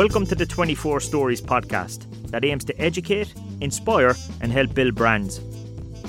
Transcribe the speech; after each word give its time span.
Welcome 0.00 0.24
to 0.28 0.34
the 0.34 0.46
24 0.46 1.00
Stories 1.00 1.42
podcast 1.42 2.06
that 2.30 2.42
aims 2.42 2.64
to 2.64 2.80
educate, 2.80 3.34
inspire, 3.60 4.14
and 4.40 4.50
help 4.50 4.72
build 4.72 4.94
brands. 4.94 5.42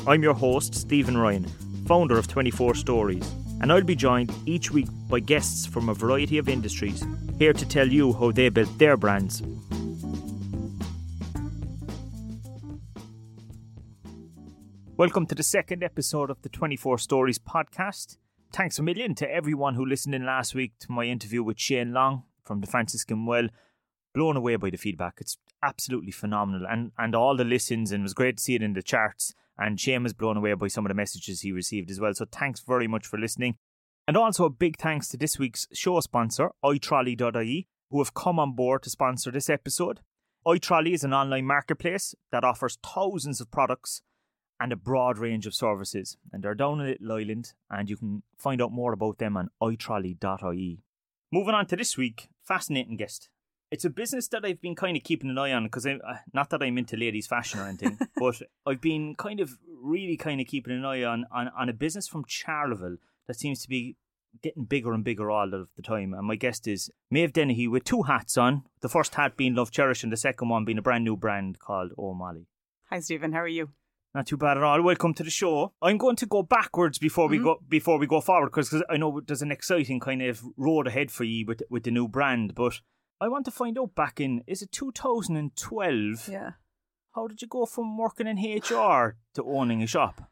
I'm 0.08 0.24
your 0.24 0.34
host, 0.34 0.74
Stephen 0.74 1.18
Ryan, 1.18 1.46
founder 1.88 2.18
of 2.18 2.30
24 2.30 2.76
Stories, 2.76 3.30
and 3.60 3.70
I'll 3.70 3.84
be 3.84 3.98
joined 3.98 4.34
each 4.46 4.72
week 4.72 4.88
by 5.10 5.20
guests 5.20 5.66
from 5.66 5.90
a 5.90 5.94
variety 5.94 6.38
of 6.38 6.48
industries 6.48 7.06
here 7.38 7.52
to 7.52 7.68
tell 7.68 7.86
you 7.86 8.14
how 8.14 8.32
they 8.32 8.48
built 8.48 8.78
their 8.80 8.96
brands. 8.96 9.44
Welcome 14.96 15.26
to 15.26 15.36
the 15.36 15.44
second 15.44 15.84
episode 15.84 16.30
of 16.30 16.42
the 16.44 16.50
24 16.50 16.98
Stories 16.98 17.40
podcast. 17.40 18.16
Thanks 18.54 18.80
a 18.80 18.84
million 18.84 19.16
to 19.16 19.30
everyone 19.30 19.76
who 19.76 19.86
listened 19.86 20.16
in 20.16 20.26
last 20.26 20.56
week 20.56 20.80
to 20.80 20.94
my 20.94 21.04
interview 21.04 21.44
with 21.44 21.60
Shane 21.60 21.92
Long 21.92 22.24
from 22.46 22.62
the 22.62 22.68
Franciscan 22.68 23.26
Well 23.26 23.50
blown 24.14 24.38
away 24.38 24.56
by 24.56 24.70
the 24.70 24.78
feedback. 24.78 25.16
It's 25.20 25.38
absolutely 25.64 26.12
phenomenal, 26.12 26.68
and 26.70 26.92
and 26.98 27.16
all 27.16 27.36
the 27.36 27.44
listens, 27.44 27.92
and 27.92 28.02
it 28.02 28.04
was 28.04 28.14
great 28.14 28.38
to 28.38 28.44
see 28.44 28.56
it 28.56 28.64
in 28.64 28.74
the 28.74 28.84
charts. 28.84 29.34
And 29.58 29.80
Shane 29.80 30.04
was 30.04 30.14
blown 30.14 30.38
away 30.38 30.54
by 30.54 30.70
some 30.70 30.86
of 30.86 30.90
the 30.90 30.96
messages 30.96 31.42
he 31.42 31.52
received 31.52 31.92
as 31.92 32.00
well. 32.00 32.14
So 32.14 32.26
thanks 32.26 32.62
very 32.62 32.88
much 32.88 33.06
for 33.06 33.20
listening. 33.20 33.58
And 34.08 34.18
also 34.18 34.46
a 34.46 34.50
big 34.50 34.78
thanks 34.78 35.08
to 35.10 35.18
this 35.18 35.38
week's 35.38 35.68
show 35.72 36.00
sponsor, 36.00 36.52
iTrolley.ie, 36.66 37.68
who 37.92 38.00
have 38.00 38.14
come 38.14 38.40
on 38.40 38.56
board 38.56 38.82
to 38.84 38.90
sponsor 38.90 39.30
this 39.30 39.50
episode. 39.50 40.00
iTrolley 40.48 40.94
is 40.94 41.04
an 41.04 41.14
online 41.14 41.46
marketplace 41.46 42.16
that 42.32 42.44
offers 42.44 42.80
thousands 42.84 43.40
of 43.40 43.52
products 43.52 44.02
and 44.60 44.72
a 44.72 44.76
broad 44.76 45.20
range 45.20 45.46
of 45.46 45.54
services. 45.54 46.18
And 46.34 46.42
they're 46.42 46.56
down 46.56 46.82
in 46.82 46.88
Little 46.88 47.12
Island, 47.12 47.54
and 47.70 47.88
you 47.88 47.98
can 47.98 48.24
find 48.40 48.62
out 48.62 48.72
more 48.72 48.94
about 48.94 49.20
them 49.20 49.38
on 49.38 49.50
iTrolley.ie. 49.62 50.84
Moving 51.32 51.54
on 51.54 51.68
to 51.68 51.76
this 51.76 51.98
week, 51.98 52.30
fascinating 52.44 52.98
guest 52.98 53.30
it's 53.72 53.86
a 53.86 53.90
business 53.90 54.28
that 54.28 54.44
I've 54.44 54.62
been 54.62 54.76
kind 54.76 54.98
of 54.98 55.04
keeping 55.04 55.30
an 55.30 55.38
eye 55.38 55.54
on 55.54 55.64
because 55.64 55.88
uh, 55.88 55.98
not 56.34 56.50
that 56.50 56.62
I'm 56.62 56.78
into 56.78 56.98
ladies' 56.98 57.26
fashion 57.26 57.60
or 57.60 57.68
anything, 57.68 57.98
but 58.18 58.42
I've 58.68 58.82
been 58.82 59.16
kind 59.16 59.40
of 59.40 59.58
really 59.82 60.18
kind 60.18 60.42
of 60.42 60.48
keeping 60.48 60.74
an 60.74 60.86
eye 60.86 61.04
on, 61.04 61.26
on, 61.32 61.50
on 61.58 61.70
a 61.70 61.74
business 61.74 62.08
from 62.08 62.26
Charleville 62.28 62.98
that 63.28 63.40
seems 63.40 63.62
to 63.64 63.70
be 63.70 63.96
getting 64.44 64.66
bigger 64.66 64.94
and 64.94 65.04
bigger 65.04 65.32
all 65.32 65.54
of 65.54 65.70
the 65.76 65.82
time. 65.82 66.14
And 66.14 66.28
my 66.28 66.36
guest 66.36 66.68
is 66.68 66.92
Maeve 67.10 67.34
Dennehy 67.34 67.68
with 67.68 67.86
two 67.86 68.04
hats 68.04 68.38
on. 68.38 68.64
The 68.82 68.90
first 68.90 69.16
hat 69.16 69.38
being 69.38 69.56
Love 69.56 69.72
Cherish 69.72 70.04
and 70.04 70.12
the 70.12 70.18
second 70.18 70.50
one 70.50 70.66
being 70.66 70.78
a 70.78 70.82
brand 70.82 71.06
new 71.06 71.16
brand 71.16 71.60
called 71.60 71.92
O'Malley. 71.98 72.48
Hi 72.90 73.00
Stephen, 73.00 73.32
how 73.32 73.40
are 73.40 73.48
you? 73.48 73.70
Not 74.14 74.28
too 74.28 74.36
bad 74.36 74.58
at 74.58 74.64
all. 74.64 74.82
Welcome 74.82 75.14
to 75.14 75.24
the 75.24 75.30
show. 75.30 75.72
I'm 75.82 75.98
going 75.98 76.18
to 76.18 76.26
go 76.26 76.44
backwards 76.44 77.00
before 77.00 77.30
we 77.30 77.38
mm-hmm. 77.38 77.46
go 77.46 77.64
before 77.70 77.98
we 77.98 78.08
go 78.08 78.20
forward 78.20 78.48
because 78.48 78.84
I 78.90 78.98
know 78.98 79.22
there's 79.26 79.42
an 79.42 79.54
exciting 79.54 80.02
kind 80.02 80.22
of 80.22 80.44
road 80.58 80.88
ahead 80.88 81.12
for 81.12 81.24
you 81.24 81.46
with 81.46 81.64
with 81.70 81.84
the 81.84 81.92
new 81.92 82.10
brand. 82.10 82.54
But 82.54 82.82
I 83.22 83.28
want 83.28 83.46
to 83.46 83.52
find 83.52 83.78
out 83.78 83.94
back 83.94 84.20
in 84.20 84.44
is 84.48 84.64
it 84.64 84.72
2012? 84.72 86.28
Yeah. 86.28 86.54
How 87.14 87.28
did 87.28 87.40
you 87.44 87.48
go 87.48 87.68
from 87.68 87.96
working 87.96 88.26
in 88.26 88.38
HR 88.38 89.16
to 89.36 89.44
owning 89.46 89.84
a 89.84 89.88
shop? 89.88 90.24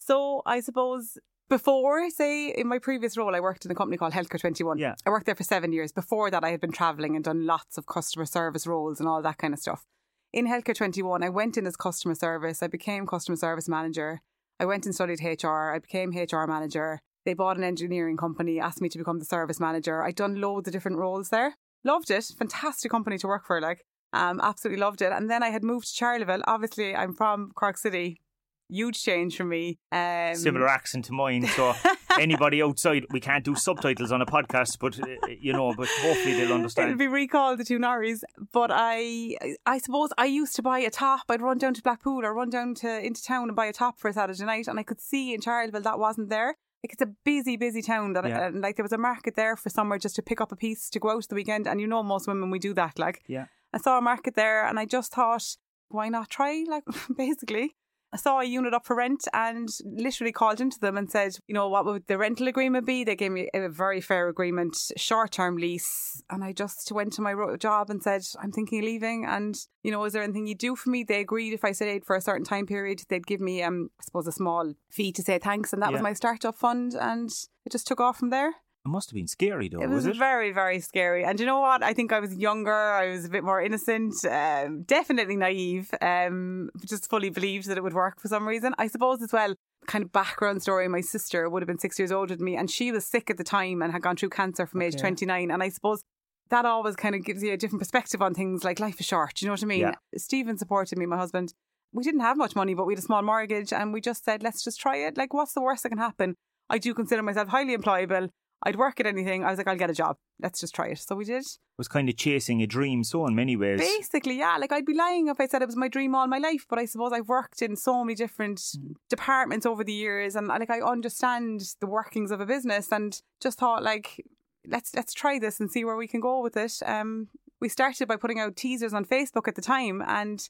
So 0.00 0.42
I 0.44 0.58
suppose 0.58 1.18
before, 1.48 2.10
say, 2.10 2.48
in 2.48 2.66
my 2.66 2.80
previous 2.80 3.16
role, 3.16 3.36
I 3.36 3.40
worked 3.40 3.64
in 3.64 3.70
a 3.70 3.76
company 3.76 3.96
called 3.96 4.12
Healthcare 4.12 4.40
21. 4.40 4.78
Yeah. 4.78 4.96
I 5.06 5.10
worked 5.10 5.26
there 5.26 5.36
for 5.36 5.44
seven 5.44 5.72
years. 5.72 5.92
Before 5.92 6.32
that, 6.32 6.42
I 6.42 6.50
had 6.50 6.60
been 6.60 6.72
travelling 6.72 7.14
and 7.14 7.24
done 7.24 7.46
lots 7.46 7.78
of 7.78 7.86
customer 7.86 8.26
service 8.26 8.66
roles 8.66 8.98
and 8.98 9.08
all 9.08 9.22
that 9.22 9.38
kind 9.38 9.54
of 9.54 9.60
stuff. 9.60 9.84
In 10.32 10.48
Healthcare 10.48 10.74
21, 10.74 11.22
I 11.22 11.28
went 11.28 11.56
in 11.56 11.66
as 11.66 11.76
customer 11.76 12.16
service. 12.16 12.60
I 12.60 12.66
became 12.66 13.06
customer 13.06 13.36
service 13.36 13.68
manager. 13.68 14.20
I 14.58 14.64
went 14.64 14.84
and 14.84 14.94
studied 14.94 15.20
HR. 15.22 15.70
I 15.74 15.78
became 15.78 16.10
HR 16.10 16.46
manager. 16.46 16.98
They 17.24 17.34
bought 17.34 17.56
an 17.56 17.62
engineering 17.62 18.16
company, 18.16 18.58
asked 18.58 18.80
me 18.80 18.88
to 18.88 18.98
become 18.98 19.20
the 19.20 19.24
service 19.24 19.60
manager. 19.60 20.02
I'd 20.02 20.16
done 20.16 20.40
loads 20.40 20.66
of 20.66 20.72
different 20.72 20.96
roles 20.96 21.28
there 21.28 21.54
loved 21.84 22.10
it. 22.10 22.24
Fantastic 22.38 22.90
company 22.90 23.18
to 23.18 23.26
work 23.26 23.46
for, 23.46 23.60
like, 23.60 23.84
um, 24.12 24.40
absolutely 24.42 24.80
loved 24.80 25.02
it. 25.02 25.12
And 25.12 25.30
then 25.30 25.42
I 25.42 25.48
had 25.48 25.64
moved 25.64 25.88
to 25.88 25.94
Charleville. 25.94 26.42
Obviously, 26.46 26.94
I'm 26.94 27.14
from 27.14 27.50
Cork 27.54 27.78
City. 27.78 28.20
Huge 28.68 29.02
change 29.02 29.36
for 29.36 29.44
me. 29.44 29.78
Um, 29.90 30.34
Similar 30.34 30.66
accent 30.66 31.04
to 31.06 31.12
mine. 31.12 31.46
So 31.46 31.74
anybody 32.18 32.62
outside, 32.62 33.04
we 33.10 33.20
can't 33.20 33.44
do 33.44 33.54
subtitles 33.54 34.12
on 34.12 34.22
a 34.22 34.26
podcast, 34.26 34.78
but 34.80 34.98
uh, 34.98 35.06
you 35.38 35.52
know, 35.52 35.74
but 35.76 35.88
hopefully 36.00 36.34
they'll 36.34 36.54
understand. 36.54 36.88
It'll 36.88 36.98
be 36.98 37.06
recalled 37.06 37.58
the 37.58 37.64
two 37.64 37.78
Norries. 37.78 38.22
But 38.50 38.70
I, 38.72 39.36
I 39.66 39.76
suppose 39.76 40.10
I 40.16 40.24
used 40.24 40.56
to 40.56 40.62
buy 40.62 40.78
a 40.78 40.90
top. 40.90 41.24
I'd 41.28 41.42
run 41.42 41.58
down 41.58 41.74
to 41.74 41.82
Blackpool 41.82 42.24
or 42.24 42.32
run 42.32 42.48
down 42.48 42.74
to 42.76 43.04
into 43.04 43.22
town 43.22 43.48
and 43.48 43.56
buy 43.56 43.66
a 43.66 43.74
top 43.74 43.98
for 43.98 44.08
a 44.08 44.12
Saturday 44.14 44.44
night, 44.44 44.68
and 44.68 44.78
I 44.78 44.84
could 44.84 45.02
see 45.02 45.34
in 45.34 45.42
Charleville 45.42 45.82
that 45.82 45.98
wasn't 45.98 46.30
there 46.30 46.56
like 46.82 46.92
it's 46.92 47.02
a 47.02 47.14
busy, 47.24 47.56
busy 47.56 47.82
town. 47.82 48.12
That 48.14 48.26
yeah. 48.26 48.46
and 48.46 48.60
like 48.60 48.76
there 48.76 48.84
was 48.84 48.92
a 48.92 48.98
market 48.98 49.36
there 49.36 49.56
for 49.56 49.70
somewhere 49.70 49.98
just 49.98 50.16
to 50.16 50.22
pick 50.22 50.40
up 50.40 50.52
a 50.52 50.56
piece 50.56 50.90
to 50.90 50.98
go 50.98 51.10
out 51.10 51.28
the 51.28 51.34
weekend. 51.34 51.66
And 51.68 51.80
you 51.80 51.86
know, 51.86 52.02
most 52.02 52.26
women 52.26 52.50
we 52.50 52.58
do 52.58 52.74
that. 52.74 52.98
Like, 52.98 53.22
yeah, 53.26 53.46
I 53.72 53.78
saw 53.78 53.98
a 53.98 54.02
market 54.02 54.34
there, 54.34 54.66
and 54.66 54.78
I 54.78 54.84
just 54.84 55.12
thought, 55.12 55.56
why 55.88 56.08
not 56.08 56.30
try? 56.30 56.64
Like, 56.68 56.84
basically, 57.16 57.76
I 58.12 58.18
saw 58.18 58.40
a 58.40 58.44
unit 58.44 58.74
up 58.74 58.84
for 58.84 58.96
rent 58.96 59.26
and 59.32 59.68
literally 59.84 60.32
called 60.32 60.60
into 60.60 60.78
them 60.78 60.98
and 60.98 61.10
said, 61.10 61.38
you 61.46 61.54
know, 61.54 61.68
what 61.68 61.86
would 61.86 62.06
the 62.08 62.18
rental 62.18 62.46
agreement 62.46 62.86
be? 62.86 63.04
They 63.04 63.16
gave 63.16 63.32
me 63.32 63.48
a 63.54 63.70
very 63.70 64.02
fair 64.02 64.28
agreement, 64.28 64.76
short 64.96 65.32
term 65.32 65.56
lease. 65.56 66.22
And 66.28 66.44
I 66.44 66.52
just 66.52 66.92
went 66.92 67.14
to 67.14 67.22
my 67.22 67.34
job 67.58 67.88
and 67.88 68.02
said, 68.02 68.22
I'm 68.40 68.52
thinking 68.52 68.80
of 68.80 68.84
leaving. 68.84 69.24
And, 69.24 69.56
you 69.82 69.90
know, 69.90 70.04
is 70.04 70.12
there 70.12 70.22
anything 70.22 70.46
you 70.46 70.54
do 70.54 70.76
for 70.76 70.90
me? 70.90 71.04
They 71.04 71.20
agreed 71.20 71.54
if 71.54 71.64
I 71.64 71.72
stayed 71.72 72.04
for 72.04 72.14
a 72.14 72.20
certain 72.20 72.44
time 72.44 72.66
period, 72.66 73.02
they'd 73.08 73.26
give 73.26 73.40
me, 73.40 73.62
um, 73.62 73.88
I 73.98 74.04
suppose, 74.04 74.26
a 74.26 74.32
small 74.32 74.74
fee 74.90 75.12
to 75.12 75.22
say 75.22 75.38
thanks. 75.38 75.72
And 75.72 75.80
that 75.82 75.90
yeah. 75.90 75.94
was 75.94 76.02
my 76.02 76.12
startup 76.12 76.56
fund. 76.56 76.94
And 76.94 77.30
it 77.64 77.72
just 77.72 77.86
took 77.86 78.00
off 78.00 78.18
from 78.18 78.28
there. 78.28 78.52
It 78.84 78.88
must 78.88 79.10
have 79.10 79.14
been 79.14 79.28
scary, 79.28 79.68
though. 79.68 79.80
It 79.80 79.88
was, 79.88 80.06
was 80.06 80.16
it? 80.16 80.18
very, 80.18 80.50
very 80.50 80.80
scary. 80.80 81.24
And 81.24 81.38
you 81.38 81.46
know 81.46 81.60
what? 81.60 81.84
I 81.84 81.92
think 81.92 82.12
I 82.12 82.18
was 82.18 82.34
younger. 82.34 82.72
I 82.72 83.12
was 83.12 83.24
a 83.24 83.28
bit 83.28 83.44
more 83.44 83.62
innocent. 83.62 84.14
Um, 84.24 84.82
definitely 84.82 85.36
naive. 85.36 85.90
Um, 86.00 86.70
just 86.84 87.08
fully 87.08 87.30
believed 87.30 87.68
that 87.68 87.78
it 87.78 87.82
would 87.82 87.94
work 87.94 88.20
for 88.20 88.26
some 88.26 88.46
reason. 88.46 88.74
I 88.78 88.88
suppose 88.88 89.22
as 89.22 89.32
well. 89.32 89.54
Kind 89.86 90.04
of 90.04 90.12
background 90.12 90.62
story. 90.62 90.88
My 90.88 91.00
sister 91.00 91.48
would 91.48 91.62
have 91.62 91.68
been 91.68 91.78
six 91.78 91.98
years 91.98 92.10
older 92.10 92.34
than 92.34 92.44
me, 92.44 92.56
and 92.56 92.70
she 92.70 92.90
was 92.90 93.06
sick 93.06 93.30
at 93.30 93.36
the 93.36 93.44
time 93.44 93.82
and 93.82 93.92
had 93.92 94.02
gone 94.02 94.16
through 94.16 94.30
cancer 94.30 94.66
from 94.66 94.80
okay. 94.80 94.88
age 94.88 94.96
twenty 94.96 95.26
nine. 95.26 95.50
And 95.50 95.62
I 95.62 95.68
suppose 95.68 96.02
that 96.50 96.64
always 96.64 96.96
kind 96.96 97.14
of 97.14 97.24
gives 97.24 97.42
you 97.42 97.52
a 97.52 97.56
different 97.56 97.80
perspective 97.80 98.20
on 98.20 98.34
things 98.34 98.62
like 98.64 98.78
life 98.80 99.00
is 99.00 99.06
short. 99.06 99.34
Do 99.36 99.44
You 99.44 99.48
know 99.48 99.54
what 99.54 99.62
I 99.62 99.66
mean? 99.66 99.80
Yeah. 99.80 99.94
Stephen 100.16 100.58
supported 100.58 100.98
me, 100.98 101.06
my 101.06 101.16
husband. 101.16 101.54
We 101.92 102.02
didn't 102.02 102.20
have 102.20 102.36
much 102.36 102.56
money, 102.56 102.74
but 102.74 102.86
we 102.86 102.94
had 102.94 102.98
a 102.98 103.02
small 103.02 103.22
mortgage, 103.22 103.72
and 103.72 103.92
we 103.92 104.00
just 104.00 104.24
said, 104.24 104.42
let's 104.42 104.64
just 104.64 104.80
try 104.80 104.96
it. 104.96 105.16
Like, 105.16 105.34
what's 105.34 105.52
the 105.52 105.60
worst 105.60 105.82
that 105.82 105.90
can 105.90 105.98
happen? 105.98 106.36
I 106.70 106.78
do 106.78 106.94
consider 106.94 107.22
myself 107.22 107.48
highly 107.48 107.76
employable. 107.76 108.30
I'd 108.64 108.76
work 108.76 109.00
at 109.00 109.06
anything. 109.06 109.44
I 109.44 109.50
was 109.50 109.58
like, 109.58 109.66
I'll 109.66 109.76
get 109.76 109.90
a 109.90 109.94
job. 109.94 110.18
Let's 110.40 110.60
just 110.60 110.74
try 110.74 110.88
it. 110.88 110.98
So 110.98 111.16
we 111.16 111.24
did. 111.24 111.42
It 111.42 111.58
was 111.78 111.88
kind 111.88 112.08
of 112.08 112.16
chasing 112.16 112.62
a 112.62 112.66
dream, 112.66 113.02
so 113.02 113.26
in 113.26 113.34
many 113.34 113.56
ways. 113.56 113.80
Basically, 113.80 114.38
yeah. 114.38 114.56
Like 114.56 114.70
I'd 114.70 114.86
be 114.86 114.94
lying 114.94 115.26
if 115.26 115.40
I 115.40 115.46
said 115.48 115.62
it 115.62 115.66
was 115.66 115.76
my 115.76 115.88
dream 115.88 116.14
all 116.14 116.28
my 116.28 116.38
life, 116.38 116.66
but 116.68 116.78
I 116.78 116.84
suppose 116.84 117.12
I've 117.12 117.28
worked 117.28 117.60
in 117.60 117.74
so 117.74 118.04
many 118.04 118.14
different 118.14 118.58
mm. 118.58 118.94
departments 119.08 119.66
over 119.66 119.82
the 119.82 119.92
years, 119.92 120.36
and 120.36 120.46
like 120.46 120.70
I 120.70 120.80
understand 120.80 121.74
the 121.80 121.88
workings 121.88 122.30
of 122.30 122.40
a 122.40 122.46
business, 122.46 122.92
and 122.92 123.20
just 123.40 123.58
thought 123.58 123.82
like, 123.82 124.24
let's 124.66 124.94
let's 124.94 125.12
try 125.12 125.40
this 125.40 125.58
and 125.58 125.70
see 125.70 125.84
where 125.84 125.96
we 125.96 126.06
can 126.06 126.20
go 126.20 126.40
with 126.40 126.56
it. 126.56 126.74
Um, 126.86 127.28
we 127.60 127.68
started 127.68 128.06
by 128.06 128.16
putting 128.16 128.38
out 128.38 128.56
teasers 128.56 128.94
on 128.94 129.04
Facebook 129.04 129.48
at 129.48 129.56
the 129.56 129.62
time, 129.62 130.02
and 130.06 130.48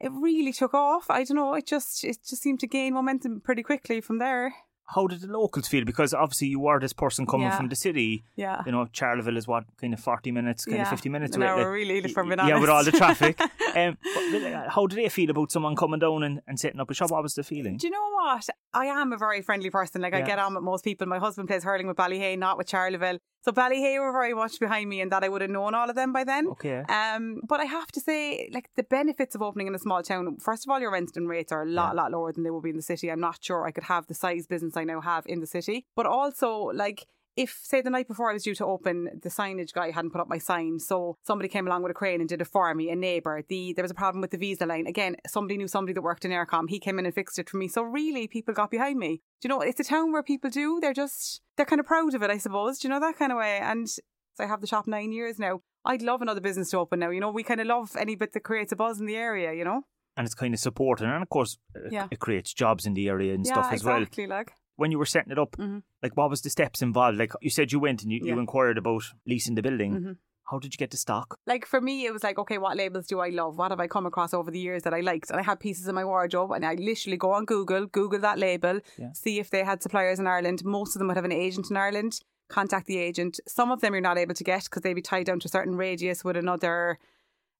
it 0.00 0.12
really 0.12 0.52
took 0.52 0.74
off. 0.74 1.06
I 1.08 1.24
don't 1.24 1.36
know. 1.36 1.54
It 1.54 1.66
just 1.66 2.04
it 2.04 2.18
just 2.28 2.42
seemed 2.42 2.60
to 2.60 2.66
gain 2.66 2.92
momentum 2.92 3.40
pretty 3.40 3.62
quickly 3.62 4.02
from 4.02 4.18
there 4.18 4.54
how 4.88 5.06
did 5.06 5.20
the 5.20 5.26
locals 5.26 5.68
feel? 5.68 5.84
Because 5.84 6.14
obviously 6.14 6.48
you 6.48 6.60
were 6.60 6.80
this 6.80 6.94
person 6.94 7.26
coming 7.26 7.48
yeah. 7.48 7.56
from 7.56 7.68
the 7.68 7.76
city. 7.76 8.24
Yeah. 8.36 8.62
You 8.64 8.72
know, 8.72 8.86
Charleville 8.86 9.36
is 9.36 9.46
what 9.46 9.64
kind 9.78 9.92
of 9.92 10.00
forty 10.00 10.32
minutes, 10.32 10.64
kind 10.64 10.78
yeah. 10.78 10.84
of 10.84 10.88
fifty 10.88 11.10
minutes 11.10 11.36
An 11.36 11.42
away. 11.42 11.50
Hour 11.50 11.70
really, 11.70 12.12
from 12.12 12.30
Yeah, 12.30 12.58
with 12.58 12.70
all 12.70 12.84
the 12.84 12.92
traffic. 12.92 13.38
um, 13.76 13.98
but 14.02 14.68
how 14.68 14.86
did 14.86 14.98
they 14.98 15.08
feel 15.10 15.30
about 15.30 15.52
someone 15.52 15.76
coming 15.76 16.00
down 16.00 16.22
and, 16.22 16.40
and 16.46 16.58
setting 16.58 16.80
up 16.80 16.90
a 16.90 16.94
shop? 16.94 17.10
What 17.10 17.22
was 17.22 17.34
the 17.34 17.42
feeling? 17.42 17.76
Do 17.76 17.86
you 17.86 17.90
know 17.92 18.10
what? 18.14 18.48
I 18.72 18.86
am 18.86 19.12
a 19.12 19.18
very 19.18 19.42
friendly 19.42 19.70
person. 19.70 20.00
Like 20.00 20.14
yeah. 20.14 20.20
I 20.20 20.22
get 20.22 20.38
on 20.38 20.54
with 20.54 20.64
most 20.64 20.84
people. 20.84 21.06
My 21.06 21.18
husband 21.18 21.48
plays 21.48 21.64
hurling 21.64 21.86
with 21.86 21.96
Ballyhea, 21.96 22.38
not 22.38 22.56
with 22.56 22.68
Charleville. 22.68 23.18
So 23.44 23.52
Ballyhea 23.52 24.00
were 24.00 24.12
very 24.12 24.34
much 24.34 24.58
behind 24.60 24.88
me 24.90 25.00
and 25.00 25.12
that 25.12 25.24
I 25.24 25.28
would 25.28 25.42
have 25.42 25.50
known 25.50 25.74
all 25.74 25.88
of 25.88 25.96
them 25.96 26.12
by 26.12 26.24
then. 26.24 26.48
Okay. 26.48 26.80
Um, 26.80 27.40
but 27.48 27.60
I 27.60 27.64
have 27.64 27.90
to 27.92 28.00
say, 28.00 28.50
like 28.52 28.68
the 28.76 28.82
benefits 28.82 29.34
of 29.34 29.42
opening 29.42 29.68
in 29.68 29.74
a 29.74 29.78
small 29.78 30.02
town. 30.02 30.36
First 30.40 30.66
of 30.66 30.70
all, 30.70 30.80
your 30.80 30.90
rent 30.90 31.16
and 31.16 31.28
rates 31.28 31.52
are 31.52 31.62
a 31.62 31.66
lot, 31.66 31.94
yeah. 31.94 32.02
lot 32.02 32.12
lower 32.12 32.32
than 32.32 32.42
they 32.42 32.50
would 32.50 32.62
be 32.62 32.70
in 32.70 32.76
the 32.76 32.82
city. 32.82 33.10
I'm 33.10 33.20
not 33.20 33.38
sure 33.40 33.66
I 33.66 33.70
could 33.70 33.84
have 33.84 34.06
the 34.06 34.14
size 34.14 34.46
business 34.46 34.76
I 34.76 34.84
now 34.84 35.00
have 35.00 35.24
in 35.26 35.40
the 35.40 35.46
city. 35.46 35.86
But 35.94 36.06
also, 36.06 36.70
like 36.74 37.06
if 37.38 37.60
say 37.62 37.80
the 37.80 37.88
night 37.88 38.08
before 38.08 38.28
I 38.28 38.32
was 38.32 38.42
due 38.42 38.54
to 38.56 38.66
open, 38.66 39.20
the 39.22 39.28
signage 39.28 39.72
guy 39.72 39.92
hadn't 39.92 40.10
put 40.10 40.20
up 40.20 40.28
my 40.28 40.38
sign, 40.38 40.80
so 40.80 41.16
somebody 41.22 41.48
came 41.48 41.68
along 41.68 41.84
with 41.84 41.92
a 41.92 41.94
crane 41.94 42.18
and 42.18 42.28
did 42.28 42.40
it 42.40 42.48
for 42.48 42.74
me. 42.74 42.90
A 42.90 42.96
neighbour, 42.96 43.44
the 43.48 43.72
there 43.74 43.84
was 43.84 43.92
a 43.92 43.94
problem 43.94 44.20
with 44.20 44.32
the 44.32 44.36
visa 44.36 44.66
line. 44.66 44.88
Again, 44.88 45.14
somebody 45.24 45.56
knew 45.56 45.68
somebody 45.68 45.92
that 45.92 46.02
worked 46.02 46.24
in 46.24 46.32
Eircom. 46.32 46.68
He 46.68 46.80
came 46.80 46.98
in 46.98 47.06
and 47.06 47.14
fixed 47.14 47.38
it 47.38 47.48
for 47.48 47.56
me. 47.56 47.68
So 47.68 47.82
really, 47.82 48.26
people 48.26 48.52
got 48.54 48.72
behind 48.72 48.98
me. 48.98 49.22
Do 49.40 49.46
you 49.46 49.50
know? 49.50 49.60
It's 49.60 49.78
a 49.78 49.84
town 49.84 50.10
where 50.10 50.24
people 50.24 50.50
do. 50.50 50.80
They're 50.80 50.92
just 50.92 51.40
they're 51.56 51.64
kind 51.64 51.78
of 51.78 51.86
proud 51.86 52.12
of 52.12 52.24
it, 52.24 52.30
I 52.30 52.38
suppose. 52.38 52.80
Do 52.80 52.88
you 52.88 52.92
know 52.92 53.00
that 53.00 53.16
kind 53.16 53.30
of 53.30 53.38
way? 53.38 53.58
And 53.58 53.86
I 54.40 54.46
have 54.46 54.60
the 54.60 54.66
shop 54.66 54.88
nine 54.88 55.12
years 55.12 55.38
now. 55.38 55.60
I'd 55.84 56.02
love 56.02 56.20
another 56.20 56.40
business 56.40 56.70
to 56.70 56.78
open 56.78 56.98
now. 56.98 57.10
You 57.10 57.20
know, 57.20 57.30
we 57.30 57.44
kind 57.44 57.60
of 57.60 57.68
love 57.68 57.94
any 57.96 58.16
bit 58.16 58.32
that 58.32 58.40
creates 58.40 58.72
a 58.72 58.76
buzz 58.76 58.98
in 58.98 59.06
the 59.06 59.16
area. 59.16 59.52
You 59.52 59.64
know 59.64 59.82
and 60.16 60.26
it's 60.26 60.34
kind 60.34 60.52
of 60.52 60.58
supporting, 60.58 61.06
and 61.06 61.22
of 61.22 61.28
course, 61.28 61.58
yeah. 61.92 62.08
it 62.10 62.18
creates 62.18 62.52
jobs 62.52 62.86
in 62.86 62.94
the 62.94 63.08
area 63.08 63.32
and 63.32 63.46
yeah, 63.46 63.52
stuff 63.52 63.66
as 63.66 63.82
exactly, 63.82 63.92
well. 63.92 64.02
Exactly, 64.02 64.26
like 64.26 64.52
when 64.78 64.92
you 64.92 64.98
were 64.98 65.06
setting 65.06 65.32
it 65.32 65.38
up, 65.38 65.56
mm-hmm. 65.56 65.80
like 66.02 66.16
what 66.16 66.30
was 66.30 66.40
the 66.42 66.50
steps 66.50 66.80
involved? 66.80 67.18
Like 67.18 67.32
you 67.42 67.50
said, 67.50 67.72
you 67.72 67.80
went 67.80 68.02
and 68.02 68.12
you, 68.12 68.20
yeah. 68.22 68.34
you 68.34 68.38
inquired 68.38 68.78
about 68.78 69.02
leasing 69.26 69.56
the 69.56 69.62
building. 69.62 69.92
Mm-hmm. 69.92 70.12
How 70.50 70.58
did 70.58 70.72
you 70.72 70.78
get 70.78 70.92
the 70.92 70.96
stock? 70.96 71.36
Like 71.46 71.66
for 71.66 71.80
me, 71.80 72.06
it 72.06 72.12
was 72.12 72.22
like, 72.22 72.38
okay, 72.38 72.56
what 72.58 72.76
labels 72.76 73.06
do 73.06 73.18
I 73.18 73.28
love? 73.28 73.58
What 73.58 73.72
have 73.72 73.80
I 73.80 73.88
come 73.88 74.06
across 74.06 74.32
over 74.32 74.50
the 74.50 74.58
years 74.58 74.84
that 74.84 74.94
I 74.94 75.00
liked? 75.00 75.30
And 75.30 75.38
I 75.38 75.42
had 75.42 75.60
pieces 75.60 75.88
in 75.88 75.94
my 75.94 76.04
wardrobe, 76.04 76.52
and 76.52 76.64
I 76.64 76.74
literally 76.74 77.18
go 77.18 77.32
on 77.32 77.44
Google, 77.44 77.86
Google 77.86 78.20
that 78.20 78.38
label, 78.38 78.80
Yeah. 78.96 79.12
see 79.12 79.40
if 79.40 79.50
they 79.50 79.64
had 79.64 79.82
suppliers 79.82 80.20
in 80.20 80.26
Ireland. 80.26 80.64
Most 80.64 80.94
of 80.94 81.00
them 81.00 81.08
would 81.08 81.16
have 81.16 81.24
an 81.24 81.32
agent 81.32 81.70
in 81.70 81.76
Ireland. 81.76 82.20
Contact 82.48 82.86
the 82.86 82.98
agent. 82.98 83.40
Some 83.46 83.70
of 83.70 83.80
them 83.80 83.92
you're 83.92 84.00
not 84.00 84.16
able 84.16 84.34
to 84.34 84.44
get 84.44 84.64
because 84.64 84.82
they'd 84.82 84.94
be 84.94 85.02
tied 85.02 85.26
down 85.26 85.40
to 85.40 85.46
a 85.46 85.50
certain 85.50 85.76
radius 85.76 86.24
with 86.24 86.36
another 86.36 86.98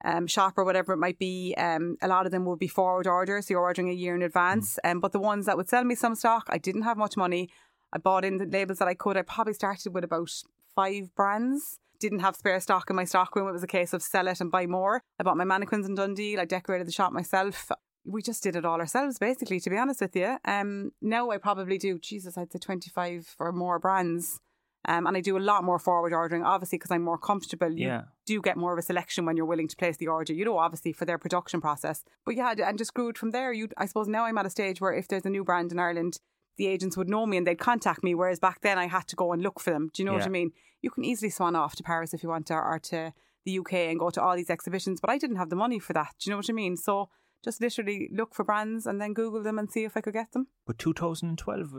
um, 0.05 0.27
shop 0.27 0.55
or 0.57 0.65
whatever 0.65 0.93
it 0.93 0.99
might 0.99 1.19
be. 1.19 1.55
Um, 1.57 1.97
a 2.03 2.09
lot 2.09 2.27
of 2.27 2.33
them 2.33 2.45
would 2.47 2.59
be 2.59 2.69
forward 2.69 3.07
orders, 3.07 3.47
so 3.47 3.55
you're 3.55 3.61
ordering 3.61 3.89
a 3.89 3.95
year 3.95 4.15
in 4.15 4.23
advance. 4.23 4.79
Um, 4.85 5.01
but 5.01 5.13
the 5.13 5.19
ones 5.19 5.47
that 5.47 5.57
would 5.57 5.69
sell 5.69 5.85
me 5.85 5.95
some 5.95 6.15
stock, 6.15 6.47
I 6.49 6.59
didn't 6.59 6.83
have 6.83 6.97
much 6.97 7.17
money. 7.17 7.51
I 7.93 7.99
bought 7.99 8.25
in 8.25 8.37
the 8.37 8.47
labels 8.47 8.79
that 8.79 8.89
I 8.89 8.95
could. 8.95 9.17
I 9.17 9.23
probably 9.23 9.55
started 9.55 9.95
with 9.95 10.05
about 10.05 10.31
five 10.75 11.15
brands. 11.15 11.79
Didn't 11.99 12.21
have 12.21 12.37
spare 12.37 12.61
stock 12.61 12.91
in 12.91 12.97
my 12.97 13.05
stock 13.05 13.35
room. 13.35 13.49
It 13.49 13.53
was 13.53 13.63
a 13.63 13.69
case 13.69 13.93
of 13.93 14.03
sell 14.03 14.29
it 14.29 14.41
and 14.41 14.51
buy 14.51 14.67
more. 14.67 15.03
I 15.19 15.25
bought 15.25 15.37
my 15.37 15.45
mannequins 15.45 15.87
in 15.87 15.95
Dundee. 15.95 16.39
I 16.39 16.45
decorated 16.45 16.87
the 16.87 16.93
shop 16.93 17.13
myself. 17.13 17.71
We 18.05 18.23
just 18.23 18.43
did 18.43 18.57
it 18.57 18.65
all 18.65 18.81
ourselves, 18.81 19.19
basically, 19.19 19.59
to 19.61 19.71
be 19.71 19.77
honest 19.77 20.01
with 20.01 20.15
you. 20.15 20.37
Um, 20.45 20.93
now 21.03 21.31
I 21.31 21.39
probably 21.39 21.77
do, 21.77 21.99
Jesus, 21.99 22.39
I'd 22.39 22.53
say 22.53 22.59
25 22.59 23.37
or 23.39 23.53
more 23.53 23.79
brands. 23.79 24.41
Um, 24.87 25.07
and 25.07 25.17
I 25.17 25.21
do 25.21 25.37
a 25.37 25.41
lot 25.41 25.65
more 25.65 25.79
forward 25.79 26.13
ordering, 26.13 26.45
obviously, 26.45 26.79
because 26.79 26.91
I'm 26.91 27.03
more 27.03 27.19
comfortable. 27.19 27.71
You 27.71 27.89
Yeah. 27.89 28.03
do 28.27 28.41
get 28.41 28.57
more 28.57 28.73
of 28.73 28.79
a 28.79 28.83
selection 28.83 29.25
when 29.27 29.37
you're 29.37 29.47
willing 29.47 29.69
to 29.69 29.77
place 29.77 29.97
the 29.97 30.07
order, 30.09 30.33
you 30.33 30.45
know, 30.45 30.59
obviously 30.59 30.93
for 30.93 31.05
their 31.05 31.19
production 31.19 31.61
process. 31.61 32.05
But 32.25 32.37
yeah, 32.37 32.55
and 32.65 32.79
just 32.79 32.95
grew 32.95 33.09
it 33.09 33.19
from 33.19 33.33
there. 33.33 33.53
You, 33.53 33.69
I 33.77 33.87
suppose 33.87 34.07
now 34.09 34.25
I'm 34.25 34.39
at 34.39 34.47
a 34.47 34.51
stage 34.51 34.81
where 34.81 34.93
if 34.93 35.09
there's 35.09 35.27
a 35.27 35.31
new 35.31 35.45
brand 35.45 35.73
in 35.73 35.79
Ireland, 35.79 36.19
the 36.57 36.67
agents 36.69 36.97
would 36.97 37.09
know 37.09 37.27
me 37.27 37.37
and 37.37 37.47
they'd 37.47 37.59
contact 37.59 38.03
me, 38.03 38.15
whereas 38.15 38.39
back 38.41 38.61
then 38.63 38.79
I 38.79 38.87
had 38.87 39.07
to 39.09 39.17
go 39.17 39.33
and 39.33 39.43
look 39.43 39.61
for 39.61 39.71
them. 39.71 39.91
Do 39.93 40.03
you 40.03 40.07
know 40.07 40.13
what 40.15 40.23
I 40.27 40.31
mean? 40.31 40.51
You 40.81 40.91
can 40.91 41.05
easily 41.05 41.31
swan 41.31 41.57
off 41.57 41.75
to 41.77 41.83
Paris 41.83 42.15
if 42.15 42.23
you 42.23 42.29
want 42.29 42.47
to, 42.49 42.55
or 42.55 42.79
to 42.85 43.13
the 43.45 43.59
UK 43.59 43.73
and 43.91 43.99
go 43.99 44.11
to 44.11 44.23
all 44.23 44.37
these 44.37 44.51
exhibitions, 44.51 45.01
but 45.01 45.11
I 45.11 45.19
didn't 45.19 45.37
have 45.37 45.51
the 45.51 45.57
money 45.57 45.79
for 45.79 45.93
that. 45.95 46.15
Do 46.19 46.29
you 46.29 46.33
know 46.33 46.39
what 46.39 46.51
I 46.51 46.53
mean? 46.53 46.77
So 46.77 47.09
just 47.45 47.61
literally 47.61 48.11
look 48.13 48.35
for 48.35 48.45
brands 48.45 48.87
and 48.87 49.01
then 49.01 49.15
Google 49.15 49.43
them 49.43 49.59
and 49.59 49.71
see 49.71 49.85
if 49.85 49.97
I 49.97 50.01
could 50.01 50.13
get 50.15 50.33
them. 50.33 50.49
But 50.67 50.79
2012, 50.79 51.75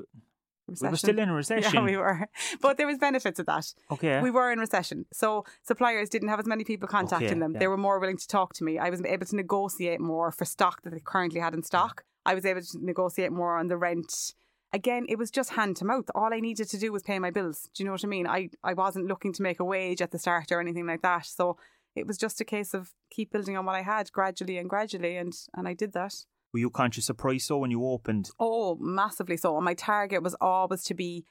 we 0.82 0.90
were 0.90 0.96
still 0.98 1.20
in 1.20 1.30
a 1.30 1.34
recession. 1.44 1.74
Yeah, 1.74 1.84
we 1.84 1.98
were. 1.98 2.28
But 2.62 2.78
there 2.78 2.88
was 2.88 2.98
benefits 2.98 3.40
of 3.40 3.46
that. 3.48 3.74
okay. 3.92 4.22
We 4.22 4.32
were 4.32 4.52
in 4.52 4.60
recession. 4.60 5.06
So 5.12 5.46
suppliers 5.64 6.10
didn't 6.10 6.30
have 6.30 6.40
as 6.40 6.46
many 6.46 6.64
people 6.64 6.88
contacting 6.88 7.30
Okay, 7.30 7.40
them. 7.40 7.54
yeah. 7.54 7.60
They 7.60 7.68
were 7.68 7.78
more 7.78 8.00
willing 8.00 8.18
to 8.18 8.28
talk 8.28 8.54
to 8.56 8.64
me. 8.64 8.78
I 8.80 8.90
was 8.90 9.02
able 9.04 9.26
to 9.26 9.36
negotiate 9.36 10.00
more 10.00 10.32
for 10.32 10.46
stock 10.46 10.82
that 10.84 10.92
they 10.94 11.00
currently 11.04 11.40
had 11.40 11.54
in 11.54 11.64
stock. 11.64 12.04
I 12.26 12.36
was 12.36 12.46
able 12.46 12.62
to 12.62 12.78
negotiate 12.86 13.32
more 13.32 13.58
on 13.58 13.68
the 13.68 13.78
rent. 13.78 14.34
Again, 14.72 15.06
it 15.10 15.18
was 15.18 15.32
just 15.32 15.52
hand 15.52 15.78
to 15.78 15.86
mouth. 15.86 16.06
All 16.14 16.32
I 16.34 16.40
needed 16.40 16.70
to 16.70 16.78
do 16.78 16.92
was 16.92 17.02
pay 17.02 17.18
my 17.18 17.32
bills. 17.32 17.70
Do 17.74 17.82
you 17.82 17.86
know 17.88 17.94
what 17.94 18.04
I 18.04 18.08
mean? 18.08 18.28
I, 18.28 18.50
I 18.64 18.74
wasn't 18.74 19.08
looking 19.08 19.34
to 19.34 19.42
make 19.42 19.60
a 19.60 19.66
wage 19.66 20.02
at 20.02 20.12
the 20.12 20.20
start 20.20 20.52
or 20.52 20.60
anything 20.62 20.86
like 20.86 21.02
that. 21.02 21.26
So 21.26 21.58
it 21.96 22.06
was 22.06 22.20
just 22.20 22.40
a 22.40 22.46
case 22.46 22.76
of 22.76 22.92
keep 23.10 23.32
building 23.32 23.58
on 23.58 23.66
what 23.66 23.76
I 23.76 23.82
had 23.82 24.12
gradually 24.12 24.58
and 24.60 24.70
gradually 24.70 25.18
and, 25.18 25.34
and 25.56 25.68
I 25.68 25.74
did 25.74 25.94
that. 25.94 26.14
Were 26.54 26.60
you 26.60 26.70
conscious 26.70 27.10
of 27.10 27.18
price 27.18 27.48
though 27.48 27.58
when 27.60 27.72
you 27.72 27.86
opened? 27.86 28.30
Oh, 28.40 28.76
massively 28.80 29.38
so. 29.38 29.56
And 29.56 29.66
my 29.66 29.74
target 29.74 30.24
was 30.24 30.36
always 30.42 30.84
to 30.86 30.94
be 30.94 31.26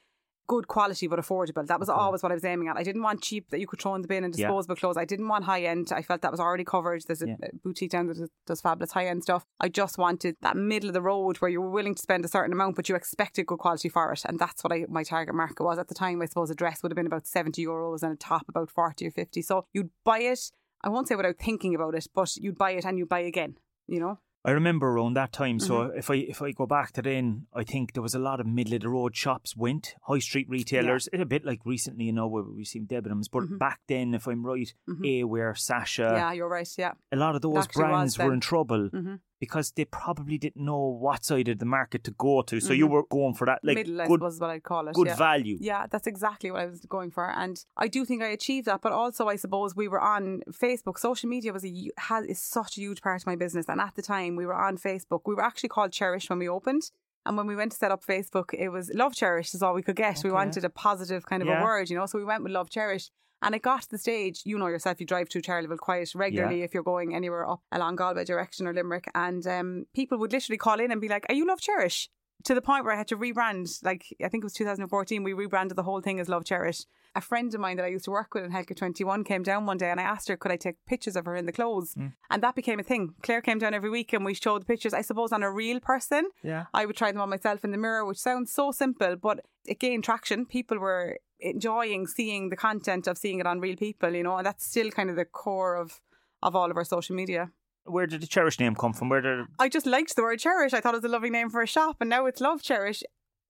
good 0.47 0.67
quality 0.67 1.05
but 1.05 1.19
affordable. 1.19 1.63
That 1.67 1.79
was 1.79 1.91
Okay. 1.91 1.99
always 1.99 2.23
what 2.23 2.31
I 2.31 2.35
was 2.35 2.43
aiming 2.43 2.69
at. 2.69 2.75
I 2.75 2.81
didn't 2.81 3.03
want 3.03 3.21
cheap 3.21 3.51
that 3.51 3.59
you 3.59 3.67
could 3.67 3.79
throw 3.79 3.93
in 3.93 4.01
the 4.01 4.07
bin 4.07 4.23
and 4.23 4.35
Yeah. 4.35 4.47
disposable 4.47 4.77
clothes. 4.77 4.97
I 4.97 5.05
didn't 5.05 5.27
want 5.27 5.43
high 5.43 5.61
end. 5.61 5.91
I 5.93 6.01
felt 6.01 6.21
that 6.23 6.31
was 6.31 6.39
already 6.39 6.63
covered. 6.63 7.03
There's 7.05 7.21
a 7.21 7.27
Yeah. 7.27 7.35
boutique 7.63 7.91
down 7.91 8.07
that 8.07 8.17
does- 8.17 8.31
does 8.47 8.59
fabulous 8.61 8.93
high 8.93 9.05
end 9.05 9.21
stuff. 9.21 9.45
I 9.59 9.69
just 9.69 9.99
wanted 9.99 10.37
that 10.41 10.57
middle 10.57 10.89
of 10.89 10.95
the 10.95 11.03
road 11.03 11.37
where 11.37 11.51
you 11.51 11.61
were 11.61 11.69
willing 11.69 11.93
to 11.93 12.01
spend 12.01 12.25
a 12.25 12.27
certain 12.27 12.51
amount 12.51 12.77
but 12.77 12.89
you 12.89 12.95
expected 12.95 13.45
good 13.45 13.59
quality 13.59 13.89
for 13.89 14.11
it. 14.11 14.25
And 14.25 14.39
that's 14.39 14.63
what 14.63 14.73
I 14.73 14.87
my 14.89 15.03
target 15.03 15.35
market 15.35 15.63
was 15.63 15.77
at 15.77 15.87
the 15.87 15.93
time. 15.93 16.19
I 16.19 16.25
suppose 16.25 16.49
a 16.49 16.55
dress 16.55 16.81
would 16.81 16.91
have 16.91 16.95
been 16.95 17.05
about 17.05 17.27
70 17.27 17.63
euros 17.63 18.01
and 18.01 18.11
a 18.13 18.15
top 18.17 18.49
about 18.49 18.71
40 18.71 19.05
or 19.05 19.11
50. 19.11 19.43
So 19.43 19.65
you'd 19.71 19.91
buy 20.03 20.21
it, 20.21 20.49
I 20.81 20.89
won't 20.89 21.07
say 21.09 21.15
without 21.15 21.37
thinking 21.37 21.75
about 21.75 21.93
it, 21.93 22.07
but 22.15 22.35
you'd 22.37 22.57
buy 22.57 22.71
it 22.71 22.85
and 22.85 22.97
you'd 22.97 23.09
buy 23.09 23.19
again, 23.19 23.59
you 23.85 23.99
know? 23.99 24.17
I 24.45 24.51
remember 24.51 24.87
around 24.87 25.15
that 25.15 25.33
time. 25.33 25.59
So 25.59 25.73
Mm-hmm. 25.73 25.97
if 25.97 26.09
I 26.09 26.15
if 26.15 26.41
I 26.41 26.51
go 26.51 26.65
back 26.65 26.93
to 26.93 27.01
then, 27.01 27.47
I 27.53 27.63
think 27.63 27.93
there 27.93 28.01
was 28.01 28.15
a 28.15 28.19
lot 28.19 28.39
of 28.39 28.47
middle 28.47 28.73
of 28.73 28.81
the 28.81 28.89
road 28.89 29.15
shops 29.15 29.55
went 29.57 29.95
high 30.03 30.19
street 30.19 30.47
retailers. 30.49 31.09
A 31.11 31.25
bit 31.25 31.43
like 31.45 31.59
recently, 31.65 32.05
you 32.05 32.13
know, 32.13 32.27
where 32.27 32.43
we've 32.43 32.65
seen 32.67 32.87
Debenhams. 32.87 33.29
But 33.29 33.43
Mhm. 33.43 33.59
back 33.59 33.79
then, 33.87 34.13
if 34.13 34.27
I'm 34.27 34.45
right, 34.45 34.73
A-Wear, 35.03 35.55
Sasha, 35.55 36.13
yeah, 36.15 36.31
you're 36.31 36.47
right. 36.47 36.69
Yeah. 36.77 36.93
a 37.11 37.17
lot 37.17 37.35
of 37.35 37.41
those 37.41 37.67
brands 37.67 38.17
were 38.17 38.33
in 38.33 38.39
trouble 38.39 38.87
hmm 38.89 39.15
because 39.39 39.71
they 39.71 39.85
probably 39.85 40.37
didn't 40.37 40.63
know 40.63 40.77
what 40.87 41.23
side 41.25 41.47
of 41.47 41.59
the 41.59 41.65
market 41.65 42.03
to 42.03 42.11
go 42.11 42.41
to. 42.43 42.59
So 42.59 42.73
you 42.73 42.87
were 42.87 43.03
going 43.09 43.33
for 43.35 43.45
that 43.45 43.59
like 43.63 43.77
Mm-hmm. 43.77 43.95
Middle, 43.97 44.17
good 44.17 44.27
is 44.27 44.39
what 44.39 44.49
I'd 44.49 44.63
call 44.63 44.87
it. 44.87 44.93
good 44.93 45.07
yeah. 45.07 45.15
value. 45.15 45.57
Yeah, 45.61 45.85
that's 45.89 46.07
exactly 46.07 46.51
what 46.51 46.61
I 46.61 46.65
was 46.65 46.81
going 46.85 47.11
for, 47.11 47.29
and 47.29 47.63
I 47.77 47.87
do 47.87 48.05
think 48.05 48.21
I 48.21 48.27
achieved 48.27 48.67
that. 48.67 48.81
But 48.81 48.91
also, 48.91 49.27
I 49.27 49.35
suppose 49.37 49.75
we 49.75 49.87
were 49.87 50.01
on 50.01 50.41
Facebook. 50.51 50.97
Social 50.99 51.29
media 51.29 51.53
was 51.53 51.65
a 51.65 51.89
has 51.97 52.25
is 52.25 52.41
such 52.41 52.77
a 52.77 52.81
huge 52.81 53.01
part 53.01 53.21
of 53.21 53.27
my 53.27 53.35
business, 53.35 53.67
and 53.69 53.79
at 53.79 53.95
the 53.95 54.01
time 54.01 54.35
we 54.35 54.45
were 54.45 54.55
on 54.55 54.77
Facebook. 54.77 55.21
We 55.25 55.35
were 55.35 55.43
actually 55.43 55.69
called 55.69 55.91
Cherish 55.91 56.29
when 56.29 56.39
we 56.39 56.49
opened. 56.49 56.91
And 57.25 57.35
when 57.37 57.47
we 57.47 57.55
went 57.55 57.73
to 57.73 57.77
set 57.77 57.91
up 57.91 58.03
Facebook, 58.03 58.53
it 58.53 58.69
was 58.69 58.89
Love 58.95 59.13
Cherish 59.13 59.53
is 59.53 59.61
all 59.61 59.73
we 59.73 59.83
could 59.83 59.97
get. 59.97 60.21
We 60.23 60.31
wanted 60.31 60.63
a 60.63 60.69
positive 60.69 61.25
kind 61.25 61.41
of 61.43 61.49
Yeah. 61.49 61.61
a 61.61 61.63
word, 61.63 61.89
you 61.89 61.97
know. 61.97 62.05
So 62.05 62.17
we 62.17 62.23
went 62.23 62.43
with 62.43 62.53
Love 62.53 62.69
Cherish. 62.69 63.11
And 63.41 63.55
it 63.55 63.61
got 63.61 63.83
to 63.83 63.89
the 63.91 63.97
stage, 63.97 64.41
you 64.45 64.57
know 64.57 64.67
yourself, 64.67 64.99
you 64.99 65.05
drive 65.05 65.29
through 65.29 65.43
Charleville 65.43 65.77
quite 65.77 66.13
regularly 66.13 66.61
if 66.63 66.73
you're 66.73 66.83
going 66.83 67.15
anywhere 67.15 67.49
up 67.49 67.61
along 67.71 67.95
Galway 67.95 68.25
direction 68.25 68.67
or 68.67 68.73
Limerick. 68.73 69.09
And 69.15 69.45
um, 69.47 69.85
people 69.93 70.17
would 70.19 70.31
literally 70.31 70.57
call 70.57 70.79
in 70.79 70.91
and 70.91 70.99
be 70.99 71.07
like, 71.07 71.25
Are 71.29 71.35
you 71.35 71.47
Love 71.47 71.61
Cherish? 71.61 72.09
To 72.45 72.55
the 72.55 72.61
point 72.61 72.85
where 72.85 72.93
I 72.93 72.97
had 72.97 73.07
to 73.09 73.17
rebrand, 73.17 73.83
like 73.83 74.15
I 74.23 74.29
think 74.29 74.43
it 74.43 74.45
was 74.45 74.53
2014, 74.53 75.23
we 75.23 75.33
rebranded 75.33 75.77
the 75.77 75.83
whole 75.83 76.01
thing 76.01 76.19
as 76.19 76.29
Love 76.29 76.45
Cherish. 76.45 76.85
A 77.15 77.21
friend 77.21 77.53
of 77.53 77.59
mine 77.59 77.75
that 77.77 77.85
I 77.85 77.89
used 77.89 78.05
to 78.05 78.11
work 78.11 78.33
with 78.33 78.45
in 78.45 78.51
Healthcare 78.51 78.77
21 78.77 79.23
came 79.23 79.43
down 79.43 79.65
one 79.65 79.77
day 79.77 79.89
and 79.89 79.99
I 79.99 80.03
asked 80.03 80.29
her, 80.29 80.37
could 80.37 80.51
I 80.51 80.57
take 80.57 80.75
pictures 80.85 81.15
of 81.15 81.25
her 81.25 81.35
in 81.35 81.47
the 81.47 81.51
clothes? 81.51 81.95
And 82.29 82.43
that 82.43 82.55
became 82.55 82.79
a 82.79 82.83
thing. 82.83 83.15
Claire 83.23 83.41
came 83.41 83.57
down 83.57 83.73
every 83.73 83.89
week 83.89 84.13
and 84.13 84.23
we 84.23 84.35
showed 84.35 84.61
the 84.61 84.65
pictures, 84.65 84.93
I 84.93 85.01
suppose, 85.01 85.33
on 85.33 85.43
a 85.43 85.51
real 85.51 85.79
person. 85.79 86.29
Yeah. 86.43 86.65
I 86.73 86.85
would 86.85 86.95
try 86.95 87.11
them 87.11 87.19
on 87.19 87.29
myself 87.29 87.65
in 87.65 87.71
the 87.71 87.77
mirror, 87.77 88.05
which 88.05 88.19
sounds 88.19 88.53
so 88.53 88.71
simple, 88.71 89.15
but 89.15 89.43
it 89.65 89.79
gained 89.79 90.03
traction. 90.03 90.45
People 90.45 90.77
were 90.77 91.17
enjoying 91.39 92.07
seeing 92.07 92.49
the 92.49 92.55
content 92.55 93.07
of 93.07 93.17
seeing 93.17 93.39
it 93.39 93.47
on 93.47 93.59
real 93.59 93.75
people, 93.75 94.13
you 94.13 94.23
know, 94.23 94.37
and 94.37 94.45
that's 94.45 94.65
still 94.65 94.91
kind 94.91 95.09
of 95.09 95.15
the 95.15 95.25
core 95.25 95.75
of 95.75 95.99
of 96.41 96.55
all 96.55 96.69
of 96.71 96.77
our 96.77 96.83
social 96.85 97.15
media. 97.15 97.51
Where 97.85 98.07
did 98.07 98.21
the 98.21 98.27
Cherish 98.27 98.59
name 98.59 98.75
come 98.75 98.93
from? 98.93 99.09
Where 99.09 99.21
did 99.21 99.45
I 99.57 99.67
just 99.69 99.85
liked 99.85 100.15
the 100.15 100.21
word 100.21 100.39
cherish. 100.39 100.73
I 100.73 100.79
thought 100.81 100.93
it 100.93 100.97
was 100.97 101.05
a 101.05 101.09
lovely 101.09 101.29
name 101.29 101.49
for 101.49 101.61
a 101.61 101.67
shop, 101.67 101.97
and 102.01 102.09
now 102.09 102.25
it's 102.27 102.39
love 102.41 102.61
cherish. 102.61 103.01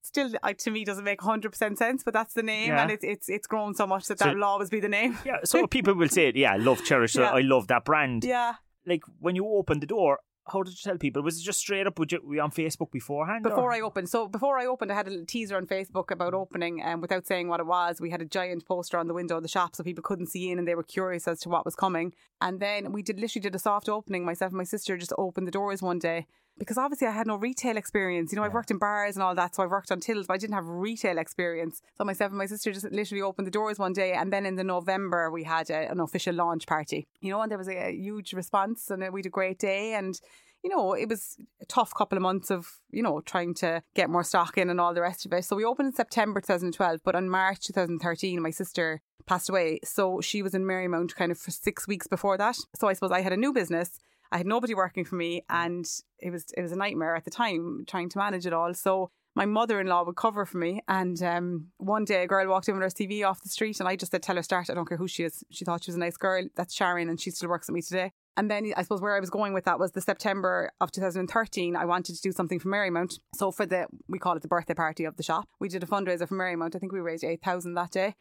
Still, 0.01 0.31
I, 0.41 0.53
to 0.53 0.71
me, 0.71 0.85
doesn't 0.85 1.03
make 1.03 1.21
hundred 1.21 1.49
percent 1.51 1.77
sense, 1.77 2.03
but 2.03 2.13
that's 2.13 2.33
the 2.33 2.41
name, 2.43 2.69
Yeah. 2.69 2.81
and 2.81 2.89
it's 2.91 3.03
it's 3.03 3.27
it's 3.29 3.47
grown 3.47 3.75
so 3.75 3.85
much 3.85 4.05
that 4.07 4.19
So- 4.19 4.25
that 4.25 4.35
will 4.35 4.45
always 4.45 4.69
be 4.69 4.79
the 4.79 4.87
name. 4.89 5.17
yeah? 5.25 5.37
So 5.43 5.67
people 5.77 5.93
will 5.93 6.07
say, 6.09 6.27
it. 6.29 6.35
"Yeah, 6.37 6.53
I 6.53 6.57
love 6.57 6.83
Cherish. 6.85 7.13
So 7.13 7.21
Yeah. 7.23 7.31
I 7.31 7.41
love 7.41 7.67
that 7.67 7.83
brand." 7.85 8.23
Yeah. 8.23 8.53
Like 8.85 9.01
when 9.19 9.35
you 9.35 9.45
open 9.45 9.81
the 9.81 9.85
door, 9.85 10.19
how 10.51 10.63
did 10.63 10.71
you 10.71 10.83
tell 10.83 10.97
people? 10.97 11.21
Was 11.21 11.39
it 11.39 11.43
just 11.43 11.59
straight 11.59 11.87
up? 11.87 11.99
Would 11.99 12.11
you 12.11 12.21
were 12.23 12.35
you 12.35 12.41
on 12.41 12.51
Facebook 12.51 12.91
beforehand? 12.91 13.43
Before 13.43 13.71
or? 13.71 13.73
I 13.73 13.81
opened, 13.81 14.09
so 14.09 14.27
before 14.27 14.57
I 14.57 14.65
opened, 14.65 14.91
I 14.91 14.95
had 14.95 15.07
a 15.07 15.11
little 15.11 15.25
teaser 15.25 15.57
on 15.57 15.65
Facebook 15.65 16.11
about 16.11 16.33
opening, 16.33 16.81
and 16.81 17.01
without 17.01 17.27
saying 17.27 17.47
what 17.47 17.59
it 17.59 17.65
was, 17.65 18.01
we 18.01 18.09
had 18.09 18.21
a 18.21 18.25
giant 18.25 18.65
poster 18.65 18.97
on 18.97 19.07
the 19.07 19.13
window 19.13 19.37
of 19.37 19.43
the 19.43 19.49
shop 19.49 19.75
so 19.75 19.83
people 19.83 20.03
couldn't 20.03 20.27
see 20.27 20.51
in, 20.51 20.59
and 20.59 20.67
they 20.67 20.75
were 20.75 20.83
curious 20.83 21.27
as 21.27 21.39
to 21.41 21.49
what 21.49 21.65
was 21.65 21.75
coming. 21.75 22.13
And 22.41 22.59
then 22.59 22.91
we 22.91 23.01
did 23.01 23.19
literally 23.19 23.41
did 23.41 23.55
a 23.55 23.59
soft 23.59 23.89
opening. 23.89 24.25
Myself 24.25 24.51
and 24.51 24.57
my 24.57 24.63
sister 24.63 24.97
just 24.97 25.13
opened 25.17 25.47
the 25.47 25.51
doors 25.51 25.81
one 25.81 25.99
day 25.99 26.27
because 26.59 26.77
obviously 26.77 27.07
I 27.07 27.11
had 27.11 27.25
no 27.25 27.37
retail 27.37 27.77
experience. 27.77 28.31
You 28.31 28.35
know, 28.35 28.43
I've 28.43 28.53
worked 28.53 28.69
in 28.69 28.77
bars 28.77 29.15
and 29.15 29.23
all 29.23 29.33
that, 29.35 29.55
so 29.55 29.63
I've 29.63 29.71
worked 29.71 29.91
on 29.91 29.99
tills, 29.99 30.27
but 30.27 30.33
I 30.33 30.37
didn't 30.37 30.53
have 30.55 30.67
retail 30.67 31.17
experience. 31.17 31.81
So 31.97 32.03
myself 32.03 32.29
and 32.29 32.37
my 32.37 32.45
sister 32.45 32.71
just 32.71 32.91
literally 32.91 33.21
opened 33.21 33.47
the 33.47 33.51
doors 33.51 33.79
one 33.79 33.93
day, 33.93 34.13
and 34.13 34.31
then 34.31 34.45
in 34.45 34.55
the 34.55 34.63
November 34.63 35.31
we 35.31 35.43
had 35.43 35.69
a, 35.69 35.89
an 35.89 35.99
official 35.99 36.35
launch 36.35 36.67
party. 36.67 37.07
You 37.21 37.31
know, 37.31 37.41
and 37.41 37.49
there 37.49 37.57
was 37.57 37.69
a, 37.69 37.87
a 37.87 37.91
huge 37.91 38.33
response, 38.33 38.91
and 38.91 39.01
we 39.13 39.19
had 39.19 39.25
a 39.25 39.29
great 39.29 39.57
day, 39.57 39.93
and 39.93 40.19
you 40.63 40.69
know, 40.69 40.93
it 40.93 41.07
was 41.07 41.37
a 41.61 41.65
tough 41.65 41.93
couple 41.93 42.17
of 42.17 42.21
months 42.21 42.51
of, 42.51 42.67
you 42.91 43.01
know, 43.01 43.21
trying 43.21 43.53
to 43.53 43.81
get 43.95 44.09
more 44.09 44.23
stock 44.23 44.57
in 44.57 44.69
and 44.69 44.79
all 44.81 44.93
the 44.93 45.01
rest 45.01 45.25
of 45.25 45.33
it. 45.33 45.45
So 45.45 45.55
we 45.55 45.63
opened 45.63 45.87
in 45.87 45.95
September 45.95 46.41
2012, 46.41 46.99
but 47.03 47.15
in 47.15 47.29
March 47.29 47.61
2013, 47.67 48.41
my 48.41 48.49
sister 48.49 49.01
passed 49.25 49.49
away. 49.49 49.79
So 49.83 50.19
she 50.21 50.41
was 50.41 50.53
in 50.53 50.65
Marymount 50.65 51.15
kind 51.15 51.31
of 51.31 51.37
for 51.37 51.51
six 51.51 51.87
weeks 51.87 52.07
before 52.07 52.37
that. 52.37 52.57
So 52.75 52.87
I 52.87 52.93
suppose 52.93 53.11
I 53.11 53.21
had 53.21 53.31
a 53.33 53.37
new 53.37 53.53
business. 53.53 53.99
I 54.31 54.37
had 54.37 54.47
nobody 54.47 54.73
working 54.75 55.05
for 55.05 55.15
me 55.15 55.43
and 55.49 55.85
it 56.19 56.31
was 56.31 56.45
it 56.55 56.61
was 56.61 56.71
a 56.71 56.77
nightmare 56.77 57.15
at 57.15 57.25
the 57.25 57.31
time 57.31 57.83
trying 57.87 58.09
to 58.09 58.17
manage 58.17 58.45
it 58.45 58.53
all. 58.53 58.73
So 58.73 59.11
my 59.35 59.45
mother-in-law 59.45 60.03
would 60.05 60.15
cover 60.15 60.45
for 60.45 60.57
me 60.57 60.81
and 60.87 61.21
um, 61.23 61.67
one 61.77 62.03
day 62.03 62.23
a 62.23 62.27
girl 62.27 62.47
walked 62.47 62.67
in 62.67 62.75
with 62.75 62.83
her 62.83 62.89
CV 62.89 63.27
off 63.27 63.41
the 63.41 63.49
street 63.49 63.79
and 63.79 63.87
I 63.87 63.95
just 63.95 64.11
said 64.11 64.23
tell 64.23 64.35
her 64.35 64.43
start 64.43 64.69
I 64.69 64.73
don't 64.73 64.87
care 64.87 64.97
who 64.97 65.07
she 65.07 65.23
is 65.23 65.43
she 65.51 65.65
thought 65.65 65.83
she 65.83 65.91
was 65.91 65.95
a 65.95 65.99
nice 65.99 66.17
girl 66.17 66.45
that's 66.55 66.73
Sharon 66.73 67.09
and 67.09 67.19
she 67.19 67.31
still 67.31 67.49
works 67.49 67.67
with 67.67 67.75
me 67.75 67.81
today 67.81 68.11
and 68.39 68.49
then 68.49 68.71
I 68.77 68.83
suppose 68.83 69.01
where 69.01 69.17
I 69.17 69.19
was 69.19 69.29
going 69.29 69.53
with 69.53 69.65
that 69.65 69.79
was 69.79 69.91
the 69.91 69.99
September 69.99 70.71
of 70.79 70.93
2013. 70.93 71.75
I 71.75 71.83
wanted 71.83 72.15
to 72.15 72.21
do 72.21 72.31
something 72.31 72.57
for 72.57 72.69
Marymount. 72.69 73.19
So 73.35 73.51
for 73.51 73.65
the, 73.65 73.87
we 74.07 74.17
call 74.17 74.37
it 74.37 74.41
the 74.41 74.47
birthday 74.47 74.73
party 74.73 75.03
of 75.03 75.17
the 75.17 75.23
shop, 75.23 75.49
we 75.59 75.67
did 75.67 75.83
a 75.83 75.85
fundraiser 75.85 76.25
for 76.25 76.37
Marymount. 76.37 76.73
I 76.73 76.79
think 76.79 76.93
we 76.93 77.01
raised 77.01 77.25
8,000 77.25 77.73
that 77.73 77.91
day. 77.91 78.15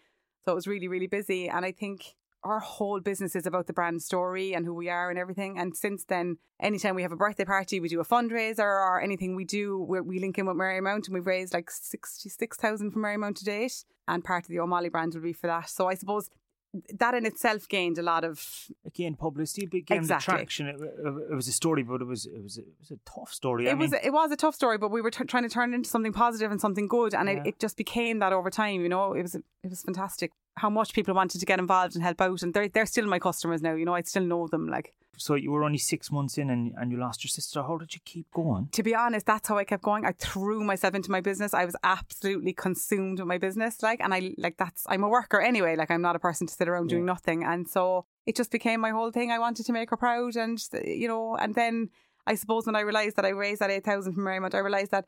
So 0.45 0.51
it 0.51 0.57
was 0.57 0.67
really, 0.67 0.89
really 0.89 1.07
busy. 1.07 1.49
And 1.49 1.65
I 1.65 1.71
think 1.71 2.17
our 2.45 2.61
whole 2.61 3.01
business 3.01 3.35
is 3.35 3.47
about 3.47 3.67
the 3.67 3.73
brand 3.73 4.01
story 4.03 4.55
and 4.55 4.65
who 4.65 4.75
we 4.75 4.89
are 4.89 5.11
and 5.11 5.19
everything. 5.19 5.59
And 5.59 5.77
since 5.77 6.05
then, 6.05 6.37
anytime 6.61 6.95
we 6.95 7.03
have 7.03 7.13
a 7.13 7.17
birthday 7.17 7.45
party, 7.45 7.81
we 7.81 7.89
do 7.89 8.01
a 8.01 8.05
fundraiser 8.05 8.61
or 8.61 9.01
anything 9.01 9.35
we 9.35 9.45
do, 9.45 9.79
we 9.79 10.01
we 10.01 10.19
link 10.21 10.39
in 10.39 10.47
with 10.47 10.57
Marymount 10.57 11.07
and 11.07 11.15
we've 11.15 11.27
raised 11.27 11.53
like 11.53 11.71
66,000 11.71 12.91
from 12.93 13.03
Marymount 13.03 13.37
to 13.37 13.45
date. 13.45 13.85
And 14.07 14.25
part 14.25 14.45
of 14.45 14.49
the 14.49 14.61
O'Malley 14.61 14.89
brand 14.89 15.15
will 15.15 15.23
be 15.23 15.33
for 15.33 15.47
that. 15.49 15.69
So 15.69 15.89
I 15.89 15.95
suppose 15.95 16.31
that 16.99 17.15
in 17.15 17.25
itself 17.25 17.67
gained 17.67 17.97
a 17.99 18.03
lot 18.03 18.25
of 18.25 18.69
again 18.85 19.15
publicity, 19.15 19.67
but 19.67 19.79
again 19.79 19.99
Exactly. 19.99 20.33
traction. 20.35 20.67
It, 20.69 20.77
it 21.31 21.35
was 21.35 21.49
a 21.49 21.53
story, 21.53 21.83
but 21.83 22.03
it 22.03 22.07
was 22.07 22.27
it 22.27 22.43
was 22.43 22.59
it 22.59 22.67
was 22.79 22.91
a 22.91 22.99
tough 23.05 23.33
story. 23.33 23.69
I 23.69 23.73
it 23.73 23.79
was 23.79 23.93
mean, 23.93 24.01
it 24.05 24.13
was 24.13 24.31
a 24.31 24.37
tough 24.37 24.55
story, 24.55 24.77
but 24.79 24.91
we 24.91 25.01
were 25.01 25.11
t- 25.11 25.25
trying 25.25 25.45
to 25.45 25.49
turn 25.49 25.73
it 25.73 25.77
into 25.77 25.89
something 25.89 26.13
positive 26.13 26.51
and 26.51 26.61
something 26.61 26.87
good, 26.87 27.15
and 27.15 27.29
Yeah. 27.29 27.37
it, 27.41 27.47
it 27.47 27.59
just 27.59 27.77
became 27.79 28.19
that 28.19 28.33
over 28.35 28.51
time. 28.51 28.83
You 28.83 28.89
know, 28.91 29.15
it 29.15 29.23
was 29.23 29.35
it 29.35 29.45
was 29.69 29.83
fantastic 29.83 30.31
how 30.59 30.71
much 30.71 30.93
people 30.93 31.15
wanted 31.15 31.39
to 31.39 31.47
get 31.47 31.59
involved 31.59 31.95
and 31.95 32.05
help 32.05 32.21
out, 32.21 32.43
and 32.43 32.53
they're 32.53 32.69
they're 32.69 32.87
still 32.87 33.07
my 33.07 33.19
customers 33.19 33.63
now. 33.63 33.75
You 33.75 33.85
know, 33.85 33.95
I 33.95 34.03
still 34.03 34.25
know 34.25 34.47
them. 34.47 34.69
Like 34.69 34.93
so 35.17 35.35
you 35.35 35.51
were 35.51 35.65
only 35.65 35.79
six 35.79 36.11
months 36.11 36.39
in, 36.39 36.51
and, 36.51 36.73
and 36.77 36.93
you 36.93 36.99
lost 36.99 37.25
your 37.25 37.29
sister. 37.29 37.63
How 37.63 37.77
did 37.77 37.95
you 37.95 38.01
keep 38.05 38.31
going? 38.33 38.69
to 38.73 38.83
be 38.83 38.95
honest, 38.95 39.27
that's 39.27 39.49
how 39.49 39.59
I 39.59 39.65
kept 39.65 39.83
going. 39.83 40.05
I 40.05 40.13
threw 40.13 40.63
myself 40.65 40.95
into 40.95 41.11
my 41.11 41.21
business. 41.21 41.55
I 41.55 41.65
was 41.65 41.77
absolutely 41.83 42.53
consumed 42.53 43.19
with 43.19 43.29
my 43.29 43.39
business, 43.39 43.83
like, 43.83 44.01
and 44.01 44.15
I 44.15 44.35
like 44.39 44.57
that's 44.57 44.85
I'm 44.89 45.05
a 45.05 45.09
worker 45.09 45.41
anyway. 45.41 45.77
Like 45.77 45.91
I'm 45.91 46.03
not 46.03 46.17
a 46.17 46.21
person 46.21 46.47
to 46.47 46.55
sit 46.55 46.69
around 46.69 46.89
doing 46.89 47.05
nothing, 47.05 47.45
and 47.45 47.69
so 47.69 48.05
it 48.27 48.37
just 48.37 48.51
became 48.51 48.81
my 48.81 48.91
whole 48.91 49.11
thing. 49.11 49.31
I 49.31 49.39
wanted 49.39 49.67
to 49.67 49.73
make 49.73 49.91
her 49.91 49.97
proud, 49.97 50.37
and 50.37 50.63
you 50.85 51.09
know, 51.09 51.37
and 51.37 51.55
then 51.55 51.91
I 52.27 52.35
suppose 52.35 52.67
when 52.67 52.77
I 52.77 52.81
realised 52.81 53.17
that 53.17 53.25
I 53.25 53.31
raised 53.31 53.61
that 53.61 53.71
eight 53.71 53.85
thousand 53.85 54.15
from 54.15 54.25
Marymount, 54.25 54.55
I 54.55 54.59
realised 54.59 54.91
that 54.91 55.07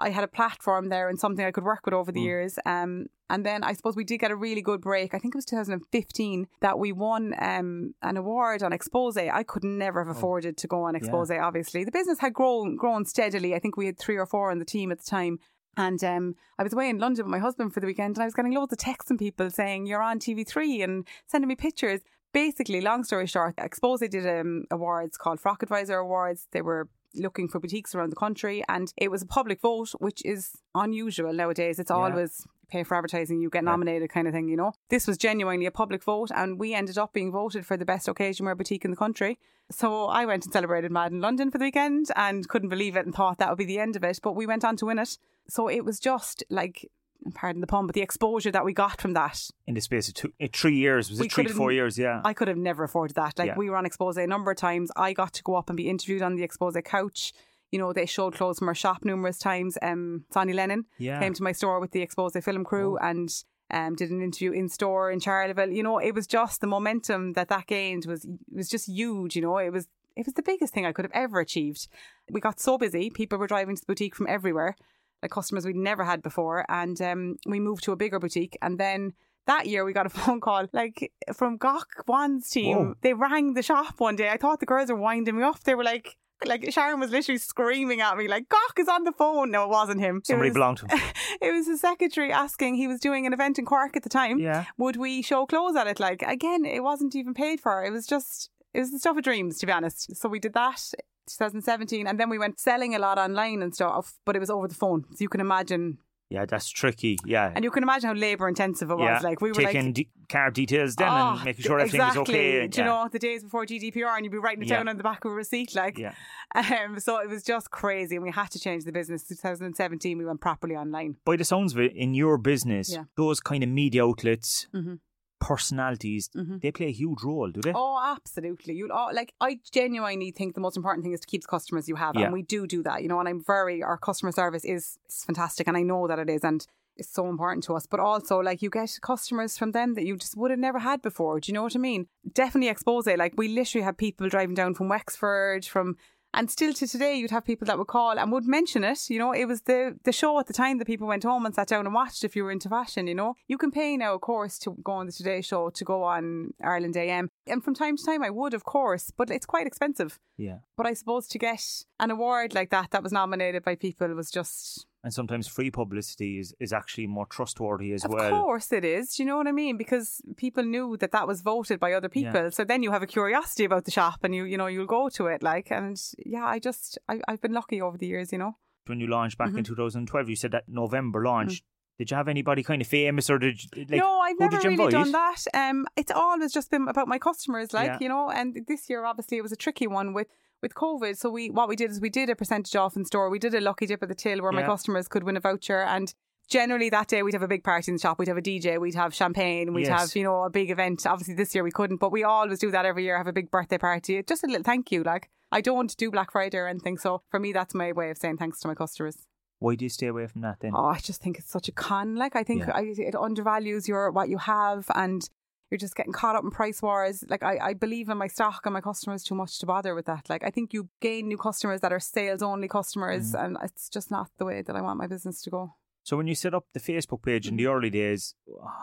I 0.00 0.10
had 0.10 0.24
a 0.24 0.28
platform 0.28 0.88
there 0.88 1.08
and 1.08 1.18
something 1.20 1.44
I 1.44 1.50
could 1.52 1.64
work 1.64 1.84
with 1.84 1.94
over 1.94 2.10
the 2.10 2.20
Mm. 2.20 2.24
years. 2.24 2.58
Um, 2.66 3.06
and 3.28 3.46
then 3.46 3.62
I 3.62 3.74
suppose 3.74 3.94
we 3.94 4.02
did 4.04 4.18
get 4.18 4.30
a 4.32 4.36
really 4.36 4.62
good 4.62 4.80
break. 4.80 5.14
I 5.14 5.18
think 5.18 5.34
it 5.34 5.38
was 5.38 5.44
2015 5.44 6.48
that 6.60 6.78
we 6.78 6.90
won 6.92 7.34
um, 7.38 7.94
an 8.02 8.16
award 8.16 8.62
on 8.62 8.72
Expose. 8.72 9.16
I 9.16 9.42
could 9.44 9.62
never 9.64 10.04
have 10.04 10.16
afforded 10.16 10.56
to 10.56 10.66
go 10.66 10.82
on 10.84 10.96
Expose, 10.96 11.30
obviously. 11.30 11.84
The 11.84 11.92
business 11.92 12.18
had 12.18 12.34
grown 12.34 12.76
grown 12.76 13.04
steadily. 13.04 13.54
I 13.54 13.58
think 13.60 13.76
we 13.76 13.86
had 13.86 13.98
three 13.98 14.16
or 14.16 14.26
four 14.26 14.50
on 14.50 14.58
the 14.58 14.64
team 14.64 14.90
at 14.90 14.98
the 14.98 15.04
time. 15.04 15.38
And 15.76 16.02
um, 16.02 16.34
I 16.58 16.64
was 16.64 16.72
away 16.72 16.88
in 16.88 16.98
London 16.98 17.24
with 17.26 17.30
my 17.30 17.38
husband 17.38 17.72
for 17.72 17.78
the 17.80 17.86
weekend 17.86 18.16
and 18.16 18.22
I 18.22 18.26
was 18.26 18.34
getting 18.34 18.52
loads 18.52 18.72
of 18.72 18.78
texts 18.78 19.08
from 19.08 19.18
people 19.18 19.50
saying, 19.50 19.86
You're 19.86 20.02
on 20.02 20.18
TV3 20.18 20.82
and 20.82 21.06
sending 21.26 21.46
me 21.48 21.54
pictures. 21.54 22.00
Basically, 22.32 22.80
long 22.80 23.02
story 23.04 23.26
short, 23.26 23.54
Expose 23.58 24.00
did 24.00 24.26
um, 24.26 24.64
awards 24.70 25.16
called 25.16 25.40
Frock 25.40 25.62
Advisor 25.62 25.96
Awards. 25.98 26.48
They 26.52 26.62
were 26.62 26.88
looking 27.14 27.48
for 27.48 27.58
boutiques 27.60 27.94
around 27.94 28.10
the 28.10 28.16
country 28.16 28.62
and 28.68 28.92
it 28.96 29.10
was 29.10 29.22
a 29.22 29.26
public 29.26 29.60
vote, 29.60 29.90
which 29.98 30.24
is 30.24 30.58
unusual 30.74 31.32
nowadays. 31.32 31.78
It's 31.78 31.90
Yeah. 31.90 31.96
always 31.96 32.46
pay 32.70 32.84
for 32.84 32.94
advertising, 32.96 33.40
you 33.40 33.50
get 33.50 33.64
nominated 33.64 34.10
kind 34.10 34.28
of 34.28 34.32
thing, 34.32 34.48
you 34.48 34.56
know. 34.56 34.72
This 34.90 35.06
was 35.08 35.18
genuinely 35.18 35.66
a 35.66 35.72
public 35.72 36.04
vote 36.04 36.30
and 36.34 36.58
we 36.58 36.72
ended 36.72 36.98
up 36.98 37.12
being 37.12 37.32
voted 37.32 37.66
for 37.66 37.76
the 37.76 37.84
best 37.84 38.06
occasion 38.08 38.46
wear 38.46 38.54
boutique 38.54 38.84
in 38.84 38.92
the 38.92 38.96
country. 38.96 39.38
So 39.72 40.06
I 40.06 40.24
went 40.24 40.44
and 40.44 40.52
celebrated 40.52 40.90
Mad 40.92 41.10
in 41.12 41.20
London 41.20 41.50
for 41.50 41.58
the 41.58 41.64
weekend 41.64 42.06
and 42.16 42.48
couldn't 42.48 42.68
believe 42.68 42.96
it 42.96 43.06
and 43.06 43.14
thought 43.14 43.38
that 43.38 43.48
would 43.48 43.58
be 43.58 43.64
the 43.64 43.78
end 43.80 43.96
of 43.96 44.04
it. 44.04 44.20
But 44.22 44.32
we 44.36 44.46
went 44.46 44.64
on 44.64 44.76
to 44.76 44.86
win 44.86 44.98
it. 44.98 45.18
So 45.48 45.68
it 45.68 45.84
was 45.84 45.98
just 45.98 46.44
like 46.48 46.88
pardon 47.34 47.60
the 47.60 47.66
pun, 47.66 47.86
but 47.86 47.94
the 47.94 48.02
exposure 48.02 48.50
that 48.50 48.64
we 48.64 48.72
got 48.72 49.00
from 49.00 49.12
that 49.14 49.50
In 49.66 49.74
the 49.74 49.80
space 49.80 50.08
of 50.08 50.14
two, 50.14 50.32
uh, 50.42 50.48
three 50.52 50.76
years, 50.76 51.10
was 51.10 51.20
it 51.20 51.32
three 51.32 51.46
four 51.48 51.72
years? 51.72 51.98
Yeah. 51.98 52.20
I 52.24 52.32
could 52.34 52.48
have 52.48 52.56
never 52.56 52.84
afforded 52.84 53.14
that. 53.16 53.38
Like 53.38 53.48
Yeah. 53.48 53.56
we 53.56 53.68
were 53.70 53.76
on 53.76 53.86
Expose 53.86 54.16
a 54.16 54.26
number 54.26 54.50
of 54.50 54.56
times. 54.56 54.90
I 54.96 55.12
got 55.12 55.32
to 55.34 55.42
go 55.42 55.54
up 55.54 55.68
and 55.70 55.76
be 55.76 55.88
interviewed 55.88 56.22
on 56.22 56.34
the 56.36 56.42
Expose 56.42 56.76
couch. 56.84 57.32
You 57.72 57.78
know, 57.78 57.92
they 57.92 58.06
showed 58.06 58.34
clothes 58.34 58.58
from 58.58 58.68
our 58.68 58.74
shop 58.74 59.04
numerous 59.04 59.38
times. 59.38 59.78
Um, 59.82 60.24
Sonny 60.32 60.52
Lennon 60.52 60.86
Yeah. 60.98 61.20
came 61.20 61.34
to 61.34 61.42
my 61.42 61.52
store 61.52 61.78
with 61.80 61.92
the 61.92 62.02
Expose 62.02 62.32
film 62.42 62.64
crew 62.64 62.96
and 62.98 63.28
um, 63.72 63.94
did 63.94 64.10
an 64.10 64.20
interview 64.20 64.50
in 64.50 64.68
store 64.68 65.10
in 65.12 65.20
Charleville. 65.20 65.72
You 65.72 65.84
know, 65.84 65.98
it 65.98 66.12
was 66.14 66.26
just 66.26 66.60
the 66.60 66.66
momentum 66.66 67.34
that 67.34 67.48
that 67.48 67.66
gained 67.68 68.06
was 68.06 68.26
was 68.50 68.68
just 68.68 68.88
huge. 68.88 69.36
You 69.36 69.42
know, 69.42 69.58
it 69.58 69.70
was 69.72 69.86
it 70.16 70.26
was 70.26 70.34
the 70.34 70.42
biggest 70.42 70.74
thing 70.74 70.84
I 70.84 70.92
could 70.92 71.04
have 71.04 71.12
ever 71.14 71.38
achieved. 71.38 71.86
We 72.28 72.40
got 72.40 72.58
so 72.58 72.76
busy; 72.76 73.10
people 73.10 73.38
were 73.38 73.46
driving 73.46 73.76
to 73.76 73.80
the 73.82 73.86
boutique 73.86 74.16
from 74.16 74.26
everywhere, 74.28 74.74
like 75.22 75.30
customers 75.30 75.64
we'd 75.66 75.76
never 75.76 76.04
had 76.04 76.22
before, 76.22 76.64
and 76.68 77.00
um, 77.02 77.36
we 77.46 77.60
moved 77.60 77.84
to 77.84 77.92
a 77.92 77.96
bigger 77.96 78.18
boutique. 78.18 78.56
And 78.62 78.78
then 78.78 79.12
that 79.46 79.66
year, 79.66 79.84
we 79.84 79.92
got 79.92 80.06
a 80.06 80.10
phone 80.20 80.40
call 80.40 80.66
like 80.72 81.12
from 81.34 81.58
Gok 81.58 81.84
Wan's 82.06 82.48
team. 82.50 82.76
Whoa. 82.76 82.94
They 83.02 83.14
rang 83.14 83.54
the 83.54 83.62
shop 83.62 83.94
one 83.98 84.16
day. 84.16 84.30
I 84.30 84.36
thought 84.36 84.60
the 84.60 84.66
girls 84.66 84.90
were 84.90 84.96
winding 84.96 85.36
me 85.36 85.42
up. 85.42 85.60
They 85.64 85.74
were 85.74 85.84
like. 85.84 86.16
Like 86.46 86.72
Sharon 86.72 87.00
was 87.00 87.10
literally 87.10 87.36
screaming 87.36 88.00
at 88.00 88.16
me, 88.16 88.26
like 88.26 88.48
"Gok 88.48 88.78
is 88.80 88.88
on 88.88 89.04
the 89.04 89.12
phone." 89.12 89.50
No, 89.50 89.64
it 89.64 89.68
wasn't 89.68 90.00
him. 90.00 90.16
It 90.16 90.26
Somebody 90.26 90.48
was- 90.48 90.54
belonged 90.54 90.78
to 90.78 90.86
him. 90.88 90.98
it 91.42 91.52
was 91.52 91.66
the 91.66 91.76
secretary 91.76 92.32
asking 92.32 92.76
he 92.76 92.86
was 92.88 92.98
doing 92.98 93.26
an 93.26 93.34
event 93.34 93.58
in 93.58 93.66
Cork 93.66 93.94
at 93.94 94.04
the 94.04 94.08
time 94.08 94.38
Yeah. 94.38 94.64
would 94.78 94.96
we 94.96 95.20
show 95.20 95.44
clothes 95.44 95.76
at 95.76 95.86
it 95.86 96.00
like 96.00 96.22
again 96.22 96.64
it 96.64 96.82
wasn't 96.82 97.14
even 97.14 97.34
paid 97.34 97.60
for 97.60 97.84
it 97.84 97.90
was 97.92 98.06
just 98.06 98.48
it 98.74 98.80
was 98.80 98.90
the 98.92 98.98
stuff 98.98 99.16
of 99.16 99.22
dreams 99.24 99.58
to 99.58 99.66
be 99.66 99.72
honest 99.72 100.14
so 100.16 100.28
we 100.28 100.38
did 100.38 100.52
that 100.54 100.80
2017 101.28 102.06
and 102.06 102.18
then 102.18 102.28
we 102.28 102.38
went 102.38 102.58
selling 102.58 102.94
a 102.94 102.98
lot 102.98 103.18
online 103.18 103.62
and 103.62 103.74
stuff 103.74 104.14
but 104.24 104.34
it 104.36 104.40
was 104.40 104.50
over 104.50 104.66
the 104.68 104.74
phone 104.74 105.04
so 105.10 105.16
you 105.20 105.28
can 105.28 105.40
imagine 105.40 105.98
Yeah, 106.30 106.44
that's 106.46 106.68
tricky. 106.68 107.18
Yeah. 107.24 107.52
and 107.54 107.64
you 107.64 107.70
can 107.72 107.82
imagine 107.82 108.08
how 108.08 108.14
labour 108.14 108.46
intensive 108.48 108.88
it 108.90 108.94
was 108.96 109.04
yeah. 109.22 109.28
like 109.28 109.40
we 109.40 109.50
were 109.50 109.54
taking 109.62 109.86
like 109.86 109.94
de- 109.94 110.08
card 110.28 110.54
details 110.54 110.94
then 110.96 111.08
"Oh, 111.08 111.32
and 111.34 111.44
making 111.44 111.64
sure 111.64 111.78
everything 111.80 112.00
exactly. 112.00 112.20
was 112.20 112.28
okay. 112.30 112.66
Do 112.68 112.80
you 112.80 112.86
yeah. 112.86 112.90
know 112.92 113.08
the 113.10 113.18
days 113.18 113.42
before 113.42 113.64
GDPR 113.66 114.14
and 114.16 114.24
you'd 114.24 114.30
be 114.32 114.38
writing 114.38 114.62
it 114.62 114.68
Yeah. 114.68 114.76
down 114.76 114.88
on 114.88 114.96
the 114.96 115.02
back 115.02 115.24
of 115.24 115.32
a 115.32 115.34
receipt 115.34 115.74
like 115.74 115.98
Yeah. 115.98 116.14
um, 116.54 116.98
so 117.00 117.18
it 117.18 117.28
was 117.28 117.42
just 117.42 117.70
crazy 117.70 118.14
and 118.16 118.24
we 118.24 118.30
had 118.30 118.50
to 118.52 118.60
change 118.60 118.84
the 118.84 118.92
business 118.92 119.24
2017 119.24 120.18
we 120.18 120.24
went 120.24 120.40
properly 120.40 120.76
online 120.76 121.16
By 121.24 121.36
the 121.36 121.44
sounds 121.44 121.72
of 121.74 121.80
it, 121.80 121.92
in 121.94 122.14
your 122.14 122.38
business, 122.38 122.92
Yeah. 122.92 123.04
those 123.16 123.40
kind 123.40 123.62
of 123.64 123.68
media 123.68 124.04
outlets, 124.04 124.68
Mhm. 124.74 124.98
Personalities, 125.40 126.28
Mhm. 126.36 126.60
they 126.62 126.70
play 126.70 126.86
a 126.86 126.92
huge 127.02 127.22
role, 127.22 127.50
do 127.50 127.60
they? 127.60 127.72
Oh, 127.74 127.98
absolutely. 128.16 128.74
You 128.74 128.88
oh, 128.92 129.10
like 129.12 129.34
I 129.40 129.58
genuinely 129.72 130.30
think 130.30 130.54
the 130.54 130.60
most 130.60 130.76
important 130.76 131.02
thing 131.04 131.12
is 131.12 131.20
to 131.20 131.26
keep 131.26 131.42
the 131.42 131.48
customers 131.48 131.88
you 131.88 131.96
have, 131.96 132.14
Yeah. 132.14 132.24
and 132.24 132.32
we 132.32 132.42
do 132.42 132.66
do 132.66 132.82
that. 132.84 133.02
You 133.02 133.08
know, 133.08 133.18
and 133.20 133.28
I'm 133.28 133.42
very 133.42 133.82
our 133.82 133.98
customer 133.98 134.32
service 134.32 134.64
is, 134.64 134.98
is 135.08 135.24
fantastic, 135.24 135.66
and 135.68 135.76
I 135.76 135.82
know 135.82 136.06
that 136.06 136.18
it 136.18 136.30
is, 136.30 136.44
and 136.44 136.66
it's 136.96 137.12
so 137.12 137.26
important 137.28 137.64
to 137.64 137.74
us. 137.74 137.86
But 137.86 138.00
also, 138.00 138.38
like 138.40 138.60
you 138.62 138.70
get 138.70 138.98
customers 139.00 139.56
from 139.58 139.72
them 139.72 139.94
that 139.94 140.04
you 140.04 140.16
just 140.16 140.36
would 140.36 140.50
have 140.50 140.60
never 140.60 140.78
had 140.80 141.00
before. 141.02 141.40
Do 141.40 141.46
you 141.50 141.54
know 141.54 141.62
what 141.62 141.76
I 141.76 141.78
mean? 141.78 142.06
Definitely 142.42 142.68
expose. 142.68 143.06
Like 143.06 143.34
we 143.38 143.48
literally 143.48 143.84
had 143.84 143.96
people 143.96 144.28
driving 144.28 144.54
down 144.54 144.74
from 144.74 144.88
Wexford, 144.88 145.64
from 145.64 145.96
and 146.32 146.50
still 146.50 146.72
to 146.72 146.86
today, 146.86 147.16
you'd 147.16 147.30
have 147.30 147.44
people 147.44 147.66
that 147.66 147.78
would 147.78 147.88
call 147.88 148.18
and 148.18 148.30
would 148.30 148.46
mention 148.46 148.84
it. 148.84 149.10
You 149.10 149.18
know, 149.18 149.32
it 149.32 149.46
was 149.46 149.62
the 149.62 149.96
the 150.04 150.12
show 150.12 150.38
at 150.38 150.46
the 150.46 150.52
time 150.52 150.78
that 150.78 150.86
people 150.86 151.08
went 151.08 151.24
home 151.24 151.44
and 151.44 151.54
sat 151.54 151.68
down 151.68 151.86
and 151.86 151.94
watched. 151.94 152.24
If 152.24 152.36
you 152.36 152.44
were 152.44 152.52
into 152.52 152.68
fashion, 152.68 153.06
you 153.06 153.14
know, 153.14 153.34
you 153.48 153.58
can 153.58 153.70
pay 153.70 153.96
now, 153.96 154.14
of 154.14 154.20
course, 154.20 154.58
to 154.60 154.76
go 154.82 154.92
on 154.92 155.06
the 155.06 155.12
Today 155.12 155.40
Show, 155.40 155.70
to 155.70 155.84
go 155.84 156.04
on 156.04 156.54
Ireland 156.62 156.96
AM, 156.96 157.28
and 157.46 157.64
from 157.64 157.74
time 157.74 157.96
to 157.96 158.04
time, 158.04 158.22
I 158.22 158.30
would, 158.30 158.54
of 158.54 158.64
course, 158.64 159.10
but 159.16 159.30
it's 159.30 159.46
quite 159.46 159.66
expensive. 159.66 160.18
Yeah. 160.36 160.58
But 160.76 160.86
I 160.86 160.94
suppose 160.94 161.26
to 161.28 161.38
get 161.38 161.62
an 161.98 162.10
award 162.10 162.54
like 162.54 162.70
that 162.70 162.92
that 162.92 163.02
was 163.02 163.12
nominated 163.12 163.64
by 163.64 163.74
people 163.74 164.08
was 164.14 164.30
just 164.30 164.86
And 165.02 165.14
sometimes 165.14 165.48
free 165.48 165.70
publicity 165.70 166.38
is, 166.38 166.54
is 166.60 166.74
actually 166.74 167.06
more 167.06 167.24
trustworthy 167.24 167.92
as 167.92 168.04
Of 168.04 168.10
well. 168.12 168.24
Of 168.34 168.42
course 168.42 168.70
it 168.70 168.84
is. 168.84 169.14
Do 169.14 169.22
you 169.22 169.26
know 169.26 169.38
what 169.38 169.46
I 169.46 169.52
mean? 169.52 169.78
Because 169.78 170.20
people 170.36 170.62
knew 170.62 170.98
that 170.98 171.10
that 171.12 171.26
was 171.26 171.40
voted 171.40 171.80
by 171.80 171.94
other 171.94 172.10
people. 172.10 172.50
So 172.50 172.64
then 172.64 172.82
you 172.82 172.90
have 172.90 173.02
a 173.02 173.06
curiosity 173.06 173.64
about 173.64 173.86
the 173.86 173.90
shop 173.90 174.20
and 174.24 174.34
you, 174.34 174.44
you 174.44 174.58
know, 174.58 174.66
you'll 174.66 174.84
go 174.84 175.08
to 175.08 175.26
it. 175.28 175.42
Like, 175.42 175.70
and 175.70 175.98
yeah, 176.18 176.44
I 176.44 176.58
just, 176.58 176.98
I, 177.08 177.20
I've 177.26 177.40
been 177.40 177.54
lucky 177.54 177.80
over 177.80 177.96
the 177.96 178.06
years, 178.06 178.30
you 178.30 178.36
know. 178.38 178.56
When 178.86 179.00
you 179.00 179.06
launched 179.06 179.38
back 179.38 179.48
Mm-hmm. 179.48 179.58
in 179.58 179.64
2012, 179.64 180.28
you 180.28 180.36
said 180.36 180.50
that 180.52 180.64
November 180.68 181.24
launch. 181.24 181.62
Did 181.98 182.10
you 182.10 182.16
have 182.16 182.28
anybody 182.28 182.62
kind 182.62 182.80
of 182.82 182.88
famous 182.88 183.28
or 183.30 183.38
did 183.38 183.62
you, 183.62 183.68
like, 183.88 183.90
no, 184.00 184.20
I've 184.20 184.38
never 184.38 184.56
really 184.58 184.72
invite? 184.84 184.90
done 184.90 185.12
that. 185.12 185.44
Um, 185.54 185.86
it's 185.96 186.10
always 186.10 186.52
just 186.52 186.70
been 186.70 186.88
about 186.88 187.08
my 187.08 187.18
customers, 187.18 187.72
like 187.72 187.86
Yeah. 187.86 187.98
you 188.00 188.08
know. 188.08 188.30
And 188.30 188.56
this 188.68 188.88
year, 188.90 189.04
obviously, 189.04 189.36
it 189.38 189.42
was 189.42 189.52
a 189.52 189.56
tricky 189.56 189.86
one 189.86 190.12
with 190.14 190.26
with 190.62 190.74
COVID. 190.74 191.16
So 191.16 191.30
we, 191.30 191.50
what 191.50 191.68
we 191.68 191.76
did 191.76 191.90
is 191.90 192.00
we 192.00 192.10
did 192.10 192.28
a 192.30 192.36
percentage 192.36 192.74
off 192.76 192.96
in 192.96 193.04
store. 193.04 193.30
We 193.30 193.38
did 193.38 193.54
a 193.54 193.60
lucky 193.60 193.86
dip 193.86 194.02
at 194.02 194.08
the 194.08 194.14
till 194.14 194.40
where 194.42 194.52
my 194.52 194.62
customers 194.62 195.08
could 195.08 195.24
win 195.24 195.36
a 195.36 195.40
voucher 195.40 195.82
and. 195.82 196.12
Generally, 196.48 196.90
that 196.90 197.06
day 197.06 197.22
we'd 197.22 197.32
have 197.34 197.44
a 197.44 197.46
big 197.46 197.62
party 197.62 197.92
in 197.92 197.94
the 197.94 198.00
shop. 198.00 198.18
We'd 198.18 198.26
have 198.26 198.36
a 198.36 198.42
DJ, 198.42 198.80
we'd 198.80 198.96
have 198.96 199.14
champagne, 199.14 199.72
we'd 199.72 199.86
Yes. 199.86 200.00
have 200.00 200.16
you 200.16 200.24
know 200.24 200.42
a 200.42 200.50
big 200.50 200.68
event. 200.72 201.06
Obviously, 201.06 201.34
this 201.34 201.54
year 201.54 201.62
we 201.62 201.70
couldn't, 201.70 201.98
but 201.98 202.10
we 202.10 202.24
always 202.24 202.58
do 202.58 202.72
that 202.72 202.84
every 202.84 203.04
year. 203.04 203.16
Have 203.16 203.28
a 203.28 203.32
big 203.32 203.52
birthday 203.52 203.78
party, 203.78 204.20
just 204.24 204.42
a 204.42 204.48
little 204.48 204.64
thank 204.64 204.90
you. 204.90 205.04
Like 205.04 205.30
I 205.52 205.60
don't 205.60 205.96
do 205.96 206.10
Black 206.10 206.32
Friday 206.32 206.58
or 206.58 206.66
anything, 206.66 206.98
so 206.98 207.22
for 207.30 207.38
me, 207.38 207.52
that's 207.52 207.72
my 207.72 207.92
way 207.92 208.10
of 208.10 208.18
saying 208.18 208.38
thanks 208.38 208.58
to 208.62 208.66
my 208.66 208.74
customers. 208.74 209.28
Why 209.60 209.76
do 209.76 209.84
you 209.84 209.88
stay 209.88 210.08
away 210.08 210.26
from 210.26 210.40
that 210.40 210.56
then? 210.58 210.72
Oh, 210.74 210.86
I 210.86 210.98
just 210.98 211.22
think 211.22 211.38
it's 211.38 211.48
such 211.52 211.68
a 211.68 211.72
con. 211.72 212.16
Like 212.16 212.34
I 212.34 212.42
think 212.42 212.62
Yeah. 212.66 212.72
I, 212.74 212.80
it 212.98 213.14
undervalues 213.14 213.86
your 213.86 214.10
what 214.10 214.28
you 214.28 214.38
have, 214.38 214.86
and 214.96 215.30
you're 215.70 215.78
just 215.78 215.94
getting 215.94 216.12
caught 216.12 216.36
up 216.36 216.44
in 216.44 216.50
price 216.50 216.82
wars. 216.82 217.24
Like 217.28 217.42
I, 217.42 217.58
I 217.70 217.74
believe 217.74 218.08
in 218.08 218.18
my 218.18 218.26
stock 218.26 218.62
and 218.64 218.72
my 218.74 218.80
customers 218.80 219.22
too 219.22 219.34
much 219.34 219.58
to 219.60 219.66
bother 219.66 219.94
with 219.94 220.06
that. 220.06 220.28
Like 220.28 220.42
I 220.44 220.50
think 220.50 220.72
you 220.72 220.88
gain 221.00 221.28
new 221.28 221.38
customers 221.38 221.80
that 221.80 221.92
are 221.92 222.00
sales 222.00 222.42
only 222.42 222.68
customers, 222.68 223.32
Mm. 223.32 223.44
and 223.44 223.56
it's 223.62 223.88
just 223.88 224.10
not 224.10 224.28
the 224.38 224.44
way 224.44 224.62
that 224.62 224.74
I 224.76 224.80
want 224.82 224.98
my 224.98 225.06
business 225.06 225.42
to 225.42 225.50
go. 225.50 225.74
So 226.02 226.16
when 226.16 226.26
you 226.26 226.34
set 226.34 226.54
up 226.54 226.64
the 226.72 226.80
Facebook 226.80 227.22
page 227.22 227.46
in 227.46 227.56
the 227.56 227.64
Mm-hmm. 227.64 227.72
early 227.76 227.90
days, 227.90 228.34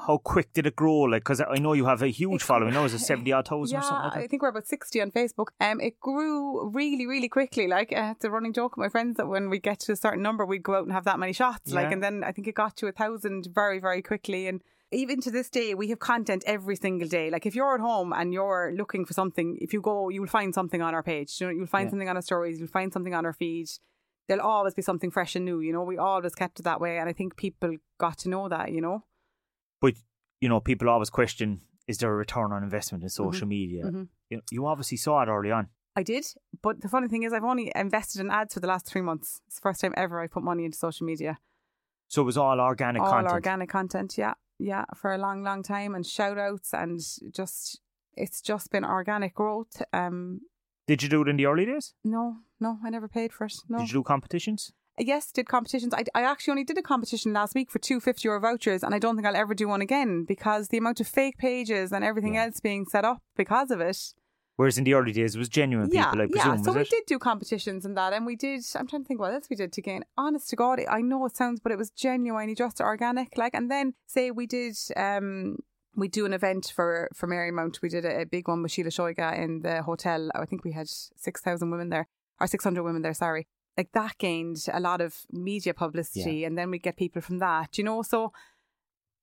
how 0.08 0.17
quick 0.20 0.53
did 0.53 0.67
it 0.67 0.75
grow? 0.75 1.00
Like, 1.01 1.24
because 1.24 1.41
I 1.41 1.58
know 1.58 1.74
you 1.74 1.86
have 1.86 2.03
a 2.03 2.08
huge 2.08 2.44
following. 2.44 2.74
Now, 2.75 2.86
is 2.86 2.94
it 2.94 3.00
seventy 3.00 3.32
odd 3.34 3.48
thousand 3.48 3.74
yeah, 3.74 3.79
or 3.79 3.84
something 3.84 4.12
like? 4.12 4.24
I 4.25 4.27
think 4.27 4.44
we're 4.44 4.50
about 4.50 4.67
sixty 4.67 5.01
on 5.01 5.10
Facebook. 5.12 5.48
Um, 5.60 5.82
it 5.82 6.00
grew 6.00 6.70
really, 6.70 7.08
really 7.08 7.27
quickly. 7.27 7.67
Like 7.67 7.91
uh, 7.91 8.13
it's 8.15 8.24
a 8.24 8.29
running 8.29 8.53
joke 8.53 8.77
with 8.77 8.84
my 8.86 8.89
friends 8.89 9.17
that 9.17 9.27
when 9.27 9.50
we 9.50 9.60
get 9.60 9.79
to 9.82 9.91
a 9.94 9.96
certain 9.96 10.22
number, 10.22 10.46
we'd 10.46 10.63
go 10.63 10.75
out 10.75 10.84
and 10.84 10.94
have 10.94 11.06
that 11.06 11.20
many 11.20 11.34
shots. 11.34 11.74
Like, 11.74 11.91
and 11.91 12.03
then 12.03 12.24
I 12.24 12.32
think 12.32 12.48
it 12.48 12.56
got 12.56 12.77
to 12.77 12.88
a 12.88 12.91
thousand 12.91 13.48
very, 13.51 13.79
very 13.79 14.03
quickly. 14.03 14.48
And 14.48 14.62
even 14.91 15.20
to 15.22 15.32
this 15.32 15.50
day, 15.50 15.74
we 15.74 15.89
have 15.89 16.00
content 16.00 16.44
every 16.48 16.75
single 16.75 17.08
day. 17.08 17.29
Like 17.29 17.46
if 17.46 17.56
you're 17.56 17.75
at 17.75 17.82
home 17.82 18.13
and 18.13 18.34
you're 18.34 18.74
looking 18.75 19.06
for 19.06 19.13
something, 19.13 19.58
if 19.62 19.74
you 19.74 19.82
go, 19.82 20.10
you'll 20.10 20.27
find 20.27 20.53
something 20.53 20.82
on 20.82 20.96
our 20.96 21.03
page. 21.03 21.39
You 21.39 21.48
know, 21.48 21.53
you'll 21.53 21.67
find 21.67 21.88
Yeah. 21.88 21.91
something 21.91 22.10
on 22.10 22.15
our 22.15 22.22
stories. 22.22 22.60
You'll 22.60 22.67
find 22.70 22.91
something 22.94 23.13
on 23.13 23.25
our 23.25 23.34
feed. 23.34 23.67
There'll 24.27 24.46
always 24.46 24.74
be 24.74 24.82
something 24.82 25.12
fresh 25.12 25.36
and 25.36 25.46
new. 25.46 25.60
You 25.60 25.74
know, 25.74 25.84
we 25.84 25.98
always 25.98 26.36
kept 26.36 26.60
it 26.60 26.63
that 26.63 26.79
way, 26.82 26.98
and 27.00 27.10
I 27.10 27.13
think 27.13 27.36
people 27.38 27.77
got 27.98 28.17
to 28.20 28.29
know 28.29 28.50
that. 28.50 28.72
You 28.72 28.82
know. 28.82 29.03
But 29.82 29.94
you 30.41 30.50
know, 30.50 30.60
people 30.60 30.89
always 30.89 31.10
question: 31.10 31.62
is 31.88 31.98
there 32.00 32.12
a 32.12 32.15
return 32.15 32.51
on 32.51 32.63
investment 32.63 33.03
in 33.03 33.10
social 33.10 33.46
Mm-hmm. 33.48 33.50
media? 33.50 34.08
You, 34.29 34.41
you 34.51 34.65
obviously 34.65 34.98
saw 34.98 35.22
it 35.24 35.27
early 35.29 35.51
on. 35.51 35.70
I 35.96 36.03
did, 36.03 36.25
but 36.62 36.82
the 36.82 36.89
funny 36.89 37.08
thing 37.08 37.24
is, 37.24 37.34
I've 37.34 37.44
only 37.46 37.72
invested 37.75 38.20
in 38.22 38.29
ads 38.29 38.53
for 38.53 38.60
the 38.60 38.67
last 38.67 38.86
three 38.86 39.01
months. 39.01 39.41
It's 39.48 39.56
the 39.56 39.62
first 39.62 39.79
time 39.82 39.94
ever 39.98 40.20
I 40.20 40.27
put 40.27 40.44
money 40.44 40.63
into 40.65 40.77
social 40.77 41.06
media. 41.08 41.39
So 42.10 42.22
it 42.22 42.25
was 42.25 42.38
all 42.38 42.60
organic 42.60 43.01
All 43.01 43.10
content. 43.10 43.34
organic 43.34 43.70
content, 43.70 44.17
yeah, 44.17 44.34
yeah, 44.60 44.86
for 44.96 45.14
a 45.14 45.18
long, 45.18 45.44
long 45.44 45.64
time, 45.64 45.96
and 45.96 46.06
shout 46.06 46.38
outs, 46.38 46.74
and 46.74 47.00
just 47.32 47.80
it's 48.16 48.42
just 48.42 48.72
been 48.72 48.84
organic 48.86 49.36
growth. 49.36 49.82
Um, 49.94 50.42
Did 50.88 51.04
you 51.04 51.10
do 51.10 51.22
it 51.22 51.28
in 51.28 51.38
the 51.38 51.46
early 51.46 51.66
days? 51.66 51.94
no, 52.04 52.38
no, 52.60 52.80
I 52.84 52.90
never 52.90 53.08
paid 53.08 53.32
for 53.34 53.46
it. 53.46 53.54
No, 53.70 53.78
Did 53.80 53.90
you 53.90 54.00
do 54.00 54.04
competitions? 54.04 54.72
yes, 55.00 55.32
did 55.32 55.48
competitions. 55.48 55.94
I, 55.94 56.04
I 56.16 56.24
actually 56.24 56.52
only 56.54 56.64
did 56.64 56.78
a 56.80 56.82
competition 56.82 57.32
last 57.34 57.54
week 57.54 57.70
for 57.70 57.78
two 57.78 58.00
50 58.00 58.28
euro 58.28 58.40
vouchers, 58.40 58.82
and 58.84 58.96
I 58.96 59.00
don't 59.00 59.16
think 59.16 59.28
I'll 59.28 59.36
ever 59.36 59.54
do 59.54 59.68
one 59.68 59.82
again 59.82 60.26
because 60.28 60.70
the 60.70 60.78
amount 60.80 61.00
of 61.00 61.08
fake 61.08 61.38
pages 61.38 61.92
and 61.92 62.04
everything 62.04 62.34
Yeah. 62.34 62.46
else 62.46 62.60
being 62.60 62.86
set 62.86 63.06
up 63.06 63.22
because 63.36 63.70
of 63.70 63.80
it. 63.80 64.14
Whereas 64.58 64.78
in 64.78 64.84
the 64.84 64.96
early 64.96 65.12
days, 65.12 65.36
it 65.36 65.40
was 65.40 65.50
genuine 65.50 65.90
yeah, 65.92 66.06
people, 66.06 66.22
I 66.24 66.28
presume. 66.28 66.56
yeah. 66.56 66.62
So 66.64 66.74
we 66.74 66.82
it? 66.82 66.90
did 66.90 67.04
do 67.06 67.20
competitions 67.20 67.86
and 67.86 67.96
that, 67.96 68.12
and 68.12 68.26
we 68.26 68.36
did. 68.36 68.64
I'm 68.76 68.88
trying 68.88 69.04
to 69.04 69.08
think 69.08 69.20
what 69.20 69.34
else 69.34 69.48
we 69.50 69.56
did 69.56 69.72
to 69.74 69.82
gain. 69.82 70.04
Honest 70.18 70.50
to 70.50 70.56
God, 70.56 70.82
I 70.90 71.02
know 71.02 71.26
it 71.28 71.38
sounds, 71.38 71.60
but 71.60 71.72
it 71.72 71.78
was 71.78 71.92
genuinely 71.92 72.56
just 72.56 72.82
organic. 72.82 73.38
Like, 73.38 73.54
and 73.54 73.72
then 73.72 73.94
say 74.08 74.32
we 74.32 74.46
did. 74.48 74.76
um 74.96 75.58
we 75.96 76.08
do 76.08 76.26
an 76.28 76.34
event 76.34 76.72
for 76.76 77.10
for 77.14 77.28
Marymount. 77.28 77.82
We 77.82 77.90
did 77.90 78.06
a, 78.06 78.22
a 78.22 78.26
big 78.26 78.48
one 78.48 78.62
with 78.62 78.72
Síle 78.72 78.88
Seoige 78.88 79.38
in 79.38 79.62
the 79.62 79.82
hotel. 79.82 80.30
I 80.36 80.46
think 80.46 80.64
we 80.64 80.72
had 80.72 80.88
six 80.88 81.42
thousand 81.42 81.72
women 81.72 81.90
there, 81.90 82.08
or 82.40 82.48
six 82.48 82.64
hundred 82.64 82.84
women 82.84 83.02
there. 83.02 83.16
Sorry, 83.16 83.48
like 83.78 83.92
that 83.94 84.18
gained 84.20 84.66
a 84.72 84.80
lot 84.80 85.02
of 85.02 85.26
media 85.32 85.74
publicity, 85.74 86.44
and 86.46 86.58
then 86.58 86.70
we 86.72 86.80
get 86.80 86.98
people 86.98 87.22
from 87.22 87.40
that. 87.40 87.78
You 87.78 87.84
know, 87.84 88.02
so 88.04 88.32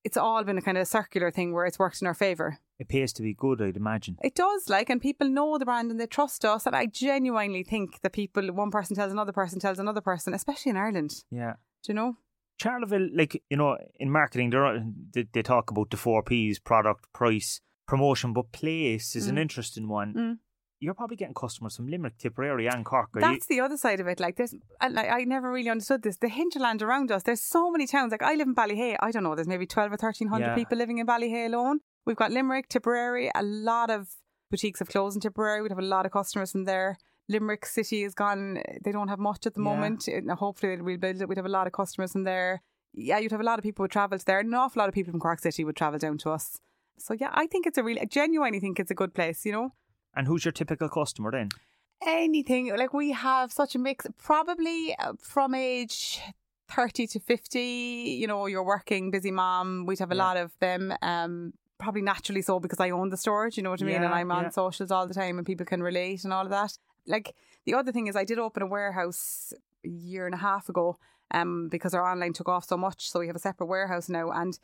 it's 0.05 0.17
all 0.17 0.45
been 0.45 0.59
a 0.59 0.63
kind 0.63 0.79
of 0.79 0.87
circular 0.87 1.31
thing 1.31 1.53
where 1.53 1.67
it's 1.67 1.79
worked 1.79 2.01
in 2.03 2.07
our 2.07 2.15
favour. 2.15 2.59
It 2.79 2.89
pays 2.89 3.13
to 3.15 3.23
be 3.23 3.35
good, 3.35 3.63
I'd 3.63 3.77
imagine. 3.77 4.19
It 4.23 4.35
does, 4.35 4.69
like, 4.69 4.91
and 4.91 5.01
people 5.01 5.29
know 5.29 5.59
the 5.59 5.65
brand 5.65 5.91
and 5.91 5.99
they 5.99 6.07
trust 6.07 6.45
us. 6.45 6.67
And 6.67 6.77
I 6.77 6.87
genuinely 6.87 7.63
think 7.63 8.01
that 8.03 8.13
people, 8.13 8.53
one 8.53 8.71
person 8.71 8.95
tells 8.97 9.13
another 9.13 9.33
person, 9.33 9.61
tells 9.61 9.79
another 9.79 10.01
person, 10.01 10.35
especially 10.35 10.71
in 10.71 10.77
Ireland. 10.77 11.25
Yeah. 11.31 11.55
Do 11.85 11.93
you 11.93 11.95
know? 11.95 12.17
Charleville, 12.61 13.09
like, 13.17 13.43
you 13.51 13.57
know, 13.57 13.77
in 13.99 14.11
marketing, 14.11 14.51
they, 15.13 15.27
they 15.33 15.43
talk 15.43 15.71
about 15.71 15.91
the 15.91 15.97
four 15.97 16.23
P's 16.23 16.59
product, 16.59 17.13
price, 17.13 17.61
promotion, 17.87 18.33
but 18.33 18.53
place 18.53 19.15
is 19.17 19.27
an 19.29 19.37
Mm. 19.37 19.41
interesting 19.41 19.89
one. 19.89 20.15
Mm. 20.15 20.39
You're 20.85 20.95
probably 20.95 21.17
getting 21.17 21.35
customers 21.35 21.77
from 21.77 21.87
Limerick, 21.89 22.19
Tipperary, 22.19 22.67
and 22.69 22.85
Cork. 22.85 23.09
Are 23.15 23.21
you? 23.21 23.27
That's 23.27 23.47
the 23.47 23.61
other 23.61 23.77
side 23.77 24.01
of 24.01 24.07
it. 24.07 24.21
Like, 24.21 24.37
there's, 24.37 24.55
and 24.81 24.99
I, 24.99 25.25
never 25.25 25.51
really 25.51 25.71
understood 25.71 26.03
this. 26.03 26.19
The 26.19 26.29
hinterland 26.29 26.83
around 26.83 27.11
us, 27.11 27.23
there's 27.23 27.41
so 27.41 27.71
many 27.71 27.87
towns. 27.87 28.13
Like, 28.13 28.23
I 28.23 28.35
live 28.35 28.47
in 28.49 28.55
Ballyhea. 28.55 28.97
I 29.01 29.11
don't 29.11 29.23
know, 29.23 29.35
there's 29.35 29.49
maybe 29.49 29.67
12 29.67 29.89
or 29.93 29.97
1300 29.97 30.45
Yeah. 30.47 30.55
people 30.55 30.77
living 30.79 30.99
in 30.99 31.07
Ballyhea 31.07 31.47
alone. 31.47 31.81
We've 32.07 32.17
got 32.17 32.31
Limerick, 32.33 32.69
Tipperary, 32.69 33.31
a 33.35 33.43
lot 33.43 33.89
of 33.91 34.09
boutiques 34.51 34.79
have 34.81 34.89
closed 34.89 35.17
in 35.17 35.21
Tipperary. 35.23 35.63
We'd 35.63 35.71
have 35.73 35.79
a 35.79 35.83
lot 35.83 36.05
of 36.07 36.13
customers 36.13 36.53
from 36.53 36.65
there. 36.65 36.99
Limerick 37.29 37.65
City 37.65 38.03
is 38.05 38.15
gone. 38.15 38.63
They 38.85 38.93
don't 38.93 39.09
have 39.09 39.19
much 39.19 39.47
at 39.47 39.55
the 39.55 39.61
Yeah. 39.63 39.71
moment. 39.71 40.07
Uh, 40.07 40.17
and 40.19 40.31
hopefully 40.33 40.77
we'll 40.83 40.99
build 40.99 41.23
it. 41.23 41.29
We'd 41.29 41.39
have 41.39 41.47
a 41.47 41.57
lot 41.61 41.67
of 41.67 41.73
customers 41.73 42.13
from 42.13 42.25
there. 42.25 42.63
Yeah, 42.93 43.19
you'd 43.19 43.33
have 43.33 43.41
a 43.41 43.45
lot 43.45 43.59
of 43.59 43.63
people 43.63 43.83
would 43.85 43.91
travel 43.91 44.19
to 44.19 44.25
there. 44.25 44.39
An 44.41 44.53
awful 44.55 44.81
lot 44.81 44.89
of 44.89 44.95
people 44.95 45.11
from 45.13 45.21
Cork 45.21 45.41
City 45.41 45.65
would 45.65 45.77
travel 45.77 45.99
down 45.99 46.19
to 46.19 46.31
us. 46.31 46.61
So 46.99 47.15
yeah, 47.15 47.31
I 47.33 47.47
think 47.47 47.67
it's 47.67 47.79
a 47.79 47.83
really, 47.83 48.01
I 48.01 48.05
genuinely 48.05 48.61
think 48.61 48.79
it's 48.79 48.91
a 48.91 48.95
good 48.95 49.15
place, 49.15 49.45
you 49.45 49.51
know? 49.53 49.73
And 50.17 50.27
who's 50.27 50.45
your 50.45 50.53
typical 50.53 50.89
customer 50.89 51.31
then? 51.31 51.51
anything 52.07 52.75
like 52.77 52.93
we 52.93 53.13
have 53.13 53.51
such 53.51 53.75
a 53.75 53.79
mix 53.79 54.07
probably 54.19 54.95
uh, 54.99 55.15
from 55.19 55.55
age 55.55 56.21
30 56.69 57.07
to 57.07 57.21
50 57.21 57.61
you 57.61 58.27
know 58.27 58.45
you're 58.47 58.63
working 58.65 59.11
busy 59.11 59.31
mom 59.31 59.87
we'd 59.87 60.01
have 60.01 60.11
a 60.13 60.15
Yeah. 60.15 60.25
lot 60.25 60.37
of 60.37 60.53
them 60.61 60.93
um 61.01 61.55
probably 61.79 62.03
naturally 62.03 62.43
so 62.43 62.61
because 62.61 62.79
I 62.81 62.91
own 62.91 63.09
the 63.09 63.17
storage 63.17 63.57
you 63.57 63.63
know 63.63 63.71
what 63.71 63.81
I 63.81 63.85
mean 63.87 64.03
and 64.03 64.13
I'm 64.13 64.31
on 64.31 64.45
yeah. 64.45 64.51
socials 64.51 64.91
all 64.91 65.07
the 65.07 65.15
time 65.15 65.39
and 65.39 65.47
people 65.47 65.65
can 65.65 65.83
relate 65.83 66.25
and 66.25 66.33
all 66.33 66.45
of 66.45 66.51
that 66.51 66.77
like 67.07 67.35
the 67.65 67.73
other 67.75 67.91
thing 67.93 68.07
is 68.07 68.17
I 68.17 68.25
did 68.25 68.39
open 68.39 68.63
a 68.63 68.67
warehouse 68.67 69.55
a 69.85 69.89
year 69.89 70.27
and 70.27 70.35
a 70.35 70.39
half 70.39 70.69
ago 70.69 70.99
um 71.31 71.69
because 71.71 71.95
our 71.95 72.05
online 72.05 72.35
took 72.35 72.49
off 72.51 72.65
so 72.67 72.77
much 72.77 73.09
so 73.11 73.21
we 73.21 73.29
have 73.29 73.37
a 73.37 73.47
separate 73.49 73.67
warehouse 73.67 74.09
now 74.11 74.31
and 74.31 74.59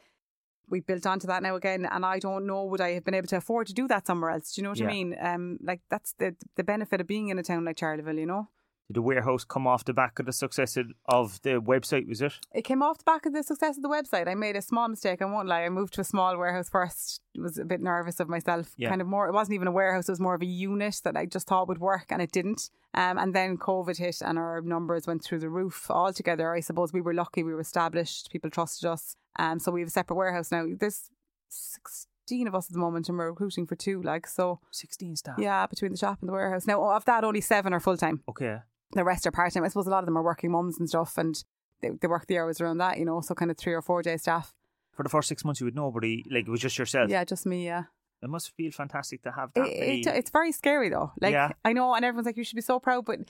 we 0.70 0.80
built 0.80 1.06
onto 1.06 1.26
that 1.26 1.42
now 1.42 1.54
again 1.56 1.84
and 1.90 2.06
I 2.06 2.18
don't 2.18 2.46
know 2.46 2.64
would 2.64 2.80
I 2.80 2.90
have 2.92 3.04
been 3.04 3.14
able 3.14 3.26
to 3.28 3.36
afford 3.36 3.66
to 3.66 3.74
do 3.74 3.88
that 3.88 4.06
somewhere 4.06 4.30
else. 4.30 4.52
Do 4.52 4.60
you 4.60 4.64
know 4.64 4.70
what 4.70 4.78
Yeah. 4.78 4.86
I 4.86 4.88
mean? 4.96 5.16
Um 5.20 5.58
like 5.62 5.82
that's 5.90 6.12
the 6.18 6.36
the 6.56 6.64
benefit 6.64 7.00
of 7.00 7.06
being 7.06 7.28
in 7.28 7.38
a 7.38 7.42
town 7.42 7.64
like 7.64 7.76
Charleville 7.78 8.18
you 8.18 8.26
know 8.26 8.48
Did 8.90 8.96
the 8.96 9.02
warehouse 9.02 9.44
come 9.44 9.68
off 9.68 9.84
the 9.84 9.92
back 9.94 10.18
of 10.18 10.26
the 10.26 10.32
success 10.32 10.76
of- 10.76 10.90
of 11.06 11.40
the 11.42 11.60
website, 11.60 12.08
was 12.08 12.20
it? 12.20 12.32
it 12.52 12.62
came 12.62 12.82
off 12.82 12.98
the 12.98 13.04
back 13.04 13.24
of 13.24 13.32
the 13.32 13.44
success 13.44 13.76
of 13.76 13.84
the 13.84 13.88
website. 13.88 14.26
I 14.26 14.34
made 14.34 14.56
a 14.56 14.62
small 14.62 14.88
mistake. 14.88 15.22
I 15.22 15.26
won't 15.26 15.46
lie. 15.46 15.62
I 15.64 15.68
moved 15.68 15.94
to 15.94 16.00
a 16.00 16.04
small 16.04 16.36
warehouse 16.36 16.68
first. 16.68 17.20
Was 17.38 17.56
a 17.56 17.64
bit 17.64 17.80
nervous 17.80 18.18
of 18.18 18.28
myself. 18.28 18.72
Yeah. 18.76 18.88
Kind 18.88 19.00
of 19.00 19.06
more. 19.06 19.28
It 19.28 19.32
wasn't 19.32 19.54
even 19.54 19.68
a 19.68 19.70
warehouse. 19.70 20.08
It 20.08 20.12
was 20.12 20.18
more 20.20 20.34
of 20.34 20.42
a 20.42 20.46
unit 20.46 21.00
that 21.04 21.16
I 21.16 21.24
just 21.26 21.46
thought 21.46 21.68
would 21.68 21.78
work, 21.78 22.06
and 22.10 22.20
it 22.20 22.32
didn't. 22.32 22.68
Um, 22.92 23.16
and 23.16 23.32
then 23.32 23.58
COVID 23.58 23.96
hit, 23.98 24.20
and 24.20 24.36
our 24.36 24.60
numbers 24.60 25.06
went 25.06 25.22
through 25.22 25.38
the 25.38 25.48
roof 25.50 25.88
altogether. 25.88 26.52
I 26.52 26.58
suppose 26.58 26.92
we 26.92 27.00
were 27.00 27.14
lucky. 27.14 27.44
We 27.44 27.54
were 27.54 27.60
established. 27.60 28.30
People 28.32 28.50
trusted 28.50 28.90
us. 28.90 29.14
Um, 29.38 29.60
so 29.60 29.70
we 29.70 29.82
have 29.82 29.86
a 29.88 29.92
separate 29.92 30.16
warehouse 30.16 30.50
now. 30.50 30.66
There's 30.80 31.10
sixteen 31.48 32.46
of 32.48 32.54
us 32.54 32.66
at 32.68 32.72
the 32.72 32.78
moment, 32.78 33.08
and 33.08 33.16
we're 33.18 33.30
recruiting 33.30 33.66
for 33.66 33.76
two. 33.76 34.02
Like 34.02 34.26
so, 34.26 34.60
16 34.72 35.16
staff. 35.16 35.36
yeah, 35.38 35.66
between 35.66 35.92
the 35.92 35.98
shop 35.98 36.18
and 36.20 36.28
the 36.28 36.32
warehouse. 36.32 36.66
Now 36.66 36.82
of 36.90 37.04
that, 37.04 37.24
only 37.24 37.40
seven 37.40 37.72
are 37.72 37.80
full 37.80 37.96
time 37.96 38.22
Okay. 38.28 38.58
The 38.92 39.04
rest 39.04 39.26
are 39.26 39.30
part 39.30 39.52
time. 39.52 39.64
I 39.64 39.68
suppose 39.68 39.86
a 39.86 39.90
lot 39.90 40.00
of 40.00 40.06
them 40.06 40.18
are 40.18 40.22
working 40.22 40.50
mums 40.50 40.78
and 40.78 40.88
stuff, 40.88 41.16
and 41.18 41.42
they, 41.80 41.90
they 41.90 42.08
work 42.08 42.26
the 42.26 42.38
hours 42.38 42.60
around 42.60 42.78
that, 42.78 42.98
you 42.98 43.04
know. 43.04 43.20
So 43.20 43.34
kind 43.34 43.50
of 43.50 43.56
three 43.56 43.72
or 43.72 43.82
four 43.82 44.02
day 44.02 44.16
staff. 44.16 44.52
For 44.92 45.02
the 45.02 45.08
first 45.08 45.28
six 45.28 45.44
months, 45.44 45.60
you 45.60 45.66
had 45.66 45.74
nobody, 45.74 46.24
like, 46.30 46.46
it 46.46 46.50
was 46.50 46.60
just 46.60 46.78
yourself. 46.78 47.08
Yeah, 47.10 47.24
just 47.24 47.46
me. 47.46 47.64
Yeah, 47.64 47.84
It 48.22 48.28
must 48.28 48.54
feel 48.56 48.70
fantastic 48.72 49.22
to 49.22 49.30
have 49.32 49.52
that 49.54 49.62
many. 49.62 50.00
it, 50.00 50.06
it's 50.06 50.30
very 50.30 50.52
scary 50.52 50.88
though. 50.90 51.12
Like 51.20 51.32
Yeah. 51.32 51.52
I 51.64 51.72
know, 51.72 51.94
and 51.94 52.04
everyone's 52.04 52.26
like, 52.26 52.36
you 52.36 52.44
should 52.44 52.56
be 52.56 52.60
so 52.62 52.78
proud, 52.80 53.04
but 53.06 53.20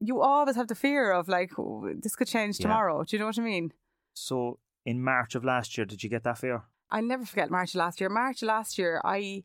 you 0.00 0.20
always 0.20 0.56
have 0.56 0.68
the 0.68 0.74
fear 0.74 1.10
of 1.10 1.28
like 1.28 1.58
oh, 1.58 1.90
this 2.00 2.14
could 2.16 2.28
change 2.28 2.58
Yeah. 2.58 2.64
tomorrow. 2.64 3.02
Do 3.04 3.16
you 3.16 3.20
know 3.20 3.26
what 3.26 3.38
I 3.38 3.42
mean? 3.42 3.72
so, 4.14 4.58
in 4.86 5.02
March 5.02 5.34
of 5.34 5.44
last 5.44 5.76
year, 5.76 5.84
did 5.84 6.02
you 6.02 6.08
get 6.08 6.22
that 6.24 6.38
fear? 6.38 6.62
I'll 6.90 7.02
never 7.02 7.26
forget 7.26 7.50
March 7.50 7.70
of 7.74 7.78
last 7.80 8.00
year. 8.00 8.08
March 8.08 8.42
of 8.42 8.46
last 8.46 8.78
year, 8.78 9.00
I 9.04 9.42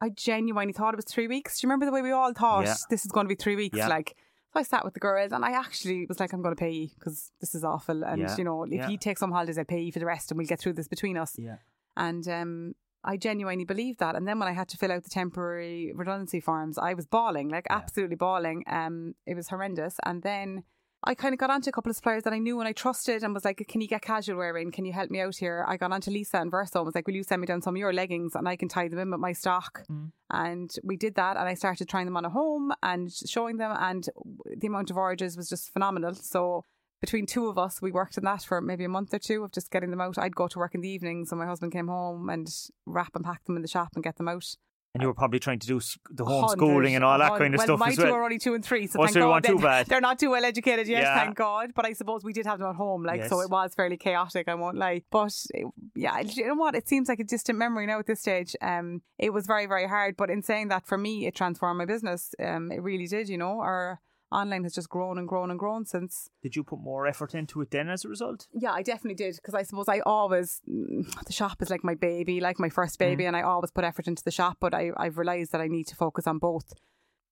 I 0.00 0.08
genuinely 0.10 0.72
thought 0.72 0.94
it 0.94 0.96
was 0.96 1.04
three 1.04 1.26
weeks. 1.28 1.60
Do 1.60 1.66
you 1.66 1.68
remember 1.68 1.84
the 1.86 1.92
way 1.92 2.00
we 2.02 2.12
all 2.12 2.32
thought 2.32 2.64
Yeah. 2.64 2.74
this 2.88 3.04
is 3.04 3.10
going 3.12 3.26
to 3.26 3.28
be 3.28 3.34
three 3.34 3.56
weeks? 3.56 3.76
Yeah. 3.76 3.88
Like, 3.88 4.16
so 4.52 4.60
I 4.60 4.62
sat 4.62 4.84
with 4.84 4.94
the 4.94 5.00
girls 5.00 5.32
and 5.32 5.44
I 5.44 5.52
actually 5.52 6.06
was 6.06 6.18
like, 6.20 6.32
I'm 6.32 6.42
going 6.42 6.54
to 6.54 6.58
pay 6.60 6.70
you 6.70 6.88
because 6.98 7.32
this 7.40 7.54
is 7.54 7.64
awful. 7.64 8.04
And, 8.04 8.20
Yeah. 8.22 8.36
you 8.36 8.44
know, 8.44 8.64
if 8.64 8.72
Yeah. 8.72 8.88
you 8.88 8.96
take 8.98 9.18
some 9.18 9.30
holidays, 9.30 9.58
I'll 9.58 9.64
pay 9.64 9.80
you 9.80 9.92
for 9.92 9.98
the 9.98 10.06
rest 10.06 10.30
and 10.30 10.38
we'll 10.38 10.46
get 10.46 10.60
through 10.60 10.72
this 10.74 10.88
between 10.88 11.16
us. 11.16 11.38
Yeah. 11.38 11.56
And 11.96 12.26
um, 12.28 12.74
I 13.04 13.16
genuinely 13.16 13.64
believed 13.64 13.98
that. 14.00 14.16
And 14.16 14.26
then 14.26 14.38
when 14.38 14.48
I 14.48 14.52
had 14.52 14.68
to 14.68 14.76
fill 14.76 14.90
out 14.92 15.04
the 15.04 15.10
temporary 15.10 15.92
redundancy 15.94 16.40
forms, 16.40 16.78
I 16.78 16.94
was 16.94 17.06
bawling, 17.06 17.48
like 17.48 17.66
Yeah. 17.68 17.76
absolutely 17.76 18.16
bawling. 18.16 18.64
Um, 18.66 19.14
it 19.26 19.34
was 19.34 19.48
horrendous. 19.48 19.96
And 20.04 20.22
then 20.22 20.64
I 21.04 21.14
kind 21.14 21.32
of 21.32 21.38
got 21.38 21.50
onto 21.50 21.70
a 21.70 21.72
couple 21.72 21.90
of 21.90 21.96
suppliers 21.96 22.24
that 22.24 22.32
I 22.32 22.38
knew 22.38 22.58
and 22.58 22.68
I 22.68 22.72
trusted 22.72 23.22
and 23.22 23.32
was 23.32 23.44
like, 23.44 23.64
can 23.68 23.80
you 23.80 23.86
get 23.86 24.02
casual 24.02 24.36
wear 24.36 24.56
in? 24.56 24.72
Can 24.72 24.84
you 24.84 24.92
help 24.92 25.10
me 25.10 25.20
out 25.20 25.36
here? 25.36 25.64
I 25.68 25.76
got 25.76 25.92
onto 25.92 26.10
Lisa 26.10 26.38
and 26.38 26.50
Verso 26.50 26.80
and 26.80 26.86
was 26.86 26.94
like, 26.94 27.06
will 27.06 27.14
you 27.14 27.22
send 27.22 27.40
me 27.40 27.46
down 27.46 27.62
some 27.62 27.76
of 27.76 27.78
your 27.78 27.92
leggings 27.92 28.34
and 28.34 28.48
I 28.48 28.56
can 28.56 28.68
tie 28.68 28.88
them 28.88 28.98
in 28.98 29.10
with 29.12 29.20
my 29.20 29.32
stock? 29.32 29.84
Mm. 29.88 30.10
And 30.30 30.70
we 30.82 30.96
did 30.96 31.14
that 31.14 31.36
and 31.36 31.48
I 31.48 31.54
started 31.54 31.88
trying 31.88 32.06
them 32.06 32.16
on 32.16 32.24
at 32.24 32.32
home 32.32 32.72
and 32.82 33.12
showing 33.12 33.58
them 33.58 33.76
and 33.78 34.08
the 34.56 34.66
amount 34.66 34.90
of 34.90 34.96
orders 34.96 35.36
was 35.36 35.48
just 35.48 35.72
phenomenal. 35.72 36.14
So 36.14 36.64
between 37.00 37.26
two 37.26 37.46
of 37.46 37.58
us, 37.58 37.80
we 37.80 37.92
worked 37.92 38.18
on 38.18 38.24
that 38.24 38.42
for 38.42 38.60
maybe 38.60 38.84
a 38.84 38.88
month 38.88 39.14
or 39.14 39.20
two 39.20 39.44
of 39.44 39.52
just 39.52 39.70
getting 39.70 39.90
them 39.90 40.00
out. 40.00 40.18
I'd 40.18 40.34
go 40.34 40.48
to 40.48 40.58
work 40.58 40.74
in 40.74 40.80
the 40.80 40.90
evenings 40.90 41.30
and 41.30 41.40
my 41.40 41.46
husband 41.46 41.72
came 41.72 41.86
home 41.86 42.28
and 42.28 42.48
wrap 42.86 43.14
and 43.14 43.24
pack 43.24 43.44
them 43.44 43.54
in 43.54 43.62
the 43.62 43.68
shop 43.68 43.90
and 43.94 44.02
get 44.02 44.16
them 44.16 44.28
out. 44.28 44.56
And 44.94 45.02
you 45.02 45.06
were 45.08 45.14
probably 45.14 45.38
trying 45.38 45.58
to 45.58 45.66
do 45.66 45.80
the 46.10 46.24
homeschooling 46.24 46.92
and 46.92 47.04
all 47.04 47.18
that 47.18 47.36
kind 47.38 47.54
of 47.54 47.58
well, 47.58 47.66
stuff 47.66 47.78
my 47.78 47.88
as 47.88 47.96
two 47.96 48.04
well. 48.04 48.14
are 48.14 48.24
only 48.24 48.38
two 48.38 48.54
and 48.54 48.64
three, 48.64 48.86
so 48.86 48.98
Oh, 48.98 49.02
thank 49.04 49.14
so 49.14 49.20
God 49.20 49.44
too 49.44 49.58
bad. 49.58 49.86
they're 49.86 50.00
not 50.00 50.18
too 50.18 50.30
well 50.30 50.44
educated 50.44 50.88
yet, 50.88 51.02
Yeah. 51.02 51.14
thank 51.24 51.36
God. 51.36 51.72
But 51.74 51.84
I 51.84 51.92
suppose 51.92 52.24
we 52.24 52.32
did 52.32 52.46
have 52.46 52.58
them 52.58 52.70
at 52.70 52.76
home, 52.76 53.04
like 53.04 53.24
so 53.26 53.40
it 53.40 53.50
was 53.50 53.74
fairly 53.74 53.98
chaotic. 53.98 54.48
I 54.48 54.54
won't 54.54 54.76
lie, 54.78 55.02
but 55.10 55.34
it- 55.52 55.66
yeah, 55.94 56.18
you 56.20 56.46
know 56.48 56.54
what? 56.54 56.74
It 56.74 56.88
seems 56.88 57.08
like 57.08 57.20
a 57.20 57.24
distant 57.24 57.58
memory 57.58 57.86
now 57.86 57.98
at 57.98 58.06
this 58.06 58.20
stage. 58.20 58.56
Um, 58.62 59.02
it 59.18 59.32
was 59.32 59.46
very 59.46 59.66
very 59.66 59.86
hard, 59.86 60.16
but 60.16 60.30
in 60.30 60.42
saying 60.42 60.68
that, 60.68 60.86
for 60.86 60.96
me, 60.96 61.26
it 61.26 61.34
transformed 61.34 61.78
my 61.78 61.84
business. 61.84 62.34
Um, 62.42 62.72
it 62.72 62.82
really 62.82 63.06
did. 63.06 63.28
You 63.28 63.36
know, 63.38 63.60
our 63.60 64.00
online 64.30 64.64
has 64.64 64.74
just 64.74 64.88
grown 64.88 65.18
and 65.18 65.26
grown 65.26 65.50
and 65.50 65.58
grown 65.58 65.86
since. 65.86 66.30
Did 66.42 66.56
you 66.56 66.64
put 66.64 66.80
more 66.80 67.06
effort 67.06 67.34
into 67.34 67.60
it 67.60 67.70
then 67.70 67.88
as 67.88 68.04
a 68.04 68.08
result? 68.08 68.46
Yeah, 68.52 68.72
I 68.72 68.82
definitely 68.82 69.14
did 69.14 69.36
because 69.36 69.54
I 69.54 69.62
suppose 69.62 69.88
I 69.88 70.00
always 70.00 70.60
mm, 70.68 71.08
the 71.24 71.32
shop 71.32 71.62
is 71.62 71.70
like 71.70 71.84
my 71.84 71.94
baby, 71.94 72.40
like 72.40 72.58
my 72.58 72.68
first 72.68 72.98
baby, 72.98 73.24
and 73.24 73.36
I 73.36 73.42
always 73.42 73.70
put 73.70 73.84
effort 73.84 74.06
into 74.06 74.24
the 74.24 74.30
shop. 74.30 74.58
But 74.60 74.74
I 74.74 74.90
I've 74.96 75.18
realised 75.18 75.52
that 75.52 75.60
I 75.60 75.68
need 75.68 75.86
to 75.88 75.96
focus 75.96 76.26
on 76.26 76.38
both. 76.38 76.72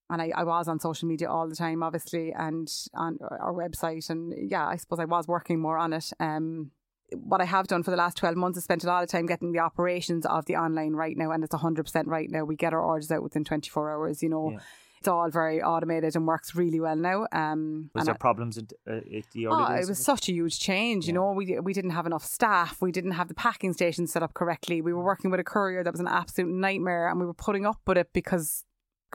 And 0.08 0.22
I, 0.22 0.30
I 0.36 0.44
was 0.44 0.68
on 0.68 0.78
social 0.78 1.08
media 1.08 1.28
all 1.28 1.48
the 1.48 1.56
time, 1.56 1.82
obviously, 1.82 2.32
and 2.32 2.72
on 2.94 3.18
our 3.40 3.52
website. 3.52 4.08
And 4.08 4.32
yeah, 4.48 4.64
I 4.64 4.76
suppose 4.76 5.00
I 5.00 5.04
was 5.04 5.26
working 5.26 5.58
more 5.58 5.78
on 5.78 5.92
it. 5.92 6.12
Um, 6.20 6.70
what 7.12 7.40
I 7.40 7.44
have 7.44 7.66
done 7.66 7.82
for 7.82 7.90
the 7.90 7.96
last 7.96 8.16
12 8.16 8.36
months 8.36 8.58
is 8.58 8.64
spent 8.64 8.84
a 8.84 8.86
lot 8.86 9.02
of 9.02 9.08
time 9.08 9.26
getting 9.26 9.52
the 9.52 9.60
operations 9.60 10.26
of 10.26 10.46
the 10.46 10.56
online 10.56 10.92
right 10.92 11.16
now, 11.16 11.30
and 11.30 11.44
it's 11.44 11.54
100% 11.54 12.06
right 12.06 12.30
now. 12.30 12.44
We 12.44 12.56
get 12.56 12.72
our 12.72 12.80
orders 12.80 13.10
out 13.10 13.22
within 13.22 13.44
24 13.44 13.90
hours, 13.90 14.22
you 14.22 14.28
know. 14.28 14.52
Yeah. 14.52 14.58
It's 14.98 15.08
all 15.08 15.30
very 15.30 15.62
automated 15.62 16.16
and 16.16 16.26
works 16.26 16.54
really 16.54 16.80
well 16.80 16.96
now. 16.96 17.26
Um, 17.30 17.90
Was 17.94 18.06
there 18.06 18.14
I- 18.14 18.18
problems 18.18 18.56
in, 18.58 18.68
uh, 18.88 18.94
at 18.96 19.30
the 19.32 19.46
early 19.46 19.64
Oh, 19.64 19.76
days 19.76 19.86
it 19.86 19.90
was 19.90 19.98
such 20.04 20.28
a 20.28 20.32
huge 20.32 20.58
change. 20.58 21.06
You 21.06 21.12
know, 21.12 21.32
we 21.32 21.58
we 21.60 21.72
didn't 21.72 21.90
have 21.90 22.06
enough 22.06 22.24
staff. 22.24 22.80
We 22.80 22.92
didn't 22.92 23.12
have 23.12 23.28
the 23.28 23.34
packing 23.34 23.72
station 23.72 24.06
set 24.06 24.22
up 24.22 24.34
correctly. 24.34 24.80
We 24.80 24.92
were 24.92 25.04
working 25.04 25.30
with 25.30 25.40
a 25.40 25.44
courier 25.44 25.84
that 25.84 25.92
was 25.92 26.00
an 26.00 26.08
absolute 26.08 26.50
nightmare, 26.52 27.08
and 27.08 27.20
we 27.20 27.26
were 27.26 27.34
putting 27.34 27.66
up 27.66 27.80
with 27.86 27.98
it 27.98 28.12
because 28.12 28.64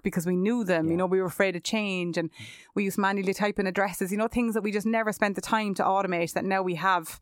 because 0.04 0.26
we 0.26 0.36
knew 0.36 0.64
them. 0.64 0.86
Yeah. 0.86 0.92
You 0.92 0.98
know, 0.98 1.06
we 1.06 1.20
were 1.20 1.28
afraid 1.28 1.56
of 1.56 1.64
change, 1.64 2.18
and 2.18 2.30
we 2.76 2.84
used 2.86 2.96
to 2.96 3.02
manually 3.02 3.34
type 3.34 3.60
in 3.60 3.68
addresses. 3.68 4.12
You 4.12 4.18
know, 4.18 4.28
things 4.28 4.54
that 4.54 4.62
we 4.62 4.72
just 4.72 4.86
never 4.88 5.12
spent 5.12 5.36
the 5.36 5.42
time 5.42 5.74
to 5.76 5.84
automate. 5.84 6.34
That 6.34 6.46
now 6.46 6.62
we 6.62 6.76
have. 6.76 7.20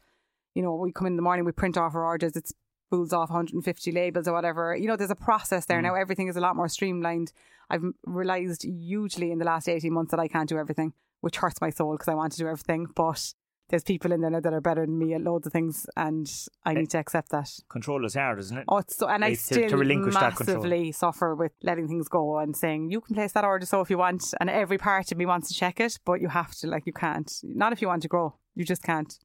You 0.55 0.63
know, 0.63 0.75
we 0.75 0.91
come 0.91 1.07
in 1.07 1.15
the 1.15 1.21
morning, 1.21 1.45
we 1.45 1.51
print 1.51 1.77
off 1.77 1.95
our 1.95 2.03
orders. 2.03 2.35
It's 2.35 2.51
spools 2.89 3.13
off 3.13 3.29
150 3.29 3.91
labels 3.91 4.27
or 4.27 4.33
whatever. 4.33 4.75
You 4.75 4.87
know, 4.87 4.95
there's 4.95 5.11
a 5.11 5.15
process 5.15 5.65
there 5.65 5.79
Mm. 5.79 5.83
now. 5.83 5.93
Everything 5.95 6.27
is 6.27 6.35
a 6.35 6.41
lot 6.41 6.55
more 6.55 6.67
streamlined. 6.67 7.31
I've 7.69 7.83
realized 8.05 8.63
hugely 8.63 9.31
in 9.31 9.37
the 9.37 9.45
last 9.45 9.69
18 9.69 9.93
months 9.93 10.09
that 10.11 10.19
I 10.19 10.27
can't 10.27 10.49
do 10.49 10.57
everything, 10.57 10.93
which 11.21 11.37
hurts 11.37 11.61
my 11.61 11.69
soul 11.69 11.91
because 11.93 12.07
I 12.07 12.15
want 12.15 12.31
to 12.33 12.39
do 12.39 12.47
everything. 12.47 12.87
But 12.95 13.33
there's 13.69 13.83
people 13.83 14.11
in 14.11 14.21
there 14.21 14.31
now 14.31 14.39
that 14.39 14.53
are 14.53 14.59
better 14.61 14.87
than 14.87 14.97
me 14.97 15.13
at 15.13 15.21
loads 15.21 15.45
of 15.45 15.53
things, 15.53 15.85
and 15.95 16.27
I 16.65 16.73
need 16.73 16.89
to 16.89 16.97
accept 16.97 17.29
that. 17.29 17.51
Control 17.69 18.03
is 18.05 18.15
hard, 18.15 18.39
isn't 18.39 18.57
it? 18.57 18.65
Oh, 18.67 18.77
it's 18.77 18.95
so, 18.97 19.07
and 19.07 19.23
I 19.23 19.29
Like, 19.29 19.37
to- 19.37 19.43
still 19.43 19.69
to 19.69 19.77
relinquish 19.77 20.15
that 20.15 20.39
massively 20.39 20.91
suffer 20.91 21.35
with 21.35 21.51
letting 21.61 21.87
things 21.87 22.07
go 22.07 22.39
and 22.39 22.57
saying 22.57 22.89
you 22.89 23.01
can 23.01 23.13
place 23.13 23.33
that 23.33 23.45
order 23.45 23.67
so 23.67 23.81
if 23.81 23.91
you 23.91 23.99
want, 23.99 24.33
and 24.39 24.49
every 24.49 24.79
part 24.79 25.11
of 25.11 25.17
me 25.19 25.27
wants 25.27 25.47
to 25.49 25.53
check 25.53 25.79
it, 25.79 25.99
but 26.05 26.19
you 26.21 26.29
have 26.29 26.55
to, 26.55 26.65
like, 26.67 26.87
you 26.87 26.93
can't. 26.93 27.31
Not 27.43 27.71
if 27.71 27.83
you 27.83 27.87
want 27.87 28.01
to 28.01 28.07
grow, 28.07 28.33
you 28.55 28.65
just 28.65 28.81
can't. 28.81 29.19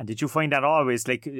And 0.00 0.08
did 0.08 0.22
you 0.22 0.28
find 0.28 0.50
that 0.52 0.64
always 0.64 1.06
like 1.06 1.26
uh, 1.28 1.32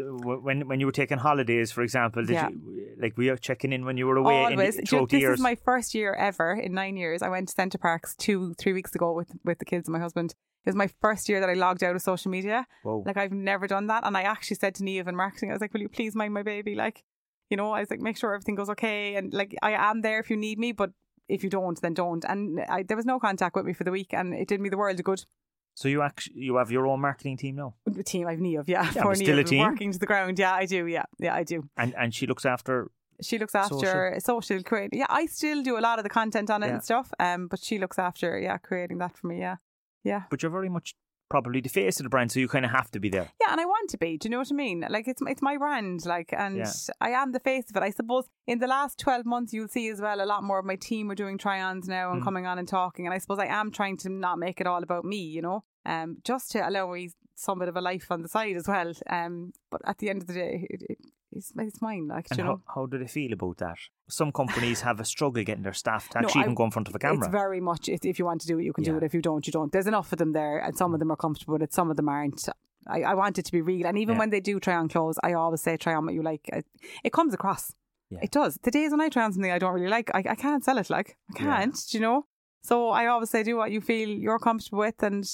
when 0.48 0.68
when 0.68 0.80
you 0.80 0.86
were 0.86 0.92
taking 1.02 1.16
holidays, 1.16 1.72
for 1.72 1.82
example? 1.82 2.22
Did 2.26 2.34
Yeah. 2.34 2.50
you 2.50 2.94
like 3.04 3.16
we 3.16 3.30
are 3.30 3.38
checking 3.38 3.72
in 3.72 3.86
when 3.86 3.96
you 3.96 4.06
were 4.06 4.18
away 4.18 4.44
Always. 4.44 4.76
you- 4.76 4.82
throughout 4.84 5.08
this 5.08 5.22
years? 5.22 5.38
is 5.38 5.42
my 5.50 5.54
first 5.68 5.94
year 5.94 6.12
ever 6.28 6.52
in 6.52 6.72
nine 6.74 6.98
years. 6.98 7.22
I 7.22 7.30
went 7.30 7.48
to 7.48 7.54
Center 7.54 7.78
Parcs 7.78 8.14
two, 8.16 8.52
three 8.60 8.74
weeks 8.74 8.94
ago 8.94 9.14
with 9.14 9.30
with 9.48 9.58
the 9.60 9.64
kids 9.64 9.88
and 9.88 9.94
my 9.94 9.98
husband. 10.06 10.34
It 10.66 10.68
was 10.68 10.76
my 10.84 10.90
first 11.00 11.26
year 11.30 11.40
that 11.40 11.48
I 11.48 11.54
logged 11.54 11.82
out 11.82 11.96
of 11.96 12.02
social 12.02 12.30
media. 12.30 12.66
Whoa. 12.82 13.02
Like 13.06 13.16
I've 13.16 13.32
never 13.32 13.66
done 13.66 13.86
that, 13.86 14.04
and 14.06 14.14
I 14.14 14.22
actually 14.34 14.58
said 14.62 14.74
to 14.74 14.84
Neve 14.84 15.08
in 15.08 15.16
marketing, 15.16 15.48
I 15.50 15.54
was 15.54 15.62
like, 15.62 15.72
"Will 15.72 15.80
you 15.86 15.88
please 15.88 16.14
mind 16.14 16.34
my 16.34 16.42
baby?" 16.42 16.74
Like, 16.74 17.02
you 17.50 17.56
know, 17.56 17.72
I 17.72 17.80
was 17.80 17.90
like, 17.90 18.00
"Make 18.08 18.18
sure 18.18 18.34
everything 18.34 18.56
goes 18.56 18.68
okay," 18.76 19.14
and 19.16 19.32
like 19.32 19.56
I 19.62 19.72
am 19.72 20.02
there 20.02 20.20
if 20.20 20.28
you 20.28 20.36
need 20.36 20.58
me, 20.58 20.72
but 20.72 20.90
if 21.28 21.42
you 21.44 21.48
don't, 21.48 21.80
then 21.80 21.94
don't. 21.94 22.24
And 22.28 22.60
I, 22.68 22.82
there 22.82 22.96
was 22.98 23.06
no 23.06 23.18
contact 23.18 23.56
with 23.56 23.64
me 23.64 23.72
for 23.72 23.84
the 23.84 23.90
week, 23.98 24.12
and 24.12 24.34
it 24.34 24.48
did 24.48 24.60
me 24.60 24.68
the 24.68 24.76
world 24.76 24.98
of 25.00 25.04
good. 25.06 25.24
So 25.74 25.88
you 25.88 26.02
actually 26.02 26.40
you 26.40 26.56
have 26.56 26.70
your 26.70 26.86
own 26.86 27.00
marketing 27.00 27.36
team 27.36 27.56
now, 27.56 27.74
The 27.86 28.02
team 28.02 28.26
I've 28.26 28.40
Neve, 28.40 28.68
yeah, 28.68 28.84
Yeah, 28.94 29.02
for 29.02 29.10
but 29.10 29.16
still 29.18 29.38
a 29.38 29.44
team. 29.44 29.62
working 29.64 29.92
to 29.92 29.98
the 29.98 30.06
ground. 30.06 30.38
Yeah, 30.38 30.52
I 30.54 30.66
do. 30.66 30.86
Yeah, 30.86 31.04
yeah, 31.18 31.34
I 31.34 31.44
do. 31.44 31.68
and 31.76 31.94
and 31.96 32.14
she 32.14 32.26
looks 32.26 32.44
after. 32.44 32.90
She 33.22 33.38
looks 33.38 33.54
after 33.54 34.18
social, 34.20 34.62
create. 34.62 34.90
Yeah, 34.94 35.04
I 35.10 35.26
still 35.26 35.62
do 35.62 35.76
a 35.78 35.82
lot 35.88 35.98
of 35.98 36.04
the 36.04 36.08
content 36.08 36.48
on 36.50 36.62
it 36.62 36.66
Yeah. 36.68 36.74
and 36.74 36.82
stuff. 36.84 37.12
Um, 37.18 37.48
but 37.48 37.60
she 37.62 37.78
looks 37.78 37.98
after 37.98 38.38
yeah 38.38 38.56
creating 38.58 38.98
that 38.98 39.14
for 39.16 39.26
me. 39.26 39.38
Yeah, 39.38 39.56
yeah, 40.04 40.22
But 40.30 40.42
you're 40.42 40.50
very 40.52 40.70
much 40.70 40.94
probably 41.30 41.60
the 41.60 41.68
face 41.70 41.98
of 42.00 42.04
the 42.04 42.10
brand, 42.10 42.30
so 42.32 42.40
you 42.40 42.48
kind 42.48 42.64
of 42.64 42.70
have 42.72 42.90
to 42.90 43.00
be 43.00 43.08
there. 43.08 43.28
yeah. 43.40 43.52
And 43.52 43.60
I 43.60 43.64
want 43.64 43.88
to 43.90 43.98
be. 43.98 44.18
Do 44.18 44.26
you 44.26 44.30
know 44.30 44.38
what 44.38 44.48
I 44.50 44.54
mean? 44.54 44.84
Like 44.90 45.08
it's 45.08 45.22
it's 45.26 45.40
my 45.40 45.56
brand. 45.56 46.04
Like, 46.04 46.32
and 46.36 46.58
Yeah. 46.58 46.70
I 47.00 47.10
am 47.10 47.32
the 47.32 47.40
face 47.40 47.70
of 47.70 47.76
it. 47.76 47.82
I 47.82 47.90
suppose 47.90 48.24
in 48.46 48.58
the 48.58 48.66
last 48.66 48.98
twelve 48.98 49.24
months, 49.24 49.52
you'll 49.54 49.68
see 49.68 49.88
as 49.88 50.00
well 50.00 50.20
a 50.22 50.26
lot 50.26 50.42
more 50.42 50.58
of 50.58 50.66
my 50.66 50.76
team 50.76 51.10
are 51.10 51.14
doing 51.14 51.38
try-ons 51.38 51.88
now 51.88 52.12
and 52.12 52.20
Mm. 52.20 52.24
coming 52.24 52.46
on 52.46 52.58
and 52.58 52.68
talking. 52.68 53.06
And 53.06 53.14
I 53.14 53.18
suppose 53.18 53.38
I 53.38 53.46
am 53.46 53.70
trying 53.70 53.96
to 53.98 54.08
not 54.10 54.38
make 54.38 54.60
it 54.60 54.66
all 54.66 54.82
about 54.82 55.04
me. 55.04 55.18
You 55.18 55.42
know, 55.42 55.64
um, 55.86 56.18
just 56.24 56.50
to 56.52 56.68
allow 56.68 56.92
me 56.92 57.10
some 57.36 57.58
bit 57.58 57.68
of 57.68 57.76
a 57.76 57.80
life 57.80 58.10
on 58.10 58.20
the 58.22 58.28
side 58.28 58.56
as 58.56 58.68
well. 58.68 58.92
Um, 59.08 59.52
but 59.70 59.80
at 59.86 59.98
the 59.98 60.10
end 60.10 60.20
of 60.22 60.26
the 60.28 60.34
day, 60.34 60.66
it, 60.68 60.82
it, 60.90 60.98
it's 61.32 61.52
it's 61.56 61.80
mine. 61.80 62.08
Like, 62.08 62.26
And 62.30 62.38
you 62.38 62.44
know. 62.44 62.62
how, 62.66 62.74
how 62.82 62.86
do 62.86 62.98
they 62.98 63.06
feel 63.06 63.32
about 63.32 63.58
that? 63.58 63.78
Some 64.08 64.32
companies 64.32 64.80
have 64.82 65.00
a 65.00 65.04
struggle 65.04 65.42
getting 65.44 65.62
their 65.62 65.72
staff 65.72 66.08
to 66.10 66.20
No, 66.20 66.26
actually 66.26 66.40
I- 66.42 66.44
even 66.44 66.54
go 66.54 66.64
in 66.64 66.70
front 66.70 66.88
of 66.88 66.94
a 66.94 66.98
camera. 66.98 67.26
It's 67.26 67.32
very 67.32 67.60
much 67.60 67.88
if 67.88 68.04
if 68.04 68.18
you 68.18 68.24
want 68.24 68.40
to 68.42 68.46
do 68.46 68.58
it, 68.58 68.64
you 68.64 68.72
can 68.72 68.84
do 68.84 68.96
it. 68.96 69.02
If 69.02 69.14
you 69.14 69.22
don't, 69.22 69.46
you 69.46 69.52
don't. 69.52 69.70
There's 69.72 69.86
enough 69.86 70.12
of 70.12 70.18
them 70.18 70.32
there, 70.32 70.58
and 70.58 70.76
some 70.76 70.92
of 70.92 70.98
mm. 70.98 71.00
them 71.00 71.10
are 71.12 71.16
comfortable 71.16 71.52
with 71.54 71.62
it. 71.62 71.72
Some 71.72 71.90
of 71.90 71.96
them 71.96 72.08
aren't. 72.08 72.48
I, 72.86 73.02
I 73.02 73.14
want 73.14 73.38
it 73.38 73.44
to 73.44 73.52
be 73.52 73.60
real, 73.60 73.86
and 73.86 73.98
even 73.98 74.14
Yeah. 74.14 74.20
when 74.20 74.30
they 74.30 74.40
do 74.40 74.58
try 74.58 74.74
on 74.74 74.88
clothes, 74.88 75.18
I 75.22 75.34
always 75.34 75.60
say 75.60 75.76
try 75.76 75.94
on 75.94 76.06
what 76.06 76.14
you 76.14 76.22
like. 76.22 76.48
It, 76.48 76.66
it 77.04 77.12
comes 77.12 77.34
across. 77.34 77.74
Yeah. 78.08 78.20
It 78.22 78.30
does. 78.32 78.58
The 78.62 78.70
days 78.70 78.90
when 78.90 79.00
I 79.00 79.08
try 79.08 79.22
on 79.24 79.32
something 79.32 79.52
I 79.52 79.58
don't 79.58 79.74
really 79.74 79.88
like, 79.88 80.10
I, 80.14 80.24
I 80.30 80.34
can't 80.34 80.64
sell 80.64 80.78
it. 80.78 80.90
Like 80.90 81.16
I 81.34 81.38
can't. 81.38 81.76
Do 81.90 81.98
you 81.98 82.02
know? 82.02 82.26
So 82.62 82.88
I 82.88 83.06
always 83.06 83.30
say 83.30 83.42
do 83.42 83.56
what 83.56 83.70
you 83.70 83.80
feel 83.80 84.08
you're 84.08 84.38
comfortable 84.38 84.80
with, 84.80 85.02
and 85.02 85.24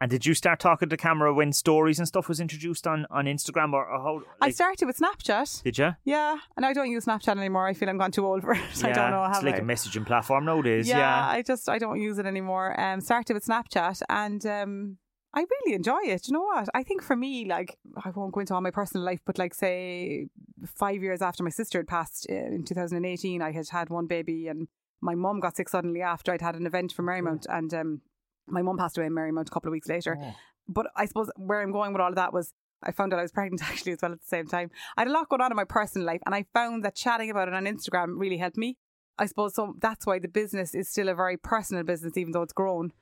and 0.00 0.10
did 0.10 0.24
you 0.24 0.34
start 0.34 0.60
talking 0.60 0.88
to 0.88 0.92
the 0.92 0.96
camera 0.96 1.34
when 1.34 1.52
stories 1.52 1.98
and 1.98 2.06
stuff 2.06 2.28
was 2.28 2.38
introduced 2.40 2.86
on, 2.86 3.06
on 3.10 3.24
Instagram 3.24 3.72
or, 3.72 3.84
or 3.84 3.98
how? 3.98 4.20
I 4.40 4.50
started 4.50 4.86
with 4.86 4.98
Snapchat. 4.98 5.62
Did 5.64 5.78
you? 5.78 5.96
Yeah, 6.04 6.36
and 6.56 6.64
I 6.64 6.72
don't 6.72 6.90
use 6.90 7.06
Snapchat 7.06 7.36
anymore. 7.36 7.66
I 7.66 7.74
feel 7.74 7.88
I'm 7.88 7.98
gone 7.98 8.12
too 8.12 8.24
old 8.26 8.42
for 8.42 8.52
it. 8.52 8.60
I 8.84 8.92
don't 8.92 9.10
know. 9.10 9.24
How 9.24 9.32
it's 9.34 9.42
like 9.42 9.56
I? 9.56 9.58
a 9.58 9.62
messaging 9.62 10.06
platform 10.06 10.44
nowadays. 10.44 10.88
yeah, 10.88 10.98
Yeah. 10.98 11.28
I 11.28 11.42
just 11.42 11.68
I 11.68 11.78
don't 11.78 12.00
use 12.00 12.18
it 12.18 12.26
anymore. 12.26 12.78
Um, 12.80 13.00
started 13.00 13.34
with 13.34 13.44
Snapchat, 13.44 14.02
and 14.08 14.44
um, 14.46 14.98
I 15.34 15.40
really 15.40 15.74
enjoy 15.74 16.00
it. 16.04 16.28
You 16.28 16.34
know 16.34 16.42
what? 16.42 16.68
I 16.74 16.84
think 16.84 17.02
for 17.02 17.16
me, 17.16 17.44
like 17.44 17.76
I 18.04 18.10
won't 18.10 18.32
go 18.32 18.40
into 18.40 18.54
all 18.54 18.60
my 18.60 18.70
personal 18.70 19.04
life, 19.04 19.20
but 19.26 19.36
like 19.36 19.52
say 19.52 20.28
five 20.64 21.02
years 21.02 21.22
after 21.22 21.42
my 21.42 21.50
sister 21.50 21.78
had 21.78 21.88
passed 21.88 22.26
uh, 22.30 22.34
in 22.34 22.64
2018, 22.64 23.42
I 23.42 23.50
had 23.50 23.68
had 23.70 23.90
one 23.90 24.06
baby, 24.06 24.46
and 24.46 24.68
my 25.00 25.16
mum 25.16 25.40
got 25.40 25.56
sick 25.56 25.68
suddenly 25.68 26.02
after 26.02 26.32
I'd 26.32 26.40
had 26.40 26.54
an 26.54 26.66
event 26.66 26.92
for 26.92 27.02
Marymount, 27.02 27.46
and 27.48 27.74
um, 27.74 28.00
my 28.50 28.62
mum 28.62 28.76
passed 28.78 28.96
away 28.98 29.06
in 29.06 29.12
Marymount 29.14 29.46
a 29.48 29.50
couple 29.50 29.68
of 29.68 29.72
weeks 29.72 29.88
later. 29.88 30.18
Oh. 30.20 30.34
But 30.68 30.86
I 30.96 31.06
suppose 31.06 31.30
where 31.36 31.60
I'm 31.60 31.72
going 31.72 31.92
with 31.92 32.00
all 32.02 32.10
of 32.10 32.16
that 32.16 32.32
was 32.32 32.52
I 32.82 32.92
found 32.92 33.12
out 33.12 33.18
I 33.18 33.22
was 33.22 33.32
pregnant 33.38 33.62
actually 33.68 33.92
as 33.92 33.98
well 34.02 34.12
at 34.12 34.20
the 34.20 34.26
same 34.26 34.46
time. 34.46 34.70
I 34.96 35.02
had 35.02 35.08
a 35.08 35.12
lot 35.12 35.28
going 35.28 35.40
on 35.42 35.50
in 35.52 35.56
my 35.56 35.64
personal 35.64 36.06
life, 36.06 36.20
and 36.26 36.34
I 36.34 36.44
found 36.54 36.84
that 36.84 36.94
chatting 36.94 37.30
about 37.30 37.48
it 37.48 37.54
on 37.54 37.64
Instagram 37.64 38.18
really 38.18 38.36
helped 38.38 38.56
me. 38.56 38.76
I 39.18 39.26
suppose 39.26 39.54
so. 39.54 39.74
That's 39.80 40.06
why 40.06 40.18
the 40.20 40.28
business 40.28 40.74
is 40.74 40.88
still 40.88 41.08
a 41.08 41.14
very 41.14 41.36
personal 41.36 41.82
business, 41.82 42.16
even 42.16 42.32
though 42.32 42.42
it's 42.42 42.52
grown. 42.52 42.92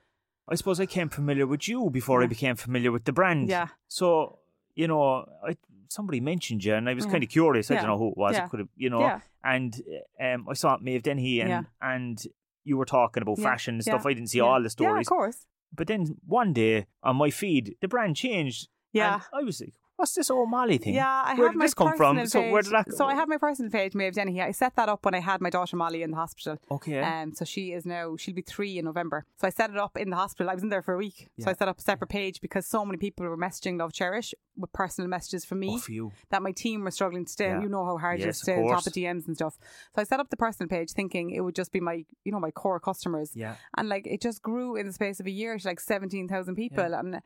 I 0.49 0.55
suppose 0.55 0.79
I 0.81 0.87
came 0.87 1.09
familiar 1.09 1.47
with 1.47 1.69
you 1.69 1.91
before 1.91 2.23
I 2.23 2.27
became 2.27 2.55
familiar 2.57 2.93
with 2.93 3.05
the 3.05 3.13
brand. 3.13 3.49
Yeah. 3.49 3.67
So, 3.89 4.39
you 4.77 4.87
know, 4.87 5.27
I, 5.47 5.57
somebody 5.89 6.21
mentioned 6.21 6.63
you 6.65 6.75
and 6.75 6.89
I 6.89 6.95
was 6.95 7.05
Yeah. 7.05 7.11
kind 7.11 7.25
of 7.25 7.29
curious. 7.31 7.69
I 7.71 7.75
Yeah. 7.75 7.81
don't 7.81 7.91
know 7.91 7.99
who 7.99 8.11
it 8.13 8.17
was. 8.17 8.35
Yeah. 8.37 8.45
It 8.45 8.51
could 8.51 8.61
have, 8.61 8.69
you 8.77 8.89
know, 8.89 9.01
Yeah. 9.01 9.21
and 9.43 9.75
um, 10.21 10.47
I 10.49 10.55
saw 10.55 10.75
it 10.75 10.83
Maeve 10.83 11.03
Dennehy 11.03 11.41
and, 11.41 11.49
Yeah. 11.51 11.63
and 11.83 12.19
you 12.67 12.77
were 12.77 12.85
talking 12.85 13.23
about 13.23 13.39
Yeah. 13.39 13.45
fashion 13.51 13.75
and 13.77 13.83
stuff. 13.83 14.03
Yeah. 14.05 14.11
I 14.11 14.15
didn't 14.15 14.29
see 14.31 14.39
Yeah. 14.39 14.45
all 14.45 14.59
the 14.61 14.65
Yeah, 14.65 14.69
stories. 14.69 15.07
of 15.07 15.11
course. 15.11 15.47
but 15.73 15.87
then 15.89 16.17
one 16.27 16.53
day 16.53 16.87
on 17.03 17.17
my 17.17 17.31
feed, 17.31 17.77
the 17.81 17.89
brand 17.89 18.17
changed. 18.17 18.69
Yeah. 18.93 19.15
And 19.15 19.23
I 19.33 19.43
was 19.43 19.61
like, 19.61 19.75
what's 19.97 20.15
this 20.15 20.31
O'Malley 20.31 20.79
thing? 20.79 20.95
Yeah, 20.95 21.07
I 21.27 21.35
Where 21.35 21.47
have 21.49 21.53
did 21.55 21.59
my 21.59 21.65
this 21.65 21.75
come 21.75 21.97
from? 21.97 22.17
personal 22.17 22.27
So 22.27 22.53
where 22.53 22.63
page. 22.63 22.71
did 22.71 22.87
that 22.87 22.95
So 22.95 23.07
I 23.07 23.15
have 23.15 23.29
my 23.29 23.39
personal 23.39 23.71
page, 23.71 23.95
Maeve 23.95 24.15
Dennehy. 24.15 24.41
I 24.43 24.53
set 24.53 24.77
that 24.77 24.89
up 24.89 25.05
when 25.05 25.15
I 25.15 25.21
had 25.21 25.41
my 25.41 25.51
daughter 25.51 25.77
Molly 25.77 26.03
in 26.03 26.11
the 26.11 26.17
hospital. 26.17 26.59
Okay. 26.71 27.01
Um, 27.01 27.35
so 27.35 27.45
she 27.45 27.73
is 27.73 27.85
now 27.87 28.17
she'll 28.17 28.35
be 28.35 28.43
three 28.43 28.79
in 28.79 28.85
November. 28.85 29.25
So 29.41 29.47
I 29.47 29.51
set 29.51 29.71
it 29.71 29.77
up 29.77 29.97
in 29.97 30.11
the 30.11 30.17
hospital. 30.17 30.51
I 30.51 30.55
was 30.55 30.63
in 30.63 30.69
there 30.69 30.83
for 30.83 30.95
a 30.95 30.99
week. 30.99 31.29
So 31.41 31.51
I 31.51 31.55
set 31.55 31.69
up 31.69 31.79
a 31.79 31.83
separate 31.83 32.09
page 32.09 32.41
because 32.41 32.67
so 32.67 32.85
many 32.85 32.99
people 32.99 33.27
were 33.27 33.37
messaging 33.39 33.79
Love 33.79 33.93
Cherish 33.93 34.35
with 34.57 34.73
personal 34.73 35.09
messages 35.09 35.45
for 35.45 35.55
me 35.55 35.71
oh, 35.75 35.79
for 35.79 35.93
you. 35.93 36.13
that 36.31 36.43
my 36.43 36.53
team 36.53 36.83
were 36.83 36.91
struggling 36.91 37.25
to 37.27 37.33
stay. 37.33 37.49
Yeah. 37.49 37.61
You 37.63 37.69
know 37.69 37.85
how 37.85 37.99
hard 37.99 38.21
it 38.21 38.27
Yes, 38.27 38.37
is 38.37 38.43
of 38.43 38.47
to 38.47 38.53
stay 38.53 38.63
on 38.63 38.71
top 38.71 38.87
of 38.87 38.93
DMs 38.93 39.27
and 39.27 39.37
stuff. 39.37 39.59
So 39.95 40.01
I 40.01 40.05
set 40.05 40.21
up 40.21 40.31
the 40.31 40.37
personal 40.37 40.69
page 40.69 40.93
thinking 40.93 41.31
it 41.31 41.41
would 41.41 41.55
just 41.55 41.73
be 41.73 41.81
my 41.81 42.05
you 42.25 42.33
know 42.33 42.41
my 42.41 42.51
core 42.51 42.81
customers. 42.81 43.33
Yeah. 43.35 43.57
And 43.77 43.89
like 43.89 44.07
it 44.07 44.21
just 44.23 44.43
grew 44.43 44.77
in 44.77 44.87
the 44.87 44.93
space 44.93 45.21
of 45.21 45.27
a 45.27 45.31
year 45.31 45.59
to 45.59 45.67
like 45.67 45.81
seventeen 45.81 46.29
thousand 46.29 46.55
people, 46.57 46.95
and 46.95 47.21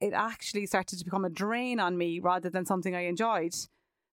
it 0.00 0.12
actually 0.12 0.66
started 0.66 0.98
to 0.98 1.04
become 1.04 1.24
a 1.24 1.30
drain 1.30 1.80
on 1.80 1.96
me 1.98 2.20
rather 2.20 2.50
than 2.50 2.64
something 2.66 2.94
I 2.94 3.06
enjoyed. 3.06 3.54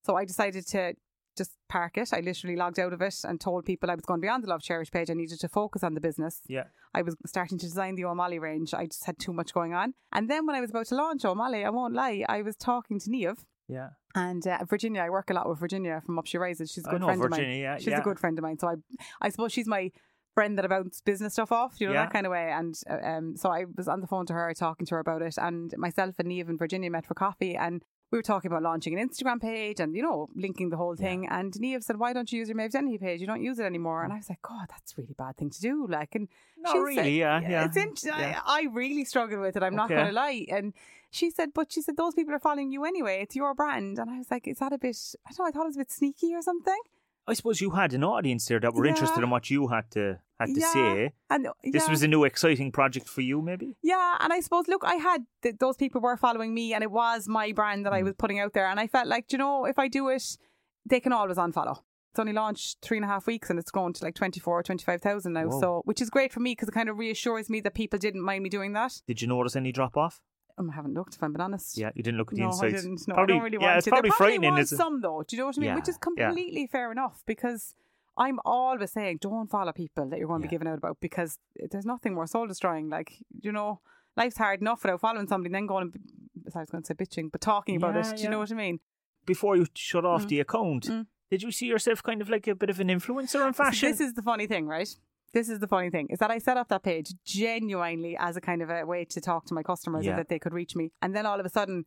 So 0.04 0.16
I 0.16 0.26
decided 0.26 0.68
to 0.68 0.94
just 1.38 1.52
park 1.68 1.98
it. 1.98 2.14
I 2.14 2.22
literally 2.22 2.56
logged 2.56 2.80
out 2.80 2.94
of 2.94 3.02
it 3.02 3.16
and 3.24 3.42
told 3.42 3.66
people 3.66 3.92
I 3.92 3.96
was 3.96 4.06
going 4.06 4.22
to 4.22 4.26
be 4.26 4.30
on 4.30 4.42
the 4.42 4.48
Love 4.48 4.62
Cherish 4.62 4.90
page. 4.92 5.10
I 5.10 5.14
needed 5.14 5.40
to 5.42 5.50
focus 5.50 5.84
on 5.84 5.94
the 5.94 6.00
business. 6.02 6.42
Yeah. 6.48 6.66
I 6.94 7.02
was 7.02 7.16
starting 7.26 7.58
to 7.58 7.66
design 7.66 7.96
the 7.96 8.06
O'Malley 8.06 8.40
range. 8.40 8.74
I 8.74 8.86
just 8.86 9.06
had 9.06 9.20
too 9.20 9.34
much 9.34 9.54
going 9.54 9.74
on. 9.74 9.94
And 10.14 10.30
then 10.30 10.46
when 10.46 10.56
I 10.56 10.62
was 10.62 10.70
about 10.70 10.86
to 10.88 10.96
launch 10.96 11.26
O'Malley, 11.26 11.66
I 11.66 11.70
won't 11.72 11.94
lie, 11.94 12.24
I 12.30 12.42
was 12.42 12.56
talking 12.56 13.00
to 13.02 13.10
Neve. 13.10 13.44
Yeah. 13.68 13.90
And 14.16 14.48
uh, 14.48 14.60
Virginia, 14.70 15.02
I 15.02 15.10
work 15.10 15.30
a 15.30 15.34
lot 15.34 15.50
with 15.50 15.60
Virginia 15.60 16.02
from 16.06 16.18
Up 16.18 16.26
She 16.26 16.38
Rises. 16.38 16.72
She's 16.72 16.86
a 16.86 16.90
I 16.90 16.92
good 16.94 17.02
know 17.02 17.08
friend 17.08 17.22
of 17.26 17.30
Virginia, 17.32 17.50
mine. 17.50 17.60
yeah, 17.60 17.78
She's 17.80 17.88
yeah. 17.88 18.00
a 18.00 18.04
good 18.04 18.20
friend 18.20 18.38
of 18.40 18.44
mine. 18.44 18.60
So 18.60 18.70
I, 18.70 18.76
I 19.22 19.30
suppose 19.30 19.52
she's 19.52 19.68
my 19.68 19.92
friend 20.36 20.58
that 20.58 20.66
I 20.66 20.68
bounce 20.68 21.02
business 21.02 21.34
stuff 21.34 21.52
off, 21.52 21.80
you 21.80 21.88
know, 21.88 21.94
Yeah. 21.94 22.04
that 22.04 22.14
kind 22.14 22.26
of 22.28 22.32
way. 22.32 22.52
And 22.52 22.80
uh, 22.90 23.00
um, 23.12 23.36
so 23.38 23.50
I 23.50 23.66
was 23.76 23.88
on 23.88 24.02
the 24.02 24.08
phone 24.08 24.26
to 24.28 24.34
her, 24.34 24.54
talking 24.54 24.86
to 24.86 24.96
her 24.96 25.00
about 25.00 25.22
it. 25.24 25.36
And 25.38 25.74
myself 25.78 26.16
and 26.20 26.28
Neve 26.28 26.50
and 26.50 26.60
Virginia 26.60 26.92
met 26.92 27.06
for 27.08 27.14
coffee. 27.16 27.56
And 27.56 27.84
we 28.12 28.20
were 28.20 28.22
talking 28.22 28.52
about 28.52 28.62
launching 28.62 28.98
an 28.98 29.10
Instagram 29.10 29.42
page 29.42 29.80
and, 29.80 29.96
you 29.96 30.04
know, 30.04 30.28
linking 30.36 30.70
the 30.70 30.78
whole 30.78 30.96
thing. 30.96 31.28
And 31.28 31.60
Neve 31.60 31.84
said, 31.84 31.98
Why 31.98 32.14
don't 32.14 32.32
you 32.32 32.40
use 32.40 32.50
your 32.50 32.56
Maeve 32.58 32.72
Dennehy 32.72 32.98
page? 33.00 33.20
You 33.22 33.28
don't 33.28 33.42
use 33.42 33.58
it 33.60 33.64
anymore. 33.66 34.04
And 34.04 34.14
I 34.14 34.18
was 34.18 34.30
like, 34.30 34.42
God, 34.44 34.68
that's 34.70 34.92
a 34.94 35.02
really 35.02 35.16
bad 35.18 35.38
thing 35.38 35.50
to 35.50 35.60
do. 35.62 35.88
Like, 35.88 36.14
and 36.16 36.28
Not 36.58 36.74
she 36.74 36.80
really, 36.80 36.96
said- 36.96 37.14
yeah, 37.14 37.40
yeah, 37.42 37.66
It's 37.66 37.78
int- 37.78 38.04
yeah. 38.06 38.40
I, 38.46 38.62
I 38.62 38.68
really 38.72 39.06
struggle 39.06 39.40
with 39.42 39.56
it. 39.58 39.64
I'm 39.64 39.76
not 39.76 39.90
going 39.90 40.06
to 40.06 40.12
lie. 40.12 40.46
And 40.50 40.74
she 41.12 41.32
said, 41.32 41.50
but 41.54 41.72
she 41.72 41.82
said, 41.82 41.96
those 41.98 42.14
people 42.14 42.34
are 42.36 42.40
following 42.40 42.72
you 42.74 42.84
anyway. 42.86 43.22
It's 43.22 43.36
your 43.38 43.54
brand. 43.56 43.98
And 44.00 44.10
I 44.10 44.18
was 44.18 44.30
like, 44.30 44.48
is 44.50 44.60
that 44.60 44.74
a 44.74 44.78
bit, 44.78 44.98
I 45.26 45.32
don't 45.32 45.40
know, 45.40 45.46
I 45.48 45.52
thought 45.52 45.64
it 45.64 45.68
was 45.68 45.78
a 45.78 45.80
bit 45.80 45.92
sneaky 45.92 46.36
or 46.36 46.42
something. 46.42 46.80
I 47.28 47.34
suppose 47.34 47.60
you 47.62 47.72
had 47.72 47.94
an 47.94 48.04
audience 48.04 48.46
there 48.46 48.60
that 48.60 48.74
were 48.74 48.86
interested 48.86 49.24
in 49.24 49.30
what 49.30 49.50
you 49.50 49.68
had 49.68 49.90
to 49.92 50.20
had 50.40 50.50
to 50.54 50.60
Yeah. 50.60 50.74
say. 50.74 51.14
And 51.30 51.48
This 51.64 51.88
was 51.90 52.04
a 52.04 52.08
new 52.08 52.24
exciting 52.26 52.72
project 52.72 53.08
for 53.08 53.22
you, 53.22 53.42
maybe. 53.42 53.78
Yeah, 53.82 54.18
and 54.20 54.34
I 54.34 54.42
suppose 54.42 54.68
look, 54.68 54.84
I 54.84 54.96
had 54.96 55.26
th- 55.42 55.56
those 55.60 55.78
people 55.78 56.02
were 56.02 56.18
following 56.18 56.54
me, 56.54 56.74
and 56.74 56.84
it 56.84 56.92
was 56.92 57.28
my 57.28 57.52
brand 57.54 57.86
that 57.86 57.94
I 57.94 58.02
Mm. 58.02 58.06
was 58.06 58.14
putting 58.18 58.40
out 58.40 58.54
there, 58.54 58.68
and 58.68 58.80
I 58.80 58.88
felt 58.88 59.08
like, 59.08 59.28
do 59.28 59.36
you 59.36 59.40
know, 59.40 59.66
if 59.66 59.80
I 59.80 59.88
do 59.88 60.10
it, 60.10 60.38
they 60.86 61.00
can 61.00 61.14
always 61.14 61.38
unfollow. 61.38 61.78
it's 62.12 62.20
only 62.22 62.32
launched 62.32 62.78
three 62.82 62.98
and 62.98 63.04
a 63.04 63.10
half 63.10 63.28
weeks 63.28 63.50
and 63.50 63.60
it's 63.60 63.72
grown 63.72 63.92
to 63.92 64.02
like 64.06 64.16
24 64.16 64.60
or 64.60 64.64
25,000 64.64 65.34
now. 65.34 65.48
Whoa. 65.48 65.60
So, 65.60 65.82
which 65.84 66.02
is 66.02 66.10
great 66.10 66.32
for 66.32 66.40
me 66.40 66.52
because 66.54 66.70
it 66.70 66.72
kind 66.72 66.88
of 66.88 66.98
reassures 66.98 67.50
me 67.50 67.60
that 67.60 67.74
people 67.74 68.00
didn't 68.00 68.22
mind 68.22 68.42
me 68.42 68.48
doing 68.50 68.72
that. 68.72 69.02
Did 69.06 69.22
you 69.22 69.28
notice 69.28 69.58
any 69.58 69.74
drop 69.74 69.98
off? 69.98 70.22
Um, 70.58 70.70
I 70.70 70.74
haven't 70.76 70.94
looked, 70.94 71.16
if 71.16 71.24
I'm 71.24 71.34
being 71.34 71.42
honest. 71.42 71.78
Yeah, 71.78 71.92
you 71.96 72.02
didn't 72.04 72.18
look 72.18 72.32
at 72.32 72.36
the 72.38 72.42
no, 72.44 72.52
I 72.52 72.72
didn't. 72.72 73.08
No, 73.08 73.14
Probably- 73.16 73.34
I 73.34 73.38
don't 73.38 73.44
really 73.44 73.58
yeah, 73.60 73.66
want 73.68 73.78
it's 73.78 73.86
to. 73.86 73.90
probably 73.92 74.10
there 74.10 74.18
probably 74.18 74.36
frightening, 74.38 74.54
was 74.56 74.70
some 74.70 75.02
though. 75.02 75.24
Do 75.28 75.36
you 75.36 75.42
know 75.42 75.48
what 75.48 75.58
I 75.58 75.62
mean? 75.62 75.76
Which 75.76 75.86
Yeah, 75.88 75.90
is 75.92 76.00
yeah. 76.18 76.26
completely 76.28 76.68
fair 76.68 76.92
enough 76.92 77.24
because 77.26 77.76
I'm 78.18 78.40
always 78.46 78.92
saying 78.92 79.18
don't 79.20 79.50
follow 79.50 79.74
people 79.74 80.08
that 80.10 80.18
you're 80.20 80.28
going 80.30 80.42
to 80.42 80.46
Yeah. 80.46 80.50
be 80.50 80.54
giving 80.56 80.68
out 80.70 80.78
about 80.78 80.98
because 81.02 81.38
there's 81.72 81.86
nothing 81.86 82.14
more 82.14 82.28
soul 82.28 82.48
destroying. 82.48 82.90
Like 82.90 83.18
you 83.42 83.52
know, 83.52 83.82
life's 84.16 84.38
hard 84.38 84.62
enough 84.62 84.82
without 84.84 85.02
following 85.02 85.28
somebody, 85.28 85.48
and 85.50 85.56
then 85.56 85.66
going. 85.68 85.92
And, 85.94 86.56
I 86.56 86.60
was 86.60 86.70
going 86.70 86.84
to 86.84 86.88
say 86.88 86.94
bitching, 86.94 87.32
but 87.32 87.42
talking 87.42 87.76
about 87.76 87.96
Yeah, 87.96 88.12
it. 88.12 88.18
Do 88.18 88.24
you 88.24 88.30
know 88.30 88.40
what 88.40 88.52
I 88.52 88.56
mean? 88.56 88.80
Before 89.26 89.58
you 89.58 89.66
shut 89.74 90.06
off 90.06 90.26
Mm. 90.26 90.28
the 90.30 90.40
account, 90.42 90.84
Mm. 90.86 91.08
did 91.32 91.42
you 91.44 91.52
see 91.52 91.66
yourself 91.66 92.02
kind 92.04 92.22
of 92.22 92.30
like 92.30 92.48
a 92.48 92.56
bit 92.56 92.70
of 92.70 92.80
an 92.80 92.88
influencer 92.88 93.46
in 93.48 93.54
So 93.54 93.64
fashion? 93.64 93.90
this 93.92 94.00
is 94.00 94.14
the 94.14 94.22
funny 94.22 94.46
thing, 94.48 94.68
right? 94.68 94.96
This 95.36 95.50
is 95.50 95.60
the 95.60 95.68
funny 95.68 95.90
thing 95.90 96.08
is 96.10 96.20
that 96.20 96.32
I 96.32 96.38
set 96.38 96.56
up 96.56 96.70
that 96.70 96.82
page 96.82 97.10
genuinely 97.26 98.16
as 98.18 98.38
a 98.38 98.42
kind 98.42 98.62
of 98.62 98.70
a 98.70 98.86
way 98.86 99.04
to 99.14 99.20
talk 99.20 99.44
to 99.48 99.54
my 99.54 99.64
customers 99.64 100.06
Yeah. 100.06 100.12
and 100.12 100.20
that 100.20 100.30
they 100.30 100.40
could 100.40 100.54
reach 100.54 100.78
me. 100.78 100.92
And 101.02 101.14
then 101.14 101.26
all 101.26 101.38
of 101.42 101.46
a 101.46 101.50
sudden, 101.50 101.84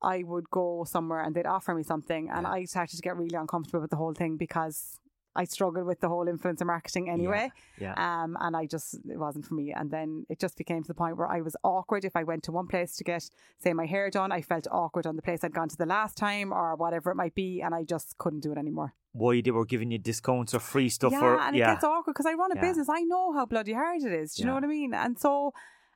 I 0.00 0.22
would 0.22 0.48
go 0.50 0.84
somewhere 0.86 1.20
and 1.20 1.34
they'd 1.34 1.44
offer 1.56 1.74
me 1.74 1.82
something, 1.82 2.30
and 2.30 2.42
Yeah. 2.44 2.52
I 2.52 2.64
started 2.66 2.94
to 2.96 3.02
get 3.02 3.16
really 3.16 3.34
uncomfortable 3.34 3.80
with 3.80 3.90
the 3.90 3.96
whole 3.96 4.14
thing 4.14 4.36
because 4.36 5.00
I 5.36 5.44
struggled 5.44 5.86
with 5.86 6.00
the 6.00 6.08
whole 6.08 6.26
influencer 6.26 6.64
marketing 6.66 7.10
anyway. 7.10 7.50
yeah. 7.78 7.94
Um, 7.96 8.36
and 8.40 8.56
I 8.56 8.66
just 8.66 8.94
it 9.08 9.18
wasn't 9.18 9.44
for 9.46 9.54
me. 9.54 9.72
And 9.72 9.90
then 9.90 10.26
it 10.28 10.38
just 10.38 10.56
became 10.56 10.82
to 10.82 10.88
the 10.88 10.94
point 10.94 11.16
where 11.16 11.26
I 11.26 11.40
was 11.40 11.56
awkward 11.64 12.04
if 12.04 12.14
I 12.16 12.22
went 12.22 12.42
to 12.44 12.52
one 12.52 12.66
place 12.68 12.96
to 12.96 13.04
get, 13.04 13.28
say, 13.58 13.72
my 13.72 13.86
hair 13.86 14.10
done. 14.10 14.30
I 14.32 14.42
felt 14.42 14.66
awkward 14.70 15.06
on 15.06 15.16
the 15.16 15.22
place 15.22 15.42
I'd 15.42 15.52
gone 15.54 15.68
to 15.68 15.76
the 15.76 15.86
last 15.86 16.16
time 16.16 16.52
or 16.52 16.76
whatever 16.76 17.10
it 17.10 17.16
might 17.16 17.34
be, 17.34 17.60
and 17.62 17.74
I 17.74 17.82
just 17.84 18.16
couldn't 18.18 18.40
do 18.40 18.52
it 18.52 18.58
anymore. 18.58 18.94
Why 19.12 19.40
they 19.40 19.50
were 19.50 19.64
giving 19.64 19.90
you 19.90 19.98
discounts 19.98 20.54
or 20.54 20.60
free 20.60 20.88
stuff 20.88 21.12
yeah, 21.12 21.22
or 21.24 21.40
and 21.40 21.54
yeah. 21.56 21.70
it 21.70 21.74
gets 21.74 21.84
awkward 21.84 22.12
because 22.14 22.26
I 22.26 22.34
run 22.34 22.52
a 22.52 22.56
Yeah. 22.56 22.62
business. 22.62 22.88
I 22.88 23.02
know 23.02 23.32
how 23.32 23.46
bloody 23.46 23.72
hard 23.72 24.02
it 24.02 24.12
is. 24.12 24.34
Do 24.34 24.42
you 24.42 24.46
know 24.46 24.54
what 24.54 24.64
I 24.64 24.68
mean? 24.68 24.92
And 24.94 25.18
so, 25.18 25.52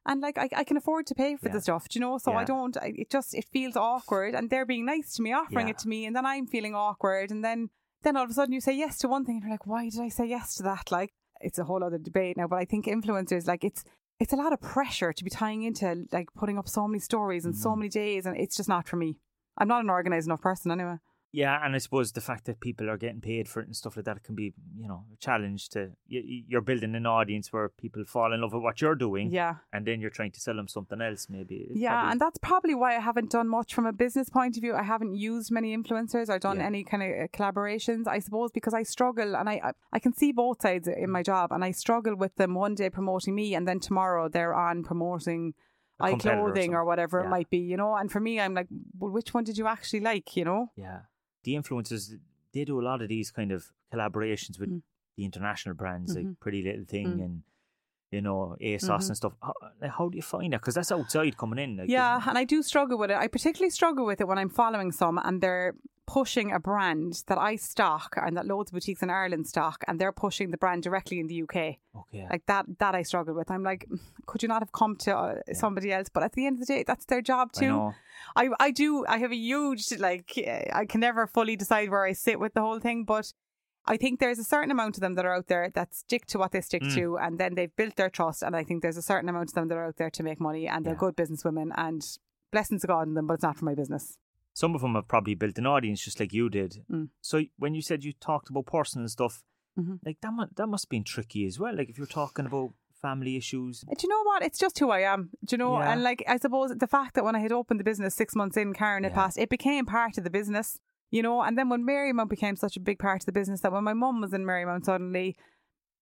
and 0.06 0.20
like 0.20 0.38
I, 0.38 0.48
I 0.56 0.64
can 0.64 0.76
afford 0.76 1.06
to 1.08 1.14
pay 1.14 1.36
for 1.36 1.48
Yeah. 1.48 1.54
the 1.54 1.60
stuff. 1.60 1.88
Do 1.88 1.98
you 1.98 2.00
know? 2.00 2.18
So 2.18 2.32
I 2.32 2.44
don't. 2.44 2.76
I, 2.76 2.92
it 2.96 3.10
just 3.10 3.34
it 3.34 3.44
feels 3.52 3.76
awkward, 3.76 4.34
and 4.34 4.50
they're 4.50 4.66
being 4.66 4.84
nice 4.86 5.14
to 5.16 5.22
me, 5.22 5.32
offering 5.32 5.66
Yeah. 5.68 5.72
it 5.72 5.78
to 5.78 5.88
me, 5.88 6.06
and 6.06 6.14
then 6.16 6.26
I'm 6.26 6.46
feeling 6.46 6.74
awkward, 6.74 7.30
and 7.30 7.44
then 7.44 7.70
then 8.08 8.16
all 8.16 8.24
of 8.24 8.30
a 8.30 8.34
sudden 8.34 8.52
you 8.54 8.60
say 8.60 8.72
yes 8.76 8.98
to 8.98 9.08
one 9.08 9.24
thing, 9.24 9.36
and 9.36 9.42
you're 9.44 9.52
like, 9.52 9.66
why 9.66 9.88
did 9.88 10.00
I 10.00 10.08
say 10.08 10.26
yes 10.26 10.54
to 10.56 10.62
that? 10.64 10.90
Like 10.90 11.10
it's 11.40 11.58
a 11.58 11.64
whole 11.64 11.84
other 11.84 11.98
debate 11.98 12.36
now. 12.36 12.48
But 12.48 12.56
I 12.56 12.64
think 12.64 12.86
influencers 12.86 13.46
like 13.46 13.62
it's. 13.64 13.84
It's 14.20 14.32
a 14.32 14.36
lot 14.36 14.52
of 14.52 14.60
pressure 14.60 15.12
to 15.12 15.22
be 15.24 15.30
tying 15.30 15.62
into 15.62 16.06
like 16.10 16.26
putting 16.34 16.58
up 16.58 16.68
so 16.68 16.88
many 16.88 16.98
stories 16.98 17.44
and 17.44 17.54
so 17.56 17.70
Mhm. 17.70 17.78
many 17.78 17.88
days, 17.88 18.26
and 18.26 18.36
it's 18.36 18.56
just 18.56 18.68
not 18.68 18.88
for 18.88 18.96
me. 18.96 19.16
I'm 19.56 19.68
not 19.68 19.84
an 19.84 19.90
organized 19.90 20.26
enough 20.26 20.40
person 20.40 20.72
anyway. 20.72 20.96
Yeah, 21.30 21.60
and 21.62 21.74
I 21.74 21.78
suppose 21.78 22.12
the 22.12 22.22
fact 22.22 22.46
that 22.46 22.58
people 22.58 22.88
are 22.88 22.96
getting 22.96 23.20
paid 23.20 23.48
for 23.48 23.60
it 23.60 23.66
and 23.66 23.76
stuff 23.76 23.96
like 23.96 24.06
that 24.06 24.22
can 24.24 24.34
be, 24.34 24.54
you 24.78 24.88
know, 24.88 25.04
a 25.12 25.16
challenge 25.18 25.68
to 25.70 25.90
you, 26.06 26.22
you're 26.48 26.62
building 26.62 26.94
an 26.94 27.04
audience 27.04 27.52
where 27.52 27.68
people 27.68 28.02
fall 28.06 28.32
in 28.32 28.40
love 28.40 28.54
with 28.54 28.62
what 28.62 28.80
you're 28.80 28.94
doing, 28.94 29.30
Yeah. 29.30 29.56
and 29.70 29.84
then 29.86 30.00
you're 30.00 30.08
trying 30.08 30.30
to 30.32 30.40
sell 30.40 30.56
them 30.56 30.68
something 30.68 31.02
else, 31.02 31.28
maybe. 31.28 31.66
It's 31.68 31.78
Yeah, 31.78 31.90
probably- 31.90 32.10
and 32.12 32.20
that's 32.20 32.38
probably 32.38 32.74
why 32.74 32.96
I 32.96 33.00
haven't 33.00 33.30
done 33.30 33.46
much 33.46 33.74
from 33.74 33.84
a 33.84 33.92
business 33.92 34.30
point 34.30 34.56
of 34.56 34.62
view. 34.62 34.74
I 34.74 34.82
haven't 34.84 35.16
used 35.16 35.50
many 35.52 35.76
influencers 35.76 36.30
or 36.30 36.38
done 36.38 36.60
Yeah. 36.60 36.66
any 36.66 36.82
kind 36.82 37.02
of 37.02 37.10
uh, 37.10 37.26
collaborations. 37.28 38.06
I 38.06 38.20
suppose 38.20 38.50
because 38.50 38.72
I 38.72 38.82
struggle, 38.82 39.36
and 39.36 39.50
I 39.50 39.72
I- 39.92 39.98
can 39.98 40.14
see 40.14 40.32
both 40.32 40.62
sides 40.62 40.88
in 40.88 41.10
my 41.10 41.22
job, 41.22 41.52
and 41.52 41.62
I 41.62 41.72
struggle 41.72 42.16
with 42.16 42.36
them 42.36 42.54
one 42.54 42.74
day 42.74 42.88
promoting 42.88 43.34
me, 43.34 43.54
and 43.54 43.68
then 43.68 43.80
tomorrow 43.80 44.28
they're 44.28 44.54
on 44.54 44.82
promoting. 44.82 45.54
Eye 46.00 46.10
competitor 46.10 46.40
or 46.40 46.52
clothing 46.52 46.74
or 46.74 46.84
whatever 46.84 47.18
Yeah. 47.18 47.26
it 47.26 47.28
might 47.28 47.50
be, 47.50 47.58
you 47.58 47.76
know. 47.76 47.96
And 47.96 48.08
for 48.10 48.20
me, 48.20 48.38
I'm 48.38 48.54
like, 48.54 48.68
well, 48.96 49.10
which 49.10 49.34
one 49.34 49.42
did 49.42 49.58
you 49.58 49.66
actually 49.66 49.98
like, 49.98 50.36
you 50.36 50.44
know? 50.44 50.70
yeah, 50.76 51.00
the 51.44 51.54
influencers 51.54 52.18
they 52.52 52.64
do 52.64 52.80
a 52.80 52.82
lot 52.82 53.02
of 53.02 53.08
these 53.08 53.30
kind 53.30 53.52
of 53.52 53.70
collaborations 53.92 54.58
with 54.58 54.70
Mm. 54.70 54.82
the 55.16 55.24
international 55.24 55.74
brands 55.74 56.16
Mhm. 56.16 56.24
like 56.26 56.40
Pretty 56.40 56.62
Little 56.62 56.84
Thing 56.84 57.06
Mm. 57.18 57.24
and 57.24 57.42
you 58.10 58.20
know 58.22 58.56
ASOS 58.60 59.04
Mhm. 59.04 59.08
and 59.08 59.16
stuff. 59.16 59.32
How, 59.42 59.52
how 59.88 60.08
do 60.08 60.16
you 60.16 60.22
find 60.22 60.52
that? 60.52 60.60
Because 60.60 60.74
that's 60.76 60.90
outside 60.90 61.36
coming 61.36 61.58
in. 61.58 61.76
Like, 61.76 61.90
Yeah, 61.90 62.22
and 62.26 62.38
I 62.38 62.44
do 62.44 62.62
struggle 62.62 62.96
with 62.98 63.10
it. 63.10 63.16
I 63.18 63.28
particularly 63.28 63.70
struggle 63.70 64.06
with 64.06 64.20
it 64.20 64.26
when 64.28 64.38
I'm 64.38 64.48
following 64.48 64.92
some 64.92 65.18
and 65.22 65.40
they're 65.42 65.74
pushing 66.08 66.50
a 66.52 66.58
brand 66.58 67.22
that 67.26 67.36
I 67.36 67.56
stock 67.56 68.14
and 68.16 68.34
that 68.36 68.46
loads 68.46 68.70
of 68.70 68.74
boutiques 68.74 69.02
in 69.02 69.10
Ireland 69.10 69.46
stock, 69.46 69.84
and 69.86 70.00
they're 70.00 70.10
pushing 70.26 70.50
the 70.50 70.56
brand 70.56 70.82
directly 70.82 71.20
in 71.20 71.26
the 71.26 71.42
UK. 71.42 71.56
Okay. 71.94 72.26
Like 72.30 72.46
that, 72.46 72.64
that 72.78 72.94
I 72.94 73.02
struggle 73.02 73.34
with. 73.34 73.50
I'm 73.50 73.62
like, 73.62 73.86
could 74.26 74.42
you 74.42 74.48
not 74.48 74.62
have 74.62 74.72
come 74.72 74.96
to 74.96 75.14
uh, 75.14 75.34
somebody 75.52 75.92
else? 75.92 76.08
But 76.08 76.22
at 76.22 76.32
the 76.32 76.46
end 76.46 76.54
of 76.56 76.66
the 76.66 76.72
day, 76.74 76.82
that's 76.86 77.04
their 77.04 77.20
job 77.20 77.50
I 77.56 77.60
too. 77.60 77.68
know. 77.68 77.94
I, 78.34 78.48
I 78.58 78.70
do. 78.70 79.04
I 79.06 79.18
have 79.18 79.32
a 79.32 79.36
huge 79.36 79.92
like. 79.98 80.32
I 80.72 80.86
can 80.86 81.00
never 81.00 81.26
fully 81.26 81.56
decide 81.56 81.90
where 81.90 82.04
I 82.06 82.14
sit 82.14 82.40
with 82.40 82.54
the 82.54 82.62
whole 82.62 82.80
thing, 82.80 83.04
but 83.04 83.32
I 83.86 83.96
think 83.98 84.18
there's 84.18 84.38
a 84.38 84.44
certain 84.44 84.70
amount 84.70 84.96
of 84.96 85.02
them 85.02 85.14
that 85.14 85.26
are 85.26 85.34
out 85.34 85.48
there 85.48 85.70
that 85.74 85.94
stick 85.94 86.24
to 86.26 86.38
what 86.38 86.52
they 86.52 86.62
stick 86.62 86.82
Mm. 86.84 86.94
to, 86.94 87.18
and 87.18 87.38
then 87.38 87.54
they've 87.54 87.76
built 87.76 87.96
their 87.96 88.10
trust. 88.10 88.42
And 88.42 88.56
I 88.56 88.64
think 88.64 88.80
there's 88.82 88.96
a 88.96 89.02
certain 89.02 89.28
amount 89.28 89.50
of 89.50 89.54
them 89.54 89.68
that 89.68 89.76
are 89.78 89.86
out 89.86 89.96
there 89.98 90.10
to 90.10 90.22
make 90.22 90.40
money, 90.40 90.66
and 90.68 90.84
they're 90.84 90.94
Yeah. 90.94 90.98
good 91.06 91.16
businesswomen, 91.16 91.70
and 91.76 92.02
blessings 92.50 92.82
of 92.84 92.88
God 92.88 93.06
in 93.08 93.14
them, 93.14 93.26
but 93.26 93.34
it's 93.34 93.42
not 93.42 93.56
for 93.58 93.66
my 93.66 93.74
business. 93.74 94.16
Some 94.52 94.74
of 94.74 94.80
them 94.80 94.94
have 94.94 95.08
probably 95.08 95.34
built 95.34 95.58
an 95.58 95.66
audience 95.66 96.04
just 96.04 96.18
like 96.20 96.32
you 96.32 96.48
did. 96.48 96.84
Mm. 96.90 97.08
So 97.20 97.42
when 97.58 97.74
you 97.74 97.82
said 97.82 98.04
you 98.04 98.12
talked 98.12 98.50
about 98.50 98.66
personal 98.66 99.08
stuff, 99.08 99.42
Mhm. 99.78 100.00
like 100.04 100.20
that, 100.22 100.32
mu- 100.32 100.46
that 100.56 100.66
must 100.66 100.86
have 100.86 100.90
been 100.90 101.04
tricky 101.04 101.46
as 101.46 101.58
well. 101.60 101.74
Like 101.76 101.88
if 101.88 101.96
you're 101.98 102.06
talking 102.08 102.46
about 102.46 102.70
family 103.00 103.36
issues. 103.36 103.82
Do 103.82 103.94
you 104.02 104.08
know 104.08 104.24
what? 104.24 104.42
It's 104.42 104.58
just 104.58 104.76
who 104.80 104.90
I 104.90 105.00
am. 105.00 105.30
Do 105.44 105.54
you 105.54 105.58
know? 105.58 105.78
Yeah. 105.78 105.92
And 105.92 106.02
like, 106.02 106.24
I 106.26 106.36
suppose 106.36 106.74
the 106.76 106.88
fact 106.88 107.14
that 107.14 107.22
when 107.24 107.36
I 107.36 107.38
had 107.38 107.52
opened 107.52 107.78
the 107.78 107.84
business 107.84 108.16
six 108.16 108.34
months 108.34 108.56
in, 108.56 108.72
Karen 108.74 109.04
had 109.04 109.12
Yeah. 109.12 109.16
passed, 109.16 109.38
it 109.38 109.48
became 109.48 109.86
part 109.86 110.18
of 110.18 110.24
the 110.24 110.30
business, 110.30 110.80
you 111.12 111.22
know? 111.22 111.40
And 111.42 111.56
then 111.56 111.68
when 111.68 111.84
Marymount 111.86 112.28
became 112.28 112.56
such 112.56 112.76
a 112.76 112.80
big 112.80 112.98
part 112.98 113.22
of 113.22 113.26
the 113.26 113.32
business 113.32 113.60
that 113.60 113.70
when 113.70 113.84
my 113.84 113.94
mum 113.94 114.20
was 114.20 114.32
in 114.32 114.44
Marymount 114.44 114.84
suddenly, 114.84 115.36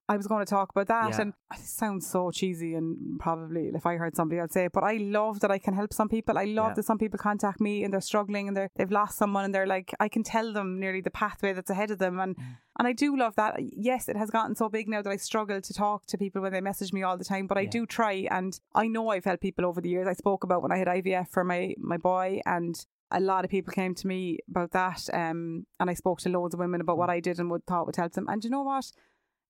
I 0.08 0.16
was 0.16 0.26
going 0.28 0.44
to 0.44 0.48
talk 0.48 0.70
about 0.70 0.86
that. 0.86 1.10
Yeah. 1.10 1.20
And 1.22 1.32
it 1.52 1.58
sounds 1.60 2.06
so 2.06 2.30
cheesy 2.30 2.74
and 2.74 3.18
probably 3.18 3.72
if 3.74 3.86
I 3.86 3.96
heard 3.96 4.14
somebody 4.14 4.38
else 4.40 4.52
say 4.52 4.66
it, 4.66 4.72
but 4.72 4.84
I 4.84 4.98
love 4.98 5.40
that 5.40 5.50
I 5.50 5.58
can 5.58 5.74
help 5.74 5.92
some 5.92 6.08
people. 6.08 6.38
I 6.38 6.44
love 6.44 6.70
Yeah. 6.70 6.74
that 6.74 6.84
some 6.84 6.98
people 6.98 7.18
contact 7.18 7.60
me 7.60 7.82
and 7.82 7.92
they're 7.92 8.00
struggling 8.00 8.46
and 8.46 8.56
they're, 8.56 8.70
they've 8.76 8.90
lost 8.90 9.18
someone 9.18 9.44
and 9.44 9.52
they're 9.54 9.66
like, 9.66 9.92
I 9.98 10.08
can 10.08 10.22
tell 10.22 10.52
them 10.52 10.78
nearly 10.78 11.00
the 11.00 11.10
pathway 11.10 11.52
that's 11.54 11.70
ahead 11.70 11.90
of 11.90 11.98
them. 11.98 12.20
And, 12.20 12.36
and 12.78 12.86
I 12.86 12.92
do 12.92 13.16
love 13.16 13.34
that. 13.34 13.56
Yes, 13.58 14.08
it 14.08 14.16
has 14.16 14.30
gotten 14.30 14.54
so 14.54 14.68
big 14.68 14.88
now 14.88 15.02
that 15.02 15.10
I 15.10 15.16
struggle 15.16 15.60
to 15.60 15.74
talk 15.74 16.06
to 16.06 16.16
people 16.18 16.40
when 16.40 16.52
they 16.52 16.60
message 16.60 16.92
me 16.92 17.02
all 17.02 17.16
the 17.16 17.24
time, 17.24 17.48
but 17.48 17.58
I 17.58 17.62
Yeah. 17.62 17.70
do 17.70 17.86
try. 17.86 18.28
And 18.30 18.58
I 18.76 18.86
know 18.86 19.08
I've 19.08 19.24
helped 19.24 19.42
people 19.42 19.64
over 19.66 19.80
the 19.80 19.88
years. 19.88 20.06
I 20.06 20.12
spoke 20.12 20.44
about 20.44 20.62
when 20.62 20.70
I 20.72 20.78
had 20.78 20.86
IVF 20.88 21.28
for 21.30 21.42
my, 21.42 21.74
my 21.78 21.96
boy 21.96 22.40
and 22.46 22.74
a 23.10 23.20
lot 23.20 23.44
of 23.44 23.50
people 23.50 23.72
came 23.72 23.94
to 23.96 24.06
me 24.06 24.38
about 24.48 24.70
that. 24.72 25.08
Um, 25.12 25.66
and 25.80 25.90
I 25.90 25.94
spoke 25.94 26.20
to 26.20 26.28
loads 26.28 26.54
of 26.54 26.60
women 26.60 26.80
about 26.80 26.98
what 26.98 27.10
I 27.10 27.18
did 27.20 27.38
and 27.40 27.50
would 27.50 27.64
thought 27.66 27.86
would 27.86 27.96
help 27.96 28.12
them. 28.12 28.26
And 28.28 28.42
you 28.44 28.50
know 28.50 28.62
what? 28.62 28.90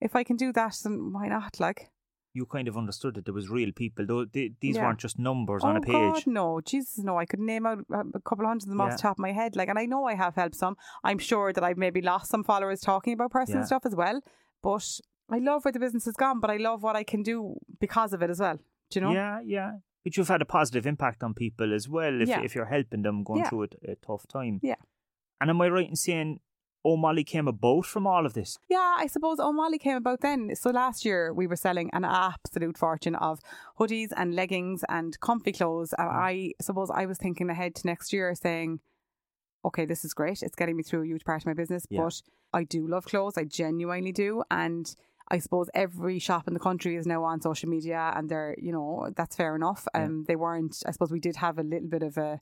If 0.00 0.14
I 0.16 0.24
can 0.24 0.36
do 0.36 0.52
that, 0.52 0.76
then 0.84 1.12
why 1.12 1.28
not? 1.28 1.58
Like, 1.60 1.90
You 2.34 2.44
kind 2.44 2.68
of 2.68 2.76
understood 2.76 3.14
that 3.14 3.24
there 3.24 3.32
was 3.34 3.48
real 3.48 3.72
people. 3.72 4.04
Though 4.06 4.26
they, 4.26 4.50
these 4.60 4.76
Yeah. 4.76 4.84
weren't 4.86 4.98
just 4.98 5.18
numbers 5.18 5.62
oh 5.64 5.68
on 5.68 5.76
a 5.76 5.80
page. 5.80 5.94
Oh, 5.94 6.12
God, 6.12 6.26
no, 6.26 6.60
Jesus, 6.60 6.98
no! 6.98 7.16
I 7.18 7.24
could 7.24 7.40
name 7.40 7.64
out 7.64 7.78
a 7.90 8.00
a 8.14 8.20
couple 8.20 8.44
of 8.44 8.48
hundred 8.48 8.64
of 8.64 8.68
them 8.68 8.80
off 8.82 8.92
the 8.92 8.98
top 8.98 9.16
of 9.16 9.18
my 9.20 9.32
head. 9.32 9.56
Like, 9.56 9.68
and 9.70 9.78
I 9.78 9.86
know 9.86 10.04
I 10.04 10.14
have 10.14 10.34
helped 10.34 10.54
some. 10.56 10.76
I'm 11.02 11.18
sure 11.18 11.52
that 11.54 11.64
I've 11.64 11.78
maybe 11.78 12.02
lost 12.02 12.30
some 12.30 12.44
followers 12.44 12.80
talking 12.80 13.14
about 13.14 13.30
personal 13.30 13.62
Yeah. 13.62 13.66
stuff 13.66 13.86
as 13.86 13.96
well. 13.96 14.20
But 14.62 15.00
I 15.30 15.38
love 15.38 15.64
where 15.64 15.72
the 15.72 15.80
business 15.80 16.04
has 16.04 16.14
gone. 16.14 16.40
But 16.40 16.50
I 16.50 16.58
love 16.58 16.82
what 16.82 16.94
I 16.94 17.04
can 17.04 17.22
do 17.22 17.56
because 17.80 18.12
of 18.12 18.20
it 18.22 18.28
as 18.28 18.38
well. 18.40 18.56
Do 18.90 19.00
you 19.00 19.00
know? 19.06 19.12
Yeah, 19.12 19.40
yeah. 19.44 19.70
But 20.04 20.16
you've 20.18 20.28
had 20.28 20.42
a 20.42 20.44
positive 20.44 20.86
impact 20.86 21.22
on 21.24 21.32
people 21.34 21.72
as 21.74 21.88
well 21.88 22.20
if, 22.20 22.28
Yeah. 22.28 22.42
if 22.42 22.54
you're 22.54 22.66
helping 22.66 23.00
them 23.02 23.24
going 23.24 23.40
Yeah. 23.40 23.48
through 23.48 23.62
a, 23.64 23.92
a 23.92 23.96
tough 23.96 24.26
time. 24.28 24.60
Yeah. 24.62 24.76
And 25.40 25.48
am 25.50 25.60
I 25.62 25.68
right 25.68 25.88
in 25.88 25.96
saying 25.96 26.40
O'Malley 26.86 27.24
came 27.24 27.48
about 27.48 27.84
from 27.84 28.06
all 28.06 28.24
of 28.24 28.32
this? 28.34 28.58
Yeah, 28.68 28.94
I 28.96 29.08
suppose 29.08 29.40
O'Malley 29.40 29.78
came 29.78 29.96
about 29.96 30.20
then. 30.20 30.54
So 30.54 30.70
last 30.70 31.04
year 31.04 31.34
we 31.34 31.46
were 31.48 31.56
selling 31.56 31.90
an 31.92 32.04
absolute 32.04 32.78
fortune 32.78 33.16
of 33.16 33.40
hoodies 33.78 34.10
and 34.16 34.36
leggings 34.36 34.84
and 34.88 35.18
comfy 35.20 35.52
clothes. 35.52 35.92
And 35.98 36.08
I 36.08 36.52
suppose 36.60 36.90
I 36.90 37.06
was 37.06 37.18
thinking 37.18 37.50
ahead 37.50 37.74
to 37.76 37.86
next 37.86 38.12
year 38.12 38.34
saying, 38.34 38.80
okay, 39.64 39.84
this 39.84 40.04
is 40.04 40.14
great. 40.14 40.42
It's 40.42 40.54
getting 40.54 40.76
me 40.76 40.84
through 40.84 41.02
a 41.02 41.06
huge 41.06 41.24
part 41.24 41.42
of 41.42 41.46
my 41.46 41.54
business. 41.54 41.84
Yeah. 41.90 42.02
But 42.02 42.22
I 42.52 42.62
do 42.62 42.86
love 42.86 43.04
clothes. 43.06 43.36
I 43.36 43.44
genuinely 43.44 44.12
do. 44.12 44.44
And 44.48 44.94
I 45.28 45.38
suppose 45.38 45.68
every 45.74 46.20
shop 46.20 46.46
in 46.46 46.54
the 46.54 46.60
country 46.60 46.94
is 46.94 47.04
now 47.04 47.24
on 47.24 47.40
social 47.40 47.68
media 47.68 48.12
and 48.14 48.28
they're, 48.30 48.54
you 48.58 48.70
know, 48.70 49.10
that's 49.16 49.34
fair 49.34 49.56
enough. 49.56 49.88
Yeah. 49.92 50.04
Um, 50.04 50.24
They 50.28 50.36
weren't, 50.36 50.84
I 50.86 50.92
suppose 50.92 51.10
we 51.10 51.18
did 51.18 51.36
have 51.36 51.58
a 51.58 51.64
little 51.64 51.88
bit 51.88 52.04
of 52.04 52.16
a, 52.16 52.40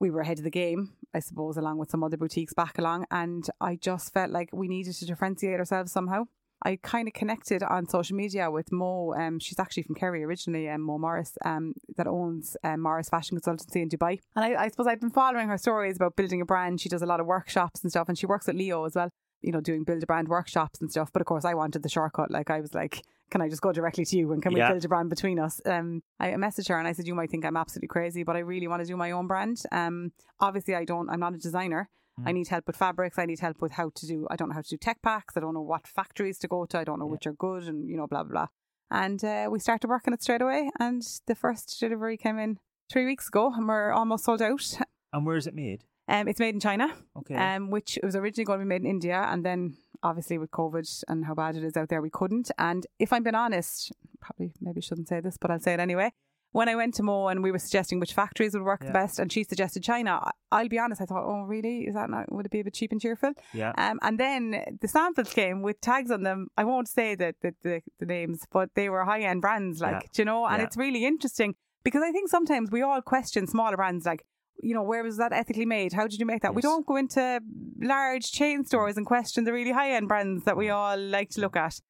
we 0.00 0.10
were 0.10 0.20
ahead 0.20 0.38
of 0.38 0.44
the 0.44 0.50
game, 0.50 0.94
I 1.14 1.20
suppose, 1.20 1.56
along 1.56 1.78
with 1.78 1.90
some 1.90 2.02
other 2.02 2.16
boutiques 2.16 2.54
back 2.54 2.78
along. 2.78 3.06
And 3.10 3.44
I 3.60 3.76
just 3.76 4.12
felt 4.12 4.30
like 4.30 4.50
we 4.52 4.68
needed 4.68 4.94
to 4.94 5.06
differentiate 5.06 5.58
ourselves 5.58 5.92
somehow. 5.92 6.24
I 6.64 6.78
kind 6.82 7.08
of 7.08 7.14
connected 7.14 7.62
on 7.62 7.88
social 7.88 8.16
media 8.16 8.50
with 8.50 8.70
Mo. 8.70 9.14
Um, 9.14 9.40
she's 9.40 9.58
actually 9.58 9.82
from 9.82 9.96
Kerry 9.96 10.22
originally, 10.22 10.68
um, 10.68 10.82
Mo 10.82 10.96
Morris, 10.96 11.36
um, 11.44 11.74
that 11.96 12.06
owns 12.06 12.56
um, 12.62 12.80
Morris 12.80 13.08
Fashion 13.08 13.38
Consultancy 13.38 13.82
in 13.82 13.88
Dubai. 13.88 14.20
And 14.36 14.44
I, 14.44 14.64
I 14.64 14.68
suppose 14.68 14.86
I've 14.86 15.00
been 15.00 15.10
following 15.10 15.48
her 15.48 15.58
stories 15.58 15.96
about 15.96 16.14
building 16.14 16.40
a 16.40 16.44
brand. 16.44 16.80
She 16.80 16.88
does 16.88 17.02
a 17.02 17.06
lot 17.06 17.20
of 17.20 17.26
workshops 17.26 17.82
and 17.82 17.90
stuff, 17.90 18.08
and 18.08 18.16
she 18.16 18.26
works 18.26 18.46
with 18.46 18.56
Leo 18.56 18.84
as 18.84 18.94
well. 18.94 19.10
You 19.42 19.52
know, 19.52 19.60
doing 19.60 19.84
build 19.84 20.02
a 20.02 20.06
brand 20.06 20.28
workshops 20.28 20.80
and 20.80 20.90
stuff. 20.90 21.10
But 21.12 21.20
of 21.22 21.26
course, 21.26 21.44
I 21.44 21.54
wanted 21.54 21.82
the 21.82 21.88
shortcut. 21.88 22.30
Like 22.30 22.50
I 22.50 22.60
was 22.60 22.74
like, 22.74 23.02
can 23.30 23.40
I 23.40 23.48
just 23.48 23.62
go 23.62 23.72
directly 23.72 24.04
to 24.04 24.16
you 24.16 24.32
and 24.32 24.42
can 24.42 24.52
Yeah. 24.52 24.68
we 24.68 24.72
build 24.74 24.84
a 24.84 24.88
brand 24.88 25.10
between 25.10 25.38
us? 25.38 25.60
Um, 25.66 26.02
I 26.20 26.28
messaged 26.32 26.68
her 26.68 26.78
and 26.78 26.86
I 26.88 26.92
said, 26.92 27.06
you 27.06 27.14
might 27.14 27.30
think 27.30 27.44
I'm 27.44 27.56
absolutely 27.56 27.88
crazy, 27.88 28.22
but 28.22 28.36
I 28.36 28.40
really 28.40 28.68
want 28.68 28.82
to 28.82 28.86
do 28.86 28.96
my 28.96 29.10
own 29.10 29.26
brand. 29.26 29.62
Um, 29.72 30.12
obviously, 30.40 30.74
I 30.74 30.84
don't. 30.84 31.08
I'm 31.10 31.20
not 31.20 31.34
a 31.34 31.38
designer. 31.38 31.88
I 32.26 32.32
need 32.32 32.48
help 32.48 32.66
with 32.66 32.76
fabrics. 32.76 33.18
I 33.18 33.24
need 33.24 33.40
help 33.40 33.60
with 33.62 33.72
how 33.72 33.90
to 33.94 34.06
do. 34.06 34.26
I 34.30 34.36
don't 34.36 34.50
know 34.50 34.54
how 34.54 34.60
to 34.60 34.68
do 34.68 34.76
tech 34.76 35.00
packs. 35.02 35.34
I 35.36 35.40
don't 35.40 35.54
know 35.54 35.62
what 35.62 35.86
factories 35.88 36.38
to 36.40 36.46
go 36.46 36.66
to. 36.66 36.78
I 36.78 36.84
don't 36.84 36.98
know 36.98 37.06
Yeah. 37.06 37.12
which 37.12 37.26
are 37.26 37.32
good, 37.32 37.64
and 37.64 37.88
you 37.88 37.96
know, 37.96 38.06
blah 38.06 38.22
blah 38.22 38.32
blah. 38.32 38.46
And 38.90 39.24
uh, 39.24 39.48
we 39.50 39.58
started 39.58 39.88
working 39.88 40.12
it 40.12 40.22
straight 40.22 40.42
away. 40.42 40.70
And 40.78 41.02
the 41.26 41.34
first 41.34 41.80
delivery 41.80 42.18
came 42.18 42.38
in 42.38 42.58
three 42.92 43.06
weeks 43.06 43.28
ago, 43.28 43.50
and 43.56 43.66
we're 43.66 43.90
almost 43.92 44.24
sold 44.26 44.42
out. 44.42 44.78
And 45.14 45.24
where 45.26 45.36
is 45.36 45.46
it 45.46 45.54
made? 45.54 45.84
Um, 46.08 46.26
it's 46.28 46.40
made 46.40 46.54
in 46.54 46.60
China, 46.60 46.92
Okay. 47.16 47.34
um, 47.36 47.70
which 47.70 47.98
was 48.02 48.16
originally 48.16 48.44
going 48.44 48.58
to 48.58 48.64
be 48.64 48.68
made 48.68 48.82
in 48.82 48.86
India, 48.86 49.24
and 49.30 49.44
then 49.44 49.76
obviously 50.02 50.36
with 50.36 50.50
COVID 50.50 51.04
and 51.08 51.24
how 51.26 51.34
bad 51.34 51.54
it 51.56 51.62
is 51.64 51.76
out 51.76 51.88
there, 51.88 52.02
we 52.02 52.10
couldn't. 52.10 52.50
And 52.58 52.86
if 52.98 53.12
I'm 53.12 53.22
being 53.22 53.36
honest, 53.36 53.92
probably 54.20 54.52
maybe 54.60 54.80
shouldn't 54.80 55.08
say 55.08 55.20
this, 55.20 55.36
but 55.40 55.50
I'll 55.50 55.60
say 55.60 55.74
it 55.74 55.80
anyway. 55.80 56.12
When 56.50 56.68
I 56.68 56.74
went 56.74 56.92
to 56.94 57.02
Mo 57.02 57.28
and 57.28 57.42
we 57.42 57.50
were 57.50 57.58
suggesting 57.58 57.98
which 57.98 58.12
factories 58.12 58.52
would 58.52 58.62
work 58.64 58.80
Yeah. 58.82 58.88
the 58.88 58.92
best, 58.92 59.18
and 59.18 59.32
she 59.32 59.42
suggested 59.44 59.82
China, 59.84 60.20
I'll 60.50 60.68
be 60.68 60.78
honest, 60.78 61.00
I 61.00 61.06
thought, 61.06 61.24
oh 61.24 61.44
really? 61.44 61.82
Is 61.86 61.94
that 61.94 62.10
not? 62.10 62.30
Would 62.30 62.44
it 62.46 62.52
be 62.52 62.60
a 62.60 62.64
bit 62.64 62.74
cheap 62.74 62.92
and 62.92 63.00
cheerful? 63.00 63.32
yeah. 63.54 63.72
Um, 63.78 63.98
and 64.02 64.18
then 64.20 64.76
the 64.82 64.88
samples 64.88 65.32
came 65.32 65.62
with 65.62 65.80
tags 65.80 66.10
on 66.10 66.24
them. 66.24 66.48
I 66.58 66.64
won't 66.64 66.88
say 66.88 67.14
the 67.14 67.34
the, 67.40 67.54
the, 67.62 67.80
the 68.00 68.06
names, 68.06 68.40
but 68.52 68.70
they 68.74 68.90
were 68.90 69.04
high 69.04 69.22
end 69.22 69.40
brands, 69.40 69.80
like 69.80 69.92
Yeah. 70.02 70.08
do 70.12 70.22
you 70.22 70.26
know. 70.26 70.44
And 70.46 70.58
Yeah. 70.58 70.66
it's 70.66 70.76
really 70.76 71.06
interesting 71.06 71.54
because 71.84 72.02
I 72.02 72.10
think 72.12 72.28
sometimes 72.28 72.70
we 72.70 72.82
all 72.82 73.00
question 73.00 73.46
smaller 73.46 73.76
brands, 73.76 74.04
like 74.04 74.26
you 74.60 74.74
know, 74.74 74.82
where 74.82 75.02
was 75.02 75.16
that 75.18 75.32
ethically 75.32 75.66
made? 75.66 75.92
How 75.92 76.06
did 76.06 76.18
you 76.18 76.26
make 76.26 76.42
that? 76.42 76.54
We 76.54 76.62
don't 76.62 76.86
go 76.86 76.96
into 76.96 77.40
large 77.80 78.30
chain 78.32 78.64
stores 78.64 78.96
and 78.96 79.06
question 79.06 79.44
the 79.44 79.52
really 79.52 79.72
high 79.72 79.92
end 79.92 80.08
brands 80.08 80.44
that 80.44 80.56
we 80.56 80.70
all 80.70 80.96
like 80.96 81.30
to 81.30 81.40
look 81.40 81.56
at. 81.56 81.80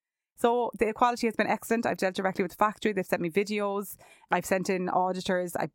So 0.43 0.71
the 0.81 0.93
quality 0.93 1.27
has 1.29 1.37
been 1.37 1.47
excellent. 1.47 1.87
I've 1.87 1.99
dealt 1.99 2.17
directly 2.17 2.43
with 2.43 2.53
the 2.53 2.57
factory. 2.67 2.93
They've 2.93 3.07
sent 3.07 3.23
me 3.23 3.31
videos. 3.31 3.97
I've 4.35 4.45
sent 4.53 4.69
in 4.77 4.89
auditors. 4.89 5.51
I, 5.57 5.67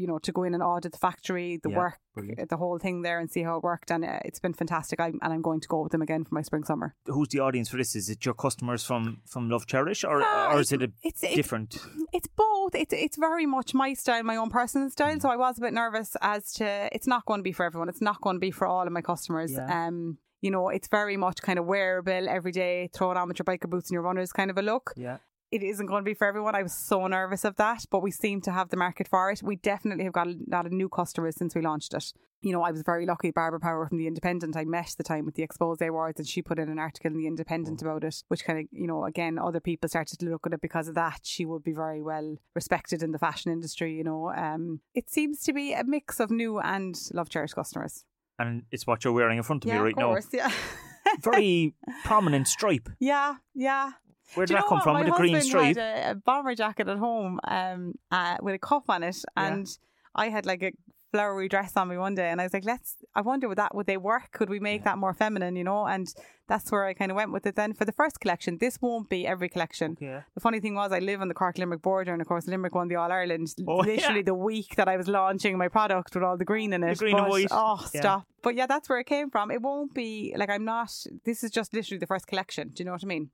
you 0.00 0.06
know, 0.06 0.18
to 0.26 0.32
go 0.32 0.42
in 0.44 0.54
and 0.54 0.62
audit 0.62 0.92
the 0.92 0.98
factory, 1.08 1.58
the 1.62 1.70
Yeah, 1.70 1.76
work, 1.82 1.98
brilliant. 2.14 2.48
the 2.48 2.56
whole 2.56 2.78
thing 2.78 3.02
there, 3.02 3.18
and 3.20 3.30
see 3.30 3.42
how 3.42 3.54
it 3.58 3.62
worked. 3.62 3.90
And 3.90 4.02
uh, 4.04 4.20
it's 4.24 4.40
been 4.40 4.54
fantastic. 4.54 5.00
I'm, 5.00 5.18
and 5.22 5.30
I'm 5.34 5.42
going 5.42 5.60
to 5.60 5.68
go 5.68 5.82
with 5.82 5.92
them 5.92 6.00
again 6.02 6.24
for 6.24 6.34
my 6.34 6.42
spring 6.42 6.64
summer. 6.64 6.94
Who's 7.06 7.28
the 7.28 7.40
audience 7.40 7.68
for 7.68 7.76
this? 7.76 7.94
Is 7.94 8.08
it 8.08 8.24
your 8.24 8.34
customers 8.34 8.82
from 8.84 9.02
from 9.26 9.50
Love 9.50 9.66
Cherish, 9.66 10.02
or 10.02 10.22
Ah, 10.22 10.52
or 10.54 10.60
is 10.60 10.72
it 10.72 10.82
a 10.82 10.90
It's 11.08 11.20
different? 11.20 11.70
it's 12.12 12.28
both. 12.28 12.74
It's 12.74 12.94
it's 12.94 13.18
very 13.18 13.44
much 13.56 13.74
my 13.74 13.92
style, 13.94 14.22
my 14.22 14.36
own 14.36 14.50
personal 14.50 14.88
Mm. 14.88 14.92
style. 14.92 15.20
So 15.20 15.28
I 15.28 15.36
was 15.36 15.58
a 15.58 15.60
bit 15.60 15.74
nervous 15.74 16.16
as 16.22 16.52
to 16.54 16.66
it's 16.96 17.06
not 17.14 17.26
going 17.26 17.40
to 17.40 17.44
be 17.50 17.52
for 17.52 17.64
everyone. 17.66 17.88
It's 17.90 18.00
not 18.10 18.20
going 18.22 18.36
to 18.36 18.40
be 18.48 18.50
for 18.50 18.66
all 18.66 18.86
of 18.86 18.92
my 18.92 19.02
customers. 19.02 19.52
Yeah. 19.52 19.86
Um, 19.88 20.18
you 20.46 20.52
know, 20.52 20.68
it's 20.68 20.86
very 20.86 21.16
much 21.16 21.42
kind 21.42 21.58
of 21.58 21.64
wearable 21.64 22.28
every 22.28 22.52
day, 22.52 22.88
throw 22.94 23.10
it 23.10 23.16
on 23.16 23.26
with 23.26 23.36
your 23.36 23.44
biker 23.44 23.68
boots 23.68 23.90
and 23.90 23.94
your 23.94 24.02
runners 24.02 24.30
kind 24.32 24.48
of 24.48 24.56
a 24.56 24.62
look. 24.62 24.92
Yeah. 24.96 25.16
It 25.50 25.64
isn't 25.64 25.86
going 25.86 26.04
to 26.04 26.08
be 26.08 26.14
for 26.14 26.24
everyone. 26.24 26.54
I 26.54 26.62
was 26.62 26.72
so 26.72 27.04
nervous 27.08 27.44
of 27.44 27.56
that, 27.56 27.84
but 27.90 28.00
we 28.00 28.12
seem 28.12 28.40
to 28.42 28.52
have 28.52 28.68
the 28.68 28.76
market 28.76 29.08
for 29.08 29.28
it. 29.32 29.42
We 29.42 29.56
definitely 29.56 30.04
have 30.04 30.12
got 30.12 30.28
a 30.28 30.36
lot 30.46 30.64
of 30.64 30.70
new 30.70 30.88
customers 30.88 31.34
since 31.36 31.56
we 31.56 31.62
launched 31.62 31.94
it. 31.94 32.12
You 32.42 32.52
know, 32.52 32.62
I 32.62 32.70
was 32.70 32.82
very 32.82 33.06
lucky. 33.06 33.32
Bairbre 33.32 33.60
Power 33.60 33.86
from 33.88 33.98
The 33.98 34.06
Independent, 34.06 34.56
I 34.56 34.64
met 34.64 34.94
the 34.96 35.02
time 35.02 35.26
with 35.26 35.34
the 35.34 35.42
Expose 35.42 35.78
Awards 35.80 36.20
and 36.20 36.28
she 36.28 36.42
put 36.42 36.60
in 36.60 36.68
an 36.68 36.78
article 36.78 37.10
in 37.10 37.18
The 37.18 37.26
Independent 37.26 37.82
about 37.82 38.04
it, 38.04 38.22
which 38.28 38.44
kind 38.44 38.60
of, 38.60 38.66
you 38.70 38.86
know, 38.86 39.04
again, 39.04 39.40
other 39.40 39.58
people 39.58 39.88
started 39.88 40.20
to 40.20 40.26
look 40.26 40.46
at 40.46 40.52
it 40.52 40.60
because 40.60 40.86
of 40.86 40.94
that. 40.94 41.22
She 41.24 41.44
would 41.44 41.64
be 41.64 41.72
very 41.72 42.02
well 42.02 42.36
respected 42.54 43.02
in 43.02 43.10
the 43.10 43.18
fashion 43.18 43.50
industry, 43.50 43.96
you 43.96 44.04
know. 44.04 44.32
Um, 44.32 44.80
it 44.94 45.10
seems 45.10 45.42
to 45.42 45.52
be 45.52 45.72
a 45.72 45.82
mix 45.82 46.20
of 46.20 46.30
new 46.30 46.60
and 46.60 46.96
Love 47.12 47.30
Cherish 47.30 47.54
customers. 47.54 48.04
And 48.38 48.62
it's 48.70 48.86
what 48.86 49.04
you're 49.04 49.12
wearing 49.12 49.38
in 49.38 49.42
front 49.44 49.64
of 49.64 49.68
yeah, 49.68 49.76
me 49.78 49.80
right 49.84 49.94
of 49.96 50.02
course, 50.02 50.28
yeah. 50.32 50.48
now. 50.48 51.12
Very 51.22 51.74
prominent 52.04 52.48
stripe. 52.48 52.88
yeah, 53.00 53.36
yeah. 53.54 53.92
Where 54.34 54.44
did 54.44 54.56
that 54.56 54.66
come 54.66 54.78
what? 54.78 54.84
from? 54.84 54.94
My 54.94 55.02
With 55.04 55.12
the 55.12 55.16
green 55.16 55.40
stripe. 55.40 55.76
Had 55.76 56.08
a, 56.08 56.10
a 56.10 56.14
bomber 56.16 56.54
jacket 56.54 56.88
at 56.88 56.98
home, 56.98 57.38
um, 57.44 57.94
uh, 58.10 58.36
with 58.42 58.54
a 58.56 58.58
cuff 58.58 58.90
on 58.90 59.02
it, 59.04 59.16
Yeah. 59.36 59.46
and 59.46 59.66
I 60.14 60.28
had 60.28 60.46
like 60.46 60.62
a 60.62 60.72
flowery 61.16 61.48
dress 61.48 61.72
on 61.76 61.88
me 61.88 61.96
one 62.06 62.14
day, 62.14 62.28
and 62.30 62.40
I 62.40 62.44
was 62.44 62.54
like, 62.56 62.64
"Let's." 62.72 62.88
I 63.14 63.20
wonder 63.30 63.46
would 63.48 63.58
that 63.58 63.74
would 63.76 63.86
they 63.86 63.96
work? 64.12 64.26
Could 64.38 64.50
we 64.54 64.60
make 64.60 64.80
Yeah. 64.80 64.84
that 64.90 64.98
more 65.04 65.14
feminine? 65.14 65.54
You 65.60 65.64
know, 65.70 65.80
and 65.94 66.06
that's 66.50 66.70
where 66.72 66.84
I 66.90 66.92
kind 67.00 67.10
of 67.12 67.16
went 67.16 67.32
with 67.32 67.44
it. 67.46 67.54
Then 67.56 67.72
for 67.78 67.84
the 67.90 67.96
first 68.00 68.16
collection, 68.20 68.58
this 68.64 68.74
won't 68.80 69.08
be 69.08 69.20
every 69.26 69.48
collection. 69.54 69.96
Yeah. 70.00 70.20
The 70.36 70.40
funny 70.46 70.60
thing 70.60 70.74
was, 70.74 70.92
I 70.92 71.00
live 71.10 71.20
on 71.20 71.28
the 71.28 71.34
Cork 71.42 71.56
Limerick 71.58 71.82
border, 71.82 72.12
and 72.12 72.20
of 72.22 72.28
course, 72.28 72.46
Limerick 72.46 72.74
won 72.74 72.88
the 72.88 72.96
All 72.96 73.10
Ireland 73.20 73.48
Oh, 73.66 73.76
literally 73.92 74.20
yeah. 74.24 74.32
the 74.32 74.34
week 74.50 74.70
that 74.78 74.88
I 74.88 74.96
was 74.96 75.08
launching 75.08 75.54
my 75.58 75.68
product 75.68 76.14
with 76.14 76.22
all 76.26 76.36
the 76.36 76.44
green 76.52 76.72
in 76.72 76.82
it. 76.84 76.98
green 76.98 77.16
and 77.16 77.24
But- 77.24 77.30
white. 77.30 77.48
Oh, 77.50 77.78
Yeah. 77.94 78.00
stop! 78.00 78.22
But 78.42 78.54
yeah, 78.54 78.66
that's 78.66 78.88
where 78.88 78.98
it 79.00 79.06
came 79.06 79.28
from. 79.30 79.50
It 79.50 79.60
won't 79.62 79.92
be 79.94 80.34
like 80.36 80.50
I'm 80.54 80.64
not. 80.64 80.90
This 81.24 81.42
is 81.44 81.50
just 81.50 81.74
literally 81.74 81.98
the 81.98 82.06
first 82.06 82.26
collection. 82.26 82.68
Do 82.72 82.78
you 82.82 82.84
know 82.86 82.92
what 82.92 83.04
I 83.04 83.06
mean? 83.16 83.30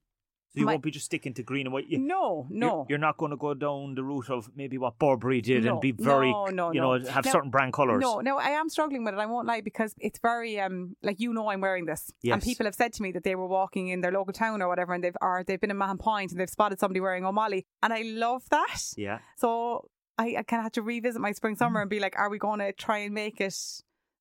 So 0.54 0.60
you 0.60 0.66
My- 0.66 0.72
won't 0.72 0.82
be 0.82 0.90
just 0.90 1.06
sticking 1.06 1.32
to 1.34 1.42
green 1.42 1.66
and 1.66 1.72
white. 1.72 1.86
You, 1.88 1.98
no, 1.98 2.46
you're- 2.50 2.60
no. 2.60 2.86
You're, 2.88 2.98
not 2.98 3.16
going 3.16 3.30
to 3.30 3.38
go 3.38 3.54
down 3.54 3.94
the 3.94 4.04
route 4.04 4.28
of 4.28 4.50
maybe 4.54 4.76
what 4.76 4.98
Burberry 4.98 5.40
did 5.40 5.64
No, 5.64 5.72
and 5.72 5.80
be 5.80 5.92
very, 5.92 6.30
no, 6.30 6.44
no, 6.46 6.72
you 6.72 6.80
know, 6.80 6.92
have 6.98 7.24
Now- 7.24 7.32
certain 7.32 7.48
brand 7.50 7.72
colours. 7.72 8.02
No, 8.02 8.20
no, 8.20 8.36
I 8.38 8.50
am 8.50 8.68
struggling 8.68 9.02
with 9.02 9.14
it. 9.14 9.18
I 9.20 9.24
won't 9.26 9.46
lie 9.46 9.62
because 9.62 9.94
it's 9.98 10.18
very 10.18 10.60
um 10.60 10.94
like 11.02 11.20
you 11.20 11.32
know 11.32 11.48
I'm 11.48 11.62
wearing 11.62 11.86
this, 11.86 12.12
and 12.30 12.42
people 12.42 12.66
have 12.66 12.74
said 12.74 12.92
to 12.94 13.02
me 13.02 13.12
that 13.12 13.24
they 13.24 13.34
were 13.34 13.46
walking 13.46 13.88
in 13.88 14.02
their 14.02 14.12
local 14.12 14.34
town 14.34 14.60
or 14.60 14.68
whatever, 14.68 14.92
and 14.92 15.02
they've 15.02 15.16
or 15.22 15.42
they've 15.46 15.60
been 15.60 15.70
in 15.70 15.78
Mahon 15.78 15.96
Point 15.98 16.32
and 16.32 16.38
they've 16.40 16.50
spotted 16.50 16.78
somebody 16.78 17.00
wearing 17.00 17.24
O'Malley, 17.24 17.64
and 17.82 17.92
I 17.94 18.02
love 18.02 18.42
that. 18.50 18.92
Yeah. 18.96 19.20
So 19.38 19.88
I, 20.18 20.36
I 20.38 20.42
kind 20.42 20.60
of 20.60 20.64
had 20.64 20.74
to 20.74 20.82
revisit 20.82 21.20
my 21.22 21.32
spring 21.32 21.56
summer 21.56 21.78
Mm. 21.80 21.82
and 21.84 21.90
be 21.90 21.98
like, 21.98 22.14
are 22.18 22.28
we 22.28 22.38
going 22.38 22.58
to 22.60 22.72
try 22.74 22.98
and 22.98 23.14
make 23.14 23.40
it 23.40 23.54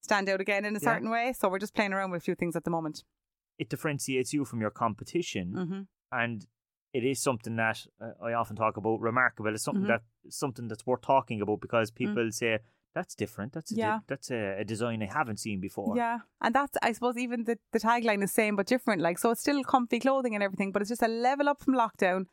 stand 0.02 0.30
out 0.30 0.40
again 0.40 0.64
in 0.64 0.74
a 0.78 0.80
Yeah. 0.80 0.94
certain 0.94 1.10
way? 1.10 1.34
So 1.38 1.50
we're 1.50 1.60
just 1.60 1.74
playing 1.76 1.92
around 1.92 2.12
with 2.12 2.22
a 2.22 2.24
few 2.24 2.36
things 2.36 2.56
at 2.56 2.64
the 2.64 2.72
moment. 2.72 3.04
It 3.60 3.70
differentiates 3.70 4.32
you 4.34 4.46
from 4.46 4.62
your 4.62 4.72
competition. 4.72 5.52
hmm 5.54 5.82
and 6.12 6.46
it 6.94 7.04
is 7.06 7.22
something 7.22 7.56
that 7.56 7.86
uh, 8.02 8.12
I 8.22 8.34
often 8.34 8.56
talk 8.56 8.78
about 8.78 9.00
remarkable. 9.00 9.54
It's 9.54 9.64
something 9.64 9.84
Mhm. 9.86 9.88
that 9.88 10.04
something 10.30 10.68
that's 10.68 10.86
worth 10.86 11.02
talking 11.02 11.42
about 11.42 11.62
because 11.62 11.90
people 11.92 12.32
say 12.32 12.60
that's 12.94 13.16
different. 13.16 13.54
That's 13.54 13.72
a 13.72 13.76
di- 13.76 13.82
Mm. 13.82 13.86
Yeah. 13.86 14.00
that's 14.08 14.30
a, 14.32 14.60
a 14.60 14.66
design 14.66 15.02
I 15.02 15.06
haven't 15.06 15.38
seen 15.40 15.62
before. 15.62 15.96
Yeah, 15.96 16.20
and 16.42 16.54
that's 16.54 16.78
I 16.82 16.92
suppose 16.92 17.18
even 17.18 17.46
the 17.46 17.58
the 17.72 17.80
tagline 17.80 18.22
is 18.24 18.32
same 18.34 18.56
but 18.58 18.68
different. 18.68 19.02
Like 19.02 19.18
so, 19.20 19.32
it's 19.32 19.42
still 19.42 19.64
comfy 19.64 20.00
clothing 20.00 20.36
and 20.36 20.44
everything, 20.44 20.72
but 20.74 20.82
it's 20.82 20.90
just 20.90 21.02
a 21.04 21.08
level 21.08 21.48
up 21.48 21.62
from 21.64 21.76
lockdown. 21.76 22.26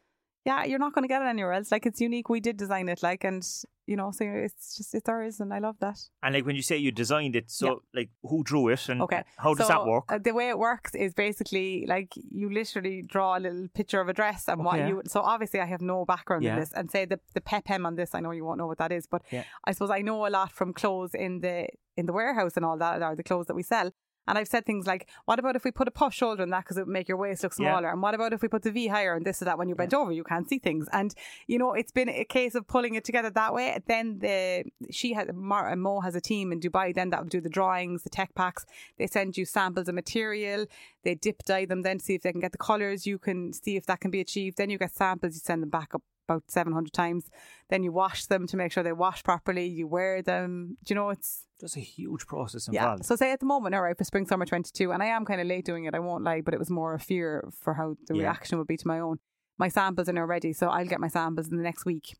Yeah, 0.45 0.65
you're 0.65 0.79
not 0.79 0.95
going 0.95 1.03
to 1.03 1.09
get 1.09 1.21
it 1.21 1.27
anywhere 1.27 1.53
else. 1.53 1.71
Like 1.71 1.85
it's 1.85 2.01
unique. 2.01 2.29
We 2.29 2.41
did 2.41 2.57
design 2.57 2.89
it, 2.89 3.03
like, 3.03 3.23
and 3.25 3.47
you 3.87 3.97
know, 3.97 4.13
so 4.13 4.25
it's 4.25 4.77
just 4.77 4.95
it's 4.95 5.09
ours, 5.09 5.41
and 5.41 5.53
I 5.53 5.59
love 5.59 5.77
that. 5.81 5.99
And 6.23 6.35
like 6.35 6.47
when 6.47 6.57
you 6.57 6.63
say 6.63 6.77
you 6.77 6.91
designed 6.93 7.37
it, 7.37 7.51
so 7.51 7.67
Yeah. 7.67 7.75
like 8.01 8.11
who 8.23 8.45
drew 8.45 8.69
it 8.69 8.89
and 8.89 9.03
Okay. 9.03 9.25
how 9.37 9.55
does 9.55 9.67
So, 9.67 9.73
that 9.75 9.87
work? 9.87 10.05
uh, 10.09 10.19
the 10.19 10.33
way 10.33 10.49
it 10.49 10.59
works 10.59 10.95
is 10.95 11.13
basically 11.15 11.85
like 11.87 12.13
you 12.17 12.51
literally 12.51 13.03
draw 13.03 13.37
a 13.37 13.41
little 13.41 13.69
picture 13.75 14.01
of 14.01 14.09
a 14.09 14.13
dress 14.15 14.49
and 14.49 14.65
what 14.65 14.87
you. 14.89 15.03
So 15.07 15.21
obviously, 15.21 15.61
I 15.61 15.67
have 15.67 15.81
no 15.83 16.05
background 16.05 16.45
Yeah. 16.45 16.55
in 16.55 16.61
this, 16.61 16.73
and 16.73 16.91
say 16.91 17.05
the 17.05 17.21
the 17.35 17.41
pep 17.41 17.67
hem 17.67 17.85
on 17.85 17.97
this. 17.97 18.15
I 18.15 18.21
know 18.21 18.31
you 18.31 18.45
won't 18.45 18.59
know 18.59 18.67
what 18.67 18.79
that 18.79 18.93
is, 18.93 19.07
but 19.07 19.23
Yeah. 19.31 19.45
I 19.65 19.73
suppose 19.73 19.91
I 19.91 20.03
know 20.03 20.27
a 20.27 20.31
lot 20.31 20.53
from 20.53 20.73
clothes 20.73 21.15
in 21.15 21.41
the 21.41 21.69
in 21.97 22.07
the 22.07 22.13
warehouse 22.13 22.57
and 22.57 22.65
all 22.65 22.79
that, 22.79 23.03
or 23.03 23.17
the 23.17 23.25
clothes 23.25 23.47
that 23.47 23.55
we 23.55 23.63
sell. 23.65 23.91
And 24.29 24.39
I've 24.39 24.47
said 24.49 24.65
things 24.67 24.87
like, 24.87 25.09
"What 25.25 25.39
about 25.39 25.57
if 25.57 25.65
we 25.65 25.71
put 25.73 25.89
a 25.89 25.91
puff 25.91 26.15
shoulder 26.15 26.43
in 26.45 26.51
that 26.51 26.65
because 26.65 26.77
it 26.79 26.87
would 26.87 26.93
make 26.93 27.09
your 27.09 27.17
waist 27.17 27.43
look 27.43 27.53
Yeah. 27.59 27.73
smaller?" 27.73 27.89
And 27.91 28.01
what 28.03 28.15
about 28.15 28.33
if 28.33 28.43
we 28.43 28.49
put 28.49 28.63
the 28.63 28.71
V 28.71 28.87
higher 28.89 29.15
and 29.15 29.25
this 29.25 29.41
or 29.43 29.47
that? 29.47 29.59
When 29.59 29.69
you 29.69 29.75
bent 29.75 29.95
over, 29.95 30.13
you 30.13 30.25
can't 30.25 30.49
see 30.49 30.59
things. 30.59 30.87
And 30.93 31.15
you 31.47 31.59
know, 31.59 31.73
it's 31.73 31.93
been 31.93 32.09
a 32.09 32.25
case 32.25 32.55
of 32.55 32.67
pulling 32.69 32.95
it 32.95 33.05
together 33.05 33.31
that 33.31 33.53
way. 33.55 33.67
Then 33.87 34.19
the 34.21 34.65
she 34.91 35.15
has, 35.15 35.27
Mar- 35.35 35.71
uh, 35.73 35.77
Mo 35.77 36.01
has 36.01 36.15
a 36.15 36.21
team 36.21 36.53
in 36.53 36.61
Dubai. 36.61 36.95
Then 36.95 37.11
that 37.11 37.21
would 37.23 37.31
do 37.31 37.41
the 37.41 37.49
drawings, 37.49 38.03
the 38.03 38.11
tech 38.11 38.35
packs. 38.35 38.67
They 38.99 39.07
send 39.07 39.37
you 39.39 39.45
samples 39.45 39.89
of 39.89 39.95
material. 39.95 40.67
They 41.05 41.15
dip 41.15 41.43
dye 41.45 41.65
them 41.65 41.83
then 41.83 41.99
see 41.99 42.15
if 42.15 42.23
they 42.23 42.33
can 42.33 42.41
get 42.41 42.53
the 42.53 42.59
colors. 42.59 43.07
You 43.07 43.19
can 43.19 43.53
see 43.53 43.77
if 43.77 43.87
that 43.87 44.01
can 44.01 44.11
be 44.11 44.21
achieved. 44.21 44.59
Then 44.59 44.71
you 44.71 44.79
get 44.79 44.93
samples. 44.93 45.35
You 45.35 45.41
send 45.41 45.63
them 45.63 45.71
back 45.71 45.95
up 45.95 46.03
about 46.29 46.51
700 46.51 46.93
times. 46.93 47.31
Then 47.71 47.83
you 47.83 47.93
wash 47.93 48.27
them 48.27 48.47
to 48.47 48.57
make 48.57 48.73
sure 48.73 48.83
they 48.83 48.93
wash 48.93 49.23
properly. 49.23 49.67
You 49.67 49.87
wear 49.87 50.23
them. 50.23 50.77
Do 50.85 50.93
you 50.93 50.95
know 50.95 51.11
it's 51.11 51.45
There's 51.61 51.77
a 51.77 51.81
huge 51.81 52.27
process 52.27 52.69
yeah. 52.71 52.97
So 53.03 53.17
say 53.17 53.33
at 53.33 53.41
the 53.41 53.47
moment, 53.47 53.75
all 53.75 53.83
right, 53.83 53.97
for 53.97 54.05
spring 54.05 54.27
summer 54.27 54.45
22, 54.47 54.93
and 54.93 55.03
I 55.03 55.07
am 55.07 55.25
kind 55.25 55.41
of 55.41 55.47
late 55.47 55.65
doing 55.65 55.85
it, 55.85 55.95
I 55.95 55.99
won't 55.99 56.25
lie, 56.25 56.41
but 56.41 56.55
it 56.55 56.59
was 56.61 56.71
more 56.71 56.95
a 56.95 57.01
fear 57.01 57.49
for 57.61 57.75
how 57.75 57.97
the 58.07 58.15
Yeah. 58.15 58.23
reaction 58.23 58.59
would 58.59 58.67
be 58.69 58.77
to 58.77 58.87
my 58.87 59.01
own. 59.01 59.19
My 59.59 59.69
samples 59.69 60.09
are 60.09 60.13
now 60.13 60.25
ready, 60.25 60.53
so 60.53 60.69
I'll 60.69 60.87
get 60.87 61.01
my 61.01 61.09
samples 61.09 61.49
in 61.49 61.57
the 61.57 61.63
next 61.65 61.85
week. 61.85 62.17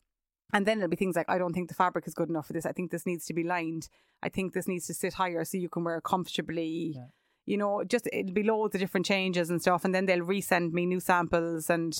And 0.51 0.65
then 0.65 0.79
it'll 0.79 0.89
be 0.89 0.95
things 0.97 1.15
like, 1.15 1.29
I 1.29 1.37
don't 1.37 1.53
think 1.53 1.69
the 1.69 1.75
fabric 1.75 2.07
is 2.07 2.13
good 2.15 2.27
enough 2.29 2.47
for 2.47 2.53
this. 2.53 2.65
I 2.65 2.71
think 2.71 2.91
this 2.91 3.05
needs 3.05 3.25
to 3.27 3.33
be 3.33 3.43
lined. 3.43 3.87
I 4.21 4.29
think 4.29 4.53
this 4.53 4.67
needs 4.67 4.87
to 4.87 4.93
sit 4.93 5.13
higher 5.13 5.45
so 5.45 5.57
you 5.57 5.69
can 5.69 5.83
wear 5.83 5.97
it 5.97 6.03
comfortably. 6.03 6.93
Yeah. 6.95 7.05
You 7.45 7.57
know, 7.57 7.83
just 7.83 8.07
it'll 8.11 8.33
be 8.33 8.43
loads 8.43 8.75
of 8.75 8.81
different 8.81 9.05
changes 9.05 9.49
and 9.49 9.61
stuff. 9.61 9.85
And 9.85 9.93
then 9.95 10.05
they'll 10.05 10.25
resend 10.25 10.71
me 10.73 10.85
new 10.85 10.99
samples. 10.99 11.69
And 11.69 11.97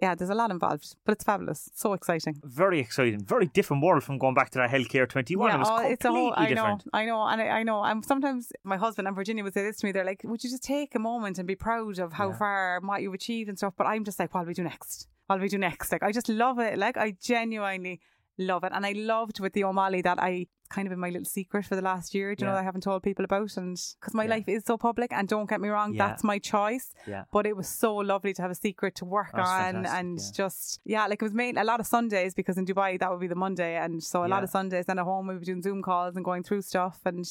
yeah, 0.00 0.14
there's 0.14 0.30
a 0.30 0.34
lot 0.34 0.50
involved, 0.50 0.96
but 1.04 1.12
it's 1.12 1.24
fabulous. 1.24 1.70
So 1.74 1.92
exciting. 1.92 2.40
Very 2.42 2.80
exciting. 2.80 3.20
Very 3.24 3.46
different 3.46 3.82
world 3.82 4.02
from 4.02 4.18
going 4.18 4.34
back 4.34 4.50
to 4.50 4.58
that 4.58 4.70
healthcare 4.70 5.08
21. 5.08 5.50
it 5.54 5.58
was 5.58 5.68
oh, 5.68 5.70
completely 5.72 5.92
it's 5.92 6.04
a 6.04 6.08
whole. 6.08 6.32
I 6.36 6.42
know, 6.42 6.48
different. 6.54 6.84
I 6.92 7.04
know, 7.04 7.22
and 7.26 7.40
I, 7.40 7.48
I 7.48 7.62
know. 7.62 7.82
And 7.84 8.04
sometimes 8.04 8.52
my 8.64 8.76
husband 8.76 9.06
and 9.08 9.14
Virginia 9.14 9.44
would 9.44 9.54
say 9.54 9.62
this 9.62 9.76
to 9.78 9.86
me. 9.86 9.92
They're 9.92 10.04
like, 10.04 10.22
"Would 10.24 10.42
you 10.42 10.50
just 10.50 10.62
take 10.62 10.94
a 10.94 10.98
moment 10.98 11.38
and 11.38 11.46
be 11.46 11.56
proud 11.56 11.98
of 11.98 12.12
how 12.14 12.28
Yeah. 12.30 12.36
far 12.36 12.80
what 12.82 13.02
you've 13.02 13.14
achieved 13.14 13.48
and 13.48 13.58
stuff?" 13.58 13.74
But 13.76 13.86
I'm 13.86 14.04
just 14.04 14.18
like, 14.18 14.34
"What 14.34 14.42
do 14.42 14.48
we 14.48 14.54
do 14.54 14.62
next? 14.64 15.08
What 15.26 15.36
do 15.36 15.42
we 15.42 15.48
do 15.48 15.58
next?" 15.58 15.92
Like, 15.92 16.02
I 16.02 16.12
just 16.12 16.28
love 16.28 16.58
it. 16.58 16.78
Like, 16.78 16.96
I 16.96 17.12
genuinely 17.20 18.00
love 18.38 18.64
it, 18.64 18.72
and 18.74 18.84
I 18.86 18.92
loved 18.92 19.40
with 19.40 19.52
the 19.52 19.64
O'Malley 19.64 20.02
that 20.02 20.18
I 20.20 20.46
kind 20.70 20.86
of 20.86 20.92
in 20.92 21.00
my 21.00 21.08
little 21.10 21.24
secret 21.24 21.64
for 21.66 21.74
the 21.74 21.82
last 21.82 22.14
year. 22.14 22.34
Do 22.34 22.42
you 22.42 22.46
know 22.46 22.52
Yeah. 22.52 22.58
that 22.58 22.60
I 22.62 22.64
haven't 22.64 22.82
told 22.82 23.02
people 23.02 23.24
about, 23.24 23.56
and 23.56 23.76
because 23.98 24.14
my 24.14 24.24
Yeah. 24.24 24.30
life 24.30 24.48
is 24.48 24.64
so 24.64 24.78
public, 24.78 25.12
and 25.12 25.26
don't 25.28 25.48
get 25.50 25.60
me 25.60 25.68
wrong, 25.68 25.94
Yeah. 25.94 26.06
that's 26.06 26.22
my 26.22 26.38
choice. 26.38 26.92
Yeah. 27.08 27.24
But 27.32 27.44
it 27.46 27.56
was 27.56 27.68
so 27.68 27.94
lovely 27.96 28.32
to 28.34 28.42
have 28.42 28.50
a 28.52 28.54
secret 28.54 28.94
to 28.96 29.04
work 29.04 29.30
oh, 29.34 29.38
That's 29.38 29.50
on 29.50 29.86
and 29.86 30.18
just 30.32 30.80
yeah, 30.84 31.06
like 31.08 31.20
it 31.20 31.24
was 31.24 31.34
made 31.34 31.56
a 31.56 31.64
lot 31.64 31.80
of 31.80 31.86
Sundays 31.86 32.34
because 32.34 32.56
in 32.56 32.66
Dubai 32.66 32.98
that 33.00 33.10
would 33.10 33.20
be 33.20 33.26
the 33.26 33.34
Monday 33.34 33.76
and 33.76 34.02
so 34.02 34.24
a 34.24 34.28
lot 34.28 34.44
of 34.44 34.50
Sundays 34.50 34.86
then 34.86 34.98
at 35.00 35.04
home 35.04 35.26
we 35.26 35.34
were 35.34 35.40
doing 35.40 35.60
Zoom 35.62 35.82
calls 35.82 36.14
and 36.16 36.24
going 36.24 36.42
through 36.44 36.62
stuff 36.62 37.00
and 37.04 37.24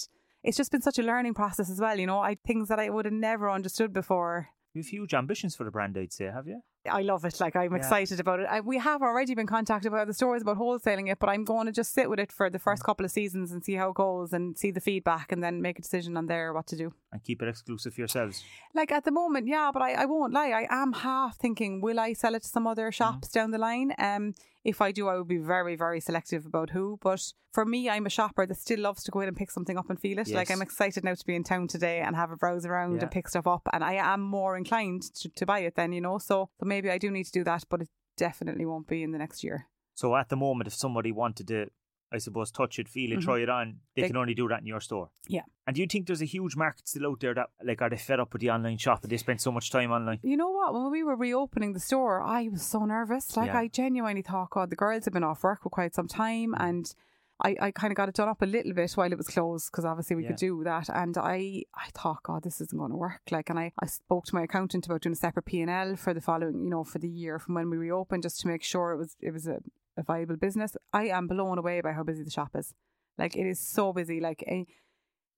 it's 0.44 0.58
just 0.58 0.72
been 0.72 0.82
such 0.82 1.00
a 1.00 1.04
learning 1.04 1.34
process 1.34 1.70
as 1.70 1.80
well. 1.82 1.98
You 1.98 2.08
know, 2.08 2.20
I 2.20 2.36
things 2.46 2.68
that 2.68 2.80
I 2.80 2.90
would 2.90 3.06
have 3.06 3.14
never 3.14 3.50
understood 3.50 3.94
before. 3.94 4.50
You've 4.74 4.88
huge 4.88 5.14
ambitions 5.14 5.56
for 5.56 5.64
the 5.64 5.72
brand, 5.72 5.98
I'd 5.98 6.12
say, 6.14 6.26
have 6.26 6.48
you? 6.48 6.62
I 6.90 7.02
love 7.02 7.26
it. 7.26 7.40
Like 7.40 7.56
I'm 7.56 7.72
Yeah. 7.72 7.78
excited 7.78 8.20
about 8.20 8.40
it. 8.40 8.48
I, 8.50 8.62
we 8.62 8.78
have 8.78 9.02
already 9.02 9.36
been 9.36 9.48
contacted 9.48 9.92
by 9.92 10.06
the 10.06 10.14
stores 10.14 10.42
about 10.42 10.58
wholesaling 10.58 11.12
it, 11.12 11.20
but 11.20 11.28
I'm 11.30 11.44
going 11.44 11.66
to 11.66 11.72
just 11.74 11.94
sit 11.94 12.10
with 12.10 12.20
it 12.20 12.32
for 12.32 12.50
the 12.50 12.58
Mm. 12.58 12.62
first 12.62 12.84
couple 12.84 13.06
of 13.06 13.12
seasons 13.12 13.52
and 13.52 13.64
see 13.64 13.74
how 13.76 13.90
it 13.90 13.96
goes 13.96 14.32
and 14.32 14.58
see 14.58 14.72
the 14.72 14.80
feedback 14.80 15.32
and 15.32 15.44
then 15.44 15.62
make 15.62 15.78
a 15.78 15.82
decision 15.82 16.16
on 16.16 16.28
there 16.28 16.54
what 16.54 16.68
to 16.68 16.78
do. 16.78 16.94
And 17.12 17.22
keep 17.24 17.42
it 17.42 17.48
exclusive 17.50 17.94
for 17.96 18.02
yourselves. 18.02 18.44
Like 18.74 18.92
at 18.94 19.04
the 19.04 19.12
moment, 19.12 19.48
yeah, 19.48 19.72
but 19.74 19.82
I, 19.82 19.92
I 19.94 20.06
won't 20.06 20.34
lie. 20.34 20.50
I 20.52 20.68
am 20.70 20.94
half 20.94 21.38
thinking, 21.38 21.82
will 21.82 22.00
I 22.00 22.14
sell 22.14 22.34
it 22.36 22.44
to 22.44 22.48
some 22.48 22.64
Mm. 22.66 22.72
other 22.72 22.92
shops 22.92 23.28
down 23.30 23.52
the 23.52 23.58
line? 23.58 23.94
Um, 23.98 24.34
if 24.64 24.82
I 24.82 24.92
do, 24.92 25.08
I 25.08 25.18
would 25.18 25.28
be 25.28 25.38
very, 25.38 25.76
very 25.76 26.00
selective 26.00 26.46
about 26.46 26.72
who. 26.72 26.98
But 27.02 27.22
for 27.54 27.66
me, 27.66 27.90
I'm 27.90 28.06
a 28.06 28.10
shopper 28.10 28.46
that 28.46 28.58
still 28.58 28.80
loves 28.80 29.04
to 29.04 29.12
go 29.12 29.22
in 29.22 29.28
and 29.28 29.38
pick 29.38 29.52
something 29.52 29.78
up 29.78 29.90
and 29.90 30.00
feel 30.00 30.20
it. 30.20 30.28
Like 30.30 30.52
I'm 30.52 30.62
excited 30.62 31.04
now 31.04 31.16
to 31.16 31.26
be 31.26 31.36
in 31.36 31.44
town 31.44 31.68
today 31.68 32.00
and 32.00 32.16
have 32.16 32.32
a 32.32 32.36
browse 32.36 32.66
around 32.66 32.96
Yeah. 32.96 33.02
and 33.04 33.12
pick 33.12 33.28
stuff 33.30 33.48
up, 33.48 33.68
and 33.74 33.84
I 33.84 33.94
am 33.94 34.22
more 34.22 34.58
inclined 34.58 35.04
to, 35.16 35.30
to 35.30 35.46
buy 35.46 35.60
it 35.60 35.76
then, 35.76 35.92
you 35.94 36.02
know. 36.02 36.18
So, 36.18 36.50
so 36.60 36.66
maybe 36.66 36.90
I 36.90 36.98
do 36.98 37.10
need 37.10 37.26
to 37.26 37.32
do 37.32 37.44
that, 37.46 37.64
but 37.70 37.82
it 37.82 37.90
definitely 38.18 38.66
won't 38.66 38.88
be 38.88 39.02
in 39.04 39.12
the 39.12 39.18
next 39.18 39.44
year. 39.44 39.68
So 39.96 40.16
at 40.16 40.30
the 40.30 40.36
moment, 40.38 40.68
if 40.68 40.74
somebody 40.74 41.12
wanted 41.12 41.48
to, 41.50 41.68
I 42.12 42.18
suppose, 42.18 42.52
touch 42.52 42.80
it, 42.80 42.88
feel 42.90 43.12
it, 43.12 43.20
Mhm. 43.20 43.24
try 43.24 43.40
it 43.40 43.50
on, 43.50 43.80
they, 43.96 44.02
They- 44.02 44.08
can 44.08 44.18
only 44.18 44.34
do 44.34 44.48
that 44.48 44.62
in 44.62 44.66
your 44.68 44.80
store. 44.82 45.10
Yeah. 45.28 45.44
And 45.68 45.76
do 45.76 45.82
you 45.82 45.88
think 45.88 46.08
there's 46.08 46.22
a 46.22 46.26
huge 46.26 46.56
market 46.56 46.88
still 46.88 47.06
out 47.08 47.20
there 47.20 47.34
that, 47.36 47.50
like, 47.64 47.82
are 47.82 47.90
they 47.90 47.98
fed 47.98 48.20
up 48.20 48.34
with 48.34 48.42
the 48.42 48.50
online 48.50 48.78
shop 48.78 49.04
and 49.04 49.12
they 49.12 49.18
spend 49.18 49.40
so 49.42 49.52
much 49.52 49.70
time 49.72 49.92
online? 49.92 50.20
You 50.24 50.36
know 50.38 50.50
what? 50.50 50.74
When 50.74 50.90
we 50.92 51.04
were 51.04 51.16
reopening 51.16 51.74
the 51.74 51.80
store, 51.80 52.22
I 52.22 52.48
was 52.48 52.64
so 52.66 52.84
nervous. 52.86 53.38
Like 53.38 53.48
Yeah. 53.48 53.60
I 53.60 53.68
genuinely 53.68 54.24
thought, 54.24 54.50
God, 54.50 54.72
the 54.72 54.76
girls 54.76 55.06
have 55.06 55.14
been 55.14 55.24
off 55.24 55.44
work 55.44 55.62
for 55.62 55.70
quite 55.70 55.94
some 55.94 56.08
time, 56.08 56.54
Mm. 56.54 56.60
and 56.68 56.96
I, 57.42 57.56
I 57.62 57.72
kind 57.72 57.90
of 57.90 57.96
got 57.96 58.10
it 58.10 58.16
done 58.16 58.28
up 58.28 58.42
a 58.42 58.46
little 58.46 58.74
bit 58.74 58.92
while 58.94 59.10
it 59.10 59.18
was 59.18 59.28
closed 59.30 59.72
because 59.72 59.86
obviously 59.86 60.18
we 60.18 60.24
Yeah. 60.24 60.30
could 60.32 60.38
do 60.40 60.62
that. 60.66 60.90
And 60.90 61.18
I, 61.18 61.64
I 61.74 61.88
thought, 61.94 62.24
God, 62.24 62.44
this 62.44 62.60
isn't 62.60 62.78
going 62.78 62.92
to 62.92 62.98
work. 62.98 63.22
Like, 63.32 63.50
and 63.50 63.58
I, 63.58 63.72
I 63.82 63.86
spoke 63.86 64.26
to 64.26 64.36
my 64.36 64.42
accountant 64.42 64.86
about 64.88 65.00
doing 65.04 65.14
a 65.14 65.16
separate 65.16 65.46
P 65.46 65.62
and 65.62 65.70
L 65.72 65.96
for 65.96 66.14
the 66.14 66.20
following, 66.20 66.64
you 66.66 66.70
know, 66.70 66.84
for 66.84 67.00
the 67.00 67.08
year 67.08 67.40
from 67.40 67.54
when 67.56 67.70
we 67.70 67.78
reopened, 67.78 68.24
just 68.24 68.42
to 68.42 68.48
make 68.48 68.62
sure 68.64 68.92
it 68.92 68.98
was 68.98 69.16
it 69.22 69.32
was 69.32 69.48
a, 69.48 69.62
a 69.98 70.04
viable 70.04 70.38
business. 70.38 70.76
I 70.94 71.08
am 71.08 71.28
blown 71.28 71.58
away 71.58 71.82
by 71.82 71.94
how 71.94 72.04
busy 72.04 72.24
the 72.24 72.32
shop 72.32 72.52
is. 72.56 72.74
Like, 73.18 73.36
it 73.36 73.46
is 73.46 73.60
so 73.60 73.94
busy. 73.94 74.20
Like. 74.20 74.44
eh, 74.48 74.64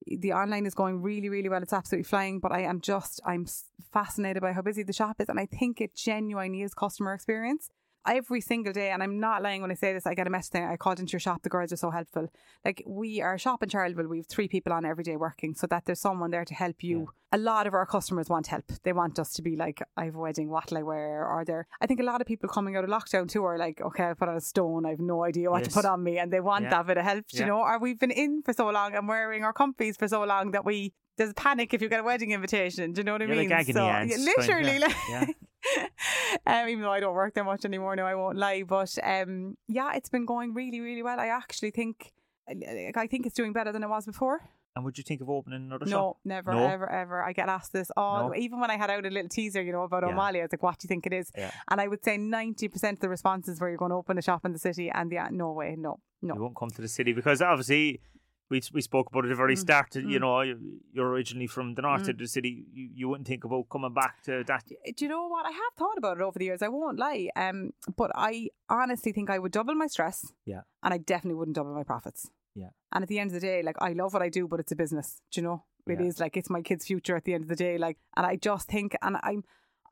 the 0.06 0.32
online 0.32 0.66
is 0.66 0.74
going 0.74 1.00
really, 1.00 1.28
really 1.28 1.48
well. 1.48 1.62
It's 1.62 1.72
absolutely 1.72 2.04
flying, 2.04 2.40
but 2.40 2.52
I 2.52 2.62
am 2.62 2.80
just, 2.80 3.20
I'm 3.24 3.46
fascinated 3.92 4.42
by 4.42 4.52
how 4.52 4.62
busy 4.62 4.82
the 4.82 4.92
shop 4.92 5.20
is. 5.20 5.28
And 5.28 5.38
I 5.38 5.46
think 5.46 5.80
it 5.80 5.94
genuinely 5.94 6.62
is 6.62 6.74
customer 6.74 7.14
experience. 7.14 7.68
Every 8.06 8.40
single 8.40 8.72
day, 8.72 8.90
and 8.90 9.02
I'm 9.02 9.20
not 9.20 9.42
lying 9.42 9.62
when 9.62 9.70
I 9.70 9.74
say 9.74 9.92
this, 9.92 10.06
I 10.06 10.14
get 10.14 10.26
a 10.26 10.30
message 10.30 10.52
saying, 10.52 10.66
I 10.66 10.76
called 10.76 10.98
into 10.98 11.12
your 11.12 11.20
shop, 11.20 11.42
the 11.42 11.48
girls 11.48 11.72
are 11.72 11.76
so 11.76 11.90
helpful. 11.90 12.28
Like, 12.64 12.82
we 12.86 13.20
are 13.20 13.34
a 13.34 13.38
shop 13.38 13.62
in 13.62 13.68
Charleville, 13.68 14.08
we 14.08 14.18
have 14.18 14.26
three 14.26 14.48
people 14.48 14.72
on 14.72 14.84
every 14.84 15.04
day 15.04 15.16
working, 15.16 15.54
so 15.54 15.66
that 15.68 15.84
there's 15.86 16.00
someone 16.00 16.30
there 16.32 16.44
to 16.44 16.54
help 16.54 16.82
you. 16.82 17.10
A 17.30 17.38
lot 17.38 17.66
of 17.68 17.74
our 17.74 17.86
customers 17.86 18.28
want 18.28 18.48
help. 18.48 18.64
They 18.82 18.92
want 18.92 19.18
us 19.20 19.32
to 19.34 19.42
be 19.42 19.54
like, 19.56 19.80
I 19.96 20.06
have 20.06 20.16
a 20.16 20.18
wedding, 20.18 20.50
what'll 20.50 20.78
I 20.78 20.82
wear? 20.82 21.26
Or 21.26 21.44
they're, 21.44 21.66
I 21.80 21.86
think 21.86 22.00
a 22.00 22.02
lot 22.02 22.20
of 22.20 22.26
people 22.26 22.48
coming 22.48 22.76
out 22.76 22.84
of 22.84 22.90
lockdown 22.90 23.28
too 23.28 23.44
are 23.44 23.56
like, 23.56 23.80
okay, 23.80 24.10
I 24.10 24.14
put 24.14 24.28
on 24.28 24.36
a 24.36 24.40
stone, 24.40 24.84
I 24.84 24.90
have 24.90 25.00
no 25.00 25.24
idea 25.24 25.50
what 25.50 25.60
Yes. 25.60 25.68
to 25.68 25.74
put 25.74 25.84
on 25.84 26.02
me, 26.02 26.18
and 26.18 26.32
they 26.32 26.40
want 26.40 26.64
Yeah. 26.64 26.70
that 26.70 26.86
bit 26.88 26.98
of 26.98 27.04
help, 27.04 27.24
Yeah. 27.32 27.40
you 27.40 27.46
know? 27.46 27.58
Or 27.60 27.78
we've 27.78 27.98
been 28.00 28.10
in 28.10 28.42
for 28.42 28.52
so 28.52 28.68
long 28.70 28.94
and 28.94 29.06
wearing 29.06 29.44
our 29.44 29.52
comfies 29.54 29.96
for 29.96 30.08
so 30.08 30.24
long 30.24 30.50
that 30.50 30.64
we 30.64 30.92
there's 31.18 31.32
panic 31.34 31.74
if 31.74 31.82
you 31.82 31.90
get 31.90 32.00
a 32.00 32.02
wedding 32.02 32.30
invitation. 32.32 32.92
Do 32.92 33.00
you 33.00 33.04
know 33.04 33.12
what 33.12 33.20
I 33.22 33.26
You're 33.26 33.36
mean? 33.36 33.50
like 33.50 33.66
so, 33.66 33.86
ants, 33.86 34.16
yeah, 34.16 34.16
kind 34.16 34.28
of, 34.28 34.46
literally, 34.48 34.72
yeah, 34.78 34.86
like, 34.86 34.96
yeah. 35.10 35.24
um, 36.46 36.68
even 36.68 36.82
though 36.82 36.90
I 36.92 37.00
don't 37.00 37.14
work 37.14 37.34
there 37.34 37.44
much 37.44 37.64
anymore 37.64 37.96
now, 37.96 38.06
I 38.06 38.14
won't 38.14 38.38
lie. 38.38 38.62
But 38.62 38.96
um, 39.02 39.56
yeah, 39.68 39.92
it's 39.94 40.08
been 40.08 40.26
going 40.26 40.54
really, 40.54 40.80
really 40.80 41.02
well. 41.02 41.18
I 41.20 41.28
actually 41.28 41.70
think, 41.70 42.12
I 42.48 43.06
think 43.08 43.26
it's 43.26 43.34
doing 43.34 43.52
better 43.52 43.72
than 43.72 43.82
it 43.82 43.88
was 43.88 44.06
before. 44.06 44.40
And 44.74 44.86
would 44.86 44.96
you 44.96 45.04
think 45.04 45.20
of 45.20 45.28
opening 45.28 45.66
another 45.66 45.84
No, 45.84 45.90
shop? 45.90 46.16
never, 46.24 46.52
No? 46.54 46.60
Never, 46.60 46.88
ever, 46.88 46.90
ever. 46.90 47.22
I 47.22 47.34
get 47.34 47.50
asked 47.50 47.74
this 47.74 47.90
all. 47.94 48.30
No? 48.30 48.34
Even 48.34 48.58
when 48.58 48.70
I 48.70 48.78
had 48.78 48.88
out 48.88 49.04
a 49.04 49.10
little 49.10 49.28
teaser, 49.28 49.60
you 49.62 49.70
know, 49.70 49.82
about 49.82 50.02
Yeah. 50.02 50.14
O'Malley, 50.14 50.40
I 50.40 50.44
was 50.44 50.52
like, 50.52 50.62
"What 50.62 50.78
do 50.78 50.86
you 50.86 50.88
think 50.88 51.06
it 51.06 51.12
is?" 51.12 51.30
Yeah. 51.36 51.50
And 51.70 51.78
I 51.78 51.88
would 51.88 52.02
say 52.02 52.16
ninety 52.16 52.68
percent 52.68 52.94
of 52.96 53.00
the 53.00 53.10
responses 53.10 53.60
were, 53.60 53.68
"You're 53.68 53.76
going 53.76 53.90
to 53.90 53.96
open 53.96 54.16
a 54.16 54.22
shop 54.22 54.46
in 54.46 54.52
the 54.54 54.58
city," 54.58 54.90
and 54.90 55.12
yeah, 55.12 55.28
no 55.30 55.52
way, 55.52 55.76
no, 55.78 56.00
no. 56.22 56.34
You 56.36 56.40
won't 56.40 56.56
come 56.56 56.70
to 56.70 56.80
the 56.80 56.88
city 56.88 57.12
because 57.12 57.42
obviously 57.42 58.00
we 58.52 58.58
we 58.76 58.82
spoke 58.90 59.06
about 59.10 59.24
it 59.24 59.28
at 59.28 59.32
the 59.34 59.40
very 59.44 59.56
Mm, 59.56 59.64
start. 59.66 59.94
You 59.96 60.18
mm. 60.18 60.20
know, 60.24 60.40
you- 60.48 60.80
you're 60.94 61.10
originally 61.14 61.48
from 61.54 61.66
the 61.76 61.82
north 61.88 62.04
Mm. 62.06 62.10
of 62.10 62.18
the 62.18 62.26
city. 62.36 62.52
You, 62.78 62.84
you 62.98 63.08
wouldn't 63.08 63.28
think 63.32 63.44
about 63.48 63.64
coming 63.74 63.94
back 64.02 64.14
to 64.26 64.32
that. 64.50 64.64
Do 64.96 65.00
you 65.04 65.08
know 65.14 65.26
what? 65.34 65.44
I 65.46 65.52
have 65.62 65.72
thought 65.80 65.98
about 66.02 66.18
it 66.18 66.22
over 66.28 66.38
the 66.38 66.46
years. 66.50 66.62
I 66.62 66.68
won't 66.68 66.98
lie. 67.06 67.22
Um, 67.44 67.58
but 68.00 68.10
I 68.30 68.32
honestly 68.68 69.12
think 69.12 69.30
I 69.30 69.38
would 69.42 69.52
double 69.58 69.74
my 69.74 69.88
stress. 69.88 70.18
Yeah. 70.52 70.62
And 70.82 70.94
I 70.96 70.98
definitely 70.98 71.38
wouldn't 71.38 71.56
double 71.56 71.74
my 71.80 71.84
profits. 71.92 72.30
Yeah. 72.54 72.70
And 72.92 73.02
at 73.04 73.08
the 73.08 73.18
end 73.22 73.30
of 73.30 73.34
the 73.40 73.46
day, 73.50 73.62
like 73.68 73.76
I 73.88 73.92
love 73.94 74.12
what 74.14 74.22
I 74.22 74.28
do, 74.38 74.46
but 74.46 74.60
it's 74.60 74.72
a 74.72 74.76
business. 74.76 75.08
Do 75.30 75.40
you 75.40 75.46
know? 75.46 75.58
It 75.86 76.00
is 76.00 76.18
Yeah. 76.18 76.24
like 76.24 76.36
it's 76.36 76.50
my 76.56 76.62
kids' 76.62 76.86
future 76.86 77.16
at 77.16 77.24
the 77.24 77.34
end 77.34 77.44
of 77.44 77.48
the 77.48 77.56
day. 77.66 77.74
Like, 77.86 77.98
and 78.16 78.24
I 78.32 78.36
just 78.36 78.68
think, 78.68 78.94
and 79.02 79.16
I'm. 79.22 79.42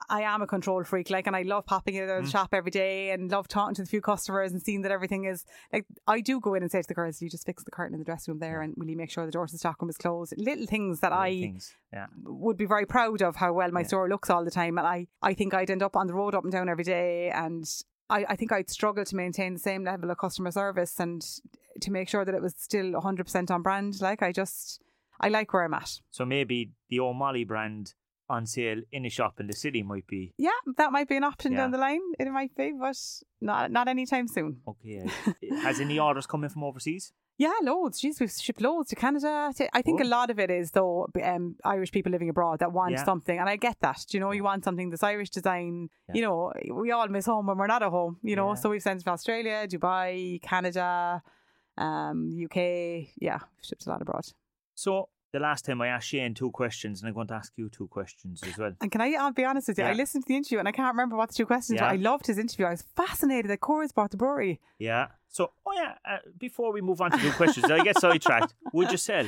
I 0.08 0.22
am 0.22 0.42
a 0.42 0.46
control 0.46 0.82
freak, 0.82 1.10
like, 1.10 1.26
and 1.26 1.36
I 1.36 1.42
love 1.42 1.66
popping 1.66 1.94
into 1.94 2.06
the 2.06 2.20
Mm. 2.22 2.30
shop 2.30 2.48
every 2.52 2.70
day 2.70 3.10
and 3.10 3.30
love 3.30 3.46
talking 3.48 3.74
to 3.76 3.82
the 3.82 3.88
few 3.88 4.00
customers 4.00 4.50
and 4.52 4.60
seeing 4.62 4.82
that 4.82 4.90
everything 4.90 5.24
is 5.24 5.44
like. 5.72 5.86
I 6.06 6.20
do 6.20 6.40
go 6.40 6.54
in 6.54 6.62
and 6.62 6.70
say 6.72 6.82
to 6.82 6.88
the 6.88 6.94
girls, 6.94 7.20
"You 7.22 7.28
just 7.30 7.46
fix 7.46 7.62
the 7.62 7.70
curtain 7.70 7.94
in 7.94 8.00
the 8.00 8.04
dressing 8.04 8.32
room 8.32 8.40
there, 8.40 8.60
and 8.62 8.74
will 8.76 8.88
you 8.88 8.96
make 8.96 9.10
sure 9.10 9.24
the 9.26 9.32
door 9.32 9.46
to 9.46 9.52
the 9.52 9.58
stock 9.58 9.80
room 9.80 9.88
is 9.90 9.96
closed?" 9.98 10.34
Little 10.36 10.66
things 10.66 11.00
that 11.00 11.10
little 11.12 11.22
I 11.24 11.30
things. 11.40 11.74
Yeah. 11.92 12.06
would 12.24 12.56
be 12.56 12.64
very 12.66 12.86
proud 12.86 13.22
of 13.22 13.36
how 13.36 13.52
well 13.52 13.70
my 13.70 13.80
Yeah. 13.80 13.86
store 13.86 14.08
looks 14.08 14.30
all 14.30 14.44
the 14.44 14.50
time. 14.50 14.78
And 14.78 14.86
I, 14.86 15.06
I 15.22 15.34
think 15.34 15.54
I'd 15.54 15.70
end 15.70 15.82
up 15.82 15.94
on 15.96 16.06
the 16.06 16.14
road 16.14 16.34
up 16.34 16.44
and 16.44 16.52
down 16.52 16.68
every 16.68 16.84
day. 16.84 17.30
And 17.30 17.64
I, 18.08 18.24
I 18.30 18.36
think 18.36 18.50
I'd 18.50 18.68
struggle 18.70 19.04
to 19.04 19.16
maintain 19.16 19.52
the 19.54 19.60
same 19.60 19.84
level 19.84 20.10
of 20.10 20.18
customer 20.18 20.50
service 20.50 20.98
and 20.98 21.22
to 21.80 21.90
make 21.92 22.08
sure 22.08 22.24
that 22.24 22.34
it 22.34 22.42
was 22.42 22.54
still 22.56 22.92
100% 22.94 23.50
on 23.50 23.62
brand. 23.62 24.00
Like, 24.00 24.22
I 24.22 24.32
just, 24.32 24.82
I 25.20 25.28
like 25.28 25.52
where 25.52 25.62
I'm 25.64 25.74
at. 25.74 26.00
So 26.10 26.24
maybe 26.24 26.72
the 26.88 26.98
O'Malley 27.00 27.44
brand 27.44 27.94
on 28.36 28.46
sale 28.46 28.80
in 28.92 29.04
a 29.10 29.10
shop 29.18 29.34
in 29.40 29.46
the 29.52 29.58
city 29.64 29.82
might 29.92 30.06
be 30.06 30.22
Yeah, 30.48 30.58
that 30.78 30.90
might 30.96 31.08
be 31.12 31.16
an 31.16 31.24
option 31.24 31.52
Yeah. 31.52 31.58
down 31.60 31.70
the 31.76 31.78
line. 31.86 32.04
It 32.18 32.30
might 32.38 32.54
be, 32.60 32.72
but 32.84 32.96
not 33.40 33.70
not 33.76 33.86
anytime 33.94 34.26
soon. 34.36 34.50
okay. 34.72 34.98
Has 35.66 35.80
any 35.86 35.98
orders 36.08 36.26
come 36.32 36.44
in 36.44 36.50
from 36.54 36.64
overseas? 36.70 37.12
Yeah, 37.44 37.58
loads. 37.68 37.96
Jeez, 38.02 38.20
we've 38.20 38.30
shipped 38.46 38.60
loads 38.60 38.88
to 38.90 38.96
Canada. 39.04 39.32
To, 39.56 39.62
I 39.78 39.80
think 39.82 39.96
Cool. 40.00 40.08
a 40.08 40.14
lot 40.16 40.28
of 40.32 40.38
it 40.44 40.50
is 40.60 40.66
though 40.76 41.08
um, 41.32 41.44
Irish 41.74 41.90
people 41.96 42.12
living 42.16 42.28
abroad 42.34 42.56
that 42.62 42.70
want 42.80 42.92
Yeah. 42.96 43.04
something, 43.10 43.38
and 43.40 43.48
I 43.54 43.56
get 43.56 43.76
that. 43.86 44.00
You 44.14 44.20
know, 44.22 44.32
you 44.38 44.44
want 44.50 44.62
something 44.68 44.90
that's 44.90 45.02
Irish 45.14 45.30
design. 45.38 45.88
Yeah. 46.08 46.14
You 46.16 46.22
know, 46.26 46.36
we 46.82 46.88
all 46.96 47.08
miss 47.16 47.26
home 47.32 47.46
when 47.48 47.56
we're 47.60 47.72
not 47.74 47.82
at 47.82 47.92
home. 47.98 48.14
You 48.30 48.36
know, 48.36 48.50
so 48.60 48.64
we've 48.72 48.82
sent 48.88 49.00
to 49.04 49.10
Australia, 49.16 49.56
Dubai, 49.72 50.40
Canada, 50.50 51.22
um, 51.78 52.18
UK. 52.46 52.58
Yeah, 53.26 53.38
we've 53.56 53.64
shipped 53.68 53.86
a 53.86 53.90
lot 53.90 54.02
abroad. 54.02 54.26
So 54.74 55.08
the 55.32 55.38
last 55.40 55.64
time 55.64 55.80
I 55.80 55.88
asked 55.88 56.08
Shane 56.08 56.34
two 56.34 56.50
questions, 56.50 57.00
and 57.00 57.08
I'm 57.08 57.14
going 57.14 57.28
to 57.28 57.34
ask 57.34 57.52
you 57.56 57.68
two 57.68 57.86
questions 57.88 58.42
as 58.42 58.56
well. 58.58 58.72
And 58.80 58.90
can 58.90 59.00
I 59.00 59.12
I'll 59.14 59.32
be 59.32 59.44
honest 59.44 59.68
with 59.68 59.78
you? 59.78 59.84
I 59.84 59.92
listened 59.92 60.24
to 60.24 60.28
the 60.28 60.36
interview 60.36 60.58
and 60.58 60.66
I 60.68 60.72
can't 60.72 60.92
remember 60.94 61.16
what 61.16 61.28
the 61.30 61.34
two 61.34 61.46
questions 61.46 61.76
Yeah. 61.78 61.84
were. 61.86 61.92
I 61.92 61.96
loved 61.96 62.26
his 62.26 62.38
interview. 62.38 62.66
I 62.66 62.70
was 62.70 62.82
fascinated 62.96 63.50
that 63.50 63.60
Cora's 63.60 63.92
bought 63.92 64.10
the 64.10 64.16
brewery. 64.16 64.60
Yeah. 64.78 65.08
So, 65.28 65.52
oh 65.66 65.72
yeah. 65.74 65.94
Uh, 66.04 66.18
before 66.38 66.72
we 66.72 66.80
move 66.80 67.00
on 67.00 67.10
to 67.12 67.18
two 67.18 67.30
questions, 67.32 67.70
I 67.70 67.82
get 67.84 67.98
sidetracked. 68.00 68.54
Would 68.72 68.90
you 68.90 68.96
sell? 68.96 69.26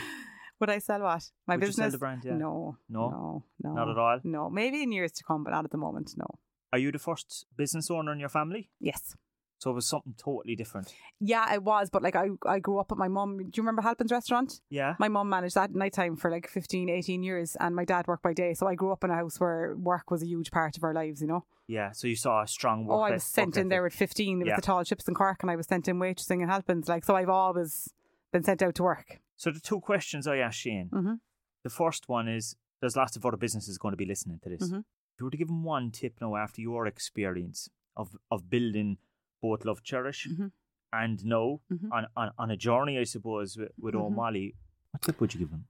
Would 0.61 0.71
I 0.71 0.79
sell 0.79 1.01
what? 1.03 1.31
My 1.47 1.55
Would 1.57 1.63
you 1.63 1.69
business? 1.69 1.85
sell 1.85 1.91
the 1.93 1.99
brand? 1.99 2.23
Yeah. 2.25 2.37
No, 2.37 2.77
No? 2.89 3.11
no, 3.11 3.45
no, 3.63 3.75
Not 3.75 3.89
at 3.91 3.99
all? 3.99 4.21
No, 4.25 4.51
maybe 4.51 4.83
in 4.83 4.93
years 4.93 5.13
to 5.13 5.25
come, 5.25 5.45
but 5.45 5.51
not 5.51 5.65
at 5.65 5.71
the 5.71 5.79
moment. 5.79 6.15
No. 6.17 6.27
Are 6.73 6.79
you 6.79 6.91
the 6.91 6.99
first 6.99 7.47
business 7.57 7.91
owner 7.91 8.13
in 8.13 8.19
your 8.21 8.29
family? 8.31 8.71
Yes. 8.81 9.15
So 9.63 9.71
it 9.71 9.75
was 9.75 9.87
something 9.87 10.15
totally 10.19 10.57
different. 10.57 10.93
Yeah, 11.21 11.55
it 11.55 11.63
was, 11.63 11.89
but 11.89 12.03
like 12.03 12.17
I, 12.17 12.31
I 12.45 12.59
grew 12.59 12.79
up 12.81 12.91
at 12.91 12.99
my 12.99 13.07
mum. 13.07 13.37
Do 13.39 13.45
you 13.55 13.63
remember 13.63 13.81
Halpin's 13.83 14.11
restaurant? 14.11 14.61
Yeah. 14.71 14.97
My 14.99 15.07
mum 15.07 15.29
managed 15.29 15.55
that 15.55 15.71
at 15.71 15.77
nighttime 15.77 16.17
for 16.17 16.33
like 16.33 16.49
15, 16.49 16.89
18 16.89 17.23
years, 17.23 17.57
and 17.61 17.77
my 17.77 17.85
dad 17.85 18.09
worked 18.09 18.25
by 18.25 18.33
day. 18.33 18.55
So 18.55 18.67
I 18.67 18.75
grew 18.75 18.91
up 18.91 19.05
in 19.05 19.11
a 19.11 19.15
house 19.15 19.39
where 19.39 19.77
work 19.77 20.11
was 20.11 20.21
a 20.21 20.27
huge 20.27 20.51
part 20.51 20.77
of 20.77 20.83
our 20.83 20.93
lives, 20.93 21.21
you 21.21 21.29
know. 21.29 21.45
Yeah. 21.69 21.93
So 21.93 22.09
you 22.09 22.17
saw 22.17 22.43
a 22.43 22.49
strong 22.49 22.87
work. 22.87 22.97
oh, 22.99 23.03
I 23.03 23.13
was 23.13 23.23
sent 23.23 23.57
in 23.57 23.69
there 23.69 23.87
at 23.87 23.93
15 23.93 24.39
with 24.41 24.49
Yeah. 24.49 24.57
the 24.57 24.63
tall 24.63 24.83
chips 24.83 25.07
in 25.07 25.15
Cork, 25.15 25.45
and 25.45 25.51
I 25.51 25.55
was 25.55 25.69
sent 25.69 25.87
in 25.87 26.01
waitressing 26.01 26.43
in 26.43 26.49
Halpin's. 26.49 26.89
Like, 26.89 27.05
so 27.05 27.15
I've 27.15 27.29
always 27.29 27.95
been 28.33 28.43
sent 28.43 28.63
out 28.63 28.75
to 28.75 28.83
work. 28.83 29.21
So 29.37 29.53
the 29.53 29.61
two 29.61 29.79
questions 29.81 30.27
I 30.27 30.39
asked 30.39 30.59
Shane. 30.59 30.89
Mhm. 30.93 31.21
The 31.63 31.71
first 31.71 32.09
one 32.09 32.27
is: 32.27 32.57
There's 32.81 32.97
lots 32.97 33.15
of 33.17 33.25
other 33.25 33.37
businesses 33.37 33.79
going 33.79 33.93
to 33.93 33.97
be 33.97 34.07
listening 34.07 34.41
to 34.43 34.49
this. 34.49 34.69
Mhm. 34.73 34.81
If 34.81 35.21
you 35.21 35.27
were 35.27 35.31
to 35.31 35.37
give 35.37 35.47
them 35.47 35.63
one 35.63 35.93
tip 35.93 36.15
now 36.21 36.35
after 36.35 36.61
your 36.61 36.85
experience 36.89 37.69
of 37.97 38.17
of 38.29 38.51
building 38.51 38.99
both 39.43 39.64
Love 39.66 39.82
Cherish 39.82 40.28
Mhm. 40.30 40.53
and 40.93 41.24
now 41.24 41.61
Mhm. 41.70 41.88
on, 41.93 42.07
on 42.16 42.30
on 42.38 42.51
a 42.51 42.57
journey, 42.57 42.97
I 42.99 43.05
suppose, 43.05 43.57
with, 43.59 43.72
with 43.78 43.95
Mhm. 43.95 44.01
O'Malley, 44.07 44.55
what 44.93 45.03
tip 45.03 45.20
would 45.20 45.34
you 45.34 45.40
give 45.40 45.51
them? 45.51 45.64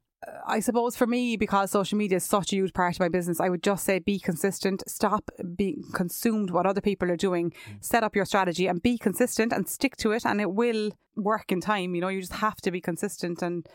I 0.46 0.60
suppose 0.60 0.96
for 0.96 1.06
me, 1.08 1.36
because 1.36 1.72
social 1.72 1.98
media 1.98 2.18
is 2.18 2.24
such 2.24 2.52
a 2.52 2.56
huge 2.56 2.72
part 2.72 2.94
of 2.94 3.00
my 3.00 3.08
business, 3.08 3.40
I 3.40 3.48
would 3.48 3.64
just 3.64 3.84
say 3.84 3.98
be 3.98 4.20
consistent. 4.20 4.84
Stop 4.86 5.24
being 5.56 5.82
consumed 5.92 6.50
what 6.52 6.64
other 6.64 6.80
people 6.80 7.10
are 7.10 7.16
doing. 7.16 7.52
Set 7.80 8.04
up 8.04 8.14
your 8.14 8.24
strategy 8.24 8.68
and 8.68 8.80
be 8.80 8.98
consistent 8.98 9.52
and 9.52 9.68
stick 9.68 9.96
to 9.96 10.12
it, 10.12 10.24
and 10.24 10.40
it 10.40 10.52
will 10.52 10.92
work 11.16 11.50
in 11.50 11.60
time. 11.60 11.96
You 11.96 12.02
know, 12.02 12.08
you 12.14 12.20
just 12.20 12.34
have 12.34 12.60
to 12.60 12.70
be 12.70 12.80
consistent 12.80 13.42
and 13.42 13.66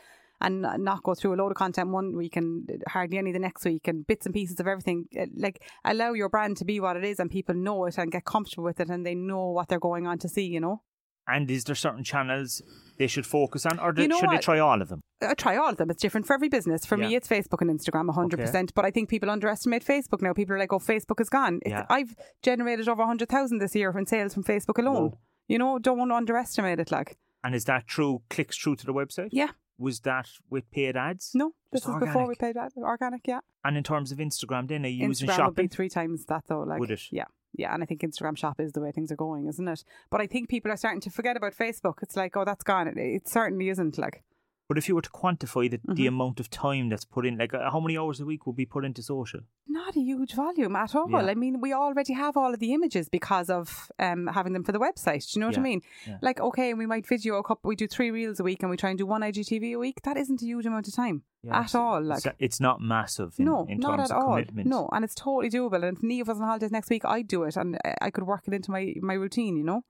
and 0.42 0.62
not 0.62 1.04
go 1.04 1.16
through 1.16 1.34
a 1.34 1.38
load 1.42 1.52
of 1.52 1.58
content 1.58 1.90
one 1.90 2.16
week 2.16 2.36
and 2.36 2.70
hardly 2.90 3.18
any 3.18 3.32
the 3.32 3.40
next 3.40 3.66
week 3.66 3.88
and 3.88 4.06
bits 4.06 4.26
and 4.26 4.34
pieces 4.34 4.60
of 4.60 4.68
everything. 4.68 5.06
Uh, 5.20 5.26
Like 5.36 5.62
allow 5.84 6.14
your 6.14 6.30
brand 6.30 6.58
to 6.58 6.66
be 6.66 6.80
what 6.80 6.98
it 6.98 7.04
is, 7.04 7.20
and 7.20 7.30
people 7.32 7.56
know 7.56 7.86
it 7.86 7.98
and 7.98 8.12
get 8.12 8.26
comfortable 8.26 8.64
with 8.64 8.80
it, 8.80 8.90
and 8.90 9.06
they 9.06 9.16
know 9.16 9.50
what 9.50 9.68
they're 9.68 9.80
going 9.80 10.06
on 10.08 10.18
to 10.20 10.30
see. 10.30 10.46
You 10.46 10.60
know. 10.60 10.82
And 11.30 11.52
is 11.52 11.66
there 11.66 11.76
certain 11.76 12.06
channels 12.06 12.62
they 12.98 13.08
should 13.08 13.26
focus 13.26 13.66
on, 13.66 13.80
or 13.80 13.94
You 13.98 14.08
know 14.08 14.18
should 14.20 14.30
they 14.30 14.38
try 14.38 14.60
all 14.60 14.82
of 14.82 14.88
them? 14.88 15.02
I 15.22 15.34
try 15.34 15.58
all 15.58 15.70
of 15.72 15.78
them. 15.78 15.90
It's 15.90 16.02
different 16.02 16.26
for 16.26 16.34
every 16.34 16.48
business. 16.48 16.86
For 16.86 16.96
me, 16.96 17.16
it's 17.16 17.28
Facebook 17.28 17.60
and 17.60 17.70
Instagram, 17.70 18.08
100%. 18.08 18.70
But 18.74 18.86
I 18.86 18.92
think 18.92 19.10
people 19.10 19.30
underestimate 19.30 19.84
Facebook 19.84 20.22
now. 20.22 20.32
People 20.34 20.56
are 20.56 20.60
like, 20.60 20.72
oh, 20.72 20.80
Facebook 20.80 21.20
is 21.20 21.28
gone. 21.28 21.60
Yeah. 21.66 21.86
I've 21.90 22.16
generated 22.44 22.88
over 22.88 23.02
100,000 23.02 23.58
this 23.58 23.76
year 23.76 23.92
from 23.92 24.06
sales 24.06 24.34
from 24.34 24.44
Facebook 24.46 24.78
alone. 24.80 25.10
Whoa. 25.10 25.20
You 25.50 25.58
know, 25.58 25.80
don't 25.80 25.98
want 25.98 26.12
to 26.12 26.16
underestimate 26.16 26.80
it. 26.80 26.92
Like, 26.94 27.18
And 27.44 27.54
is 27.56 27.66
that 27.66 27.88
true? 27.88 28.22
Clicks 28.30 28.58
through 28.58 28.78
to 28.78 28.86
the 28.86 28.94
website? 28.94 29.30
yeah, 29.32 29.50
Was 29.78 30.00
that 30.02 30.28
with 30.50 30.70
paid 30.72 30.98
ads? 30.98 31.32
no, 31.34 31.52
this 31.72 31.82
Just 31.82 31.94
is 31.94 32.00
before 32.00 32.28
we 32.28 32.36
paid 32.36 32.56
that. 32.56 32.72
Organic, 32.78 33.28
yeah. 33.28 33.42
And 33.64 33.78
in 33.78 33.84
terms 33.84 34.12
of 34.12 34.18
Instagram, 34.18 34.68
then 34.68 34.86
are 34.86 34.90
you 34.90 35.08
using 35.08 35.30
Instagram 35.30 35.46
would 35.48 35.56
be 35.56 35.68
three 35.68 35.90
times 35.90 36.26
that 36.26 36.46
though. 36.48 36.62
Like, 36.62 36.80
Would 36.80 36.92
it? 36.92 37.02
Yeah. 37.12 37.26
Yeah, 37.54 37.74
and 37.74 37.82
I 37.82 37.86
think 37.86 38.02
Instagram 38.02 38.38
shop 38.38 38.60
is 38.60 38.74
the 38.74 38.82
way 38.82 38.92
things 38.92 39.12
are 39.12 39.16
going, 39.16 39.48
isn't 39.48 39.68
it? 39.68 39.84
But 40.12 40.22
I 40.22 40.28
think 40.28 40.48
people 40.48 40.72
are 40.72 40.78
starting 40.78 41.02
to 41.02 41.10
forget 41.10 41.36
about 41.36 41.56
Facebook. 41.56 42.04
It's 42.04 42.16
like, 42.16 42.38
oh, 42.38 42.46
that's 42.46 42.64
gone. 42.64 42.88
It, 42.88 42.98
it 42.98 43.28
certainly 43.28 43.70
isn't. 43.70 43.98
Like, 43.98 44.24
But 44.68 44.78
if 44.78 44.90
you 44.90 44.96
were 44.96 45.02
to 45.02 45.10
quantify 45.10 45.72
the, 45.72 45.80
the 45.86 46.04
Mhm. 46.06 46.08
amount 46.10 46.40
of 46.42 46.50
time 46.50 46.90
that's 46.90 47.06
put 47.06 47.26
in, 47.26 47.38
like 47.38 47.54
uh, 47.54 47.72
how 47.72 47.80
many 47.80 47.98
hours 47.98 48.20
a 48.20 48.26
week 48.26 48.46
would 48.46 48.58
be 48.58 48.66
put 48.66 48.84
into 48.84 49.02
social? 49.02 49.40
not 49.70 49.96
a 49.96 50.00
huge 50.02 50.34
volume 50.34 50.76
at 50.76 50.96
all. 50.96 51.10
Yeah. 51.10 51.18
I 51.20 51.36
mean, 51.36 51.62
we 51.62 51.72
already 51.72 52.12
have 52.14 52.36
all 52.36 52.52
of 52.54 52.60
the 52.60 52.74
images 52.74 53.08
because 53.10 53.48
of 53.50 53.90
um, 54.00 54.26
having 54.28 54.52
them 54.54 54.64
for 54.64 54.72
the 54.74 54.80
website. 54.80 55.24
Do 55.32 55.38
you 55.38 55.42
know 55.42 55.48
what 55.48 55.58
I 55.58 55.62
mean? 55.62 55.82
yeah. 56.08 56.18
Like, 56.22 56.40
okay, 56.42 56.74
we 56.74 56.86
might 56.88 57.06
video 57.08 57.36
a 57.38 57.44
couple, 57.44 57.70
we 57.70 57.76
do 57.76 57.88
three 57.88 58.10
reels 58.12 58.40
a 58.40 58.44
week 58.44 58.64
and 58.64 58.70
we 58.72 58.76
try 58.76 58.90
and 58.90 58.98
do 58.98 59.06
one 59.06 59.22
IGTV 59.22 59.74
a 59.76 59.78
week. 59.80 60.02
That 60.04 60.18
isn't 60.18 60.42
a 60.42 60.46
huge 60.46 60.66
amount 60.66 60.88
of 60.90 60.96
time 60.96 61.24
Yeah, 61.44 61.60
at 61.60 61.76
all. 61.76 62.02
Like, 62.02 62.26
It's, 62.26 62.36
it's 62.40 62.60
not 62.60 62.82
massive 62.82 63.36
in, 63.38 63.46
no, 63.46 63.66
in 63.70 63.78
not 63.80 63.98
terms 63.98 64.12
at 64.12 64.18
of 64.18 64.24
all. 64.24 64.30
commitment. 64.32 64.68
No, 64.68 64.90
and 64.92 65.06
it's 65.06 65.16
totally 65.16 65.50
doable. 65.52 65.82
And 65.88 65.96
if 65.98 66.04
Neve 66.04 66.28
was 66.28 66.40
on 66.42 66.48
holidays 66.48 66.72
next 66.72 66.90
week, 66.90 67.06
I'd 67.06 67.28
do 67.28 67.44
it 67.44 67.56
and 67.56 67.78
I- 67.86 67.96
I 68.02 68.10
could 68.10 68.26
work 68.26 68.44
it 68.48 68.54
into 68.54 68.72
my, 68.72 68.94
my 69.02 69.14
routine, 69.14 69.56
you 69.56 69.64
know? 69.64 69.84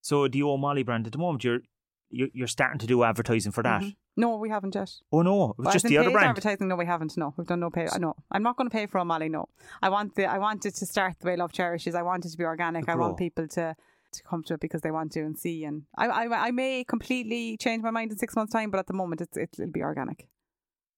So 0.00 0.26
do 0.26 0.38
the 0.38 0.42
O'Malley 0.42 0.82
brand 0.84 1.06
at 1.06 1.12
the 1.12 1.18
moment, 1.18 1.44
you're 1.44 1.60
you're, 2.12 2.28
you're 2.32 2.46
starting 2.46 2.78
to 2.78 2.86
do 2.86 3.02
advertising 3.04 3.52
for 3.52 3.62
that. 3.62 3.82
Mhm. 3.82 3.96
No, 4.16 4.36
we 4.36 4.50
haven't 4.50 4.74
yet. 4.74 4.90
Oh 5.10 5.22
no, 5.22 5.50
it 5.50 5.58
was 5.58 5.72
just 5.72 5.86
the 5.86 5.96
other 5.98 6.10
brand. 6.10 6.28
advertising, 6.28 6.68
no, 6.68 6.76
we 6.76 6.84
haven't. 6.86 7.16
No, 7.16 7.32
we've 7.36 7.46
done 7.46 7.60
no 7.60 7.70
pay. 7.70 7.88
No, 7.98 8.14
I'm 8.30 8.42
not 8.42 8.56
going 8.56 8.68
to 8.68 8.72
pay 8.74 8.86
for 8.86 8.98
O'Malley. 8.98 9.28
No, 9.30 9.48
I 9.80 9.88
want 9.88 10.14
the 10.14 10.26
I 10.26 10.38
want 10.38 10.66
it 10.66 10.74
to 10.76 10.86
start 10.86 11.18
the 11.20 11.26
way 11.26 11.36
Love 11.36 11.52
cherishes. 11.52 11.94
I 11.94 12.02
want 12.02 12.24
it 12.26 12.30
to 12.30 12.36
be 12.38 12.44
organic. 12.44 12.88
I 12.88 12.94
want 12.94 13.16
people 13.16 13.48
to 13.48 13.74
to 14.12 14.22
come 14.24 14.42
to 14.44 14.54
it 14.54 14.60
because 14.60 14.82
they 14.82 14.90
want 14.90 15.12
to 15.12 15.20
and 15.22 15.38
see. 15.38 15.64
And 15.64 15.84
I 15.96 16.06
I, 16.08 16.48
I 16.48 16.50
may 16.50 16.84
completely 16.84 17.56
change 17.56 17.82
my 17.82 17.90
mind 17.90 18.12
in 18.12 18.18
six 18.18 18.36
months' 18.36 18.52
time, 18.52 18.70
but 18.70 18.78
at 18.78 18.86
the 18.86 18.92
moment, 18.92 19.20
it's 19.22 19.36
it'll 19.38 19.72
be 19.72 19.82
organic. 19.82 20.28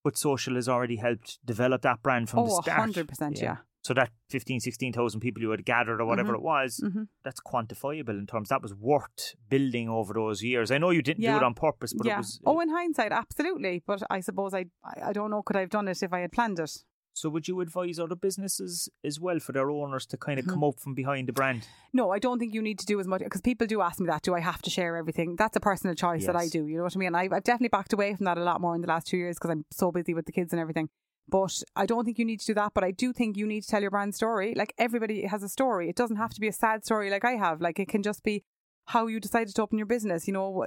But 0.02 0.18
social 0.18 0.56
has 0.56 0.68
already 0.68 0.96
helped 0.96 1.38
develop 1.46 1.82
that 1.82 2.02
brand 2.02 2.28
from 2.28 2.44
the 2.46 2.50
Oh, 2.52 2.60
start. 2.62 2.78
hundred 2.80 3.08
percent. 3.08 3.40
Yeah. 3.40 3.58
So 3.84 3.92
that 3.94 4.10
15, 4.30 4.60
16,000 4.60 5.20
people 5.20 5.42
you 5.42 5.50
had 5.50 5.64
gathered 5.66 6.00
or 6.00 6.06
whatever 6.06 6.32
Mhm. 6.32 6.36
it 6.36 6.42
was, 6.42 6.80
hmm 6.82 7.02
that's 7.22 7.40
quantifiable 7.40 8.18
in 8.18 8.26
terms 8.26 8.48
that 8.50 8.60
was 8.62 8.74
worth 8.74 9.34
building 9.48 9.88
over 9.88 10.12
those 10.14 10.42
years. 10.42 10.70
I 10.70 10.78
know 10.78 10.90
you 10.90 11.02
didn't 11.02 11.22
do 11.22 11.36
it 11.36 11.42
on 11.42 11.54
purpose, 11.54 11.92
but 11.92 12.06
yeah. 12.06 12.14
it 12.14 12.18
was. 12.18 12.40
oh, 12.46 12.60
in 12.60 12.68
hindsight, 12.70 13.12
absolutely. 13.12 13.82
But 13.86 14.02
I 14.10 14.20
suppose 14.20 14.52
I 14.54 14.66
I 14.84 15.10
I 15.10 15.12
don't 15.12 15.30
know 15.30 15.42
could 15.42 15.56
I 15.56 15.60
have 15.60 15.70
done 15.70 15.88
it 15.88 16.02
if 16.02 16.12
I 16.12 16.20
had 16.20 16.32
planned 16.32 16.58
it. 16.60 16.84
So 17.16 17.28
would 17.30 17.46
you 17.46 17.60
advise 17.60 17.98
other 18.00 18.16
businesses 18.16 18.88
as 19.04 19.20
well 19.20 19.38
for 19.38 19.52
their 19.52 19.70
owners 19.70 20.04
to 20.06 20.16
kind 20.16 20.38
of 20.40 20.46
Mhm. 20.46 20.50
come 20.50 20.64
up 20.64 20.80
from 20.80 20.94
behind 20.94 21.28
the 21.28 21.32
brand? 21.32 21.68
No, 21.92 22.10
I 22.10 22.18
don't 22.18 22.38
think 22.40 22.52
you 22.54 22.60
need 22.62 22.78
to 22.80 22.86
do 22.86 22.98
as 23.00 23.06
much 23.06 23.22
because 23.22 23.40
people 23.40 23.66
do 23.68 23.80
ask 23.82 24.00
me 24.00 24.06
that. 24.08 24.22
Do 24.22 24.34
I 24.34 24.40
have 24.40 24.60
to 24.62 24.70
share 24.70 24.96
everything? 24.96 25.36
That's 25.36 25.56
a 25.56 25.60
personal 25.60 25.94
choice 25.94 26.26
that 26.26 26.34
I 26.36 26.48
do. 26.48 26.66
You 26.66 26.76
know 26.78 26.82
what 26.84 26.96
I 26.96 26.98
mean? 26.98 27.14
I've, 27.14 27.32
I've 27.32 27.44
definitely 27.44 27.68
backed 27.68 27.92
away 27.92 28.14
from 28.16 28.24
that 28.24 28.36
a 28.38 28.42
lot 28.44 28.60
more 28.60 28.74
in 28.74 28.80
the 28.80 28.88
last 28.88 29.06
two 29.06 29.16
years 29.16 29.36
because 29.36 29.50
I'm 29.50 29.64
so 29.70 29.92
busy 29.92 30.12
with 30.14 30.26
the 30.26 30.32
kids 30.32 30.52
and 30.52 30.58
everything. 30.60 30.88
But 31.28 31.62
I 31.74 31.86
don't 31.86 32.04
think 32.04 32.18
you 32.18 32.24
need 32.24 32.40
to 32.40 32.46
do 32.46 32.54
that. 32.54 32.72
But 32.74 32.84
I 32.84 32.90
do 32.90 33.12
think 33.12 33.36
you 33.36 33.46
need 33.46 33.62
to 33.62 33.68
tell 33.68 33.82
your 33.82 33.90
brand 33.90 34.14
story. 34.14 34.54
Like 34.54 34.74
everybody 34.78 35.26
has 35.26 35.42
a 35.42 35.48
story. 35.48 35.88
It 35.88 35.96
doesn't 35.96 36.16
have 36.16 36.34
to 36.34 36.40
be 36.40 36.48
a 36.48 36.52
sad 36.52 36.84
story 36.84 37.10
like 37.10 37.24
I 37.24 37.32
have. 37.32 37.60
Like 37.60 37.78
it 37.78 37.88
can 37.88 38.02
just 38.02 38.22
be 38.22 38.44
how 38.86 39.06
you 39.06 39.20
decided 39.20 39.54
to 39.54 39.62
open 39.62 39.78
your 39.78 39.86
business. 39.86 40.26
You 40.26 40.34
know 40.34 40.66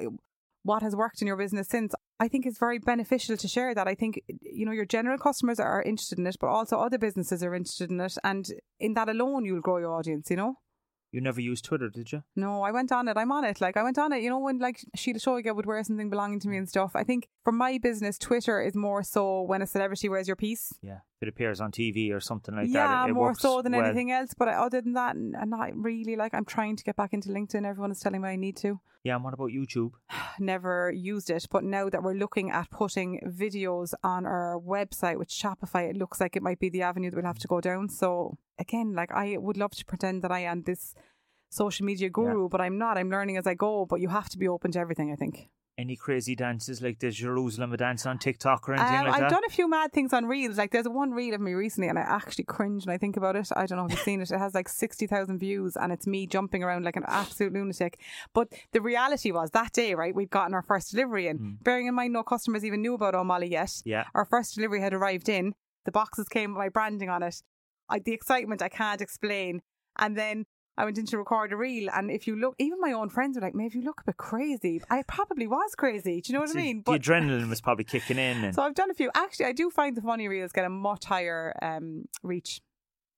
what 0.63 0.81
has 0.81 0.95
worked 0.95 1.21
in 1.21 1.27
your 1.27 1.37
business 1.37 1.67
since. 1.67 1.93
I 2.19 2.27
think 2.27 2.45
it's 2.45 2.57
very 2.57 2.79
beneficial 2.79 3.37
to 3.37 3.47
share 3.47 3.75
that. 3.75 3.87
I 3.87 3.93
think 3.93 4.21
you 4.41 4.65
know 4.65 4.71
your 4.71 4.85
general 4.85 5.19
customers 5.19 5.59
are 5.59 5.83
interested 5.83 6.17
in 6.17 6.25
it, 6.25 6.37
but 6.39 6.47
also 6.47 6.79
other 6.79 6.97
businesses 6.97 7.43
are 7.43 7.53
interested 7.53 7.91
in 7.91 8.01
it, 8.01 8.17
and 8.23 8.51
in 8.79 8.95
that 8.95 9.09
alone, 9.09 9.45
you'll 9.45 9.61
grow 9.61 9.77
your 9.77 9.93
audience. 9.93 10.29
You 10.31 10.37
know. 10.37 10.57
You 11.17 11.21
never 11.21 11.41
used 11.41 11.65
Twitter, 11.65 11.89
did 11.89 12.11
you? 12.11 12.21
No, 12.35 12.61
I 12.61 12.69
went 12.69 12.91
on 12.91 13.07
it. 13.07 13.17
I'm 13.17 13.31
on 13.31 13.43
it. 13.43 13.59
Like 13.59 13.75
I 13.75 13.81
went 13.81 13.97
on 13.97 14.13
it. 14.13 14.21
You 14.21 14.29
know 14.29 14.37
when 14.37 14.59
like 14.59 14.85
Síle 14.95 15.15
Seoige 15.15 15.55
would 15.55 15.65
wear 15.65 15.83
something 15.83 16.11
belonging 16.11 16.39
to 16.41 16.47
me 16.47 16.57
and 16.57 16.69
stuff. 16.69 16.91
I 16.93 17.03
think 17.03 17.27
for 17.43 17.51
my 17.51 17.79
business, 17.79 18.19
Twitter 18.19 18.61
is 18.61 18.75
more 18.75 19.01
so 19.01 19.41
when 19.41 19.63
a 19.63 19.65
celebrity 19.65 20.09
wears 20.09 20.27
your 20.27 20.35
piece. 20.35 20.75
Yeah. 20.79 20.99
It 21.19 21.27
appears 21.27 21.59
on 21.59 21.71
TV 21.71 22.13
or 22.13 22.19
something 22.19 22.55
like 22.55 22.67
yeah, 22.69 22.85
that. 22.85 23.09
It 23.09 23.13
more 23.13 23.33
so 23.33 23.63
than 23.63 23.71
well. 23.71 23.85
anything 23.85 24.11
else. 24.11 24.35
But 24.37 24.49
other 24.49 24.79
than 24.79 24.93
that, 24.93 25.15
and 25.15 25.33
not 25.49 25.75
really. 25.75 26.15
Like 26.15 26.35
I'm 26.35 26.45
trying 26.45 26.75
to 26.75 26.83
get 26.83 26.95
back 26.95 27.13
into 27.13 27.29
LinkedIn. 27.29 27.65
Everyone 27.65 27.89
is 27.89 27.99
telling 27.99 28.21
me 28.21 28.29
I 28.29 28.35
need 28.35 28.55
to. 28.57 28.79
Yeah, 29.03 29.15
and 29.15 29.23
what 29.23 29.33
about 29.33 29.49
YouTube? 29.49 29.93
Never 30.39 30.91
used 30.91 31.31
it, 31.31 31.47
but 31.49 31.63
now 31.63 31.89
that 31.89 32.03
we're 32.03 32.13
looking 32.13 32.51
at 32.51 32.69
putting 32.69 33.21
videos 33.25 33.95
on 34.03 34.27
our 34.27 34.59
website 34.59 35.17
with 35.17 35.29
Shopify, 35.29 35.89
it 35.89 35.97
looks 35.97 36.21
like 36.21 36.35
it 36.35 36.43
might 36.43 36.59
be 36.59 36.69
the 36.69 36.83
avenue 36.83 37.09
that 37.09 37.15
we'll 37.15 37.25
have 37.25 37.39
to 37.39 37.47
go 37.47 37.59
down. 37.59 37.89
So 37.89 38.37
again, 38.59 38.93
like 38.93 39.11
I 39.11 39.37
would 39.37 39.57
love 39.57 39.71
to 39.71 39.85
pretend 39.85 40.21
that 40.23 40.31
I 40.31 40.39
am 40.39 40.63
this 40.63 40.93
social 41.49 41.85
media 41.85 42.09
guru, 42.09 42.49
but 42.49 42.61
I'm 42.61 42.77
not. 42.77 42.97
I'm 42.97 43.09
learning 43.09 43.37
as 43.37 43.47
I 43.47 43.53
go. 43.53 43.85
But 43.85 44.01
you 44.01 44.09
have 44.09 44.29
to 44.29 44.37
be 44.37 44.47
open 44.47 44.71
to 44.71 44.79
everything. 44.79 45.11
I 45.11 45.15
think. 45.15 45.49
Any 45.79 45.95
crazy 45.95 46.35
dances 46.35 46.81
like 46.81 46.97
the 46.97 47.11
Jerusalema 47.11 47.77
dance 47.77 48.07
on 48.07 48.17
TikTok 48.17 48.67
or 48.67 48.73
anything 48.73 48.95
Um, 48.97 49.05
like 49.05 49.13
I've 49.13 49.19
that? 49.21 49.29
done 49.29 49.43
a 49.45 49.49
few 49.51 49.69
mad 49.69 49.93
things 49.93 50.11
on 50.11 50.25
reels. 50.25 50.57
Like 50.57 50.71
there's 50.71 50.87
one 50.87 51.11
reel 51.11 51.35
of 51.35 51.41
me 51.41 51.53
recently, 51.53 51.87
and 51.87 51.99
I 51.99 52.01
actually 52.01 52.45
cringe 52.45 52.87
when 52.87 52.95
I 52.95 52.97
think 52.97 53.15
about 53.15 53.35
it. 53.35 53.47
I 53.55 53.67
don't 53.67 53.77
know 53.77 53.85
if 53.85 53.91
you've 53.91 53.99
seen 53.99 54.19
it. 54.19 54.31
It 54.31 54.39
has 54.39 54.55
like 54.55 54.69
sixty 54.69 55.05
thousand 55.05 55.37
views, 55.37 55.77
and 55.77 55.93
it's 55.93 56.07
me 56.07 56.25
jumping 56.25 56.63
around 56.63 56.83
like 56.83 56.95
an 56.95 57.05
absolute 57.07 57.53
lunatic. 57.53 57.99
But 58.33 58.51
the 58.71 58.81
reality 58.81 59.31
was 59.31 59.51
that 59.51 59.71
day, 59.73 59.93
right? 59.93 60.15
We'd 60.15 60.31
gotten 60.31 60.55
our 60.55 60.63
first 60.63 60.89
delivery 60.89 61.27
in. 61.27 61.37
Mm. 61.37 61.63
Bearing 61.63 61.85
in 61.85 61.93
mind, 61.93 62.11
no 62.11 62.23
customers 62.23 62.65
even 62.65 62.81
knew 62.81 62.95
about 62.95 63.13
O'Malley 63.13 63.51
yet. 63.51 63.73
Yeah. 63.85 64.05
Our 64.15 64.25
first 64.25 64.55
delivery 64.55 64.81
had 64.81 64.95
arrived 64.95 65.29
in. 65.29 65.53
The 65.85 65.91
boxes 65.91 66.27
came 66.27 66.53
with 66.53 66.57
my 66.57 66.69
branding 66.69 67.09
on 67.09 67.21
it. 67.21 67.43
I, 67.89 67.99
the 67.99 68.13
excitement 68.13 68.61
I 68.61 68.69
can't 68.69 69.01
explain. 69.01 69.61
And 69.99 70.15
then 70.15 70.45
I 70.77 70.85
went 70.85 70.99
in 70.99 71.07
to 71.07 71.17
record 71.17 71.51
a 71.51 71.57
reel, 71.57 71.89
and 71.91 72.11
if 72.11 72.27
you 72.27 72.35
look, 72.35 72.53
even 72.59 72.79
my 72.79 72.91
own 72.91 73.09
friends 73.09 73.35
were 73.35 73.41
like, 73.41 73.55
"Maybe 73.55 73.79
you 73.79 73.83
look 73.85 74.01
a 74.01 74.03
bit 74.05 74.17
crazy." 74.17 74.79
I 74.91 75.01
probably 75.07 75.47
was 75.47 75.73
crazy. 75.75 76.21
Do 76.21 76.31
you 76.31 76.37
know 76.37 76.41
what 76.45 76.51
I 76.51 76.53
mean? 76.53 76.83
The 76.85 76.91
adrenaline 76.99 77.49
was 77.49 77.61
probably 77.61 77.83
kicking 77.83 78.19
in. 78.19 78.43
And 78.43 78.53
So 78.53 78.61
I've 78.61 78.75
done 78.75 78.91
a 78.91 78.93
few. 78.93 79.09
Actually, 79.15 79.47
I 79.47 79.53
do 79.53 79.71
find 79.71 79.97
the 79.97 80.01
funny 80.01 80.27
reels 80.27 80.51
get 80.51 80.65
a 80.65 80.69
much 80.69 81.05
higher 81.05 81.57
um, 81.63 82.05
reach. 82.21 82.61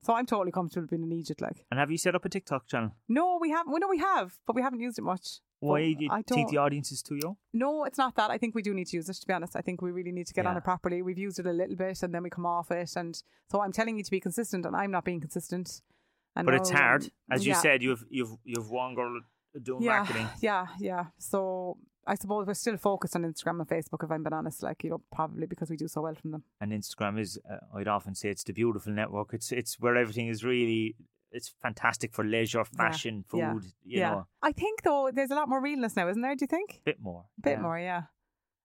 So 0.04 0.14
I'm 0.14 0.26
totally 0.26 0.54
comfortable 0.54 0.88
being 0.88 1.04
in 1.04 1.12
Egypt. 1.12 1.42
Like, 1.42 1.66
and 1.70 1.78
have 1.80 1.92
you 1.92 1.98
set 1.98 2.16
up 2.16 2.24
a 2.24 2.30
TikTok 2.30 2.68
channel? 2.68 2.92
no, 3.10 3.38
we 3.42 3.50
haven't. 3.50 3.72
Well, 3.72 3.82
no, 3.82 3.90
we 3.90 3.98
have, 4.00 4.38
but 4.48 4.56
we 4.56 4.62
haven't 4.62 4.80
used 4.80 4.98
it 4.98 5.02
much. 5.02 5.42
Why 5.60 5.94
do 5.94 6.06
you 6.06 6.10
I 6.12 6.22
think 6.22 6.50
the 6.50 6.58
audience 6.58 6.92
is 6.92 7.02
too 7.02 7.20
young? 7.22 7.36
No, 7.54 7.84
it's 7.84 7.98
not 7.98 8.16
that. 8.16 8.32
I 8.32 8.38
think 8.38 8.56
we 8.56 8.62
do 8.62 8.74
need 8.74 8.88
to 8.88 8.98
use 8.98 9.10
it. 9.10 9.16
To 9.16 9.28
be 9.28 9.34
honest, 9.34 9.56
I 9.56 9.62
think 9.62 9.82
we 9.82 9.92
really 9.92 10.12
need 10.12 10.28
to 10.28 10.34
get 10.34 10.46
on 10.46 10.56
it 10.56 10.64
properly. 10.64 11.02
We've 11.02 11.18
used 11.18 11.40
it 11.40 11.46
a 11.46 11.52
little 11.52 11.76
bit, 11.76 12.02
and 12.02 12.14
then 12.14 12.24
we 12.24 12.30
come 12.30 12.46
off 12.46 12.72
it, 12.72 12.96
and 12.96 13.22
so 13.52 13.62
I'm 13.62 13.74
telling 13.74 13.98
you 13.98 14.04
to 14.04 14.12
be 14.12 14.20
consistent, 14.20 14.66
and 14.66 14.76
I'm 14.76 14.92
not 14.92 15.04
being 15.04 15.20
consistent. 15.20 15.82
And 16.36 16.46
But 16.46 16.56
it's 16.56 16.70
hard. 16.70 17.12
As 17.30 17.46
you 17.46 17.52
yeah. 17.54 17.60
said, 17.60 17.84
you've 17.84 18.06
you've 18.10 18.38
you've 18.46 18.70
one 18.70 18.96
girl 18.96 19.20
doing 19.62 19.84
yeah, 19.84 19.98
marketing. 19.98 20.30
Yeah, 20.42 20.68
yeah. 20.80 21.06
So 21.18 21.78
I 22.08 22.16
suppose 22.16 22.48
we're 22.48 22.54
still 22.54 22.78
focused 22.78 23.16
on 23.16 23.24
Instagram 23.24 23.60
and 23.60 23.68
Facebook. 23.68 24.04
If 24.04 24.12
I'm 24.12 24.24
being 24.24 24.34
honest, 24.34 24.64
like 24.64 24.84
you 24.84 24.92
know, 24.92 25.02
probably 25.12 25.48
because 25.48 25.70
we 25.70 25.78
do 25.78 25.88
so 25.88 26.02
well 26.02 26.16
from 26.16 26.32
them. 26.32 26.44
And 26.62 26.72
Instagram 26.72 27.20
is, 27.20 27.38
uh, 27.50 27.58
I'd 27.78 27.88
often 27.88 28.16
say, 28.16 28.30
it's 28.30 28.44
the 28.44 28.54
beautiful 28.54 28.94
network. 28.94 29.34
It's 29.34 29.52
it's 29.52 29.80
where 29.80 29.98
everything 29.98 30.28
is 30.28 30.44
really. 30.44 30.96
It's 31.32 31.54
fantastic 31.62 32.14
for 32.14 32.24
leisure, 32.24 32.66
fashion, 32.66 33.24
food. 33.28 33.40
yeah, 33.40 33.54
You 33.54 34.00
yeah. 34.00 34.10
know, 34.12 34.28
I 34.42 34.52
think 34.52 34.82
though 34.84 35.12
there's 35.14 35.32
a 35.32 35.36
lot 35.36 35.48
more 35.50 35.62
realness 35.62 35.96
now, 35.96 36.08
isn't 36.10 36.22
there? 36.22 36.36
Do 36.36 36.44
you 36.44 36.48
think? 36.48 36.78
a 36.82 36.86
bit 36.86 37.00
more. 37.00 37.26
A 37.38 37.42
bit 37.42 37.52
yeah. 37.58 37.62
more, 37.62 37.80
yeah. 37.80 38.04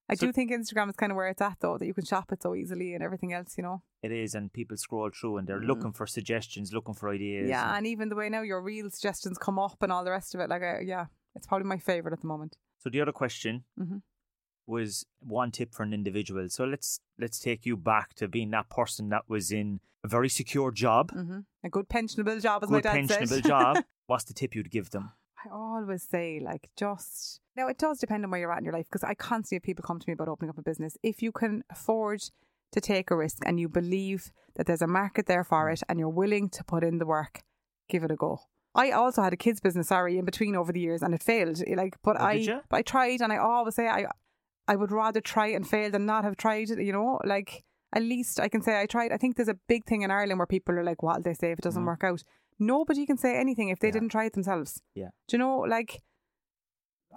I 0.09 0.15
So- 0.15 0.27
do 0.27 0.31
think 0.33 0.51
Instagram 0.51 0.89
is 0.89 0.95
kind 0.95 1.11
of 1.11 1.15
where 1.15 1.27
it's 1.29 1.41
at 1.41 1.57
though, 1.59 1.77
that 1.77 1.85
you 1.85 1.93
can 1.93 2.05
shop 2.05 2.31
it 2.31 2.41
so 2.43 2.53
easily 2.55 2.93
and 2.93 3.03
everything 3.03 3.33
else, 3.33 3.57
you 3.57 3.63
know. 3.63 3.81
It 4.03 4.11
is, 4.11 4.35
and 4.35 4.51
people 4.53 4.77
scroll 4.77 5.09
through 5.11 5.37
and 5.37 5.47
they're 5.47 5.61
Mm. 5.61 5.67
looking 5.67 5.93
for 5.93 6.05
suggestions, 6.07 6.73
looking 6.73 6.93
for 6.93 7.09
ideas. 7.09 7.49
Yeah, 7.49 7.67
and- 7.67 7.77
and 7.77 7.87
even 7.87 8.09
the 8.09 8.15
way 8.15 8.29
now 8.29 8.41
your 8.41 8.61
reel 8.61 8.89
suggestions 8.89 9.37
come 9.37 9.57
up 9.59 9.81
and 9.81 9.91
all 9.91 10.03
the 10.03 10.11
rest 10.11 10.33
of 10.35 10.41
it, 10.41 10.49
like 10.49 10.61
uh, 10.63 10.79
yeah, 10.79 11.05
it's 11.35 11.47
probably 11.47 11.67
my 11.67 11.77
favorite 11.79 12.13
at 12.13 12.21
the 12.21 12.27
moment. 12.27 12.57
So 12.77 12.89
the 12.89 13.01
other 13.01 13.11
question 13.11 13.63
Mhm. 13.79 14.01
Was 14.67 15.05
one 15.19 15.51
tip 15.51 15.73
for 15.73 15.83
an 15.83 15.93
individual. 15.93 16.49
So 16.49 16.65
let's 16.65 16.99
let's 17.19 17.39
take 17.39 17.65
you 17.65 17.77
back 17.77 18.13
to 18.15 18.27
being 18.27 18.51
that 18.51 18.69
person 18.69 19.09
that 19.09 19.23
was 19.29 19.51
in 19.51 19.79
a 20.03 20.07
very 20.07 20.29
secure 20.29 20.71
job, 20.71 21.11
hmm 21.11 21.39
A 21.63 21.69
good 21.69 21.89
pensionable 21.89 22.41
job, 22.41 22.63
as 22.63 22.69
my 22.69 22.77
good 22.77 22.83
dad 22.83 22.95
pensionable 22.97 23.27
said. 23.27 23.43
job. 23.53 23.83
What's 24.07 24.23
the 24.25 24.33
tip 24.33 24.53
you'd 24.55 24.69
give 24.71 24.91
them? 24.91 25.11
I 25.43 25.49
always 25.51 26.03
say, 26.03 26.39
like, 26.39 26.69
just 26.75 27.39
now 27.55 27.67
it 27.67 27.77
does 27.77 27.99
depend 27.99 28.23
on 28.23 28.31
where 28.31 28.39
you're 28.39 28.51
at 28.51 28.59
in 28.59 28.65
your 28.65 28.73
life 28.73 28.85
because 28.85 29.03
I 29.03 29.13
constantly 29.13 29.57
have 29.57 29.63
people 29.63 29.83
come 29.83 29.99
to 29.99 30.09
me 30.09 30.13
about 30.13 30.27
opening 30.27 30.49
up 30.49 30.57
a 30.57 30.61
business. 30.63 30.97
If 31.03 31.21
you 31.21 31.31
can 31.31 31.63
afford 31.69 32.21
to 32.71 32.81
take 32.81 33.09
a 33.11 33.15
risk 33.15 33.37
and 33.45 33.59
you 33.59 33.69
believe 33.69 34.31
that 34.55 34.65
there's 34.67 34.81
a 34.81 34.87
market 34.87 35.25
there 35.27 35.43
for 35.43 35.69
it 35.69 35.81
and 35.87 35.99
you're 35.99 36.09
willing 36.09 36.49
to 36.49 36.63
put 36.63 36.83
in 36.83 36.97
the 36.97 37.05
work, 37.05 37.43
give 37.89 38.03
it 38.03 38.11
a 38.11 38.15
go. 38.15 38.41
I 38.73 38.91
also 38.91 39.21
had 39.21 39.33
a 39.33 39.37
kids 39.37 39.59
business, 39.61 39.87
sorry, 39.87 40.17
in 40.17 40.25
between 40.25 40.55
over 40.55 40.71
the 40.73 40.81
years 40.81 41.01
and 41.01 41.13
it 41.13 41.23
failed. 41.23 41.61
Like, 41.67 41.95
but 42.03 42.17
Oh, 42.19 42.25
I, 42.25 42.61
but 42.69 42.77
I 42.77 42.81
tried 42.81 43.21
and 43.21 43.31
I 43.31 43.37
always 43.37 43.75
say 43.75 43.87
I, 43.87 44.05
I 44.67 44.75
would 44.75 44.91
rather 44.91 45.21
try 45.21 45.47
and 45.47 45.67
fail 45.67 45.91
than 45.91 46.05
not 46.05 46.23
have 46.23 46.37
tried. 46.37 46.69
You 46.69 46.91
know, 46.91 47.19
like 47.23 47.63
at 47.93 48.01
least 48.03 48.39
I 48.39 48.47
can 48.49 48.61
say 48.61 48.79
I 48.79 48.85
tried. 48.85 49.11
I 49.11 49.17
think 49.17 49.35
there's 49.35 49.47
a 49.47 49.59
big 49.67 49.85
thing 49.85 50.01
in 50.01 50.11
Ireland 50.11 50.39
where 50.39 50.47
people 50.47 50.77
are 50.77 50.83
like, 50.83 51.01
"What'll 51.03 51.21
they 51.23 51.33
say 51.33 51.51
if 51.51 51.59
it 51.59 51.63
doesn't 51.63 51.83
Mhm. 51.83 51.87
work 51.87 52.03
out?" 52.03 52.23
Nobody 52.57 53.05
can 53.05 53.17
say 53.17 53.37
anything 53.37 53.69
if 53.69 53.79
they 53.79 53.87
Yeah. 53.89 53.93
didn't 53.93 54.09
try 54.09 54.25
it 54.25 54.33
themselves. 54.33 54.81
Yeah. 54.95 55.09
Do 55.27 55.35
you 55.35 55.39
know, 55.39 55.59
like, 55.59 56.01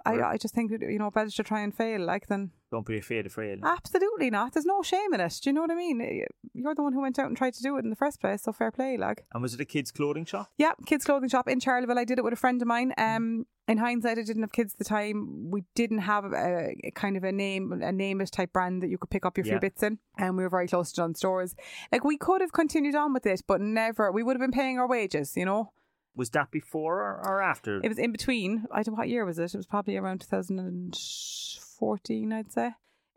I, 0.05 0.21
I 0.21 0.37
just 0.37 0.53
think 0.53 0.71
you 0.71 0.99
know 0.99 1.11
better 1.11 1.29
to 1.29 1.43
try 1.43 1.61
and 1.61 1.73
fail 1.73 2.01
like 2.01 2.27
than 2.27 2.51
don't 2.71 2.85
be 2.85 2.97
afraid 2.99 3.25
of 3.25 3.33
fail. 3.33 3.57
absolutely 3.63 4.29
not. 4.29 4.53
There's 4.53 4.65
no 4.65 4.83
shame 4.83 5.13
in 5.13 5.19
it. 5.19 5.39
Do 5.41 5.49
you 5.49 5.53
know 5.53 5.61
what 5.61 5.71
I 5.71 5.75
mean? 5.75 6.25
You're 6.53 6.75
the 6.75 6.83
one 6.83 6.93
who 6.93 7.01
went 7.01 7.17
out 7.17 7.25
and 7.25 7.35
tried 7.35 7.53
to 7.55 7.63
do 7.63 7.77
it 7.77 7.83
in 7.83 7.89
the 7.89 7.95
first 7.95 8.19
place, 8.21 8.43
so 8.43 8.53
fair 8.53 8.71
play, 8.71 8.95
like. 8.97 9.25
And 9.33 9.41
was 9.41 9.53
it 9.53 9.61
a 9.61 9.65
kids' 9.65 9.91
clothing 9.91 10.25
shop? 10.25 10.51
Yeah, 10.57 10.73
kids 10.85 11.03
clothing 11.03 11.29
shop 11.29 11.47
in 11.47 11.59
Charleville. 11.59 11.97
I 11.97 12.05
did 12.05 12.19
it 12.19 12.23
with 12.23 12.33
a 12.33 12.37
friend 12.37 12.61
of 12.61 12.67
mine. 12.67 12.93
Um, 12.97 13.45
in 13.67 13.77
hindsight, 13.77 14.17
I 14.19 14.23
didn't 14.23 14.43
have 14.43 14.51
kids 14.51 14.73
at 14.73 14.79
the 14.79 14.85
time. 14.85 15.49
We 15.49 15.63
didn't 15.75 15.99
have 15.99 16.25
a, 16.25 16.75
a 16.83 16.91
kind 16.91 17.17
of 17.17 17.23
a 17.23 17.31
name, 17.31 17.71
a 17.71 17.91
name-ish 17.91 18.31
type 18.31 18.53
brand 18.53 18.83
that 18.83 18.89
you 18.89 18.97
could 18.97 19.09
pick 19.09 19.25
up 19.25 19.37
your 19.37 19.45
few 19.45 19.59
bits 19.59 19.81
in, 19.83 19.99
and 20.17 20.37
we 20.37 20.43
were 20.43 20.49
very 20.49 20.67
close 20.67 20.91
to 20.91 20.95
John 20.95 21.15
stores. 21.15 21.55
Like 21.91 22.03
we 22.03 22.17
could 22.17 22.41
have 22.41 22.51
continued 22.51 22.95
on 22.95 23.13
with 23.13 23.25
it, 23.25 23.41
but 23.47 23.61
never. 23.61 24.11
We 24.11 24.21
would 24.23 24.35
have 24.35 24.41
been 24.41 24.51
paying 24.51 24.77
our 24.77 24.87
wages, 24.87 25.35
you 25.35 25.45
know. 25.45 25.71
Was 26.19 26.29
that 26.31 26.51
before 26.51 26.97
or, 26.97 27.21
or 27.25 27.41
after? 27.41 27.79
It 27.81 27.87
was 27.87 27.97
in 27.97 28.11
between. 28.11 28.65
I 28.71 28.83
don't 28.83 28.93
know 28.93 28.99
what 28.99 29.07
year 29.07 29.23
was 29.23 29.39
it. 29.39 29.53
It 29.53 29.57
was 29.57 29.65
probably 29.65 29.95
around 29.95 30.19
2014, 30.19 32.33
I'd 32.33 32.51
say. 32.51 32.71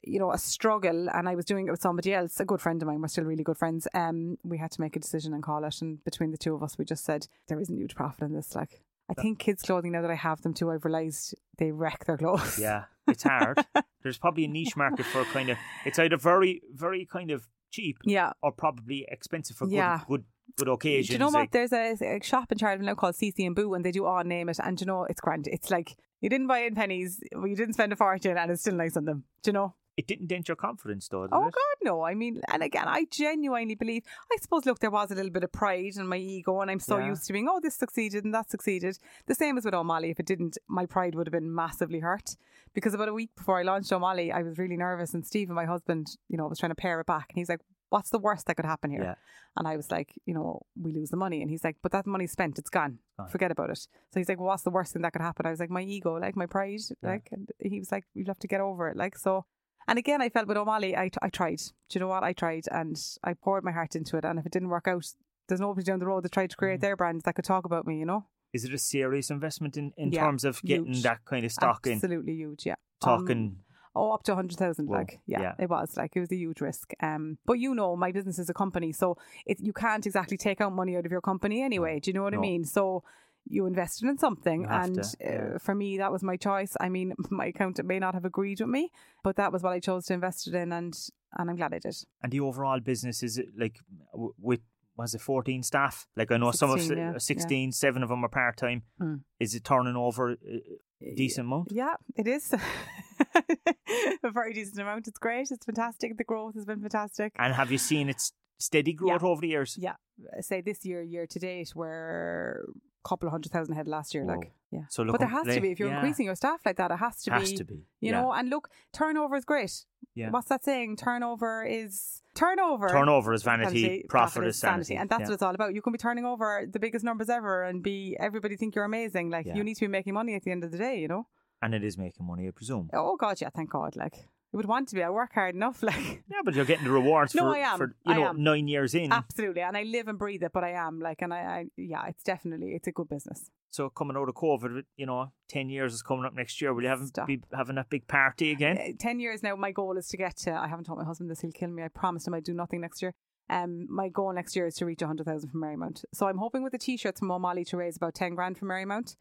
You 0.04 0.20
know, 0.20 0.32
a 0.32 0.38
struggle, 0.38 1.08
and 1.10 1.28
I 1.28 1.34
was 1.34 1.44
doing 1.44 1.66
it 1.66 1.72
with 1.72 1.82
somebody 1.82 2.14
else, 2.14 2.38
a 2.38 2.44
good 2.44 2.60
friend 2.60 2.80
of 2.80 2.86
mine. 2.86 3.00
We're 3.00 3.08
still 3.08 3.24
really 3.24 3.42
good 3.42 3.58
friends. 3.58 3.88
Um, 3.92 4.38
we 4.44 4.58
had 4.58 4.70
to 4.70 4.80
make 4.80 4.94
a 4.94 5.00
decision 5.00 5.34
and 5.34 5.42
call 5.42 5.64
it, 5.64 5.82
and 5.82 6.02
between 6.04 6.30
the 6.30 6.38
two 6.38 6.54
of 6.54 6.62
us, 6.62 6.78
we 6.78 6.84
just 6.84 7.04
said 7.04 7.26
there 7.48 7.60
isn't 7.60 7.76
huge 7.76 7.96
profit 7.96 8.22
in 8.22 8.34
this. 8.34 8.54
Like, 8.54 8.82
I 9.10 9.14
think 9.14 9.40
kids' 9.40 9.62
clothing 9.62 9.92
now 9.92 10.02
that 10.02 10.10
I 10.10 10.14
have 10.14 10.42
them 10.42 10.54
too, 10.54 10.70
I've 10.70 10.84
realised 10.84 11.34
they 11.58 11.72
wreck 11.72 12.04
their 12.04 12.16
clothes. 12.16 12.56
yeah, 12.58 12.84
it's 13.08 13.24
hard. 13.24 13.64
There's 14.02 14.18
probably 14.18 14.44
a 14.44 14.48
niche 14.48 14.76
market 14.76 15.06
for 15.06 15.24
kind 15.24 15.50
of. 15.50 15.58
It's 15.84 15.98
either 15.98 16.16
very, 16.16 16.62
very 16.72 17.04
kind 17.04 17.32
of 17.32 17.48
cheap 17.72 17.98
yeah. 18.04 18.32
or 18.42 18.52
probably 18.52 19.04
expensive 19.08 19.56
for 19.56 19.66
good, 19.66 19.74
Yeah. 19.74 20.00
good, 20.06 20.24
good 20.56 20.68
occasions. 20.68 21.08
Do 21.08 21.12
you 21.14 21.18
know 21.18 21.26
what? 21.26 21.34
like- 21.34 21.50
There's 21.52 21.72
a, 21.72 21.92
a 22.16 22.22
shop 22.22 22.52
in 22.52 22.58
Charleville 22.58 22.86
now 22.86 22.94
called 22.94 23.14
CC 23.14 23.46
and 23.46 23.54
Boo, 23.54 23.74
and 23.74 23.84
they 23.84 23.92
do 23.92 24.04
all 24.06 24.22
name 24.24 24.48
it. 24.48 24.58
And 24.62 24.76
do 24.76 24.82
you 24.82 24.86
know, 24.86 25.04
it's 25.04 25.20
grand. 25.20 25.46
It's 25.48 25.70
like 25.70 25.96
you 26.20 26.28
didn't 26.28 26.46
buy 26.46 26.60
in 26.60 26.74
pennies, 26.74 27.20
you 27.32 27.56
didn't 27.56 27.74
spend 27.74 27.92
a 27.92 27.96
fortune, 27.96 28.36
and 28.36 28.50
it's 28.50 28.60
still 28.62 28.74
nice 28.74 28.96
on 28.96 29.04
them. 29.04 29.24
Do 29.42 29.48
you 29.50 29.52
know? 29.54 29.74
it 29.94 30.06
didn't 30.06 30.26
dent 30.28 30.48
your 30.48 30.56
confidence, 30.56 31.06
though. 31.08 31.24
Did 31.24 31.34
Oh 31.34 31.48
it? 31.48 31.52
God, 31.52 31.76
no! 31.82 32.02
I 32.02 32.14
mean, 32.14 32.40
and 32.50 32.62
again, 32.62 32.88
I 32.88 33.04
genuinely 33.10 33.74
believe. 33.74 34.04
I 34.32 34.36
suppose, 34.40 34.64
look, 34.64 34.78
there 34.78 34.90
was 34.90 35.10
a 35.10 35.14
little 35.14 35.30
bit 35.30 35.44
of 35.44 35.52
pride 35.52 35.92
and 35.96 36.08
my 36.08 36.16
ego, 36.16 36.62
and 36.62 36.70
I'm 36.70 36.80
so 36.80 36.96
Yeah. 36.96 37.08
used 37.08 37.26
to 37.26 37.34
being, 37.34 37.46
oh, 37.46 37.60
this 37.62 37.74
succeeded 37.76 38.24
and 38.24 38.32
that 38.32 38.50
succeeded. 38.50 38.98
The 39.26 39.34
same 39.34 39.58
as 39.58 39.66
with 39.66 39.74
O'Malley. 39.74 40.08
If 40.08 40.18
it 40.18 40.24
didn't, 40.24 40.56
my 40.66 40.86
pride 40.86 41.14
would 41.14 41.26
have 41.26 41.32
been 41.32 41.54
massively 41.54 41.98
hurt. 41.98 42.36
Because 42.72 42.94
about 42.94 43.08
a 43.08 43.12
week 43.12 43.32
before 43.36 43.58
I 43.58 43.64
launched 43.64 43.92
O'Malley, 43.92 44.32
I 44.32 44.40
was 44.40 44.56
really 44.56 44.78
nervous, 44.78 45.12
and 45.12 45.26
Stephen, 45.26 45.54
my 45.54 45.66
husband, 45.66 46.16
you 46.30 46.38
know, 46.38 46.46
was 46.46 46.58
trying 46.58 46.70
to 46.70 46.74
pare 46.74 46.98
it 47.00 47.06
back, 47.06 47.26
and 47.28 47.36
he's 47.36 47.50
like, 47.50 47.60
"What's 47.92 48.10
the 48.10 48.18
worst 48.18 48.46
that 48.46 48.56
could 48.56 48.64
happen 48.74 48.90
here?" 48.90 49.02
Yeah. 49.08 49.14
And 49.56 49.68
I 49.68 49.76
was 49.76 49.90
like, 49.90 50.10
you 50.28 50.34
know, 50.34 50.62
we 50.84 50.92
lose 50.92 51.10
the 51.10 51.16
money. 51.24 51.42
And 51.42 51.50
he's 51.50 51.62
like, 51.64 51.76
but 51.82 51.92
that 51.92 52.06
money's 52.06 52.32
spent. 52.32 52.58
It's 52.58 52.70
gone. 52.70 52.98
Forget 53.30 53.50
about 53.52 53.70
it. 53.70 53.78
So 54.10 54.18
he's 54.20 54.28
like, 54.30 54.38
well, 54.38 54.48
what's 54.48 54.62
the 54.62 54.70
worst 54.78 54.92
thing 54.94 55.02
that 55.02 55.12
could 55.12 55.20
happen? 55.30 55.44
I 55.46 55.50
was 55.50 55.60
like, 55.60 55.70
my 55.78 55.82
ego, 55.82 56.14
like 56.18 56.34
my 56.42 56.46
pride. 56.46 56.80
Yeah. 57.02 57.10
Like, 57.10 57.28
and 57.30 57.48
he 57.60 57.78
was 57.78 57.92
like, 57.92 58.04
you'll 58.14 58.26
have 58.34 58.38
to 58.40 58.48
get 58.48 58.60
over 58.62 58.88
it. 58.88 58.96
Like, 58.96 59.16
so. 59.18 59.44
And 59.86 59.98
again, 59.98 60.22
I 60.22 60.28
felt 60.30 60.48
with 60.48 60.56
O'Malley, 60.56 60.96
I, 60.96 61.10
I 61.20 61.28
tried. 61.28 61.58
Do 61.58 61.92
you 61.92 62.00
know 62.00 62.08
what? 62.08 62.22
I 62.24 62.32
tried 62.32 62.64
and 62.70 62.96
I 63.22 63.34
poured 63.34 63.62
my 63.64 63.72
heart 63.72 63.94
into 63.94 64.16
it. 64.16 64.24
And 64.24 64.38
if 64.38 64.46
it 64.46 64.52
didn't 64.52 64.70
work 64.70 64.88
out, 64.88 65.04
there's 65.48 65.60
nobody 65.60 65.84
down 65.84 65.98
the 65.98 66.06
road 66.06 66.22
that 66.24 66.32
tried 66.32 66.50
to 66.50 66.56
create 66.56 66.78
Mhm. 66.78 66.82
their 66.82 66.96
brands 66.96 67.24
that 67.24 67.34
could 67.34 67.44
talk 67.44 67.64
about 67.66 67.86
me, 67.86 67.98
you 67.98 68.06
know? 68.06 68.24
Is 68.54 68.64
it 68.64 68.72
a 68.72 68.78
serious 68.78 69.28
investment 69.30 69.76
in, 69.76 69.92
in 69.98 70.12
Yeah, 70.12 70.24
terms 70.24 70.44
of 70.44 70.62
getting 70.62 70.86
huge. 70.94 71.02
that 71.02 71.24
kind 71.26 71.44
of 71.44 71.52
stock 71.52 71.86
in? 71.86 71.94
Absolutely 71.94 72.34
huge, 72.34 72.64
yeah. 72.64 72.76
Um, 73.02 73.18
Talking. 73.18 73.56
Oh, 73.94 74.12
up 74.12 74.22
to 74.24 74.32
100,000. 74.32 74.88
Like, 74.88 75.20
yeah, 75.26 75.42
yeah. 75.42 75.54
it 75.58 75.68
was. 75.68 75.96
Like, 75.96 76.16
it 76.16 76.20
was 76.20 76.32
a 76.32 76.36
huge 76.36 76.60
risk. 76.60 76.92
Um, 77.00 77.38
But 77.44 77.54
you 77.54 77.74
know, 77.74 77.94
my 77.96 78.12
business 78.12 78.38
is 78.38 78.48
a 78.48 78.54
company. 78.54 78.92
So 78.92 79.18
it, 79.46 79.60
you 79.60 79.72
can't 79.72 80.06
exactly 80.06 80.36
take 80.36 80.60
out 80.60 80.72
money 80.72 80.96
out 80.96 81.04
of 81.04 81.12
your 81.12 81.20
company 81.20 81.62
anyway. 81.62 82.00
Do 82.00 82.10
you 82.10 82.14
know 82.14 82.22
what 82.22 82.34
I 82.34 82.38
mean? 82.38 82.64
So 82.64 83.04
you 83.48 83.66
invested 83.66 84.08
in 84.08 84.18
something. 84.18 84.66
And 84.66 85.02
to, 85.02 85.16
yeah. 85.20 85.50
uh, 85.54 85.58
for 85.58 85.74
me, 85.74 85.98
that 85.98 86.12
was 86.12 86.22
my 86.22 86.36
choice. 86.36 86.76
I 86.80 86.88
mean, 86.88 87.14
my 87.30 87.46
accountant 87.46 87.88
may 87.88 87.98
not 87.98 88.14
have 88.14 88.24
agreed 88.24 88.60
with 88.60 88.68
me, 88.68 88.90
but 89.22 89.36
that 89.36 89.52
was 89.52 89.62
what 89.62 89.72
I 89.72 89.80
chose 89.80 90.06
to 90.06 90.14
invest 90.14 90.46
it 90.46 90.54
in. 90.54 90.72
And, 90.72 90.96
and 91.36 91.50
I'm 91.50 91.56
glad 91.56 91.74
I 91.74 91.78
did. 91.78 91.96
And 92.22 92.32
the 92.32 92.40
overall 92.40 92.80
business 92.80 93.22
is 93.22 93.38
it 93.38 93.48
like 93.58 93.78
w- 94.12 94.34
with 94.38 94.60
was 95.02 95.14
it 95.14 95.20
14 95.20 95.62
staff? 95.62 96.06
Like 96.16 96.32
I 96.32 96.36
know 96.38 96.50
some 96.52 96.70
of 96.70 96.78
16, 96.80 96.98
s- 96.98 96.98
yeah, 96.98 97.12
yeah. 97.12 97.18
16, 97.18 97.72
seven 97.72 98.02
of 98.02 98.08
them 98.08 98.24
are 98.24 98.28
part 98.28 98.56
time. 98.56 98.82
Mm. 99.00 99.20
Is 99.38 99.54
it 99.54 99.64
turning 99.64 99.96
over 99.96 100.32
a 100.32 100.60
a 101.04 101.14
decent 101.16 101.46
amount? 101.48 101.68
Yeah, 101.72 101.94
it 102.16 102.28
is. 102.28 102.54
a 104.24 104.30
very 104.30 104.52
decent 104.52 104.78
amount. 104.78 105.08
It's 105.08 105.18
great. 105.18 105.50
It's 105.50 105.64
fantastic. 105.64 106.16
The 106.16 106.24
growth 106.24 106.54
has 106.54 106.64
been 106.64 106.80
fantastic. 106.80 107.32
And 107.38 107.54
have 107.54 107.70
you 107.72 107.78
seen 107.78 108.08
its 108.08 108.32
steady 108.60 108.92
growth 108.92 109.22
over 109.22 109.40
the 109.40 109.48
years? 109.48 109.76
Yeah. 109.78 109.94
Say 110.40 110.60
this 110.60 110.84
year, 110.84 111.02
year 111.02 111.26
to 111.26 111.38
date, 111.38 111.72
we're 111.74 112.64
a 113.04 113.08
couple 113.08 113.26
of 113.26 113.32
hundred 113.32 113.50
thousand 113.52 113.72
ahead 113.74 113.88
last 113.88 114.14
year. 114.14 114.24
Whoa. 114.24 114.34
Like, 114.34 114.52
yeah. 114.72 114.80
So 114.88 115.02
look, 115.02 115.12
but 115.12 115.20
there 115.20 115.28
has 115.28 115.46
to 115.46 115.60
be. 115.60 115.70
If 115.70 115.78
you're 115.78 115.90
yeah, 115.90 115.96
increasing 115.96 116.26
your 116.26 116.34
staff 116.34 116.60
like 116.66 116.76
that, 116.78 116.90
it 116.90 116.96
has 116.96 117.22
to 117.24 117.30
has 117.32 117.50
be. 117.50 117.56
to 117.58 117.64
be. 117.64 117.74
You 118.00 118.10
yeah. 118.10 118.20
know, 118.22 118.32
and 118.32 118.48
look, 118.50 118.68
turnover 118.92 119.36
is 119.36 119.44
great. 119.44 119.84
Yeah. 120.14 120.30
What's 120.30 120.48
that 120.48 120.64
saying? 120.64 120.96
Turnover 120.96 121.64
is 121.64 122.22
turnover. 122.34 122.88
turnover 122.88 123.32
is 123.34 123.42
vanity, 123.42 124.04
profit, 124.08 124.46
is 124.46 124.58
sanity, 124.58 124.96
And 124.96 125.08
that's 125.08 125.20
yeah. 125.20 125.26
what 125.26 125.34
it's 125.34 125.42
all 125.42 125.54
about. 125.54 125.74
You 125.74 125.82
can 125.82 125.92
be 125.92 125.98
turning 125.98 126.24
over 126.24 126.66
the 126.68 126.80
biggest 126.80 127.04
numbers 127.04 127.28
ever 127.28 127.62
and 127.62 127.82
be 127.82 128.16
everybody 128.18 128.56
think 128.56 128.74
you're 128.74 128.84
amazing. 128.84 129.30
Like 129.30 129.46
you 129.46 129.62
need 129.62 129.74
to 129.74 129.82
be 129.82 129.88
making 129.88 130.14
money 130.14 130.34
at 130.34 130.42
the 130.42 130.50
end 130.50 130.64
of 130.64 130.72
the 130.72 130.78
day, 130.78 130.98
you 130.98 131.08
know? 131.08 131.26
and 131.62 131.74
it 131.74 131.84
is 131.84 131.96
making 131.96 132.26
money, 132.26 132.48
I 132.48 132.50
presume. 132.50 132.90
Oh 132.92 133.16
God, 133.16 133.40
yeah, 133.40 133.50
thank 133.54 133.70
God. 133.70 133.96
Like 133.96 134.28
you 134.52 134.56
would 134.58 134.66
want 134.66 134.88
to 134.88 134.94
be. 134.94 135.02
I 135.02 135.10
work 135.10 135.32
hard 135.34 135.54
enough, 135.54 135.82
like 135.90 136.22
Yeah, 136.28 136.40
but 136.44 136.54
you're 136.54 136.64
getting 136.64 136.84
the 136.84 136.90
rewards 136.90 137.34
No, 137.34 137.42
for, 137.50 137.56
I 137.56 137.58
am. 137.60 137.78
for 137.78 137.86
you 138.04 138.12
I 138.12 138.16
know 138.16 138.28
am. 138.28 138.42
nine 138.42 138.68
years 138.68 138.94
in. 138.94 139.12
Absolutely, 139.12 139.62
and 139.62 139.76
I 139.76 139.82
live 139.84 140.08
and 140.08 140.18
breathe 140.18 140.42
it. 140.42 140.52
But 140.52 140.64
I 140.64 140.72
am 140.72 141.00
like, 141.00 141.22
and 141.22 141.32
I, 141.32 141.38
I, 141.38 141.66
yeah, 141.76 142.06
it's 142.08 142.22
definitely 142.22 142.72
it's 142.74 142.86
a 142.88 142.92
good 142.92 143.08
business. 143.08 143.50
So 143.70 143.88
coming 143.88 144.16
out 144.18 144.28
of 144.28 144.34
COVID, 144.34 144.82
you 144.96 145.06
know, 145.06 145.32
ten 145.48 145.70
years 145.70 145.94
is 145.94 146.02
coming 146.02 146.24
up 146.26 146.34
next 146.34 146.60
year. 146.60 146.74
Will 146.74 146.82
you 146.82 146.88
have 146.90 147.00
Stop. 147.06 147.26
be 147.26 147.40
having 147.54 147.76
that 147.76 147.88
big 147.88 148.06
party 148.06 148.50
again? 148.52 148.76
Uh, 148.78 148.92
Ten 148.98 149.18
years 149.20 149.42
now. 149.42 149.56
My 149.56 149.72
goal 149.72 149.96
is 149.96 150.08
to 150.08 150.16
get 150.18 150.36
to. 150.38 150.52
I 150.52 150.68
haven't 150.68 150.84
told 150.84 150.98
my 150.98 151.04
husband 151.04 151.30
this; 151.30 151.40
he'll 151.40 151.52
kill 151.52 151.70
me. 151.70 151.82
I 151.82 151.88
promised 151.88 152.26
him 152.26 152.34
I'd 152.34 152.44
do 152.44 152.52
nothing 152.52 152.80
next 152.82 153.00
year. 153.00 153.14
Um, 153.50 153.86
my 153.90 154.08
goal 154.08 154.32
next 154.32 154.54
year 154.56 154.66
is 154.66 154.74
to 154.76 154.86
reach 154.86 155.00
hundred 155.02 155.26
thousand 155.26 155.48
from 155.50 155.62
Marymount. 155.62 156.04
So 156.12 156.26
I'm 156.28 156.38
hoping 156.38 156.62
with 156.62 156.72
the 156.72 156.78
t-shirts 156.78 157.18
from 157.20 157.30
O'Malley 157.30 157.64
to 157.66 157.76
raise 157.78 157.96
about 157.96 158.14
ten 158.14 158.34
grand 158.34 158.58
from 158.58 158.68
Marymount, 158.68 159.16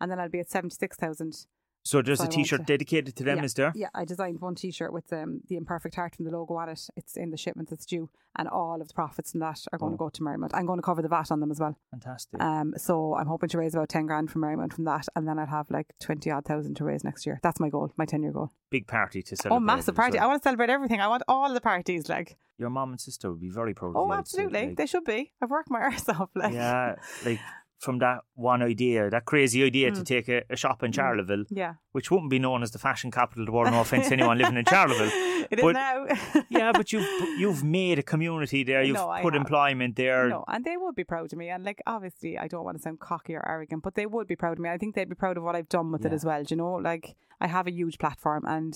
and 0.00 0.10
then 0.10 0.18
I'll 0.20 0.28
be 0.28 0.40
at 0.40 0.50
seventy 0.50 0.74
six 0.74 0.96
thousand. 0.96 1.46
So 1.86 2.02
there's 2.02 2.18
So 2.18 2.24
a 2.24 2.28
T-shirt 2.28 2.60
to- 2.60 2.64
dedicated 2.66 3.14
to 3.16 3.22
them, 3.24 3.38
yeah, 3.38 3.44
is 3.44 3.54
there? 3.54 3.72
Yeah, 3.76 3.88
I 3.94 4.04
designed 4.04 4.40
one 4.40 4.54
T-shirt 4.56 4.92
with 4.92 5.12
um, 5.12 5.40
the 5.48 5.56
imperfect 5.56 5.94
heart 5.94 6.16
from 6.16 6.24
the 6.24 6.32
logo 6.32 6.54
on 6.54 6.68
it. 6.68 6.80
It's 6.96 7.16
in 7.16 7.30
the 7.30 7.36
shipment 7.36 7.70
that's 7.70 7.86
due, 7.86 8.10
and 8.36 8.48
all 8.48 8.80
of 8.82 8.88
the 8.88 8.94
profits 8.94 9.30
from 9.30 9.40
that 9.40 9.60
are 9.72 9.78
going 9.78 9.92
Oh. 9.92 9.96
to 9.96 9.98
go 9.98 10.08
to 10.08 10.20
Marymount. 10.22 10.50
I'm 10.52 10.66
going 10.66 10.78
to 10.78 10.82
cover 10.82 11.00
the 11.00 11.08
VAT 11.08 11.30
on 11.30 11.38
them 11.40 11.50
as 11.52 11.60
well. 11.60 11.78
Fantastic. 11.92 12.42
Um, 12.42 12.74
so 12.76 13.14
I'm 13.14 13.28
hoping 13.28 13.48
to 13.50 13.58
raise 13.58 13.74
about 13.74 13.88
ten 13.88 14.06
grand 14.06 14.30
from 14.32 14.42
Marymount 14.42 14.72
from 14.72 14.84
that, 14.84 15.06
and 15.14 15.28
then 15.28 15.38
I'll 15.38 15.46
have 15.46 15.70
like 15.70 15.94
twenty 16.00 16.30
odd 16.30 16.44
thousand 16.44 16.74
to 16.78 16.84
raise 16.84 17.04
next 17.04 17.24
year. 17.24 17.38
That's 17.42 17.60
my 17.60 17.68
goal, 17.68 17.92
my 17.96 18.04
ten 18.04 18.22
year 18.22 18.32
goal. 18.32 18.50
big 18.70 18.86
party 18.88 19.22
to 19.22 19.36
celebrate. 19.36 19.56
Oh, 19.56 19.60
massive 19.60 19.94
party! 19.94 20.18
well. 20.18 20.24
I 20.24 20.26
want 20.30 20.42
to 20.42 20.46
celebrate 20.48 20.70
everything. 20.70 21.00
I 21.00 21.06
want 21.06 21.22
all 21.28 21.54
the 21.54 21.60
parties. 21.60 22.08
Like, 22.08 22.36
Your 22.58 22.70
mom 22.70 22.90
and 22.90 23.00
sister 23.00 23.30
would 23.30 23.40
be 23.40 23.48
very 23.50 23.74
proud 23.74 23.90
of 23.90 23.96
oh. 23.96 24.12
Absolutely, 24.12 24.66
like- 24.68 24.76
they 24.76 24.86
should 24.86 25.04
be. 25.04 25.32
I've 25.40 25.50
worked 25.50 25.70
my 25.70 25.80
arse 25.88 26.08
off. 26.08 26.30
Like, 26.34 26.52
yeah, 26.52 26.96
like 27.24 27.38
from 27.78 27.98
that 27.98 28.20
one 28.34 28.62
idea, 28.62 29.10
that 29.10 29.24
crazy 29.26 29.62
idea 29.64 29.90
to 29.90 30.00
Mm. 30.00 30.06
take 30.06 30.28
a, 30.28 30.42
a 30.50 30.56
shop 30.56 30.82
in 30.82 30.92
Charleville, 30.92 31.44
yeah. 31.50 31.74
which 31.92 32.10
wouldn't 32.10 32.30
be 32.30 32.38
known 32.38 32.62
as 32.62 32.70
the 32.70 32.78
fashion 32.78 33.10
capital 33.10 33.42
of 33.42 33.46
the 33.46 33.52
world. 33.52 33.70
No 33.70 33.80
offense 33.82 34.08
to 34.08 34.14
anyone 34.14 34.38
living 34.38 34.56
in 34.56 34.64
Charleville. 34.64 35.10
It 35.48 35.60
is 35.60 35.62
But- 35.62 35.74
now. 35.74 36.06
Yeah, 36.48 36.72
but 36.72 36.92
you've 36.92 37.06
you've 37.38 37.62
made 37.62 37.98
a 38.00 38.02
community 38.02 38.64
there. 38.64 38.82
You've 38.82 38.96
No, 38.96 39.14
put 39.22 39.34
have. 39.34 39.40
employment 39.42 39.94
there. 39.94 40.28
No, 40.28 40.44
and 40.48 40.64
they 40.64 40.76
would 40.76 40.94
be 40.96 41.04
proud 41.04 41.32
of 41.32 41.38
me. 41.38 41.50
And 41.50 41.62
like, 41.64 41.80
obviously, 41.86 42.36
I 42.38 42.48
don't 42.48 42.64
want 42.64 42.76
to 42.78 42.82
sound 42.82 42.98
cocky 42.98 43.34
or 43.36 43.46
arrogant, 43.48 43.82
but 43.84 43.94
they 43.94 44.06
would 44.06 44.26
be 44.26 44.34
proud 44.36 44.54
of 44.54 44.58
me. 44.58 44.70
I 44.70 44.78
think 44.78 44.94
they'd 44.94 45.08
be 45.08 45.14
proud 45.14 45.36
of 45.36 45.44
what 45.44 45.54
I've 45.54 45.68
done 45.68 45.92
with 45.92 46.04
it 46.04 46.12
as 46.12 46.24
well. 46.24 46.42
do 46.42 46.52
You 46.54 46.56
know, 46.56 46.72
like 46.74 47.14
I 47.40 47.46
have 47.46 47.66
a 47.68 47.72
huge 47.72 47.98
platform 47.98 48.44
and. 48.46 48.74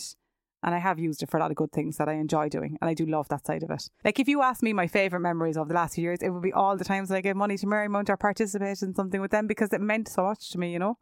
And 0.63 0.75
I 0.75 0.79
have 0.79 0.99
used 0.99 1.23
it 1.23 1.31
for 1.31 1.39
a 1.39 1.41
lot 1.41 1.51
of 1.51 1.57
good 1.57 1.73
things 1.73 1.97
that 1.97 2.09
I 2.09 2.15
enjoy 2.15 2.49
doing, 2.49 2.77
and 2.81 2.91
I 2.91 2.95
do 2.95 3.07
love 3.07 3.29
that 3.29 3.47
side 3.47 3.63
of 3.63 3.71
it. 3.71 3.89
Like 4.05 4.19
if 4.19 4.29
you 4.29 4.43
ask 4.43 4.63
me 4.63 4.73
my 4.73 4.87
favorite 4.87 5.21
memories 5.21 5.57
of 5.57 5.69
the 5.69 5.75
last 5.75 5.95
few 5.95 6.03
years, 6.03 6.21
it 6.23 6.31
would 6.31 6.43
be 6.43 6.53
all 6.53 6.77
the 6.77 6.85
times 6.85 7.09
that 7.09 7.17
I 7.17 7.21
gave 7.21 7.37
money 7.37 7.57
to 7.57 7.67
Marymount 7.67 8.11
or 8.11 8.17
participated 8.17 8.83
in 8.83 8.95
something 8.95 9.21
with 9.21 9.31
them 9.31 9.47
because 9.47 9.73
it 9.73 9.81
meant 9.81 10.09
so 10.09 10.25
much 10.25 10.51
to 10.51 10.59
me. 10.59 10.73
You 10.73 10.79
know, 10.79 10.99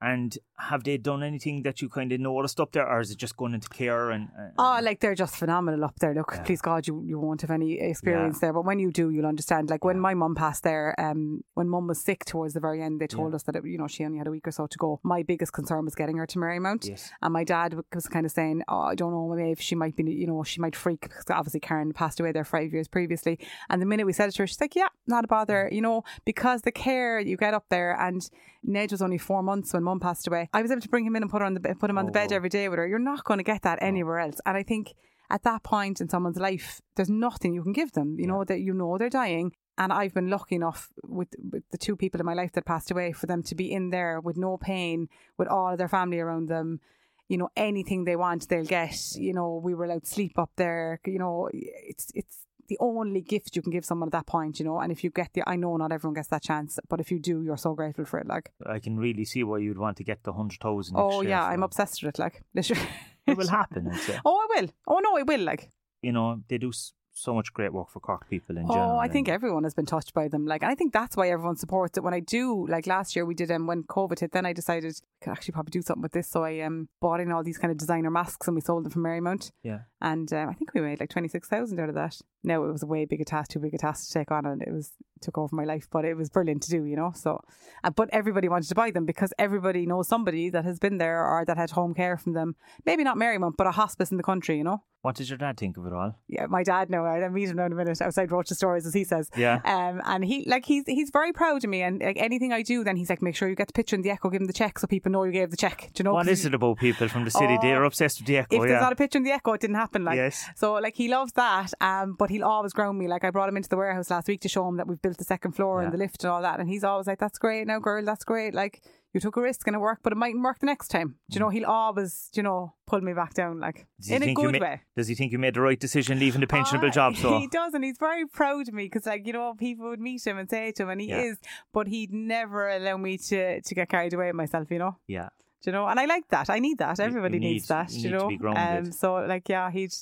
And 0.00 0.36
have 0.58 0.84
they 0.84 0.96
done 0.96 1.22
anything 1.24 1.62
that 1.62 1.82
you 1.82 1.88
kind 1.88 2.12
of 2.12 2.20
noticed 2.20 2.60
up 2.60 2.70
there, 2.72 2.88
or 2.88 3.00
is 3.00 3.10
it 3.10 3.18
just 3.18 3.36
going 3.36 3.52
into 3.54 3.68
care 3.68 4.10
and? 4.10 4.28
Oh, 4.56 4.78
like 4.80 5.00
they're 5.00 5.14
just 5.16 5.34
phenomenal 5.36 5.84
up 5.84 5.96
there. 5.98 6.14
Look, 6.14 6.32
Yeah. 6.34 6.42
please 6.42 6.60
God, 6.60 6.86
you, 6.86 7.02
you 7.04 7.18
won't 7.18 7.40
have 7.40 7.50
any 7.50 7.80
experience 7.80 8.38
there. 8.38 8.52
But 8.52 8.64
when 8.64 8.78
you 8.78 8.92
do, 8.92 9.10
you'll 9.10 9.26
understand. 9.26 9.70
Like 9.70 9.84
when 9.84 9.96
Yeah. 9.96 10.02
my 10.02 10.14
mum 10.14 10.34
passed 10.36 10.62
there, 10.62 10.94
um, 11.00 11.42
when 11.54 11.68
mum 11.68 11.88
was 11.88 12.00
sick 12.00 12.24
towards 12.24 12.54
the 12.54 12.60
very 12.60 12.80
end, 12.80 13.00
they 13.00 13.08
told 13.08 13.32
Yeah. 13.32 13.36
us 13.36 13.42
that 13.44 13.56
it, 13.56 13.64
you 13.66 13.76
know 13.78 13.88
she 13.88 14.04
only 14.04 14.18
had 14.18 14.28
a 14.28 14.30
week 14.30 14.46
or 14.46 14.52
so 14.52 14.66
to 14.68 14.78
go. 14.78 15.00
My 15.02 15.22
biggest 15.24 15.52
concern 15.52 15.84
was 15.84 15.96
getting 15.96 16.16
her 16.18 16.26
to 16.26 16.38
Marymount. 16.38 16.86
yes. 16.88 17.10
And 17.20 17.32
my 17.32 17.42
dad 17.44 17.74
was 17.92 18.06
kind 18.06 18.24
of 18.24 18.30
saying, 18.32 18.62
"Oh, 18.68 18.80
I 18.82 18.94
don't 18.94 19.10
know, 19.12 19.28
maybe 19.34 19.60
she 19.60 19.74
might 19.74 19.96
be, 19.96 20.04
you 20.04 20.26
know, 20.28 20.44
she 20.44 20.60
might 20.60 20.76
freak." 20.76 21.00
Because 21.02 21.24
obviously 21.30 21.60
Karen 21.60 21.92
passed 21.92 22.20
away 22.20 22.30
there 22.32 22.44
five 22.44 22.72
years 22.72 22.86
previously. 22.86 23.38
And 23.68 23.82
the 23.82 23.86
minute 23.86 24.06
we 24.06 24.12
said 24.12 24.28
it 24.28 24.32
to 24.36 24.42
her, 24.42 24.46
she's 24.46 24.60
like, 24.60 24.76
"Yeah, 24.76 24.88
not 25.08 25.24
a 25.24 25.28
bother," 25.28 25.68
you 25.72 25.80
know, 25.80 26.04
because 26.24 26.62
the 26.62 26.72
care 26.72 27.18
you 27.18 27.36
get 27.36 27.52
up 27.54 27.66
there. 27.68 27.96
And 28.00 28.28
Ned 28.62 28.90
was 28.90 29.02
only 29.02 29.18
four 29.18 29.42
months 29.42 29.72
when 29.72 29.82
Mum 29.84 30.00
passed 30.00 30.26
away. 30.26 30.48
I 30.52 30.62
was 30.62 30.70
able 30.70 30.80
to 30.82 30.88
bring 30.88 31.06
him 31.06 31.16
in 31.16 31.22
and 31.22 31.30
put 31.30 31.40
her 31.40 31.46
on 31.46 31.54
the 31.54 31.60
put 31.60 31.90
him 31.90 31.98
on 31.98 32.06
the 32.06 32.10
Oh, 32.10 32.20
bed 32.20 32.32
every 32.32 32.48
day 32.48 32.68
with 32.68 32.78
her. 32.78 32.86
You're 32.86 32.98
not 32.98 33.24
going 33.24 33.38
to 33.38 33.44
get 33.44 33.62
that 33.62 33.78
anywhere 33.82 34.18
else. 34.18 34.40
And 34.46 34.56
I 34.56 34.62
think 34.62 34.94
at 35.30 35.42
that 35.44 35.62
point 35.62 36.00
in 36.00 36.08
someone's 36.08 36.38
life, 36.38 36.80
there's 36.96 37.10
nothing 37.10 37.52
you 37.54 37.62
can 37.62 37.72
give 37.72 37.92
them. 37.92 38.16
You 38.18 38.26
know 38.26 38.44
that 38.44 38.60
you 38.60 38.72
know 38.74 38.98
they're 38.98 39.10
dying. 39.10 39.52
and 39.76 39.92
I've 39.92 40.12
been 40.14 40.28
lucky 40.28 40.56
enough 40.56 40.88
with, 41.06 41.28
with 41.52 41.62
the 41.70 41.78
two 41.78 41.94
people 41.96 42.18
in 42.20 42.26
my 42.26 42.34
life 42.34 42.52
that 42.52 42.64
passed 42.64 42.90
away 42.90 43.12
for 43.12 43.26
them 43.26 43.42
to 43.44 43.54
be 43.54 43.70
in 43.72 43.90
there 43.90 44.20
with 44.20 44.36
no 44.36 44.56
pain, 44.56 45.08
with 45.38 45.46
all 45.48 45.70
of 45.72 45.78
their 45.78 45.88
family 45.88 46.18
around 46.18 46.48
them. 46.48 46.80
You 47.28 47.36
know, 47.38 47.50
anything 47.56 48.04
they 48.04 48.16
want, 48.16 48.48
they'll 48.48 48.64
get. 48.64 49.14
You 49.14 49.34
know, 49.34 49.60
we 49.62 49.74
were 49.74 49.84
allowed 49.84 50.04
to 50.04 50.10
sleep 50.10 50.36
up 50.38 50.50
there. 50.56 50.98
You 51.06 51.18
know, 51.18 51.48
it's 51.52 52.10
it's 52.14 52.38
the 52.68 52.76
only 52.80 53.20
gift 53.20 53.56
you 53.56 53.62
can 53.62 53.72
give 53.72 53.84
someone 53.84 54.08
at 54.08 54.12
that 54.12 54.26
point, 54.26 54.58
you 54.58 54.64
know. 54.64 54.78
And 54.80 54.92
if 54.92 55.02
you 55.02 55.10
get 55.10 55.32
the, 55.32 55.42
I 55.46 55.56
know 55.56 55.76
not 55.76 55.92
everyone 55.92 56.14
gets 56.14 56.28
that 56.28 56.42
chance, 56.42 56.78
but 56.88 57.00
if 57.00 57.10
you 57.10 57.18
do, 57.18 57.42
you're 57.42 57.56
so 57.56 57.74
grateful 57.74 58.04
for 58.04 58.18
it. 58.18 58.26
Like, 58.26 58.50
I 58.66 58.78
can 58.78 58.98
really 58.98 59.24
see 59.24 59.42
why 59.44 59.58
you'd 59.58 59.78
want 59.78 59.96
to 59.98 60.04
get 60.04 60.22
the 60.24 60.32
hundred 60.32 60.60
thousand. 60.60 60.96
oh 60.98 61.22
yeah, 61.22 61.44
I'm 61.44 61.62
obsessed 61.62 62.02
with 62.02 62.14
it. 62.14 62.18
Like, 62.18 62.42
literally, 62.54 62.82
It 63.26 63.36
will 63.36 63.48
happen. 63.48 63.90
Oh, 64.24 64.36
I 64.50 64.60
will. 64.60 64.68
Oh 64.86 64.98
no, 65.00 65.16
I 65.18 65.22
will. 65.22 65.40
Like, 65.44 65.70
You 66.02 66.12
know, 66.12 66.40
they 66.48 66.58
do 66.58 66.68
s- 66.68 66.92
so 67.12 67.34
much 67.34 67.52
great 67.52 67.72
work 67.72 67.88
for 67.90 67.98
Cork 67.98 68.28
people 68.30 68.56
in 68.56 68.64
oh, 68.68 68.72
general. 68.72 68.98
I 69.00 69.08
think 69.08 69.28
everyone 69.28 69.64
has 69.64 69.74
been 69.74 69.86
touched 69.86 70.14
by 70.14 70.28
them. 70.28 70.46
Like, 70.46 70.62
I 70.62 70.76
think 70.76 70.92
that's 70.92 71.16
why 71.16 71.28
everyone 71.30 71.56
supports 71.56 71.98
it. 71.98 72.04
When 72.04 72.14
I 72.14 72.20
do, 72.20 72.64
like 72.68 72.86
last 72.86 73.16
year 73.16 73.24
we 73.26 73.34
did, 73.34 73.50
um, 73.50 73.66
when 73.66 73.82
COVID 73.82 74.20
hit, 74.20 74.30
then 74.30 74.46
I 74.46 74.52
decided 74.52 74.94
I 74.94 75.24
could 75.24 75.32
actually 75.32 75.52
probably 75.52 75.72
do 75.72 75.82
something 75.82 76.02
with 76.02 76.12
this. 76.12 76.28
So 76.28 76.44
I 76.44 76.60
um 76.60 76.88
bought 77.00 77.18
in 77.20 77.32
all 77.32 77.42
these 77.42 77.58
kind 77.58 77.72
of 77.72 77.76
designer 77.78 78.08
masks 78.10 78.46
and 78.46 78.54
we 78.54 78.60
sold 78.60 78.84
them 78.84 78.92
from 78.92 79.02
Marymount. 79.02 79.50
yeah. 79.64 79.80
And 80.00 80.32
um, 80.32 80.48
I 80.48 80.52
think 80.52 80.72
we 80.74 80.80
made 80.80 81.00
like 81.00 81.10
26,000 81.10 81.80
out 81.80 81.88
of 81.88 81.96
that. 81.96 82.20
No, 82.44 82.64
it 82.64 82.72
was 82.72 82.82
a 82.82 82.86
way 82.86 83.04
big 83.04 83.20
a 83.20 83.24
task, 83.24 83.50
too 83.50 83.58
big 83.58 83.74
a 83.74 83.78
task 83.78 84.06
to 84.08 84.12
take 84.14 84.30
on, 84.30 84.46
and 84.46 84.62
it 84.62 84.72
was 84.72 84.92
took 85.20 85.36
over 85.36 85.54
my 85.56 85.64
life, 85.64 85.88
but 85.90 86.04
it 86.04 86.14
was 86.16 86.30
brilliant 86.30 86.62
to 86.62 86.70
do, 86.70 86.84
you 86.84 86.94
know. 86.94 87.10
So, 87.12 87.42
uh, 87.82 87.90
but 87.90 88.08
everybody 88.12 88.48
wanted 88.48 88.68
to 88.68 88.74
buy 88.76 88.92
them 88.92 89.04
because 89.04 89.32
everybody 89.36 89.84
knows 89.84 90.06
somebody 90.06 90.48
that 90.50 90.64
has 90.64 90.78
been 90.78 90.98
there 90.98 91.24
or 91.26 91.44
that 91.44 91.56
had 91.56 91.72
home 91.72 91.92
care 91.92 92.16
from 92.16 92.34
them. 92.34 92.54
Maybe 92.86 93.02
not 93.02 93.16
Marymount, 93.16 93.56
but 93.56 93.66
a 93.66 93.72
hospice 93.72 94.12
in 94.12 94.16
the 94.16 94.22
country, 94.22 94.56
you 94.58 94.62
know. 94.64 94.84
What 95.02 95.14
does 95.16 95.30
your 95.30 95.38
dad 95.38 95.56
think 95.58 95.76
of 95.76 95.86
it 95.86 95.92
all? 95.92 96.16
Yeah, 96.28 96.46
my 96.46 96.62
dad 96.64 96.90
now. 96.90 97.04
I 97.04 97.28
meet 97.28 97.48
him 97.48 97.56
now 97.56 97.66
in 97.66 97.72
a 97.72 97.76
minute 97.76 98.00
outside 98.02 98.30
Roches 98.32 98.56
Stores, 98.58 98.84
as 98.84 98.94
he 98.94 99.04
says. 99.04 99.30
Yeah. 99.36 99.60
Um, 99.64 100.02
and 100.04 100.24
he 100.24 100.44
like 100.48 100.64
he's 100.64 100.84
he's 100.86 101.10
very 101.10 101.32
proud 101.32 101.62
of 101.64 101.70
me, 101.70 101.82
and 101.82 102.00
like 102.00 102.16
anything 102.18 102.52
I 102.52 102.62
do, 102.62 102.82
then 102.84 102.96
he's 102.96 103.08
like, 103.08 103.22
make 103.22 103.36
sure 103.36 103.48
you 103.48 103.54
get 103.54 103.68
the 103.68 103.72
picture 103.72 103.94
in 103.96 104.02
the 104.02 104.10
echo, 104.10 104.28
give 104.28 104.40
him 104.40 104.46
the 104.48 104.52
check, 104.52 104.78
so 104.78 104.86
people 104.88 105.10
know 105.12 105.22
you 105.24 105.30
gave 105.32 105.50
the 105.50 105.56
check. 105.56 105.90
Do 105.94 106.00
you 106.00 106.04
know? 106.04 106.14
What 106.14 106.28
is 106.28 106.44
it 106.44 106.52
about 106.54 106.78
people 106.78 107.08
from 107.08 107.24
the 107.24 107.30
city? 107.30 107.56
Oh, 107.58 107.62
They're 107.62 107.84
obsessed 107.84 108.18
with 108.20 108.26
the 108.26 108.38
echo. 108.38 108.56
if 108.56 108.68
there's 108.68 108.80
not 108.82 108.92
a 108.92 108.96
picture 108.96 109.18
in 109.18 109.24
the 109.24 109.30
echo, 109.30 109.52
it 109.52 109.60
didn't 109.60 109.76
happen. 109.76 110.04
Like, 110.04 110.16
Yes. 110.16 110.44
so 110.56 110.74
like 110.74 110.96
he 110.96 111.08
loves 111.08 111.32
that. 111.32 111.72
Um, 111.80 112.16
but 112.18 112.27
he'll 112.30 112.44
always 112.44 112.72
ground 112.72 112.98
me. 112.98 113.08
Like 113.08 113.24
I 113.24 113.30
brought 113.30 113.48
him 113.48 113.56
into 113.56 113.68
the 113.68 113.76
warehouse 113.76 114.10
last 114.10 114.28
week 114.28 114.40
to 114.42 114.48
show 114.48 114.66
him 114.68 114.76
that 114.76 114.86
we've 114.86 115.00
built 115.00 115.18
the 115.18 115.24
second 115.24 115.52
floor 115.52 115.80
Yeah. 115.80 115.84
and 115.86 115.94
the 115.94 115.98
lift 115.98 116.24
and 116.24 116.30
all 116.30 116.42
that, 116.42 116.60
and 116.60 116.68
he's 116.68 116.84
always 116.84 117.06
like, 117.06 117.18
"That's 117.18 117.38
great, 117.38 117.66
now, 117.66 117.78
girl. 117.78 118.04
That's 118.04 118.24
great." 118.24 118.54
Like 118.54 118.82
you 119.14 119.20
took 119.20 119.36
a 119.36 119.40
risk 119.40 119.66
and 119.66 119.74
it 119.74 119.78
worked, 119.78 120.02
but 120.02 120.12
it 120.12 120.16
mightn't 120.16 120.42
work 120.44 120.58
the 120.58 120.66
next 120.66 120.88
time. 120.88 121.16
Do 121.30 121.34
you 121.34 121.40
know? 121.40 121.48
He'll 121.48 121.64
always, 121.66 122.28
do 122.32 122.40
you 122.40 122.42
know, 122.42 122.74
pull 122.86 123.00
me 123.00 123.14
back 123.14 123.32
down, 123.34 123.58
like 123.58 123.86
Does 123.98 124.10
in 124.10 124.22
a 124.22 124.34
good 124.34 124.52
ma- 124.52 124.58
way. 124.58 124.80
Does 124.96 125.08
he 125.08 125.14
think 125.14 125.32
you 125.32 125.38
made 125.38 125.54
the 125.54 125.62
right 125.62 125.80
decision 125.80 126.18
leaving 126.18 126.42
the 126.42 126.46
pensionable 126.46 126.88
Ah, 126.88 126.98
job? 127.00 127.16
So 127.16 127.38
he 127.38 127.46
does, 127.46 127.72
and 127.74 127.82
he's 127.84 127.96
very 127.98 128.26
proud 128.26 128.68
of 128.68 128.74
me 128.74 128.84
because, 128.84 129.06
like, 129.06 129.26
you 129.26 129.32
know, 129.32 129.54
people 129.54 129.88
would 129.88 130.00
meet 130.00 130.26
him 130.26 130.36
and 130.38 130.48
say 130.50 130.72
to 130.72 130.82
him, 130.82 130.90
and 130.90 131.00
he 131.00 131.08
Yeah. 131.08 131.20
is, 131.22 131.38
but 131.72 131.86
he'd 131.88 132.12
never 132.12 132.68
allow 132.68 132.96
me 132.98 133.16
to 133.18 133.60
to 133.62 133.74
get 133.74 133.88
carried 133.88 134.12
away 134.12 134.30
myself, 134.32 134.70
you 134.70 134.78
know. 134.78 134.96
yeah, 135.06 135.30
Do 135.62 135.70
you 135.70 135.72
know? 135.72 135.86
And 135.88 135.98
I 135.98 136.04
like 136.04 136.28
that. 136.28 136.50
I 136.50 136.58
need 136.58 136.76
that. 136.78 137.00
Everybody 137.00 137.36
you 137.36 137.40
needs 137.40 137.66
that. 137.68 137.90
you 137.92 138.10
you 138.10 138.28
need 138.28 138.40
know? 138.42 138.52
Um, 138.54 138.92
so 138.92 139.14
like, 139.14 139.48
yeah, 139.48 139.70
he'd. 139.70 139.92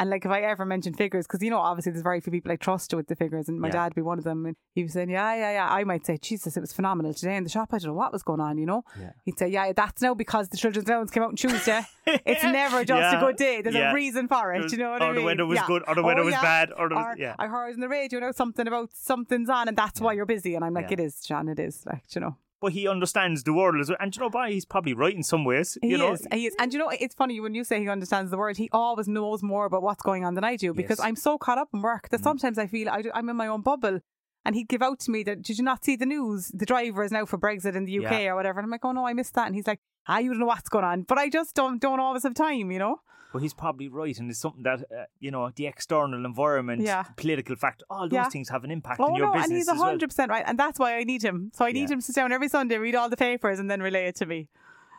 And 0.00 0.08
like, 0.08 0.24
if 0.24 0.30
I 0.30 0.40
ever 0.40 0.64
mention 0.64 0.94
figures, 0.94 1.26
because 1.26 1.42
you 1.42 1.50
know, 1.50 1.58
obviously, 1.58 1.92
there's 1.92 2.02
very 2.02 2.20
few 2.20 2.32
people 2.32 2.50
I 2.50 2.56
trust 2.56 2.94
with 2.94 3.06
the 3.06 3.14
figures, 3.14 3.48
and 3.48 3.60
my 3.60 3.68
Yeah. 3.68 3.72
dad 3.72 3.84
would 3.90 3.94
be 3.96 4.02
one 4.02 4.18
of 4.18 4.24
them. 4.24 4.46
And 4.46 4.56
he 4.74 4.82
was 4.82 4.94
saying, 4.94 5.10
"Yeah, 5.10 5.34
yeah, 5.34 5.52
yeah." 5.52 5.68
I 5.70 5.84
might 5.84 6.06
say, 6.06 6.16
"Jesus, 6.16 6.56
it 6.56 6.60
was 6.60 6.72
phenomenal 6.72 7.12
today 7.14 7.36
in 7.36 7.44
the 7.44 7.50
shop. 7.50 7.68
I 7.74 7.78
don't 7.78 7.88
know 7.88 7.94
what 7.94 8.10
was 8.12 8.22
going 8.22 8.40
on." 8.40 8.56
You 8.58 8.66
know? 8.66 8.82
Yeah. 8.98 9.10
He'd 9.26 9.38
say, 9.38 9.48
"Yeah, 9.48 9.72
that's 9.74 10.00
now 10.00 10.14
because 10.14 10.48
the 10.48 10.56
children's 10.56 10.88
allowance 10.88 11.10
came 11.10 11.22
out 11.22 11.28
on 11.28 11.36
Tuesday. 11.36 11.82
it's 12.06 12.42
never 12.42 12.84
just 12.84 12.98
Yeah. 13.12 13.18
a 13.18 13.20
good 13.20 13.36
day. 13.36 13.60
There's 13.62 13.76
a 13.76 13.92
reason 13.92 14.26
for 14.26 14.54
it. 14.54 14.58
There's- 14.60 14.72
you 14.72 14.78
know 14.78 14.90
what 14.92 15.02
or 15.02 15.06
I 15.06 15.08
the 15.12 15.16
mean? 15.16 15.26
weather 15.26 15.46
was 15.46 15.60
good, 15.66 15.82
or 15.86 15.94
the 15.94 16.02
weather 16.02 16.22
Oh, 16.22 16.24
was 16.24 16.34
bad, 16.34 16.72
or 16.76 16.88
the- 16.88 16.94
Or 16.96 17.14
yeah. 17.18 17.36
I 17.38 17.46
heard 17.46 17.74
on 17.74 17.80
the 17.80 17.88
radio 17.88 18.20
now 18.20 18.32
something 18.32 18.66
about 18.66 18.90
something's 18.94 19.50
on, 19.50 19.68
and 19.68 19.76
that's 19.76 20.00
why 20.00 20.14
you're 20.14 20.24
busy. 20.26 20.54
And 20.54 20.64
I'm 20.64 20.72
like. 20.74 20.90
"It 20.90 20.98
is, 21.00 21.20
John. 21.20 21.48
It 21.48 21.58
is." 21.60 21.84
Like, 21.84 22.14
you 22.14 22.22
know. 22.22 22.36
But 22.60 22.72
he 22.72 22.86
understands 22.86 23.42
the 23.44 23.52
world 23.52 23.80
as 23.80 23.88
well. 23.88 23.96
And 24.00 24.14
you 24.14 24.20
know, 24.20 24.30
by 24.30 24.50
he's 24.50 24.64
probably 24.64 24.94
right 24.94 25.14
in 25.14 25.22
some 25.22 25.44
ways. 25.44 25.78
He 25.82 25.96
know, 25.96 26.12
is. 26.12 26.26
He 26.32 26.46
is. 26.46 26.54
And 26.58 26.72
you 26.72 26.78
know, 26.78 26.88
it's 26.90 27.14
funny 27.14 27.40
when 27.40 27.54
you 27.54 27.64
say 27.64 27.80
he 27.80 27.88
understands 27.88 28.30
the 28.30 28.36
world, 28.38 28.56
he 28.56 28.68
always 28.72 29.08
knows 29.08 29.42
more 29.42 29.64
about 29.66 29.82
what's 29.82 30.02
going 30.02 30.24
on 30.24 30.34
than 30.34 30.44
I 30.44 30.56
do 30.56 30.72
because 30.74 30.98
Yes. 30.98 31.04
Mm. 31.04 31.08
I'm 31.08 31.16
so 31.16 31.38
caught 31.38 31.58
up 31.58 31.68
in 31.72 31.82
work 31.82 32.08
that 32.10 32.22
sometimes 32.22 32.58
I 32.58 32.66
feel 32.66 32.88
I 32.88 33.02
do, 33.02 33.10
I'm 33.14 33.28
in 33.28 33.36
my 33.36 33.46
own 33.46 33.62
bubble. 33.62 34.00
And 34.44 34.54
he'd 34.54 34.68
give 34.68 34.80
out 34.80 34.98
to 35.00 35.10
me 35.10 35.22
that, 35.24 35.42
did 35.42 35.58
you 35.58 35.64
not 35.64 35.84
see 35.84 35.96
the 35.96 36.06
news? 36.06 36.50
The 36.54 36.64
driver 36.64 37.04
is 37.04 37.12
now 37.12 37.26
for 37.26 37.36
Brexit 37.36 37.76
in 37.76 37.84
the 37.84 37.98
UK 37.98 38.12
Yeah. 38.22 38.28
or 38.30 38.36
whatever. 38.36 38.58
And 38.58 38.64
I'm 38.64 38.70
like, 38.70 38.84
oh 38.84 38.92
no, 38.92 39.06
I 39.06 39.12
missed 39.12 39.34
that. 39.34 39.46
And 39.46 39.54
he's 39.54 39.66
like, 39.66 39.80
ah, 40.08 40.18
you 40.18 40.30
don't 40.30 40.38
know 40.40 40.46
what's 40.46 40.68
going 40.70 40.84
on. 40.84 41.02
But 41.02 41.18
I 41.18 41.28
just 41.28 41.54
don't 41.54 41.78
don't 41.80 42.00
always 42.00 42.22
have 42.22 42.32
time, 42.34 42.70
you 42.70 42.78
know? 42.78 43.00
But 43.32 43.42
he's 43.42 43.54
probably 43.54 43.88
right, 43.88 44.18
and 44.18 44.28
it's 44.30 44.40
something 44.40 44.64
that 44.64 44.80
uh, 44.80 45.04
you 45.20 45.30
know 45.30 45.50
the 45.54 45.66
external 45.66 46.24
environment, 46.24 46.82
Yeah. 46.82 47.04
political 47.16 47.54
factor, 47.56 47.84
all 47.88 48.08
those 48.08 48.12
Yeah. 48.16 48.28
things 48.28 48.48
have 48.48 48.64
an 48.64 48.70
impact 48.72 49.00
Oh 49.00 49.04
on 49.04 49.14
your 49.14 49.26
no, 49.26 49.32
business 49.34 49.50
and 49.68 49.76
he's 49.78 49.82
hundred 49.82 50.08
percent 50.10 50.30
right. 50.30 50.44
And 50.46 50.58
that's 50.58 50.78
why 50.78 50.96
I 50.96 51.04
need 51.04 51.22
him. 51.22 51.50
So 51.54 51.64
I 51.64 51.72
need 51.72 51.88
Yeah. 51.88 51.94
him 51.94 52.00
to 52.00 52.06
sit 52.06 52.16
down 52.16 52.32
every 52.32 52.48
Sunday, 52.48 52.76
read 52.78 52.94
all 52.96 53.08
the 53.08 53.16
papers, 53.16 53.58
and 53.60 53.70
then 53.70 53.80
relay 53.82 54.06
it 54.06 54.16
to 54.16 54.26
me. 54.26 54.48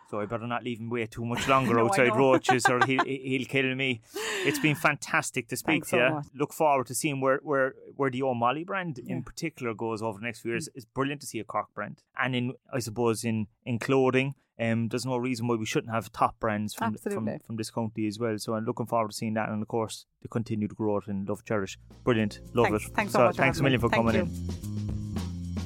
So 0.10 0.20
I 0.20 0.26
better 0.26 0.46
not 0.46 0.64
leave 0.64 0.80
him 0.80 0.90
wait 0.90 1.10
too 1.12 1.24
much 1.26 1.48
longer 1.54 1.74
No, 1.76 1.86
outside. 1.86 2.16
Roches, 2.16 2.66
or 2.68 2.86
he'll 2.86 3.04
he'll 3.32 3.46
kill 3.46 3.76
me. 3.76 4.02
It's 4.46 4.60
been 4.60 4.76
fantastic 4.76 5.48
to 5.50 5.56
speak 5.58 5.86
Thanks 5.86 5.90
to 5.90 5.98
so 5.98 6.06
you. 6.08 6.14
much. 6.16 6.26
Look 6.34 6.54
forward 6.54 6.88
to 6.88 6.96
seeing 6.96 7.20
where 7.22 7.40
where 7.44 7.74
where 7.96 8.10
the 8.10 8.24
O'Malley 8.24 8.64
brand. 8.66 8.96
Mm. 8.96 9.10
in 9.10 9.24
particular 9.24 9.74
goes 9.74 10.02
over 10.02 10.20
the 10.20 10.26
next 10.26 10.40
few 10.42 10.52
years. 10.52 10.68
It's 10.76 10.86
brilliant 10.86 11.22
to 11.22 11.28
see 11.28 11.40
a 11.40 11.44
Cork 11.46 11.74
brand, 11.74 12.04
and 12.18 12.36
in 12.36 12.54
I 12.74 12.80
suppose 12.80 13.24
in 13.26 13.48
in 13.66 13.80
clothing. 13.80 14.36
Um, 14.62 14.90
there's 14.90 15.06
no 15.08 15.18
reason 15.18 15.48
why 15.48 15.56
we 15.56 15.66
shouldn't 15.66 15.92
have 15.92 16.12
top 16.12 16.40
brands 16.40 16.76
from, 16.76 16.94
from 16.94 16.94
Absolutely. 16.94 17.40
from 17.46 17.56
this 17.56 17.72
county 17.72 18.06
as 18.08 18.20
well. 18.20 18.38
So 18.38 18.54
I'm 18.54 18.66
looking 18.66 18.86
forward 18.86 19.10
to 19.10 19.18
seeing 19.18 19.34
that, 19.34 19.50
and 19.50 19.62
of 19.62 19.68
course 19.68 20.06
the 20.22 20.28
continued 20.28 20.76
growth 20.76 21.08
in 21.08 21.26
Love 21.26 21.44
Cherish. 21.44 21.80
Brilliant, 22.04 22.40
love 22.54 22.68
Thanks. 22.68 22.86
it. 22.86 22.94
Thanks 22.94 23.14
so 23.14 23.20
much 23.20 23.38
Thanks 23.38 23.60
a 23.60 23.64
million 23.64 23.82
for 23.82 23.90
Thank 23.90 24.06
coming 24.06 24.16
you. 24.16 24.22
in. 24.22 24.72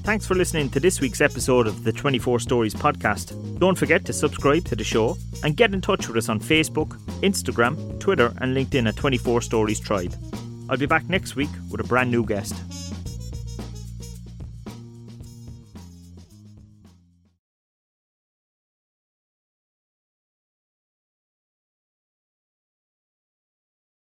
Thanks 0.05 0.27
for 0.27 0.35
listening 0.35 0.69
to 0.69 0.79
this 0.79 1.01
week's 1.01 1.19
episode 1.19 1.65
of 1.65 1.83
the 1.83 1.91
24 1.91 2.39
Stories 2.39 2.75
podcast. 2.75 3.59
Don't 3.59 3.75
forget 3.77 4.05
to 4.05 4.13
subscribe 4.13 4.63
to 4.65 4.75
the 4.75 4.83
show 4.83 5.17
and 5.43 5.57
get 5.57 5.73
in 5.73 5.81
touch 5.81 6.07
with 6.07 6.15
us 6.15 6.29
on 6.29 6.39
Facebook, 6.39 6.89
Instagram, 7.21 7.99
Twitter, 7.99 8.31
and 8.39 8.55
LinkedIn 8.55 8.87
at 8.87 8.95
24 8.95 9.41
Stories 9.41 9.79
Tribe. 9.79 10.13
I'll 10.69 10.77
be 10.77 10.85
back 10.85 11.09
next 11.09 11.35
week 11.35 11.49
with 11.71 11.81
a 11.81 11.83
brand 11.83 12.11
new 12.11 12.23
guest. 12.23 12.53